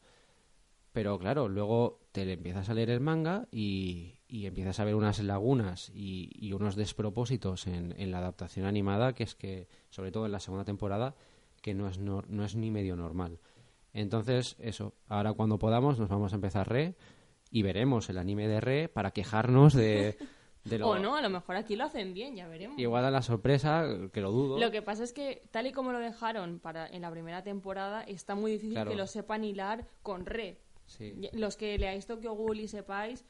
Pero 0.92 1.20
claro, 1.20 1.48
luego 1.48 2.00
te 2.12 2.26
le 2.26 2.34
empiezas 2.34 2.68
a 2.70 2.74
leer 2.74 2.90
el 2.90 3.00
manga 3.00 3.48
y, 3.52 4.16
y 4.28 4.48
empiezas 4.48 4.80
a 4.80 4.84
ver 4.86 4.96
unas 4.96 5.20
lagunas 5.20 5.92
y, 5.94 6.32
y 6.34 6.54
unos 6.54 6.76
despropósitos 6.76 7.68
en, 7.68 7.94
en 7.98 8.12
la 8.12 8.18
adaptación 8.18 8.66
animada 8.66 9.14
que 9.14 9.24
es 9.24 9.36
que, 9.36 9.68
sobre 9.90 10.12
todo 10.12 10.26
en 10.26 10.32
la 10.32 10.40
segunda 10.40 10.66
temporada, 10.66 11.16
que 11.62 11.74
no 11.76 11.88
es, 11.88 12.00
nor- 12.00 12.26
no 12.28 12.44
es 12.44 12.56
ni 12.56 12.72
medio 12.72 12.96
normal. 12.96 13.40
Entonces, 13.94 14.56
eso, 14.60 14.94
ahora 15.08 15.34
cuando 15.34 15.60
podamos 15.60 16.00
nos 16.00 16.10
vamos 16.10 16.32
a 16.34 16.36
empezar 16.36 16.68
Re 16.70 16.96
y 17.52 17.62
veremos 17.62 18.10
el 18.10 18.18
anime 18.18 18.48
de 18.48 18.60
Re 18.62 18.90
para 18.90 19.12
quejarnos 19.12 19.74
de 19.74 20.18
lo... 20.66 20.90
O 20.90 21.00
no, 21.00 21.16
a 21.16 21.22
lo 21.22 21.30
mejor 21.30 21.56
aquí 21.56 21.76
lo 21.76 21.86
hacen 21.86 22.14
bien, 22.14 22.36
ya 22.36 22.48
veremos. 22.48 22.78
Igual 22.80 23.06
a 23.06 23.12
la 23.12 23.22
sorpresa, 23.22 23.86
que 24.12 24.22
lo 24.22 24.32
dudo. 24.32 24.60
Lo 24.60 24.72
que 24.72 24.82
pasa 24.82 25.04
es 25.04 25.14
que, 25.14 25.42
tal 25.52 25.68
y 25.68 25.72
como 25.72 25.92
lo 25.92 26.00
dejaron 26.00 26.60
para 26.60 26.88
en 26.88 27.02
la 27.02 27.12
primera 27.12 27.44
temporada, 27.44 28.04
está 28.04 28.36
muy 28.36 28.52
difícil 28.54 28.74
Claro. 28.74 28.92
que 28.92 28.98
lo 28.98 29.08
sepan 29.08 29.44
hilar 29.44 29.86
con 30.04 30.26
re. 30.26 30.60
Sí. 30.86 31.14
Los 31.34 31.56
que 31.56 31.78
leáis 31.78 32.06
Tokyo 32.08 32.34
Ghoul 32.34 32.60
y 32.60 32.68
sepáis, 32.68 33.24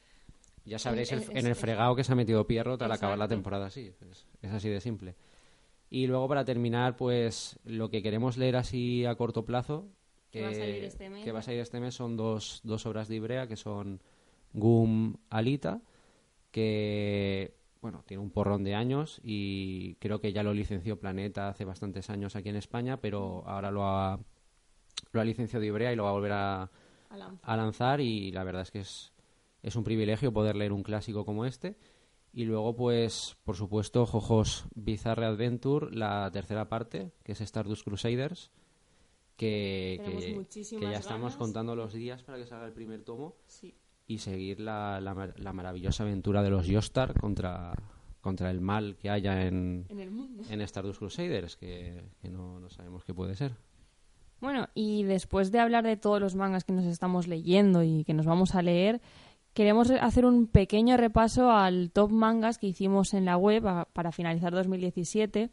Ya 0.66 0.78
sabréis 0.78 1.12
el- 1.12 1.20
Es- 1.20 1.30
en 1.30 1.48
el 1.48 1.56
fregado 1.56 1.96
que 1.96 2.04
se 2.04 2.12
ha 2.12 2.16
metido 2.16 2.46
Pierrot 2.46 2.82
al 2.82 2.92
acabar 2.92 3.18
la 3.18 3.28
temporada 3.28 3.68
así. 3.68 3.94
Es, 4.12 4.28
es 4.42 4.52
así 4.52 4.70
de 4.70 4.80
simple. 4.82 5.16
Y 5.90 6.06
luego 6.08 6.28
para 6.28 6.46
terminar, 6.46 6.96
pues 6.96 7.58
lo 7.64 7.90
que 7.90 8.04
queremos 8.04 8.38
leer 8.38 8.56
así 8.56 9.06
a 9.06 9.16
corto 9.16 9.46
plazo, 9.46 9.88
Que 10.32 10.44
va 10.44 10.50
a 10.50 10.54
salir 10.54 10.84
este 10.84 11.10
mes. 11.10 11.24
que 11.24 11.32
va 11.32 11.40
a 11.40 11.42
salir 11.42 11.60
este 11.62 11.80
mes 11.80 11.96
son 11.96 12.16
dos, 12.18 12.60
dos 12.64 12.86
obras 12.86 13.08
de 13.08 13.16
Ibrea, 13.16 13.48
que 13.48 13.56
son 13.56 14.00
Gum 14.54 15.16
Alita, 15.32 15.82
que 16.52 17.56
bueno, 17.82 18.04
tiene 18.06 18.22
un 18.24 18.32
porrón 18.32 18.64
de 18.64 18.76
años 18.76 19.22
y 19.24 19.96
creo 19.96 20.20
que 20.20 20.34
ya 20.34 20.44
lo 20.44 20.54
licenció 20.54 21.00
Planeta 21.00 21.48
hace 21.50 21.64
bastantes 21.66 22.10
años 22.10 22.36
aquí 22.36 22.50
en 22.50 22.58
España, 22.58 22.98
pero 22.98 23.44
ahora 23.48 23.72
lo 23.72 23.86
ha, 23.86 24.20
lo 25.12 25.22
ha 25.22 25.24
licenciado 25.24 25.64
Ibrea 25.64 25.94
y 25.94 25.96
lo 25.96 26.04
va 26.04 26.10
a 26.10 26.14
volver 26.14 26.32
a, 26.34 26.64
a 27.10 27.18
lanzar. 27.18 27.40
a 27.50 27.58
lanzar 27.58 28.02
y 28.02 28.32
la 28.32 28.44
verdad 28.44 28.64
es 28.64 28.72
que 28.72 28.80
es, 28.80 29.14
es 29.64 29.76
un 29.76 29.84
privilegio 29.86 30.34
poder 30.34 30.56
leer 30.58 30.74
un 30.74 30.84
clásico 30.84 31.24
como 31.26 31.46
este. 31.46 31.78
Y 32.32 32.44
luego, 32.46 32.76
pues, 32.76 33.38
por 33.44 33.56
supuesto, 33.56 34.06
Jojos 34.06 34.66
Bizarre 34.76 35.26
Adventure, 35.26 35.88
la 35.96 36.30
tercera 36.32 36.70
parte, 36.70 37.12
que 37.24 37.32
es 37.32 37.42
Stardust 37.42 37.84
Crusaders, 37.84 38.52
que, 39.36 40.00
que- 40.06 40.12
ya 40.92 41.00
estamos 41.00 41.36
contando 41.38 41.76
los 41.76 41.94
días 41.94 42.22
para 42.24 42.38
que 42.38 42.46
salga 42.46 42.68
el 42.68 42.74
primer 42.74 43.04
tomo 43.04 43.38
Sí. 43.48 43.74
Y 44.10 44.18
seguir 44.18 44.60
la, 44.60 45.00
la 45.00 45.32
la 45.38 45.54
maravillosa 45.54 46.04
aventura 46.04 46.42
de 46.44 46.50
los 46.50 46.68
Yostar 46.68 47.14
contra, 47.20 47.74
contra 48.22 48.50
el 48.52 48.60
mal 48.60 48.98
que 48.98 49.10
haya 49.10 49.46
en, 49.48 49.86
En 49.88 50.00
el 50.00 50.12
mundo. 50.12 50.44
en 50.50 50.60
Stardust 50.62 51.00
Crusaders, 51.00 51.56
que, 51.56 52.04
que 52.22 52.30
no, 52.30 52.60
no 52.60 52.70
sabemos 52.70 53.06
qué 53.06 53.14
puede 53.14 53.36
ser. 53.36 53.54
Bueno, 54.42 54.68
y 54.74 55.04
después 55.04 55.52
de 55.52 55.60
hablar 55.60 55.84
de 55.86 55.96
todos 55.98 56.20
los 56.20 56.36
mangas 56.36 56.64
que 56.64 56.74
nos 56.74 56.86
estamos 56.86 57.28
leyendo 57.28 57.84
y 57.84 58.04
que 58.04 58.14
nos 58.14 58.26
vamos 58.26 58.56
a 58.56 58.62
leer, 58.62 59.00
queremos 59.54 59.92
hacer 59.92 60.26
un 60.26 60.48
pequeño 60.48 60.96
repaso 60.98 61.52
al 61.52 61.92
top 61.92 62.10
mangas 62.12 62.58
que 62.58 62.68
hicimos 62.68 63.14
en 63.14 63.26
la 63.26 63.38
web 63.38 63.68
a- 63.68 63.86
para 63.94 64.12
finalizar 64.12 64.54
2017, 64.54 65.50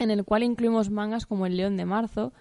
en 0.00 0.10
el 0.10 0.24
cual 0.24 0.42
incluimos 0.42 0.90
mangas 0.90 1.24
como 1.26 1.46
El 1.46 1.56
León 1.56 1.76
de 1.76 1.84
Marzo, 1.86 2.32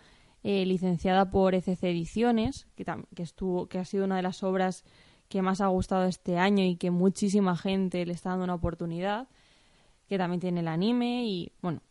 eh, 0.43 0.65
licenciada 0.65 1.29
por 1.31 1.53
ECC 1.53 1.83
Ediciones, 1.83 2.67
que, 2.75 2.85
que, 3.15 3.23
estuvo, 3.23 3.67
que 3.67 3.77
ha 3.77 3.85
sido 3.85 4.05
una 4.05 4.15
de 4.15 4.23
las 4.23 4.41
obras 4.43 4.83
que 5.29 5.41
más 5.41 5.61
ha 5.61 5.67
gustado 5.67 6.05
este 6.05 6.37
año 6.37 6.63
y 6.63 6.75
que 6.75 6.91
muchísima 6.91 7.55
gente 7.55 8.05
le 8.05 8.13
está 8.13 8.31
dando 8.31 8.45
una 8.45 8.55
oportunidad, 8.55 9.27
que 10.07 10.17
también 10.17 10.41
tiene 10.41 10.59
el 10.61 10.67
anime 10.67 11.25
y, 11.25 11.53
bueno, 11.61 11.81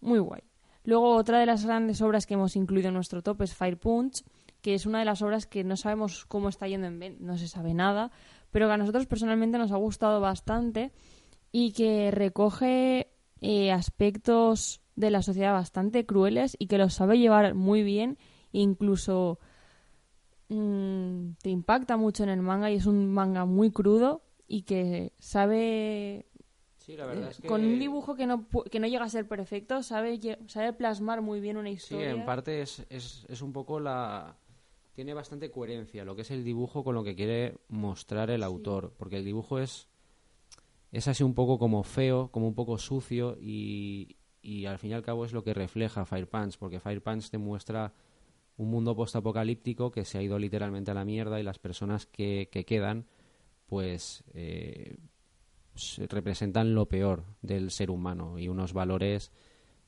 muy 0.00 0.20
guay. 0.20 0.42
Luego, 0.84 1.16
otra 1.16 1.40
de 1.40 1.46
las 1.46 1.64
grandes 1.66 2.00
obras 2.00 2.26
que 2.26 2.34
hemos 2.34 2.54
incluido 2.54 2.88
en 2.88 2.94
nuestro 2.94 3.22
top 3.22 3.42
es 3.42 3.54
Fire 3.54 3.76
Punch, 3.76 4.22
que 4.62 4.74
es 4.74 4.86
una 4.86 5.00
de 5.00 5.04
las 5.04 5.20
obras 5.20 5.46
que 5.46 5.64
no 5.64 5.76
sabemos 5.76 6.24
cómo 6.26 6.48
está 6.48 6.68
yendo 6.68 6.86
en 6.86 6.98
venta, 6.98 7.24
no 7.24 7.36
se 7.36 7.48
sabe 7.48 7.74
nada, 7.74 8.12
pero 8.52 8.68
que 8.68 8.74
a 8.74 8.76
nosotros 8.76 9.06
personalmente 9.06 9.58
nos 9.58 9.72
ha 9.72 9.76
gustado 9.76 10.20
bastante 10.20 10.92
y 11.50 11.72
que 11.72 12.12
recoge 12.12 13.12
eh, 13.40 13.72
aspectos 13.72 14.80
de 14.94 15.10
la 15.10 15.22
sociedad 15.22 15.52
bastante 15.52 16.06
crueles 16.06 16.56
y 16.58 16.68
que 16.68 16.78
los 16.78 16.94
sabe 16.94 17.18
llevar 17.18 17.54
muy 17.54 17.82
bien, 17.82 18.16
incluso 18.52 19.40
mm, 20.48 21.32
te 21.42 21.50
impacta 21.50 21.96
mucho 21.96 22.22
en 22.22 22.28
el 22.30 22.42
manga 22.42 22.70
y 22.70 22.74
es 22.76 22.86
un 22.86 23.12
manga 23.12 23.44
muy 23.44 23.70
crudo 23.70 24.22
y 24.48 24.62
que 24.62 25.12
sabe 25.18 26.26
Sí, 26.78 26.96
la 26.96 27.06
verdad 27.06 27.30
es 27.30 27.40
que... 27.40 27.48
con 27.48 27.64
un 27.64 27.80
dibujo 27.80 28.14
que 28.14 28.26
no, 28.26 28.46
que 28.70 28.78
no 28.78 28.86
llega 28.86 29.04
a 29.04 29.08
ser 29.08 29.26
perfecto, 29.26 29.82
sabe, 29.82 30.20
sabe 30.46 30.72
plasmar 30.72 31.20
muy 31.20 31.40
bien 31.40 31.56
una 31.56 31.68
Sí, 31.70 31.74
historia. 31.74 32.10
en 32.10 32.24
parte 32.24 32.62
es, 32.62 32.86
es, 32.90 33.26
es 33.28 33.42
un 33.42 33.52
poco 33.52 33.80
la... 33.80 34.36
Tiene 34.94 35.12
bastante 35.12 35.50
coherencia 35.50 36.04
lo 36.04 36.14
que 36.14 36.22
es 36.22 36.30
el 36.30 36.44
dibujo 36.44 36.84
con 36.84 36.94
lo 36.94 37.02
que 37.04 37.16
quiere 37.16 37.58
mostrar 37.68 38.30
el 38.30 38.42
autor, 38.42 38.94
porque 38.96 39.16
el 39.18 39.24
dibujo 39.24 39.58
es, 39.58 39.88
es 40.92 41.08
así 41.08 41.22
un 41.24 41.34
poco 41.34 41.58
como 41.58 41.82
feo, 41.82 42.30
como 42.30 42.46
un 42.46 42.54
poco 42.54 42.78
sucio 42.78 43.36
y, 43.40 44.16
y 44.40 44.66
al 44.66 44.78
fin 44.78 44.92
y 44.92 44.94
al 44.94 45.02
cabo 45.02 45.24
es 45.24 45.32
lo 45.32 45.42
que 45.42 45.52
refleja 45.54 46.06
Fire 46.06 46.28
Punch, 46.28 46.56
porque 46.56 46.78
Fire 46.80 47.02
Punch 47.02 47.28
te 47.30 47.36
muestra 47.36 47.92
un 48.56 48.70
mundo 48.70 48.94
postapocalíptico 48.96 49.90
que 49.90 50.04
se 50.04 50.18
ha 50.18 50.22
ido 50.22 50.38
literalmente 50.38 50.90
a 50.90 50.94
la 50.94 51.04
mierda 51.04 51.38
y 51.40 51.42
las 51.42 51.58
personas 51.58 52.06
que, 52.06 52.48
que 52.50 52.64
quedan 52.64 53.06
pues 53.66 54.24
eh, 54.34 54.96
se- 55.74 56.06
representan 56.06 56.74
lo 56.74 56.86
peor 56.86 57.24
del 57.42 57.70
ser 57.70 57.90
humano 57.90 58.38
y 58.38 58.48
unos 58.48 58.72
valores 58.72 59.32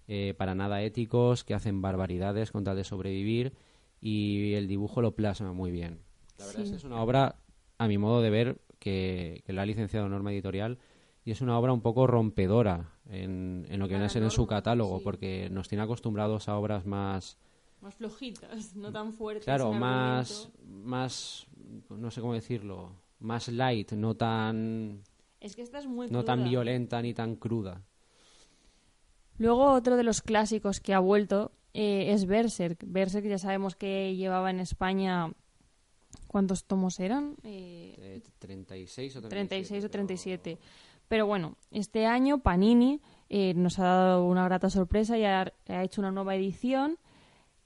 eh, 0.06 0.34
para 0.36 0.54
nada 0.54 0.82
éticos 0.82 1.44
que 1.44 1.54
hacen 1.54 1.80
barbaridades 1.82 2.50
con 2.50 2.64
tal 2.64 2.76
de 2.76 2.84
sobrevivir 2.84 3.52
y 4.00 4.54
el 4.54 4.68
dibujo 4.68 5.00
lo 5.02 5.14
plasma 5.14 5.52
muy 5.52 5.70
bien. 5.70 6.00
La 6.38 6.46
verdad 6.46 6.60
Sí. 6.60 6.64
es 6.66 6.70
que 6.70 6.76
es 6.76 6.84
una 6.84 7.02
obra, 7.02 7.36
a 7.78 7.88
mi 7.88 7.98
modo 7.98 8.20
de 8.22 8.30
ver, 8.30 8.60
que, 8.78 9.42
que 9.46 9.52
la 9.52 9.62
ha 9.62 9.66
licenciado 9.66 10.08
Norma 10.08 10.32
Editorial 10.32 10.78
y 11.24 11.30
es 11.32 11.40
una 11.40 11.58
obra 11.58 11.72
un 11.72 11.80
poco 11.82 12.06
rompedora 12.06 12.92
en, 13.10 13.66
en 13.68 13.80
lo 13.80 13.86
que 13.88 13.94
viene 13.94 14.06
a 14.06 14.08
ser 14.08 14.22
en 14.22 14.30
su 14.30 14.46
catálogo 14.46 14.98
sí. 14.98 15.04
porque 15.04 15.48
nos 15.50 15.68
tiene 15.68 15.82
acostumbrados 15.84 16.48
a 16.48 16.56
obras 16.56 16.86
más 16.86 17.38
Más 17.80 17.94
flojitas, 17.94 18.74
no 18.76 18.92
tan 18.92 19.12
fuertes. 19.12 19.44
Claro, 19.44 19.72
en 19.72 19.78
más, 19.78 20.48
más, 20.66 21.46
no 21.90 22.10
sé 22.10 22.20
cómo 22.20 22.34
decirlo, 22.34 22.92
más 23.20 23.48
light, 23.48 23.92
no 23.92 24.14
tan, 24.14 25.02
Es 25.40 25.54
que 25.56 25.62
esta 25.62 25.78
es 25.78 25.86
muy 25.86 26.08
no 26.10 26.24
tan 26.24 26.44
violenta 26.44 27.00
ni 27.02 27.14
tan 27.14 27.36
cruda. 27.36 27.82
Luego, 29.38 29.72
otro 29.72 29.96
de 29.96 30.02
los 30.02 30.20
clásicos 30.20 30.80
que 30.80 30.94
ha 30.94 30.98
vuelto 30.98 31.52
eh, 31.74 32.12
es 32.12 32.26
Berserk. 32.26 32.82
Berserk 32.84 33.26
ya 33.26 33.38
sabemos 33.38 33.76
que 33.76 34.16
llevaba 34.16 34.50
en 34.50 34.58
España. 34.60 35.32
¿Cuántos 36.26 36.64
tomos 36.64 36.98
eran? 36.98 37.36
Eh, 37.44 37.94
Eh, 37.98 38.22
36 38.40 39.16
o 39.16 39.20
37. 39.20 39.28
36 39.30 39.84
o 39.84 39.86
pero- 39.86 39.92
37. 39.92 40.58
Pero 41.06 41.26
bueno, 41.26 41.56
este 41.70 42.04
año 42.06 42.38
Panini 42.38 43.00
eh, 43.30 43.54
nos 43.54 43.78
ha 43.78 43.84
dado 43.84 44.26
una 44.26 44.44
grata 44.44 44.68
sorpresa 44.68 45.16
y 45.16 45.24
ha, 45.24 45.50
ha 45.68 45.84
hecho 45.84 46.00
una 46.02 46.10
nueva 46.10 46.34
edición 46.34 46.98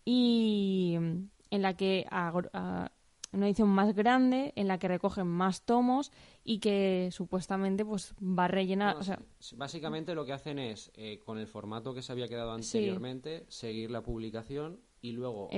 y 0.04 0.96
mm, 0.98 1.28
en 1.50 1.62
la 1.62 1.76
que 1.76 2.06
a- 2.10 2.90
una 3.34 3.46
edición 3.46 3.68
más 3.70 3.94
grande 3.94 4.52
en 4.56 4.68
la 4.68 4.78
que 4.78 4.88
recogen 4.88 5.26
más 5.26 5.62
tomos 5.62 6.12
y 6.44 6.58
que 6.58 7.08
supuestamente 7.12 7.82
pues 7.84 8.14
va 8.20 8.44
a 8.44 8.48
rellenar 8.48 8.94
No, 8.94 9.00
o 9.00 9.04
sea, 9.04 9.18
s- 9.40 9.56
básicamente 9.56 10.14
lo 10.14 10.26
que 10.26 10.34
hacen 10.34 10.58
es, 10.58 10.90
eh, 10.94 11.18
con 11.24 11.38
el 11.38 11.46
formato 11.46 11.94
que 11.94 12.02
se 12.02 12.12
había 12.12 12.28
quedado 12.28 12.54
Sí. 12.60 12.76
anteriormente, 12.76 13.46
seguir 13.48 13.90
la 13.90 14.02
publicación 14.02 14.80
y 15.00 15.12
luego 15.12 15.48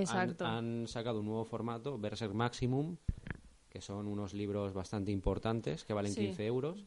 han 0.45 0.87
sacado 0.87 1.19
un 1.21 1.27
nuevo 1.27 1.45
formato, 1.45 1.99
Berserk 1.99 2.33
Maximum, 2.33 2.97
que 3.69 3.81
son 3.81 4.07
unos 4.07 4.35
libros 4.35 4.73
bastante 4.73 5.11
importantes 5.11 5.85
que 5.85 5.95
valen 5.95 6.13
Sí. 6.13 6.27
15 6.27 6.47
euros, 6.47 6.87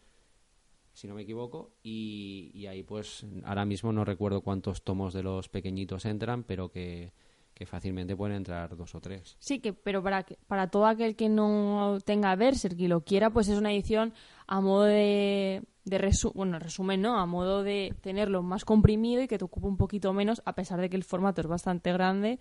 si 0.94 1.08
no 1.08 1.16
me 1.16 1.24
equivoco, 1.24 1.72
y, 1.84 2.50
y 2.54 2.68
ahí 2.68 2.82
pues 2.84 3.26
ahora 3.44 3.66
mismo 3.66 3.92
no 3.92 4.06
recuerdo 4.06 4.42
cuántos 4.42 4.84
tomos 4.84 5.14
de 5.14 5.22
los 5.22 5.50
pequeñitos 5.50 6.06
entran, 6.06 6.44
pero 6.46 6.70
que, 6.72 7.12
que 7.58 7.66
fácilmente 7.66 8.16
pueden 8.16 8.36
entrar 8.36 8.78
dos 8.78 8.94
o 8.94 9.02
tres. 9.02 9.36
Sí, 9.40 9.60
que, 9.60 9.74
pero 9.74 10.04
para, 10.04 10.24
para 10.46 10.68
todo 10.70 10.86
aquel 10.86 11.16
que 11.16 11.28
no 11.28 11.98
tenga 12.06 12.36
Berserk 12.36 12.80
y 12.80 12.88
lo 12.88 13.02
quiera, 13.02 13.32
pues 13.32 13.48
es 13.48 13.58
una 13.58 13.72
edición 13.74 14.14
a 14.46 14.62
modo 14.62 14.84
de, 14.84 15.64
de 15.84 16.00
resu- 16.00 16.32
bueno, 16.36 16.60
resumen, 16.60 17.02
¿no? 17.02 17.20
A 17.20 17.26
modo 17.26 17.64
de 17.64 17.96
tenerlo 18.02 18.44
más 18.44 18.64
comprimido 18.64 19.24
y 19.24 19.28
que 19.28 19.40
te 19.40 19.46
ocupe 19.46 19.66
un 19.66 19.76
poquito 19.76 20.14
menos, 20.14 20.40
a 20.46 20.54
pesar 20.54 20.80
de 20.80 20.88
que 20.92 20.98
el 20.98 21.04
formato 21.04 21.42
es 21.42 21.48
bastante 21.48 21.92
grande, 21.92 22.38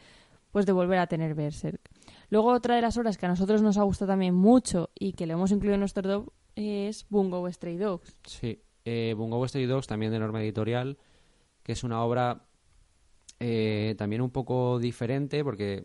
pues 0.52 0.66
de 0.66 0.72
volver 0.72 0.98
a 0.98 1.06
tener 1.06 1.34
Berserk. 1.34 1.80
Luego, 2.28 2.52
otra 2.52 2.76
de 2.76 2.82
las 2.82 2.98
obras 2.98 3.16
que 3.16 3.24
a 3.24 3.30
nosotros 3.30 3.62
nos 3.62 3.78
ha 3.78 3.84
gustado 3.84 4.10
también 4.10 4.34
mucho 4.34 4.90
y 4.94 5.14
que 5.14 5.24
le 5.26 5.32
hemos 5.32 5.50
incluido 5.50 5.74
en 5.76 5.80
nuestro 5.80 6.02
top 6.02 6.32
es 6.56 7.06
Bungo 7.08 7.50
Stray 7.50 7.78
Dogs. 7.78 8.18
Sí, 8.24 8.60
eh, 8.84 9.14
Bungo 9.16 9.48
Stray 9.48 9.64
Dogs, 9.64 9.86
también 9.86 10.12
de 10.12 10.18
norma 10.18 10.42
editorial, 10.42 10.98
que 11.62 11.72
es 11.72 11.84
una 11.84 12.02
obra 12.04 12.42
eh, 13.40 13.94
también 13.98 14.22
un 14.22 14.30
poco 14.30 14.78
diferente 14.78 15.42
porque 15.44 15.84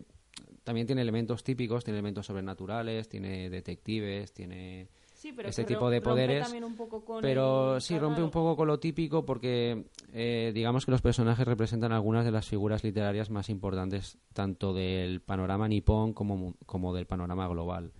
también 0.64 0.86
tiene 0.86 1.02
elementos 1.02 1.42
típicos, 1.42 1.84
tiene 1.84 1.98
elementos 1.98 2.26
sobrenaturales, 2.26 3.08
tiene 3.08 3.50
detectives, 3.50 4.32
tiene... 4.32 4.88
Sí, 5.14 5.32
pero 5.32 5.48
Este 5.48 5.62
que 5.62 5.74
tipo 5.74 5.88
de 5.90 5.98
rompe 5.98 6.10
poderes, 6.10 6.42
también 6.42 6.64
un 6.64 6.74
poco 6.74 7.04
con 7.04 7.20
Pero 7.20 7.78
sí, 7.80 7.96
rompe 7.98 8.22
un 8.22 8.30
poco 8.30 8.56
con 8.56 8.66
lo 8.66 8.80
típico 8.80 9.24
porque 9.24 9.84
eh, 10.12 10.50
digamos 10.52 10.84
que 10.84 10.90
los 10.90 11.00
personajes 11.02 11.46
representan 11.46 11.92
algunas 11.92 12.24
de 12.24 12.32
las 12.32 12.48
figuras 12.48 12.82
literarias 12.82 13.30
más 13.30 13.48
importantes 13.48 14.18
tanto 14.32 14.72
del 14.72 15.20
panorama 15.20 15.68
nipón 15.68 16.12
como, 16.12 16.54
como 16.66 16.92
del 16.92 17.06
panorama 17.06 17.46
global. 17.46 17.92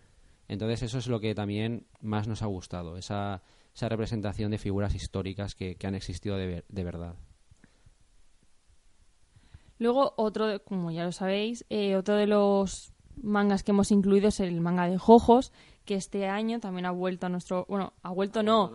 Entonces 0.48 0.82
eso 0.82 0.98
es 0.98 1.06
lo 1.06 1.20
que 1.20 1.34
también 1.34 1.86
más 2.00 2.26
nos 2.26 2.42
ha 2.42 2.46
gustado, 2.46 2.96
esa, 2.96 3.42
esa 3.74 3.88
representación 3.88 4.50
de 4.50 4.58
figuras 4.58 4.94
históricas 4.94 5.54
que, 5.54 5.76
que 5.76 5.86
han 5.86 5.94
existido 5.94 6.36
de, 6.36 6.46
ver- 6.46 6.64
de 6.68 6.84
verdad. 6.84 7.14
Luego, 9.82 10.14
otro, 10.16 10.62
como 10.64 10.90
ya 10.90 11.04
lo 11.04 11.12
sabéis, 11.12 11.64
eh, 11.68 11.96
otro 11.96 12.14
de 12.14 12.26
los 12.26 12.92
mangas 13.20 13.62
que 13.62 13.72
hemos 13.72 13.90
incluido 13.90 14.28
es 14.28 14.38
el 14.40 14.60
manga 14.60 14.88
de 14.88 14.96
Jojos, 14.96 15.52
que 15.84 15.96
este 15.96 16.28
año 16.28 16.60
también 16.60 16.86
ha 16.86 16.92
vuelto 16.92 17.26
a 17.26 17.28
nuestro... 17.28 17.66
Bueno, 17.68 17.92
ha 18.02 18.10
vuelto 18.10 18.42
no, 18.42 18.72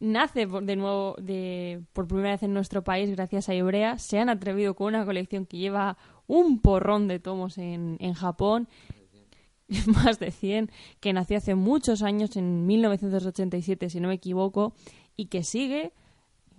nace 0.00 0.48
por, 0.48 0.64
de 0.64 0.74
nuevo 0.74 1.14
de, 1.18 1.82
por 1.92 2.08
primera 2.08 2.30
vez 2.30 2.42
en 2.42 2.52
nuestro 2.52 2.82
país 2.82 3.10
gracias 3.10 3.48
a 3.48 3.54
Ibrea. 3.54 3.98
Se 3.98 4.18
han 4.18 4.28
atrevido 4.28 4.74
con 4.74 4.88
una 4.88 5.04
colección 5.04 5.46
que 5.46 5.58
lleva 5.58 5.96
un 6.26 6.60
porrón 6.60 7.06
de 7.06 7.20
tomos 7.20 7.56
en, 7.56 7.96
en 8.00 8.14
Japón, 8.14 8.68
más 9.86 10.18
de 10.18 10.32
100, 10.32 10.70
que 10.98 11.12
nació 11.12 11.38
hace 11.38 11.54
muchos 11.54 12.02
años, 12.02 12.36
en 12.36 12.66
1987, 12.66 13.88
si 13.88 14.00
no 14.00 14.08
me 14.08 14.14
equivoco, 14.14 14.74
y 15.16 15.26
que 15.26 15.44
sigue 15.44 15.92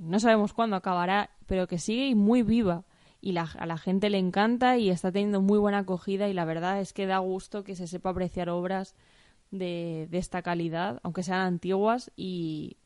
no 0.01 0.19
sabemos 0.19 0.53
cuándo 0.53 0.75
acabará, 0.75 1.29
pero 1.45 1.67
que 1.67 1.77
sigue 1.77 2.07
y 2.07 2.15
muy 2.15 2.41
viva. 2.41 2.83
Y 3.21 3.33
la- 3.33 3.43
a 3.57 3.65
la 3.67 3.77
gente 3.77 4.09
le 4.09 4.17
encanta 4.17 4.77
y 4.77 4.89
está 4.89 5.11
teniendo 5.11 5.41
muy 5.41 5.59
buena 5.59 5.79
acogida 5.79 6.27
y 6.27 6.33
la 6.33 6.43
verdad 6.45 6.81
es 6.81 6.91
que 6.91 7.05
da 7.05 7.19
gusto 7.19 7.63
que 7.63 7.75
se 7.75 7.85
sepa 7.87 8.09
apreciar 8.09 8.49
obras 8.49 8.95
de, 9.51 10.07
de 10.09 10.17
esta 10.17 10.41
calidad, 10.41 10.99
aunque 11.03 11.21
sean 11.23 11.41
antiguas 11.41 12.11
y 12.15 12.77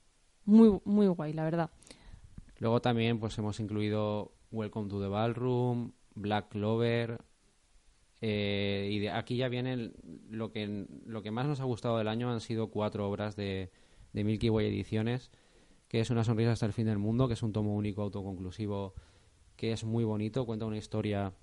muy, 0.43 0.79
muy 0.83 1.07
guay, 1.07 1.31
la 1.33 1.43
verdad. 1.43 1.69
Luego 2.59 2.81
también 2.81 3.19
pues 3.19 3.37
hemos 3.37 3.59
incluido 3.59 4.33
Welcome 4.51 4.89
to 4.89 4.99
the 5.01 5.07
Ballroom, 5.07 5.91
Black 6.15 6.49
Clover. 6.49 7.21
eh, 8.21 8.89
y 8.91 8.99
de 8.99 9.09
aquí 9.11 9.37
ya 9.37 9.47
viene 9.49 9.91
lo 10.29 10.51
que 10.51 10.87
lo 11.05 11.21
que 11.21 11.31
más 11.31 11.45
nos 11.47 11.59
ha 11.59 11.65
gustado 11.65 11.97
del 11.97 12.07
año 12.07 12.31
han 12.31 12.41
sido 12.41 12.69
cuatro 12.71 13.07
obras 13.09 13.35
de, 13.35 13.71
de 14.13 14.23
Milky 14.23 14.49
Way 14.49 14.67
Ediciones, 14.67 15.31
que 15.87 15.99
es 15.99 16.09
Una 16.09 16.23
sonrisa 16.23 16.51
hasta 16.51 16.65
el 16.65 16.73
fin 16.73 16.85
del 16.87 16.97
mundo, 16.97 17.27
que 17.27 17.33
es 17.35 17.43
un 17.43 17.53
tomo 17.53 17.75
único 17.75 18.01
autoconclusivo 18.01 18.93
que 19.55 19.71
es 19.71 19.83
muy 19.83 20.03
bonito, 20.03 20.45
cuenta 20.45 20.65
una 20.65 20.77
historia 20.77 21.33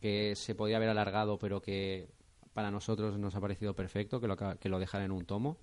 que 0.00 0.36
se 0.36 0.54
podía 0.54 0.76
haber 0.76 0.90
alargado, 0.90 1.38
pero 1.38 1.60
que 1.62 2.08
para 2.52 2.70
nosotros 2.70 3.18
nos 3.18 3.34
ha 3.34 3.40
parecido 3.40 3.74
perfecto 3.74 4.20
que 4.20 4.28
lo, 4.28 4.36
que 4.36 4.68
lo 4.68 4.78
dejara 4.78 5.04
en 5.04 5.12
un 5.12 5.24
tomo. 5.24 5.58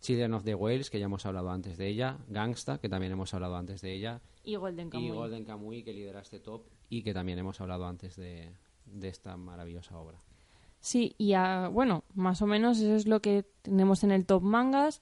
Children 0.00 0.34
of 0.34 0.44
the 0.44 0.54
Whales, 0.54 0.90
que 0.90 0.98
ya 0.98 1.06
hemos 1.06 1.24
hablado 1.26 1.50
antes 1.50 1.78
de 1.78 1.88
ella, 1.88 2.18
Gangsta, 2.28 2.78
que 2.78 2.88
también 2.88 3.12
hemos 3.12 3.32
hablado 3.34 3.56
antes 3.56 3.80
de 3.80 3.94
ella, 3.94 4.20
Y 4.44 4.56
Golden 4.56 4.88
y 4.88 4.90
Kamuy. 4.90 5.10
Golden 5.10 5.44
Kamuy, 5.44 5.82
que 5.82 5.92
lidera 5.92 6.20
este 6.20 6.38
top 6.38 6.66
y 6.88 7.02
que 7.02 7.14
también 7.14 7.38
hemos 7.38 7.60
hablado 7.60 7.86
antes 7.86 8.16
de, 8.16 8.52
de 8.84 9.08
esta 9.08 9.36
maravillosa 9.36 9.98
obra. 9.98 10.18
Sí, 10.80 11.14
y 11.18 11.32
ah, 11.32 11.68
bueno, 11.72 12.04
más 12.14 12.42
o 12.42 12.46
menos 12.46 12.78
eso 12.78 12.94
es 12.94 13.06
lo 13.08 13.20
que 13.20 13.44
tenemos 13.62 14.04
en 14.04 14.12
el 14.12 14.26
top 14.26 14.42
mangas. 14.42 15.00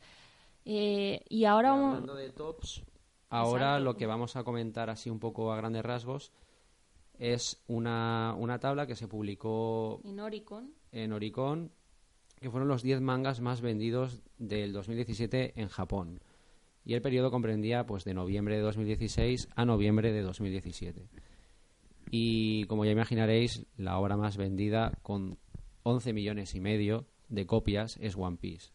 Eh, 0.65 1.23
y 1.29 1.45
ahora 1.45 1.71
Y 1.71 1.73
hablando 1.73 2.15
de 2.15 2.31
tops, 2.31 2.83
ahora 3.31 3.73
Exacto. 3.73 3.85
lo 3.85 3.97
que 3.97 4.07
vamos 4.07 4.37
a 4.37 4.45
comentar 4.45 4.91
así 4.91 5.11
un 5.11 5.21
poco 5.21 5.53
a 5.53 5.57
grandes 5.57 5.85
rasgos 5.85 6.33
es 7.19 7.63
una, 7.69 8.35
una 8.37 8.59
tabla 8.59 8.87
que 8.87 8.97
se 8.97 9.09
publicó 9.09 10.01
en 10.05 10.21
Oricon. 10.21 10.75
en 10.93 11.13
Oricon, 11.13 11.71
que 12.41 12.51
fueron 12.51 12.69
los 12.69 12.83
10 12.83 13.01
mangas 13.01 13.41
más 13.41 13.61
vendidos 13.61 14.23
del 14.39 14.73
2017 14.73 15.61
en 15.61 15.69
Japón. 15.69 16.21
Y 16.85 16.95
el 16.95 17.03
periodo 17.03 17.31
comprendía 17.31 17.87
pues 17.87 18.05
de 18.05 18.15
noviembre 18.15 18.57
de 18.57 18.63
2016 18.63 19.49
a 19.55 19.65
noviembre 19.65 20.13
de 20.13 20.23
2017. 20.23 21.09
Y 22.11 22.65
como 22.65 22.85
ya 22.85 22.91
imaginaréis, 22.91 23.67
la 23.77 23.99
obra 23.99 24.17
más 24.17 24.37
vendida 24.37 24.93
con 25.03 25.39
11 25.85 26.13
millones 26.13 26.55
y 26.55 26.61
medio 26.61 27.07
de 27.29 27.47
copias 27.47 27.97
es 28.01 28.17
One 28.17 28.37
Piece. 28.37 28.73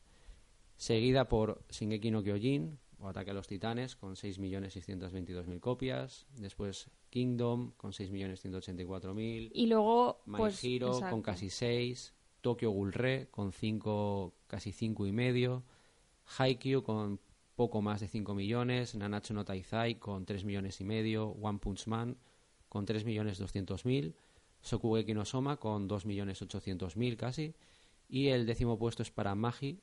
Seguida 0.78 1.28
por 1.28 1.62
Shingeki 1.70 2.10
no 2.10 2.24
Kyojin 2.24 2.80
o 3.00 3.08
Ataque 3.08 3.32
a 3.32 3.34
los 3.34 3.48
Titanes 3.48 3.96
con 3.96 4.16
6.622.000 4.16 5.60
copias. 5.60 6.28
Después 6.36 6.90
Kingdom 7.10 7.72
con 7.78 7.92
6.184.000. 7.92 9.52
Y 9.54 9.68
luego, 9.68 10.22
My 10.26 10.38
pues. 10.38 10.64
Hero 10.64 10.88
exacto. 10.88 11.12
con 11.12 11.22
casi 11.22 11.50
6, 11.50 12.14
Tokyo 12.42 12.72
Ghoul 12.72 12.94
Re 12.94 13.28
con 13.32 13.52
5, 13.52 14.34
casi 14.48 14.72
5 14.72 15.08
y 15.08 15.12
medio, 15.12 15.64
Haikyuu 16.38 16.84
con 16.84 17.20
poco 17.56 17.82
más 17.82 18.00
de 18.00 18.08
5 18.08 18.36
millones, 18.36 18.96
Nanatsu 18.96 19.34
no 19.34 19.44
Taizai 19.44 20.00
con 20.00 20.26
3 20.26 20.46
millones 20.46 20.80
y 20.80 20.86
medio, 20.86 21.30
One 21.42 21.60
Punch 21.60 21.88
Man 21.88 22.18
con 22.70 22.86
3 22.86 23.04
millones 23.04 23.38
200 23.38 23.86
mil, 23.86 24.16
Sokugeki 24.62 25.14
no 25.14 25.26
Soma 25.26 25.58
con 25.58 25.88
2 25.88 26.06
millones 26.06 26.42
800 26.42 26.96
mil 26.96 27.18
casi, 27.18 27.56
y 28.08 28.28
el 28.28 28.46
décimo 28.46 28.78
puesto 28.78 29.04
es 29.04 29.12
para 29.12 29.36
Magi 29.36 29.82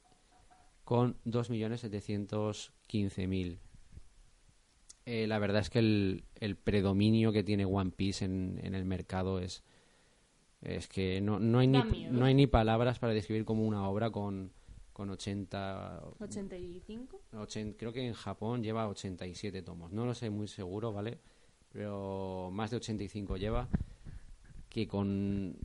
con 0.87 1.17
2 1.25 1.51
millones 1.51 1.81
715 1.81 3.27
mil. 3.27 3.59
Eh, 5.05 5.27
la 5.27 5.41
verdad 5.41 5.63
es 5.63 5.69
que 5.69 5.81
el, 5.81 6.23
el 6.37 6.55
predominio 6.55 7.33
que 7.33 7.43
tiene 7.43 7.65
One 7.65 7.91
Piece 7.91 8.25
en, 8.25 8.61
en 8.63 8.77
el 8.77 8.85
mercado 8.85 9.41
es, 9.41 9.65
es 10.63 10.87
que 10.87 11.21
no, 11.21 11.41
no, 11.41 11.59
hay 11.59 11.67
ni, 11.67 12.05
no 12.05 12.25
hay 12.25 12.35
ni 12.35 12.47
palabras 12.47 13.01
para 13.01 13.15
describir 13.15 13.45
como 13.45 13.67
una 13.67 13.89
obra 13.89 14.11
con, 14.11 14.53
con 14.93 15.11
80, 15.11 16.05
85. 16.21 17.21
80 17.33 17.77
Creo 17.77 17.93
que 17.93 18.07
en 18.07 18.15
Japón 18.15 18.63
lleva 18.63 18.87
87 18.87 19.63
tomos. 19.63 19.91
No 19.91 20.07
lo 20.07 20.15
sé 20.15 20.31
muy 20.31 20.47
seguro, 20.47 20.93
¿vale? 20.93 21.19
Pero 21.73 22.51
más 22.53 22.71
de 22.71 22.77
85 22.77 23.39
lleva. 23.39 23.69
Que 24.69 24.87
con 24.87 25.57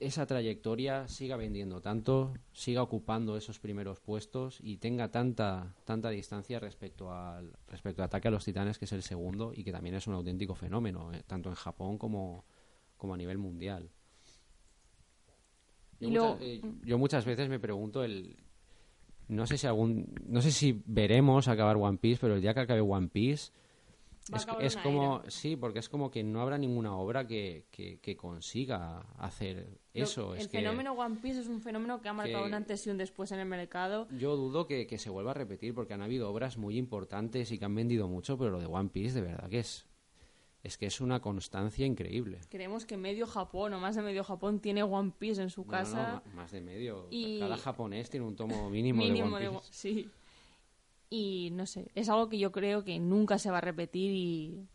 esa 0.00 0.26
trayectoria 0.26 1.06
siga 1.08 1.36
vendiendo 1.36 1.80
tanto, 1.80 2.34
siga 2.52 2.82
ocupando 2.82 3.36
esos 3.36 3.58
primeros 3.58 4.00
puestos 4.00 4.58
y 4.62 4.78
tenga 4.78 5.10
tanta 5.10 5.74
tanta 5.84 6.10
distancia 6.10 6.58
respecto 6.58 7.12
al 7.12 7.52
respecto 7.68 8.02
a 8.02 8.06
Ataque 8.06 8.28
a 8.28 8.30
los 8.30 8.44
Titanes, 8.44 8.78
que 8.78 8.86
es 8.86 8.92
el 8.92 9.02
segundo 9.02 9.52
y 9.54 9.62
que 9.64 9.72
también 9.72 9.94
es 9.94 10.06
un 10.06 10.14
auténtico 10.14 10.54
fenómeno, 10.54 11.12
eh, 11.12 11.22
tanto 11.26 11.48
en 11.50 11.54
Japón 11.54 11.98
como, 11.98 12.44
como 12.96 13.14
a 13.14 13.16
nivel 13.16 13.38
mundial. 13.38 13.90
Yo, 16.00 16.08
muchas- 16.10 16.42
eh, 16.42 16.60
yo 16.84 16.98
muchas 16.98 17.24
veces 17.24 17.48
me 17.48 17.60
pregunto 17.60 18.02
el 18.02 18.36
no 19.28 19.46
sé 19.46 19.58
si 19.58 19.66
algún 19.66 20.12
no 20.26 20.40
sé 20.42 20.50
si 20.50 20.82
veremos 20.86 21.46
acabar 21.46 21.76
One 21.76 21.98
Piece, 21.98 22.18
pero 22.20 22.34
el 22.34 22.40
día 22.40 22.54
que 22.54 22.60
acabe 22.60 22.80
One 22.80 23.08
Piece 23.08 23.52
es, 24.60 24.76
como 24.76 25.20
era. 25.20 25.30
sí, 25.30 25.56
porque 25.56 25.78
es 25.78 25.88
como 25.88 26.10
que 26.10 26.22
no 26.22 26.40
habrá 26.40 26.58
ninguna 26.58 26.96
obra 26.96 27.26
que, 27.26 27.66
que, 27.70 27.98
que 28.00 28.16
consiga 28.16 29.00
hacer 29.18 29.78
Lo- 29.94 30.02
eso. 30.04 30.34
el 30.34 30.40
es 30.40 30.48
que 30.48 30.58
fenómeno 30.58 30.92
One 30.92 31.16
Piece 31.22 31.40
es 31.40 31.48
un 31.48 31.60
fenómeno 31.60 32.00
que 32.00 32.08
ha 32.08 32.12
marcado 32.12 32.44
un 32.46 32.54
antes 32.54 32.86
y 32.86 32.90
un 32.90 32.96
después 32.98 33.32
en 33.32 33.40
el 33.40 33.46
mercado. 33.46 34.08
yo 34.18 34.36
dudo 34.36 34.66
que, 34.66 34.86
que 34.86 34.98
se 34.98 35.10
vuelva 35.10 35.32
a 35.32 35.34
repetir 35.34 35.74
porque 35.74 35.94
han 35.94 36.02
habido 36.02 36.30
obras 36.30 36.56
muy 36.58 36.76
importantes 36.78 37.50
y 37.52 37.58
que 37.58 37.64
han 37.64 37.74
vendido 37.74 38.08
mucho, 38.08 38.36
pero 38.38 38.50
lo 38.50 38.60
de 38.60 38.66
One 38.66 38.90
Piece 38.90 39.14
de 39.14 39.22
verdad 39.26 39.48
que 39.48 39.60
es 39.60 39.86
es 40.62 40.76
que 40.76 40.84
es 40.84 41.00
una 41.00 41.20
constancia 41.22 41.86
increíble. 41.86 42.38
Creemos 42.50 42.84
que 42.84 42.98
medio 42.98 43.26
Japón 43.26 43.72
o 43.72 43.80
más 43.80 43.96
de 43.96 44.02
medio 44.02 44.22
Japón 44.22 44.60
tiene 44.60 44.82
One 44.82 45.12
Piece 45.18 45.40
en 45.40 45.48
su 45.48 45.62
No, 45.62 45.68
casa. 45.68 46.22
más 46.34 46.50
de 46.52 46.60
medio. 46.60 47.06
Y- 47.10 47.38
Cada 47.38 47.56
japonés 47.56 48.10
tiene 48.10 48.26
un 48.26 48.36
tomo 48.36 48.68
mínimo, 48.68 49.00
mínimo 49.02 49.38
de 49.38 49.44
de 49.44 49.48
One 49.48 49.58
Piece. 49.60 49.72
sí. 49.72 50.10
Y 51.10 51.50
no 51.52 51.66
sé, 51.66 51.90
es 51.96 52.08
algo 52.08 52.28
que 52.28 52.38
yo 52.38 52.52
creo 52.52 52.84
que 52.84 52.98
nunca 53.00 53.38
se 53.38 53.50
va 53.50 53.58
a 53.58 53.62
repetir 53.62 54.12
y. 54.12 54.68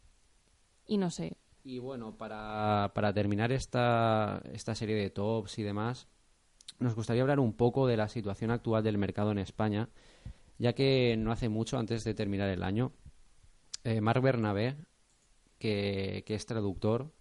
Y 0.85 0.97
no 0.97 1.09
sé. 1.09 1.37
Y 1.63 1.79
bueno, 1.79 2.15
para, 2.15 2.91
para 2.93 3.11
terminar 3.13 3.51
esta, 3.51 4.41
esta 4.53 4.75
serie 4.75 4.95
de 4.95 5.09
tops 5.09 5.57
y 5.57 5.63
demás, 5.63 6.07
nos 6.77 6.93
gustaría 6.93 7.23
hablar 7.23 7.39
un 7.39 7.53
poco 7.53 7.87
de 7.87 7.97
la 7.97 8.07
situación 8.07 8.51
actual 8.51 8.83
del 8.83 8.99
mercado 8.99 9.31
en 9.31 9.39
España, 9.39 9.89
ya 10.59 10.73
que 10.73 11.15
no 11.17 11.31
hace 11.31 11.49
mucho, 11.49 11.79
antes 11.79 12.03
de 12.03 12.13
terminar 12.13 12.49
el 12.49 12.61
año, 12.61 12.91
eh, 13.83 13.99
Marc 14.01 14.21
Bernabé, 14.21 14.75
que, 15.57 16.23
que 16.27 16.35
es 16.35 16.45
traductor, 16.45 17.11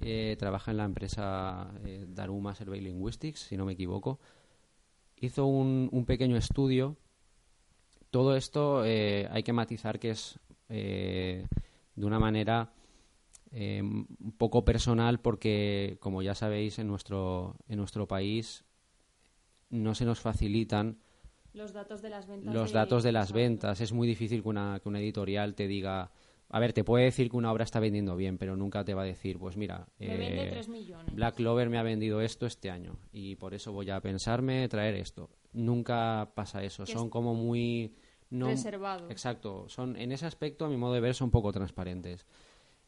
eh, 0.00 0.36
trabaja 0.38 0.70
en 0.70 0.76
la 0.76 0.84
empresa 0.84 1.72
eh, 1.84 2.04
Daruma 2.08 2.54
Survey 2.54 2.80
Linguistics, 2.80 3.40
si 3.40 3.56
no 3.56 3.64
me 3.64 3.72
equivoco, 3.72 4.20
hizo 5.16 5.46
un, 5.46 5.88
un 5.90 6.04
pequeño 6.04 6.36
estudio. 6.36 6.96
Todo 8.10 8.36
esto 8.36 8.84
eh, 8.84 9.28
hay 9.30 9.42
que 9.42 9.52
matizar 9.52 9.98
que 9.98 10.10
es 10.10 10.38
eh, 10.68 11.46
de 11.94 12.06
una 12.06 12.18
manera 12.18 12.72
eh, 13.52 13.80
un 13.82 14.34
poco 14.36 14.64
personal 14.64 15.20
porque, 15.20 15.98
como 16.00 16.22
ya 16.22 16.34
sabéis, 16.34 16.78
en 16.78 16.88
nuestro, 16.88 17.56
en 17.68 17.78
nuestro 17.78 18.06
país 18.06 18.64
no 19.70 19.94
se 19.94 20.04
nos 20.04 20.20
facilitan 20.20 20.98
Los 21.52 21.72
datos 21.72 22.02
de 22.02 22.10
las 22.10 22.26
ventas. 22.26 22.54
los 22.54 22.72
datos 22.72 23.02
de 23.02 23.12
las 23.12 23.32
ventas. 23.32 23.80
Es 23.80 23.92
muy 23.92 24.06
difícil 24.06 24.42
que 24.42 24.48
una, 24.48 24.80
que 24.80 24.88
una 24.88 25.00
editorial 25.00 25.54
te 25.54 25.66
diga, 25.66 26.10
a 26.48 26.60
ver, 26.60 26.72
te 26.72 26.84
puede 26.84 27.04
decir 27.04 27.30
que 27.30 27.36
una 27.36 27.50
obra 27.50 27.64
está 27.64 27.80
vendiendo 27.80 28.16
bien, 28.16 28.38
pero 28.38 28.56
nunca 28.56 28.84
te 28.84 28.94
va 28.94 29.02
a 29.02 29.06
decir, 29.06 29.38
pues 29.38 29.56
mira, 29.56 29.86
Me 29.98 30.16
vende 30.16 30.48
eh, 30.48 30.50
3 30.50 30.68
millones. 30.68 31.14
Black 31.14 31.36
Clover 31.36 31.68
me 31.68 31.78
ha 31.78 31.82
vendido 31.82 32.20
esto 32.20 32.46
este 32.46 32.70
año 32.70 32.98
y 33.12 33.36
por 33.36 33.54
eso 33.54 33.72
voy 33.72 33.90
a 33.90 34.00
pensarme 34.00 34.68
traer 34.68 34.94
esto. 34.94 35.30
Nunca 35.56 36.32
pasa 36.34 36.62
eso, 36.62 36.84
son 36.84 37.08
como 37.08 37.34
muy 37.34 37.94
no, 38.28 38.48
reservados. 38.48 39.10
Exacto, 39.10 39.68
son 39.68 39.96
en 39.96 40.12
ese 40.12 40.26
aspecto 40.26 40.66
a 40.66 40.68
mi 40.68 40.76
modo 40.76 40.92
de 40.92 41.00
ver 41.00 41.14
son 41.14 41.30
poco 41.30 41.50
transparentes. 41.50 42.26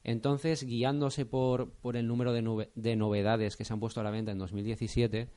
Entonces, 0.05 0.65
guiándose 0.65 1.25
por, 1.25 1.71
por 1.73 1.97
el 1.97 2.07
número 2.07 2.33
de, 2.35 2.43
nove- 2.45 2.71
de 2.75 2.95
novedades 2.95 3.57
que 3.57 3.65
se 3.65 3.73
han 3.73 3.81
puesto 3.81 4.01
a 4.01 4.05
la 4.05 4.11
venta 4.11 4.33
en 4.33 4.39
2017, 4.39 5.31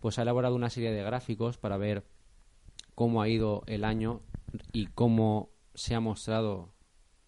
pues 0.00 0.18
ha 0.18 0.22
elaborado 0.22 0.54
una 0.56 0.70
serie 0.70 0.90
de 0.90 1.02
gráficos 1.02 1.58
para 1.58 1.76
ver 1.76 2.04
cómo 2.94 3.20
ha 3.20 3.28
ido 3.28 3.62
el 3.66 3.84
año 3.84 4.22
y 4.72 4.86
cómo 4.86 5.50
se 5.74 5.94
ha 5.94 6.00
mostrado 6.00 6.72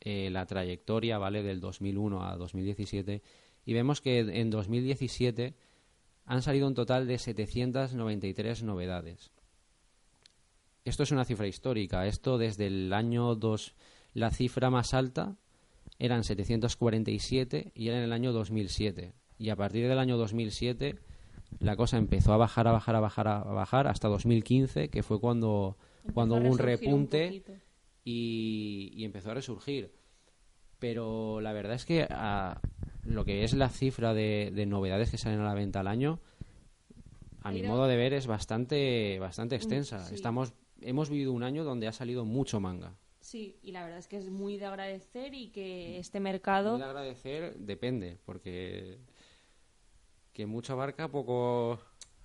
eh, 0.01 0.31
la 0.31 0.47
trayectoria, 0.47 1.19
¿vale? 1.19 1.43
Del 1.43 1.61
2001 1.61 2.25
a 2.27 2.37
2017. 2.37 3.23
Y 3.67 3.73
vemos 3.75 4.01
que 4.01 4.19
en 4.21 4.51
2017 4.51 5.55
han 6.25 6.41
salido 6.43 6.67
un 6.67 6.75
total 6.75 7.07
de 7.07 7.19
793 7.19 8.63
novedades. 8.63 9.31
Esto 10.85 11.03
es 11.05 11.13
una 11.13 11.25
cifra 11.25 11.47
histórica. 11.47 12.07
Esto 12.07 12.39
desde 12.39 12.67
el 12.67 12.93
año 12.93 13.35
2, 13.35 13.75
la 14.15 14.31
cifra 14.31 14.71
más 14.71 14.95
alta 14.95 15.37
eran 15.99 16.25
747 16.25 17.73
y 17.75 17.89
era 17.89 17.99
en 17.99 18.05
el 18.05 18.13
año 18.13 18.33
2007. 18.33 19.15
Y 19.39 19.51
a 19.51 19.57
partir 19.57 19.89
del 19.89 19.99
año 19.99 20.17
2007 20.17 20.99
la 21.61 21.77
cosa 21.77 21.99
empezó 21.99 22.33
a 22.33 22.37
bajar, 22.37 22.67
a 22.67 22.73
bajar, 22.73 22.97
a 22.97 23.01
bajar, 23.01 23.29
a 23.29 23.45
bajar 23.45 23.87
hasta 23.87 24.09
2015, 24.09 24.89
que 24.89 25.03
fue 25.03 25.21
cuando, 25.21 25.77
Empezó 25.99 26.15
cuando 26.15 26.37
hubo 26.37 26.51
un 26.51 26.59
repunte 26.59 27.43
y, 28.05 28.93
y 28.95 29.05
empezó 29.05 29.31
a 29.31 29.35
resurgir. 29.35 29.93
Pero 30.79 31.41
la 31.41 31.53
verdad 31.53 31.75
es 31.75 31.85
que 31.85 32.07
a 32.11 32.61
lo 33.05 33.25
que 33.25 33.45
es 33.45 33.55
la 33.55 33.69
cifra 33.69 34.15
de, 34.15 34.51
de 34.53 34.67
novedades 34.67 35.11
que 35.11 35.19
salen 35.19 35.41
a 35.41 35.45
la 35.45 35.55
venta 35.55 35.81
al 35.81 35.87
año, 35.87 36.21
a 37.43 37.51
mi 37.51 37.63
modo 37.63 37.87
de 37.87 37.97
ver 37.97 38.13
es 38.13 38.27
bastante, 38.27 39.19
bastante 39.19 39.57
extensa. 39.57 40.05
sí. 40.05 40.15
Estamos, 40.15 40.55
hemos 40.85 41.11
vivido 41.11 41.33
un 41.33 41.43
año 41.43 41.65
donde 41.65 41.87
ha 41.89 41.93
salido 41.93 42.25
mucho 42.25 42.61
manga. 42.61 42.95
Sí, 43.21 43.57
y 43.63 43.71
la 43.73 43.83
verdad 43.85 43.99
es 43.99 44.09
que 44.09 44.17
es 44.17 44.31
muy 44.31 44.57
de 44.59 44.67
agradecer 44.67 45.33
y 45.35 45.49
que 45.51 45.99
este 45.99 46.19
mercado... 46.21 46.73
Muy 46.73 46.81
de 46.81 46.87
agradecer 46.87 47.55
depende, 47.57 48.19
porque 48.25 48.99
que 50.33 50.47
mucho 50.47 50.73
abarca, 50.73 51.09
poco... 51.09 51.79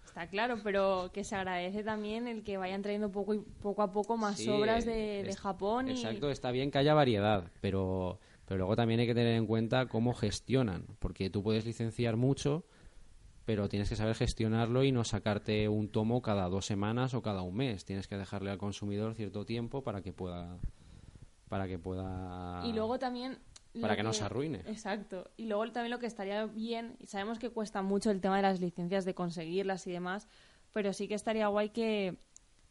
Está 0.06 0.28
claro, 0.30 0.58
pero 0.64 1.12
que 1.14 1.24
se 1.24 1.36
agradece 1.36 1.84
también 1.84 2.28
el 2.28 2.44
que 2.44 2.58
vayan 2.58 2.82
trayendo 2.82 3.12
poco, 3.12 3.36
y, 3.36 3.40
poco 3.40 3.84
a 3.84 3.92
poco 3.92 4.18
más 4.18 4.38
Sí, 4.40 4.50
obras 4.50 4.86
de, 4.86 5.22
de 5.24 5.30
es- 5.30 5.38
Japón. 5.40 5.88
Y... 5.88 5.92
Exacto, 5.92 6.32
está 6.32 6.50
bien 6.52 6.72
que 6.72 6.80
haya 6.80 6.96
variedad, 6.96 7.52
pero, 7.62 8.20
pero 8.46 8.58
luego 8.58 8.76
también 8.76 9.00
hay 9.00 9.06
que 9.06 9.14
tener 9.14 9.36
en 9.36 9.46
cuenta 9.46 9.88
cómo 9.88 10.14
gestionan, 10.16 10.88
porque 11.00 11.30
tú 11.30 11.44
puedes 11.44 11.66
licenciar 11.66 12.16
mucho, 12.16 12.66
pero 13.48 13.70
tienes 13.70 13.88
que 13.88 13.96
saber 13.96 14.14
gestionarlo 14.14 14.84
y 14.84 14.92
no 14.92 15.06
sacarte 15.06 15.70
un 15.70 15.88
tomo 15.88 16.22
cada 16.22 16.50
dos 16.50 16.66
semanas 16.66 17.14
o 17.14 17.22
cada 17.22 17.44
un 17.44 17.56
mes. 17.56 17.86
Tienes 17.86 18.06
que 18.06 18.18
dejarle 18.18 18.52
al 18.52 18.58
consumidor 18.58 19.16
cierto 19.16 19.46
tiempo 19.46 19.86
para 19.86 20.02
que 20.02 20.12
pueda 20.12 20.60
para 21.48 21.66
que 21.66 21.80
pueda 21.80 22.62
Y 22.66 22.74
luego 22.74 23.00
también... 23.00 23.40
para 23.80 23.96
que 23.96 24.04
no 24.04 24.12
se 24.12 24.26
arruine. 24.26 24.64
Exacto. 24.68 25.32
Y 25.38 25.46
luego 25.46 25.72
también 25.72 25.92
lo 25.92 26.00
que 26.00 26.08
estaría 26.08 26.46
bien, 26.46 26.98
y 27.00 27.08
sabemos 27.08 27.40
que 27.40 27.50
cuesta 27.50 27.82
mucho 27.82 28.12
el 28.12 28.20
tema 28.20 28.36
de 28.36 28.42
las 28.42 28.60
licencias, 28.60 29.06
de 29.06 29.16
conseguirlas 29.16 29.88
y 29.88 29.94
demás, 29.94 30.28
pero 30.74 30.92
sí 30.92 31.08
que 31.08 31.16
estaría 31.16 31.48
guay 31.48 31.70
que 31.70 32.18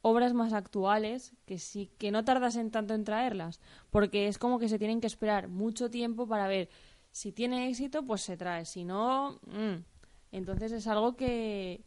obras 0.03 0.35
más 0.35 0.53
actuales, 0.53 1.33
que 1.47 1.57
sí, 1.57 1.91
que 1.97 2.11
no 2.11 2.23
tardasen 2.23 2.71
tanto 2.71 2.93
en 2.93 3.05
traerlas, 3.05 3.63
porque 3.89 4.29
es 4.29 4.37
como 4.37 4.59
que 4.59 4.69
se 4.69 4.79
tienen 4.79 5.01
que 5.01 5.07
esperar 5.07 5.49
mucho 5.49 5.89
tiempo 5.89 6.29
para 6.29 6.47
ver 6.49 6.69
si 7.13 7.33
tiene 7.33 7.67
éxito, 7.71 8.05
pues 8.05 8.21
se 8.21 8.37
trae, 8.37 8.67
si 8.67 8.85
no, 8.85 9.41
mm. 9.47 9.96
Entonces 10.33 10.73
es 10.73 10.87
algo 10.87 11.17
que 11.17 11.85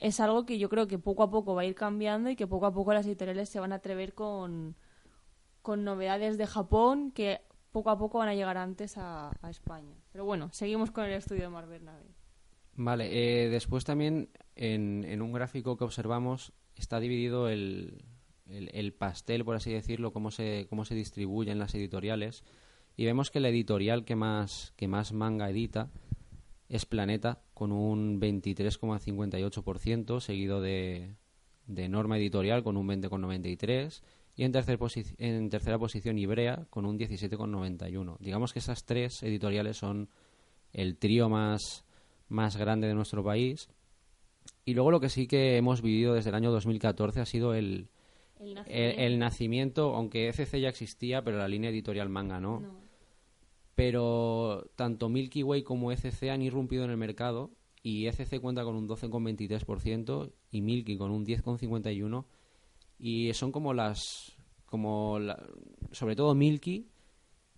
es 0.00 0.20
algo 0.20 0.46
que 0.46 0.58
yo 0.58 0.68
creo 0.68 0.86
que 0.86 0.98
poco 0.98 1.22
a 1.22 1.30
poco 1.30 1.54
va 1.54 1.62
a 1.62 1.64
ir 1.64 1.74
cambiando 1.74 2.30
y 2.30 2.36
que 2.36 2.46
poco 2.46 2.66
a 2.66 2.72
poco 2.72 2.92
las 2.92 3.06
editoriales 3.06 3.48
se 3.48 3.60
van 3.60 3.72
a 3.72 3.76
atrever 3.76 4.14
con, 4.14 4.74
con 5.60 5.84
novedades 5.84 6.38
de 6.38 6.46
Japón 6.46 7.12
que 7.12 7.40
poco 7.70 7.90
a 7.90 7.98
poco 7.98 8.18
van 8.18 8.28
a 8.28 8.34
llegar 8.34 8.56
antes 8.56 8.96
a, 8.96 9.30
España. 9.48 9.94
Pero 10.12 10.24
bueno, 10.24 10.50
seguimos 10.52 10.90
con 10.90 11.04
el 11.04 11.12
estudio 11.12 11.42
de 11.42 11.48
Mar 11.48 11.66
Bernabé. 11.66 12.04
Vale, 12.74 13.44
eh, 13.44 13.48
después 13.50 13.84
también 13.84 14.30
en, 14.56 15.04
en 15.04 15.22
un 15.22 15.32
gráfico 15.32 15.76
que 15.76 15.84
observamos 15.84 16.52
está 16.74 17.00
dividido 17.00 17.48
el, 17.48 18.04
el, 18.46 18.70
el 18.72 18.92
pastel, 18.92 19.44
por 19.44 19.56
así 19.56 19.72
decirlo, 19.72 20.12
cómo 20.12 20.30
se, 20.30 20.66
cómo 20.68 20.84
se 20.84 20.94
distribuye 20.94 21.50
en 21.50 21.58
las 21.58 21.74
editoriales. 21.74 22.44
Y 22.96 23.04
vemos 23.04 23.30
que 23.30 23.40
la 23.40 23.48
editorial 23.48 24.04
que 24.04 24.16
más, 24.16 24.72
que 24.76 24.88
más 24.88 25.12
manga 25.12 25.48
edita 25.48 25.90
es 26.68 26.86
Planeta, 26.86 27.42
con 27.62 27.70
un 27.70 28.20
23,58%, 28.20 30.18
seguido 30.18 30.60
de, 30.60 31.14
de 31.68 31.88
Norma 31.88 32.18
Editorial 32.18 32.64
con 32.64 32.76
un 32.76 32.88
20,93%. 32.88 34.02
Y 34.34 34.42
en, 34.42 34.50
tercer 34.50 34.80
en 35.18 35.48
tercera 35.48 35.78
posición 35.78 36.18
Ibrea 36.18 36.66
con 36.70 36.86
un 36.86 36.98
17,91. 36.98 38.16
Digamos 38.18 38.52
que 38.52 38.58
esas 38.58 38.84
tres 38.84 39.22
editoriales 39.22 39.76
son 39.76 40.08
el 40.72 40.96
trío 40.96 41.28
más, 41.28 41.84
más 42.26 42.56
grande 42.56 42.88
de 42.88 42.94
nuestro 42.94 43.22
país. 43.22 43.68
Y 44.64 44.74
luego 44.74 44.90
lo 44.90 44.98
que 44.98 45.08
sí 45.08 45.28
que 45.28 45.56
hemos 45.56 45.82
vivido 45.82 46.14
desde 46.14 46.30
el 46.30 46.34
año 46.34 46.50
2014 46.50 47.20
ha 47.20 47.26
sido 47.26 47.54
el, 47.54 47.90
El 48.40 48.58
el, 48.66 48.98
el 48.98 49.18
nacimiento, 49.20 49.94
aunque 49.94 50.28
ECC 50.30 50.58
ya 50.58 50.68
existía, 50.68 51.22
pero 51.22 51.38
la 51.38 51.46
línea 51.46 51.70
editorial 51.70 52.08
manga 52.08 52.40
no. 52.40 52.58
No. 52.58 52.81
Pero 53.74 54.66
tanto 54.76 55.08
Milky 55.08 55.42
Way 55.42 55.62
como 55.62 55.92
ECC 55.92 56.30
han 56.30 56.42
irrumpido 56.42 56.84
en 56.84 56.90
el 56.90 56.96
mercado 56.98 57.50
y 57.82 58.06
ECC 58.06 58.40
cuenta 58.40 58.64
con 58.64 58.76
un 58.76 58.86
12,23% 58.88 60.30
y 60.50 60.60
Milky 60.60 60.96
con 60.96 61.10
un 61.10 61.24
10,51% 61.26 62.24
y 62.98 63.32
son 63.34 63.50
como 63.52 63.74
las 63.74 64.32
como 64.66 65.18
la- 65.18 65.42
sobre 65.90 66.16
todo 66.16 66.34
Milky 66.34 66.86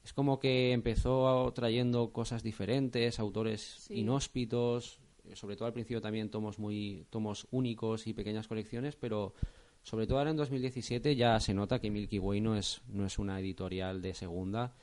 es 0.05 0.13
como 0.13 0.39
que 0.39 0.73
empezó 0.73 1.53
trayendo 1.55 2.13
cosas 2.13 2.43
diferentes, 2.43 3.19
autores 3.19 3.61
Sí. 3.89 4.01
inhóspitos, 4.01 4.99
sobre 5.35 5.57
todo 5.57 5.67
al 5.67 5.73
principio 5.73 6.01
también 6.01 6.31
tomos 6.31 6.59
muy 6.59 7.07
tomos 7.11 7.47
únicos 7.51 8.07
y 8.07 8.13
pequeñas 8.15 8.47
colecciones, 8.49 8.97
pero 8.97 9.35
sobre 9.83 10.07
todo 10.07 10.19
ahora 10.19 10.31
en 10.31 10.37
2017 10.37 11.17
ya 11.17 11.39
se 11.41 11.55
nota 11.55 11.79
que 11.81 11.91
Milky 11.91 12.19
Way 12.19 12.41
no 12.41 12.57
es 12.57 12.83
no 12.89 13.05
es 13.07 13.19
una 13.19 13.39
editorial 13.41 14.01
de 14.03 14.15
segunda 14.15 14.75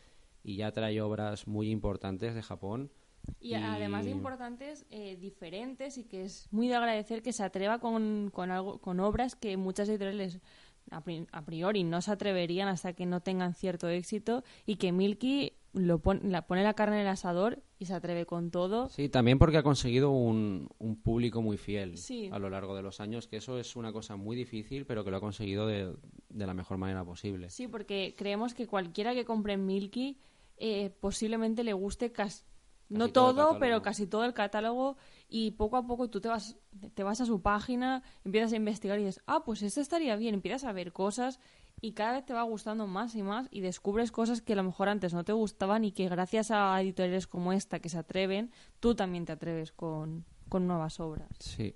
y 0.44 0.56
ya 0.58 0.72
trae 0.72 1.02
obras 1.02 1.48
muy 1.48 1.70
importantes 1.70 2.34
de 2.36 2.42
Japón. 2.42 2.92
Y 3.40 3.54
además 3.54 4.06
de 4.06 4.12
Y- 4.12 4.14
importantes, 4.14 4.86
eh, 4.90 5.16
diferentes 5.16 5.98
y 6.00 6.06
que 6.06 6.24
es 6.26 6.48
muy 6.52 6.68
de 6.68 6.76
agradecer 6.76 7.22
que 7.22 7.34
se 7.34 7.44
atreva 7.44 7.80
con, 7.80 8.32
con, 8.34 8.50
algo, 8.50 8.80
con 8.80 9.00
obras 9.00 9.36
que 9.36 9.58
muchas 9.58 9.88
editoriales 9.90 10.40
a, 10.90 11.02
pri- 11.04 11.28
a 11.32 11.46
priori 11.46 11.84
no 11.84 12.02
se 12.02 12.12
atreverían 12.12 12.68
hasta 12.68 12.94
que 12.94 13.06
no 13.06 13.22
tengan 13.22 13.54
cierto 13.54 13.88
éxito 13.90 14.44
y 14.66 14.78
que 14.78 14.92
Milky 14.92 15.54
lo 15.74 16.00
pon- 16.00 16.20
la, 16.32 16.48
pone 16.48 16.64
la 16.64 16.74
carne 16.74 16.96
en 16.96 17.02
el 17.04 17.08
asador 17.10 17.62
y 17.78 17.86
se 17.86 17.94
atreve 17.94 18.26
con 18.26 18.50
todo. 18.50 18.90
Sí, 18.90 19.08
también 19.08 19.38
porque 19.38 19.58
ha 19.58 19.64
conseguido 19.64 20.10
un, 20.10 20.68
un 20.80 20.96
público 21.00 21.44
muy 21.44 21.58
fiel 21.58 21.98
Sí. 22.00 22.28
a 22.32 22.40
lo 22.40 22.50
largo 22.50 22.76
de 22.76 22.82
los 22.82 23.00
años, 23.00 23.28
que 23.28 23.38
eso 23.38 23.60
es 23.60 23.76
una 23.76 23.94
cosa 23.94 24.16
muy 24.16 24.36
difícil, 24.36 24.88
pero 24.88 25.06
que 25.06 25.12
lo 25.12 25.18
ha 25.18 25.22
conseguido 25.22 25.68
de, 25.68 25.94
de 26.30 26.48
la 26.48 26.56
mejor 26.56 26.78
manera 26.80 27.06
posible. 27.06 27.52
Sí, 27.52 27.68
porque 27.68 28.16
creemos 28.18 28.56
que 28.56 28.66
cualquiera 28.66 29.14
que 29.14 29.24
compre 29.26 29.56
Milky 29.58 30.18
eh, 30.64 30.92
posiblemente 31.00 31.64
le 31.64 31.74
guste 31.74 32.12
casi, 32.12 32.44
no 32.88 33.08
todo 33.08 33.58
pero 33.58 33.82
casi 33.82 34.06
todo 34.06 34.26
el 34.26 34.34
catálogo 34.36 34.96
y 35.28 35.52
poco 35.52 35.76
a 35.76 35.88
poco 35.88 36.08
tú 36.08 36.22
te 36.22 36.28
vas, 36.28 36.56
te 36.94 37.02
vas 37.02 37.20
a 37.20 37.26
su 37.26 37.42
página, 37.42 38.04
empiezas 38.24 38.54
a 38.54 38.58
investigar 38.58 39.00
y 39.00 39.06
dices, 39.06 39.24
ah, 39.26 39.44
pues 39.44 39.64
esto 39.64 39.82
estaría 39.82 40.16
bien, 40.18 40.36
empiezas 40.36 40.66
a 40.66 40.72
ver 40.72 40.94
cosas 40.94 41.40
y 41.82 41.94
cada 41.94 42.12
vez 42.12 42.28
te 42.28 42.34
va 42.34 42.44
gustando 42.44 42.86
más 42.86 43.16
y 43.16 43.24
más 43.24 43.48
y 43.50 43.62
descubres 43.62 44.12
cosas 44.12 44.44
que 44.44 44.54
a 44.54 44.56
lo 44.56 44.64
mejor 44.64 44.88
antes 44.88 45.16
no 45.16 45.24
te 45.24 45.34
gustaban 45.34 45.84
y 45.84 45.94
que 45.94 46.08
gracias 46.08 46.52
a 46.52 46.80
editoriales 46.80 47.26
como 47.26 47.54
esta 47.54 47.80
que 47.80 47.90
se 47.90 47.98
atreven, 47.98 48.52
tú 48.80 48.94
también 48.94 49.26
te 49.26 49.32
atreves 49.32 49.72
con, 49.72 50.26
con 50.48 50.68
nuevas 50.68 51.00
obras. 51.00 51.28
Sí. 51.40 51.74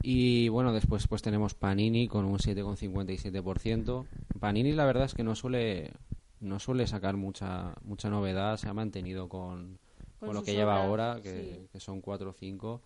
Y 0.00 0.48
bueno, 0.50 0.72
después 0.72 1.08
pues 1.08 1.22
tenemos 1.22 1.54
Panini 1.54 2.06
con 2.06 2.24
un 2.24 2.38
7,57%. 2.38 4.06
Panini 4.38 4.72
la 4.74 4.84
verdad 4.84 5.06
es 5.06 5.14
que 5.14 5.24
no 5.24 5.34
suele 5.34 5.92
no 6.40 6.58
suele 6.58 6.86
sacar 6.86 7.16
mucha 7.16 7.74
mucha 7.82 8.10
novedad, 8.10 8.56
se 8.56 8.68
ha 8.68 8.74
mantenido 8.74 9.28
con, 9.28 9.78
Con 10.18 10.28
con 10.28 10.34
lo 10.34 10.42
que 10.42 10.54
lleva 10.54 10.82
ahora, 10.82 11.20
que, 11.22 11.30
sí. 11.30 11.68
que 11.72 11.80
son 11.80 12.00
4 12.00 12.30
o 12.30 12.32
5, 12.32 12.82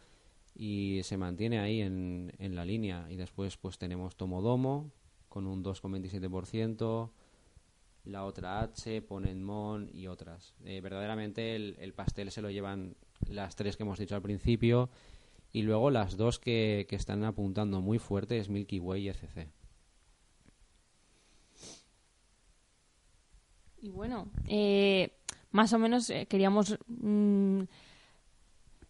y 0.54 1.00
se 1.04 1.16
mantiene 1.16 1.58
ahí 1.60 1.80
en, 1.80 2.32
en 2.38 2.54
la 2.54 2.64
línea. 2.64 3.06
Y 3.10 3.16
después 3.16 3.56
pues 3.56 3.78
tenemos 3.78 4.16
Tomodomo 4.16 4.90
con 5.28 5.46
un 5.46 5.62
2,27%, 5.64 7.10
la 8.04 8.24
otra 8.24 8.60
H, 8.60 9.02
Ponenmon 9.02 9.88
y 9.92 10.06
otras. 10.06 10.54
Eh, 10.64 10.80
verdaderamente 10.80 11.54
el, 11.54 11.76
el 11.78 11.92
pastel 11.92 12.30
se 12.30 12.42
lo 12.42 12.50
llevan 12.50 12.96
las 13.28 13.56
tres 13.56 13.76
que 13.76 13.84
hemos 13.84 13.98
dicho 13.98 14.14
al 14.14 14.22
principio 14.22 14.90
y 15.52 15.62
luego 15.62 15.90
las 15.90 16.16
dos 16.16 16.38
que, 16.38 16.86
que 16.88 16.96
están 16.96 17.24
apuntando 17.24 17.80
muy 17.80 17.98
fuerte 17.98 18.38
es 18.38 18.48
Milky 18.48 18.78
Way 18.78 19.02
y 19.02 19.08
ECC. 19.08 19.48
Y 23.80 23.90
bueno, 23.90 24.28
eh, 24.46 25.12
más 25.50 25.72
o 25.72 25.78
menos 25.78 26.10
eh, 26.10 26.26
queríamos 26.26 26.78
mm, 26.86 27.62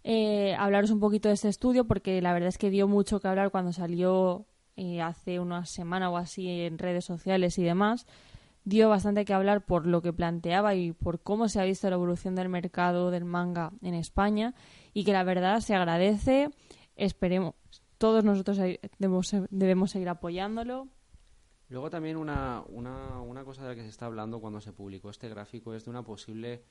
eh, 0.02 0.54
hablaros 0.58 0.90
un 0.90 1.00
poquito 1.00 1.28
de 1.28 1.34
este 1.34 1.48
estudio 1.48 1.84
porque 1.84 2.22
la 2.22 2.32
verdad 2.32 2.48
es 2.48 2.58
que 2.58 2.70
dio 2.70 2.88
mucho 2.88 3.20
que 3.20 3.28
hablar 3.28 3.50
cuando 3.50 3.72
salió 3.72 4.46
eh, 4.76 5.02
hace 5.02 5.40
una 5.40 5.66
semana 5.66 6.10
o 6.10 6.16
así 6.16 6.48
en 6.48 6.78
redes 6.78 7.04
sociales 7.04 7.58
y 7.58 7.62
demás. 7.62 8.06
Dio 8.64 8.88
bastante 8.88 9.24
que 9.24 9.32
hablar 9.32 9.64
por 9.64 9.86
lo 9.86 10.02
que 10.02 10.12
planteaba 10.12 10.74
y 10.74 10.92
por 10.92 11.20
cómo 11.20 11.48
se 11.48 11.60
ha 11.60 11.64
visto 11.64 11.88
la 11.88 11.96
evolución 11.96 12.34
del 12.34 12.48
mercado 12.48 13.10
del 13.10 13.24
manga 13.24 13.72
en 13.82 13.94
España 13.94 14.54
y 14.92 15.04
que 15.04 15.12
la 15.12 15.24
verdad 15.24 15.60
se 15.60 15.74
agradece. 15.74 16.50
Esperemos, 16.96 17.54
todos 17.96 18.22
nosotros 18.22 18.58
debemos, 18.98 19.34
debemos 19.50 19.90
seguir 19.90 20.10
apoyándolo. 20.10 20.88
Luego 21.70 21.88
también 21.88 22.16
una, 22.16 22.64
una, 22.68 23.20
una 23.20 23.44
cosa 23.44 23.62
de 23.62 23.68
la 23.68 23.74
que 23.76 23.82
se 23.82 23.88
está 23.88 24.06
hablando 24.06 24.40
cuando 24.40 24.60
se 24.60 24.72
publicó 24.72 25.08
este 25.08 25.28
gráfico 25.28 25.72
es 25.72 25.84
de 25.84 25.90
una 25.90 26.02
posible 26.02 26.64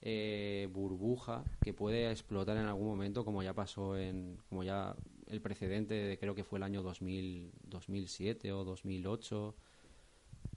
eh, 0.00 0.68
burbuja 0.72 1.42
que 1.62 1.74
puede 1.74 2.10
explotar 2.12 2.56
en 2.56 2.66
algún 2.66 2.86
momento 2.86 3.24
como 3.24 3.42
ya 3.42 3.54
pasó 3.54 3.98
en 3.98 4.38
como 4.48 4.62
ya 4.62 4.94
el 5.26 5.40
precedente 5.40 5.94
de 5.94 6.18
creo 6.18 6.36
que 6.36 6.44
fue 6.44 6.58
el 6.58 6.62
año 6.62 6.82
2000, 6.82 7.50
2007 7.64 8.52
o 8.52 8.62
2008 8.62 9.56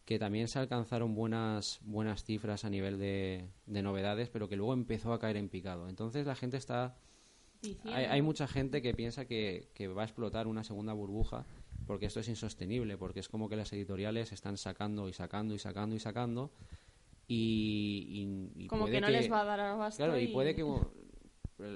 que 0.06 0.20
también 0.20 0.50
se 0.50 0.60
alcanzaron 0.60 1.16
buenas 1.16 1.80
buenas 1.82 2.24
cifras 2.24 2.66
a 2.66 2.70
nivel 2.70 3.00
de, 3.00 3.50
de 3.66 3.82
novedades 3.82 4.30
pero 4.30 4.48
que 4.48 4.56
luego 4.56 4.74
empezó 4.74 5.14
a 5.14 5.20
caer 5.20 5.38
en 5.38 5.50
picado. 5.50 5.90
Entonces 5.90 6.28
la 6.28 6.36
gente 6.36 6.58
está 6.58 6.96
hay, 7.86 8.06
hay 8.06 8.22
mucha 8.22 8.48
gente 8.48 8.84
que 8.84 8.94
piensa 8.94 9.26
que, 9.26 9.70
que 9.74 9.88
va 9.88 10.04
a 10.04 10.06
explotar 10.06 10.48
una 10.48 10.64
segunda 10.64 10.94
burbuja 10.94 11.46
porque 11.90 12.06
esto 12.06 12.20
es 12.20 12.28
insostenible, 12.28 13.00
porque 13.00 13.20
es 13.20 13.28
como 13.28 13.50
que 13.50 13.56
las 13.56 13.74
editoriales 13.74 14.32
están 14.32 14.58
sacando 14.58 15.10
y 15.10 15.14
sacando 15.14 15.56
y 15.56 15.58
sacando 15.58 15.96
y 15.96 16.00
sacando 16.00 16.52
y, 17.28 18.52
y- 18.56 18.64
y 18.66 18.68
Como 18.68 18.84
puede 18.84 18.98
que 18.98 19.02
no 19.02 19.10
les 19.10 19.32
va 19.32 19.42
a 19.42 19.44
dar 19.44 19.60
abasto. 19.60 19.98
Claro, 19.98 20.20
y 20.20 20.26
y- 20.26 20.28
puede 20.28 20.54
que 20.54 20.62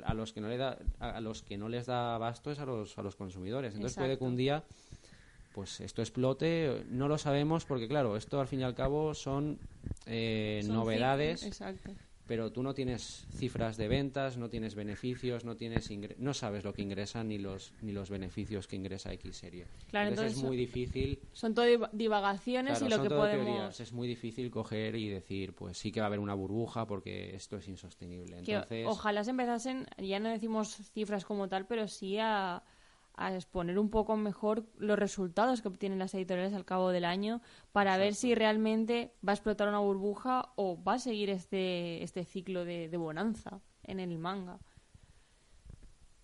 a 0.06 0.14
los 0.14 0.31
que 0.31 0.40
no 0.40 0.49
le 0.49 0.57
da 0.57 0.77
a 0.99 1.19
los 1.19 1.41
que 1.41 1.57
no 1.57 1.68
les 1.68 1.88
da 1.88 2.14
abasto 2.14 2.52
es 2.52 2.60
a 2.60 2.65
los 2.68 2.95
a 2.99 3.02
los 3.02 3.15
consumidores. 3.15 3.73
Entonces 3.73 3.98
puede 3.98 4.19
que 4.19 4.23
un 4.23 4.35
día 4.35 4.64
pues 5.52 5.81
esto 5.81 6.03
explote, 6.03 6.84
no 6.91 7.07
lo 7.07 7.18
sabemos 7.18 7.65
porque 7.65 7.88
claro, 7.88 8.15
esto 8.15 8.40
al 8.40 8.48
fin 8.48 8.60
y 8.60 8.64
al 8.65 8.76
cabo 8.76 9.15
son, 9.15 9.57
eh, 10.06 10.61
son 10.64 10.76
novedades, 10.76 11.44
Exacto. 11.44 11.91
Pero 12.26 12.52
tú 12.52 12.64
no 12.64 12.74
tienes 12.74 13.28
cifras 13.32 13.78
de 13.78 13.88
ventas, 13.88 14.38
no 14.38 14.50
tienes 14.50 14.76
beneficios, 14.76 15.44
no 15.45 15.56
tienes 15.58 15.90
no 16.18 16.34
sabes 16.34 16.64
lo 16.64 16.74
que 16.74 16.82
ingresa 16.82 17.24
ni 17.24 17.38
los 17.38 17.74
ni 17.82 17.91
los 17.91 18.10
beneficios 18.10 18.68
que 18.68 18.76
ingresa 18.78 19.12
X 19.14 19.38
serie. 19.38 19.68
Claro, 19.90 20.10
entonces, 20.10 20.34
entonces 20.34 20.38
es 20.38 20.44
muy 20.44 20.58
difícil 20.58 21.20
Son 21.34 21.54
todo 21.54 21.66
div- 21.66 21.90
divagaciones 21.91 22.80
Claro, 22.80 22.86
y 22.86 22.90
lo 22.90 22.95
son 22.95 23.04
que 23.04 23.10
todo 23.10 23.20
podemos... 23.20 23.45
teorías. 23.45 23.80
Es 23.80 23.91
muy 23.94 24.08
difícil 24.08 24.50
coger 24.52 24.95
y 24.95 25.10
decir, 25.10 25.54
pues 25.54 25.78
sí 25.78 25.91
que 25.91 26.00
va 26.00 26.06
a 26.06 26.08
haber 26.08 26.20
una 26.20 26.34
burbuja 26.34 26.88
porque 26.88 27.36
esto 27.36 27.58
es 27.58 27.68
insostenible. 27.68 28.41
que 28.44 28.54
Entonces, 28.54 28.88
ojalá 28.88 29.24
se 29.24 29.32
empezasen, 29.32 29.86
ya 29.98 30.20
no 30.20 30.30
decimos 30.30 30.76
cifras 30.94 31.26
como 31.26 31.50
tal, 31.50 31.68
pero 31.68 31.88
sí 31.88 32.18
a, 32.20 32.64
a 33.15 33.34
exponer 33.35 33.77
un 33.80 33.90
poco 33.90 34.18
mejor 34.18 34.65
los 34.77 34.98
resultados 34.98 35.61
que 35.61 35.68
obtienen 35.68 35.99
las 35.99 36.14
editoriales 36.15 36.53
al 36.53 36.65
cabo 36.65 36.90
del 36.90 37.06
año 37.06 37.41
para 37.72 37.98
ver 37.98 38.15
si 38.15 38.34
realmente 38.35 39.14
va 39.27 39.34
a 39.34 39.35
explotar 39.35 39.68
una 39.68 39.80
burbuja 39.80 40.52
o 40.56 40.81
va 40.84 40.94
a 40.94 40.99
seguir 40.99 41.30
este, 41.30 42.02
este 42.03 42.26
ciclo 42.26 42.65
de, 42.65 42.90
de 42.90 42.98
bonanza 42.98 43.61
en 43.84 43.99
el 43.99 44.18
manga. 44.18 44.60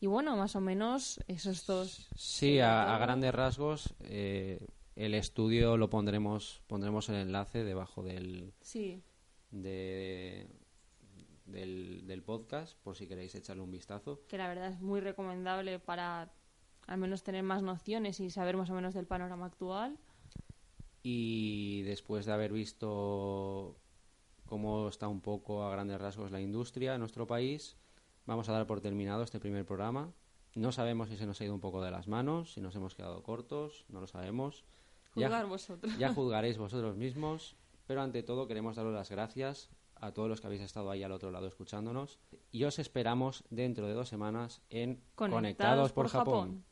Y 0.02 0.08
bueno, 0.08 0.36
más 0.38 0.56
o 0.56 0.62
menos 0.62 1.20
esos 1.28 1.66
dos. 1.66 2.08
sí, 2.16 2.60
a, 2.60 2.96
a 2.96 2.98
grandes 3.00 3.34
rasgos, 3.36 3.94
eh, 4.00 4.66
el 4.96 5.14
estudio 5.14 5.76
lo 5.78 5.90
pondremos, 5.90 6.62
pondremos 6.68 7.10
el 7.10 7.16
enlace 7.16 7.64
debajo 7.64 8.02
del, 8.02 8.54
Sí, 8.62 9.04
de, 9.52 10.48
del, 11.46 12.08
del 12.08 12.24
podcast, 12.24 12.78
por 12.82 12.96
si 12.96 13.08
queréis 13.08 13.36
echarle 13.36 13.62
un 13.62 13.72
vistazo. 13.72 14.22
que 14.28 14.38
la 14.38 14.48
verdad 14.48 14.72
es 14.72 14.80
muy 14.80 15.02
recomendable 15.02 15.80
para 15.80 16.32
al 16.90 16.98
menos 16.98 17.22
tener 17.24 17.44
más 17.44 17.62
nociones 17.62 18.20
y 18.20 18.32
saber 18.32 18.58
más 18.58 18.70
o 18.72 18.74
menos 18.74 18.96
del 18.96 19.06
panorama 19.06 19.46
actual. 19.46 19.98
Y 21.04 21.84
después 21.84 22.26
de 22.26 22.34
haber 22.34 22.52
visto 22.52 23.76
cómo 24.48 24.88
está 24.90 25.08
un 25.08 25.22
poco 25.22 25.64
a 25.64 25.72
grandes 25.72 26.02
rasgos 26.02 26.32
la 26.32 26.42
industria 26.42 26.96
en 26.96 27.00
nuestro 27.00 27.28
país, 27.28 27.78
vamos 28.26 28.50
a 28.50 28.54
dar 28.54 28.66
por 28.66 28.82
terminado 28.82 29.22
este 29.24 29.40
primer 29.40 29.66
programa. 29.66 30.12
No 30.56 30.72
sabemos 30.72 31.10
si 31.10 31.16
se 31.18 31.28
nos 31.28 31.40
ha 31.40 31.46
ido 31.46 31.54
un 31.54 31.62
poco 31.62 31.82
de 31.84 31.92
las 31.92 32.08
manos, 32.08 32.54
si 32.54 32.60
nos 32.62 32.76
hemos 32.76 32.96
quedado 32.96 33.22
cortos, 33.22 33.86
no 33.88 34.02
lo 34.02 34.08
sabemos. 34.08 34.66
Ya- 35.16 35.28
Juzgar 35.28 35.46
vosotros. 35.46 35.98
Ya 36.00 36.10
juzgaréis 36.14 36.58
vosotros 36.58 36.98
mismos, 36.98 37.56
pero 37.86 38.02
ante 38.02 38.24
todo 38.24 38.48
queremos 38.48 38.76
daros 38.76 38.94
las 38.96 39.12
gracias 39.12 39.70
a 40.02 40.12
todos 40.12 40.28
los 40.28 40.42
que 40.42 40.48
habéis 40.48 40.64
estado 40.64 40.90
ahí 40.90 41.04
al 41.04 41.12
otro 41.12 41.30
lado 41.30 41.46
escuchándonos 41.46 42.20
y 42.52 42.64
os 42.64 42.80
esperamos 42.80 43.44
dentro 43.50 43.86
de 43.86 43.94
dos 43.94 44.08
semanas 44.10 44.62
en 44.70 45.02
Conectados 45.16 45.36
Conectados 45.36 45.92
por, 45.92 46.06
por 46.06 46.12
Japón. 46.12 46.34
Japón. 46.48 46.66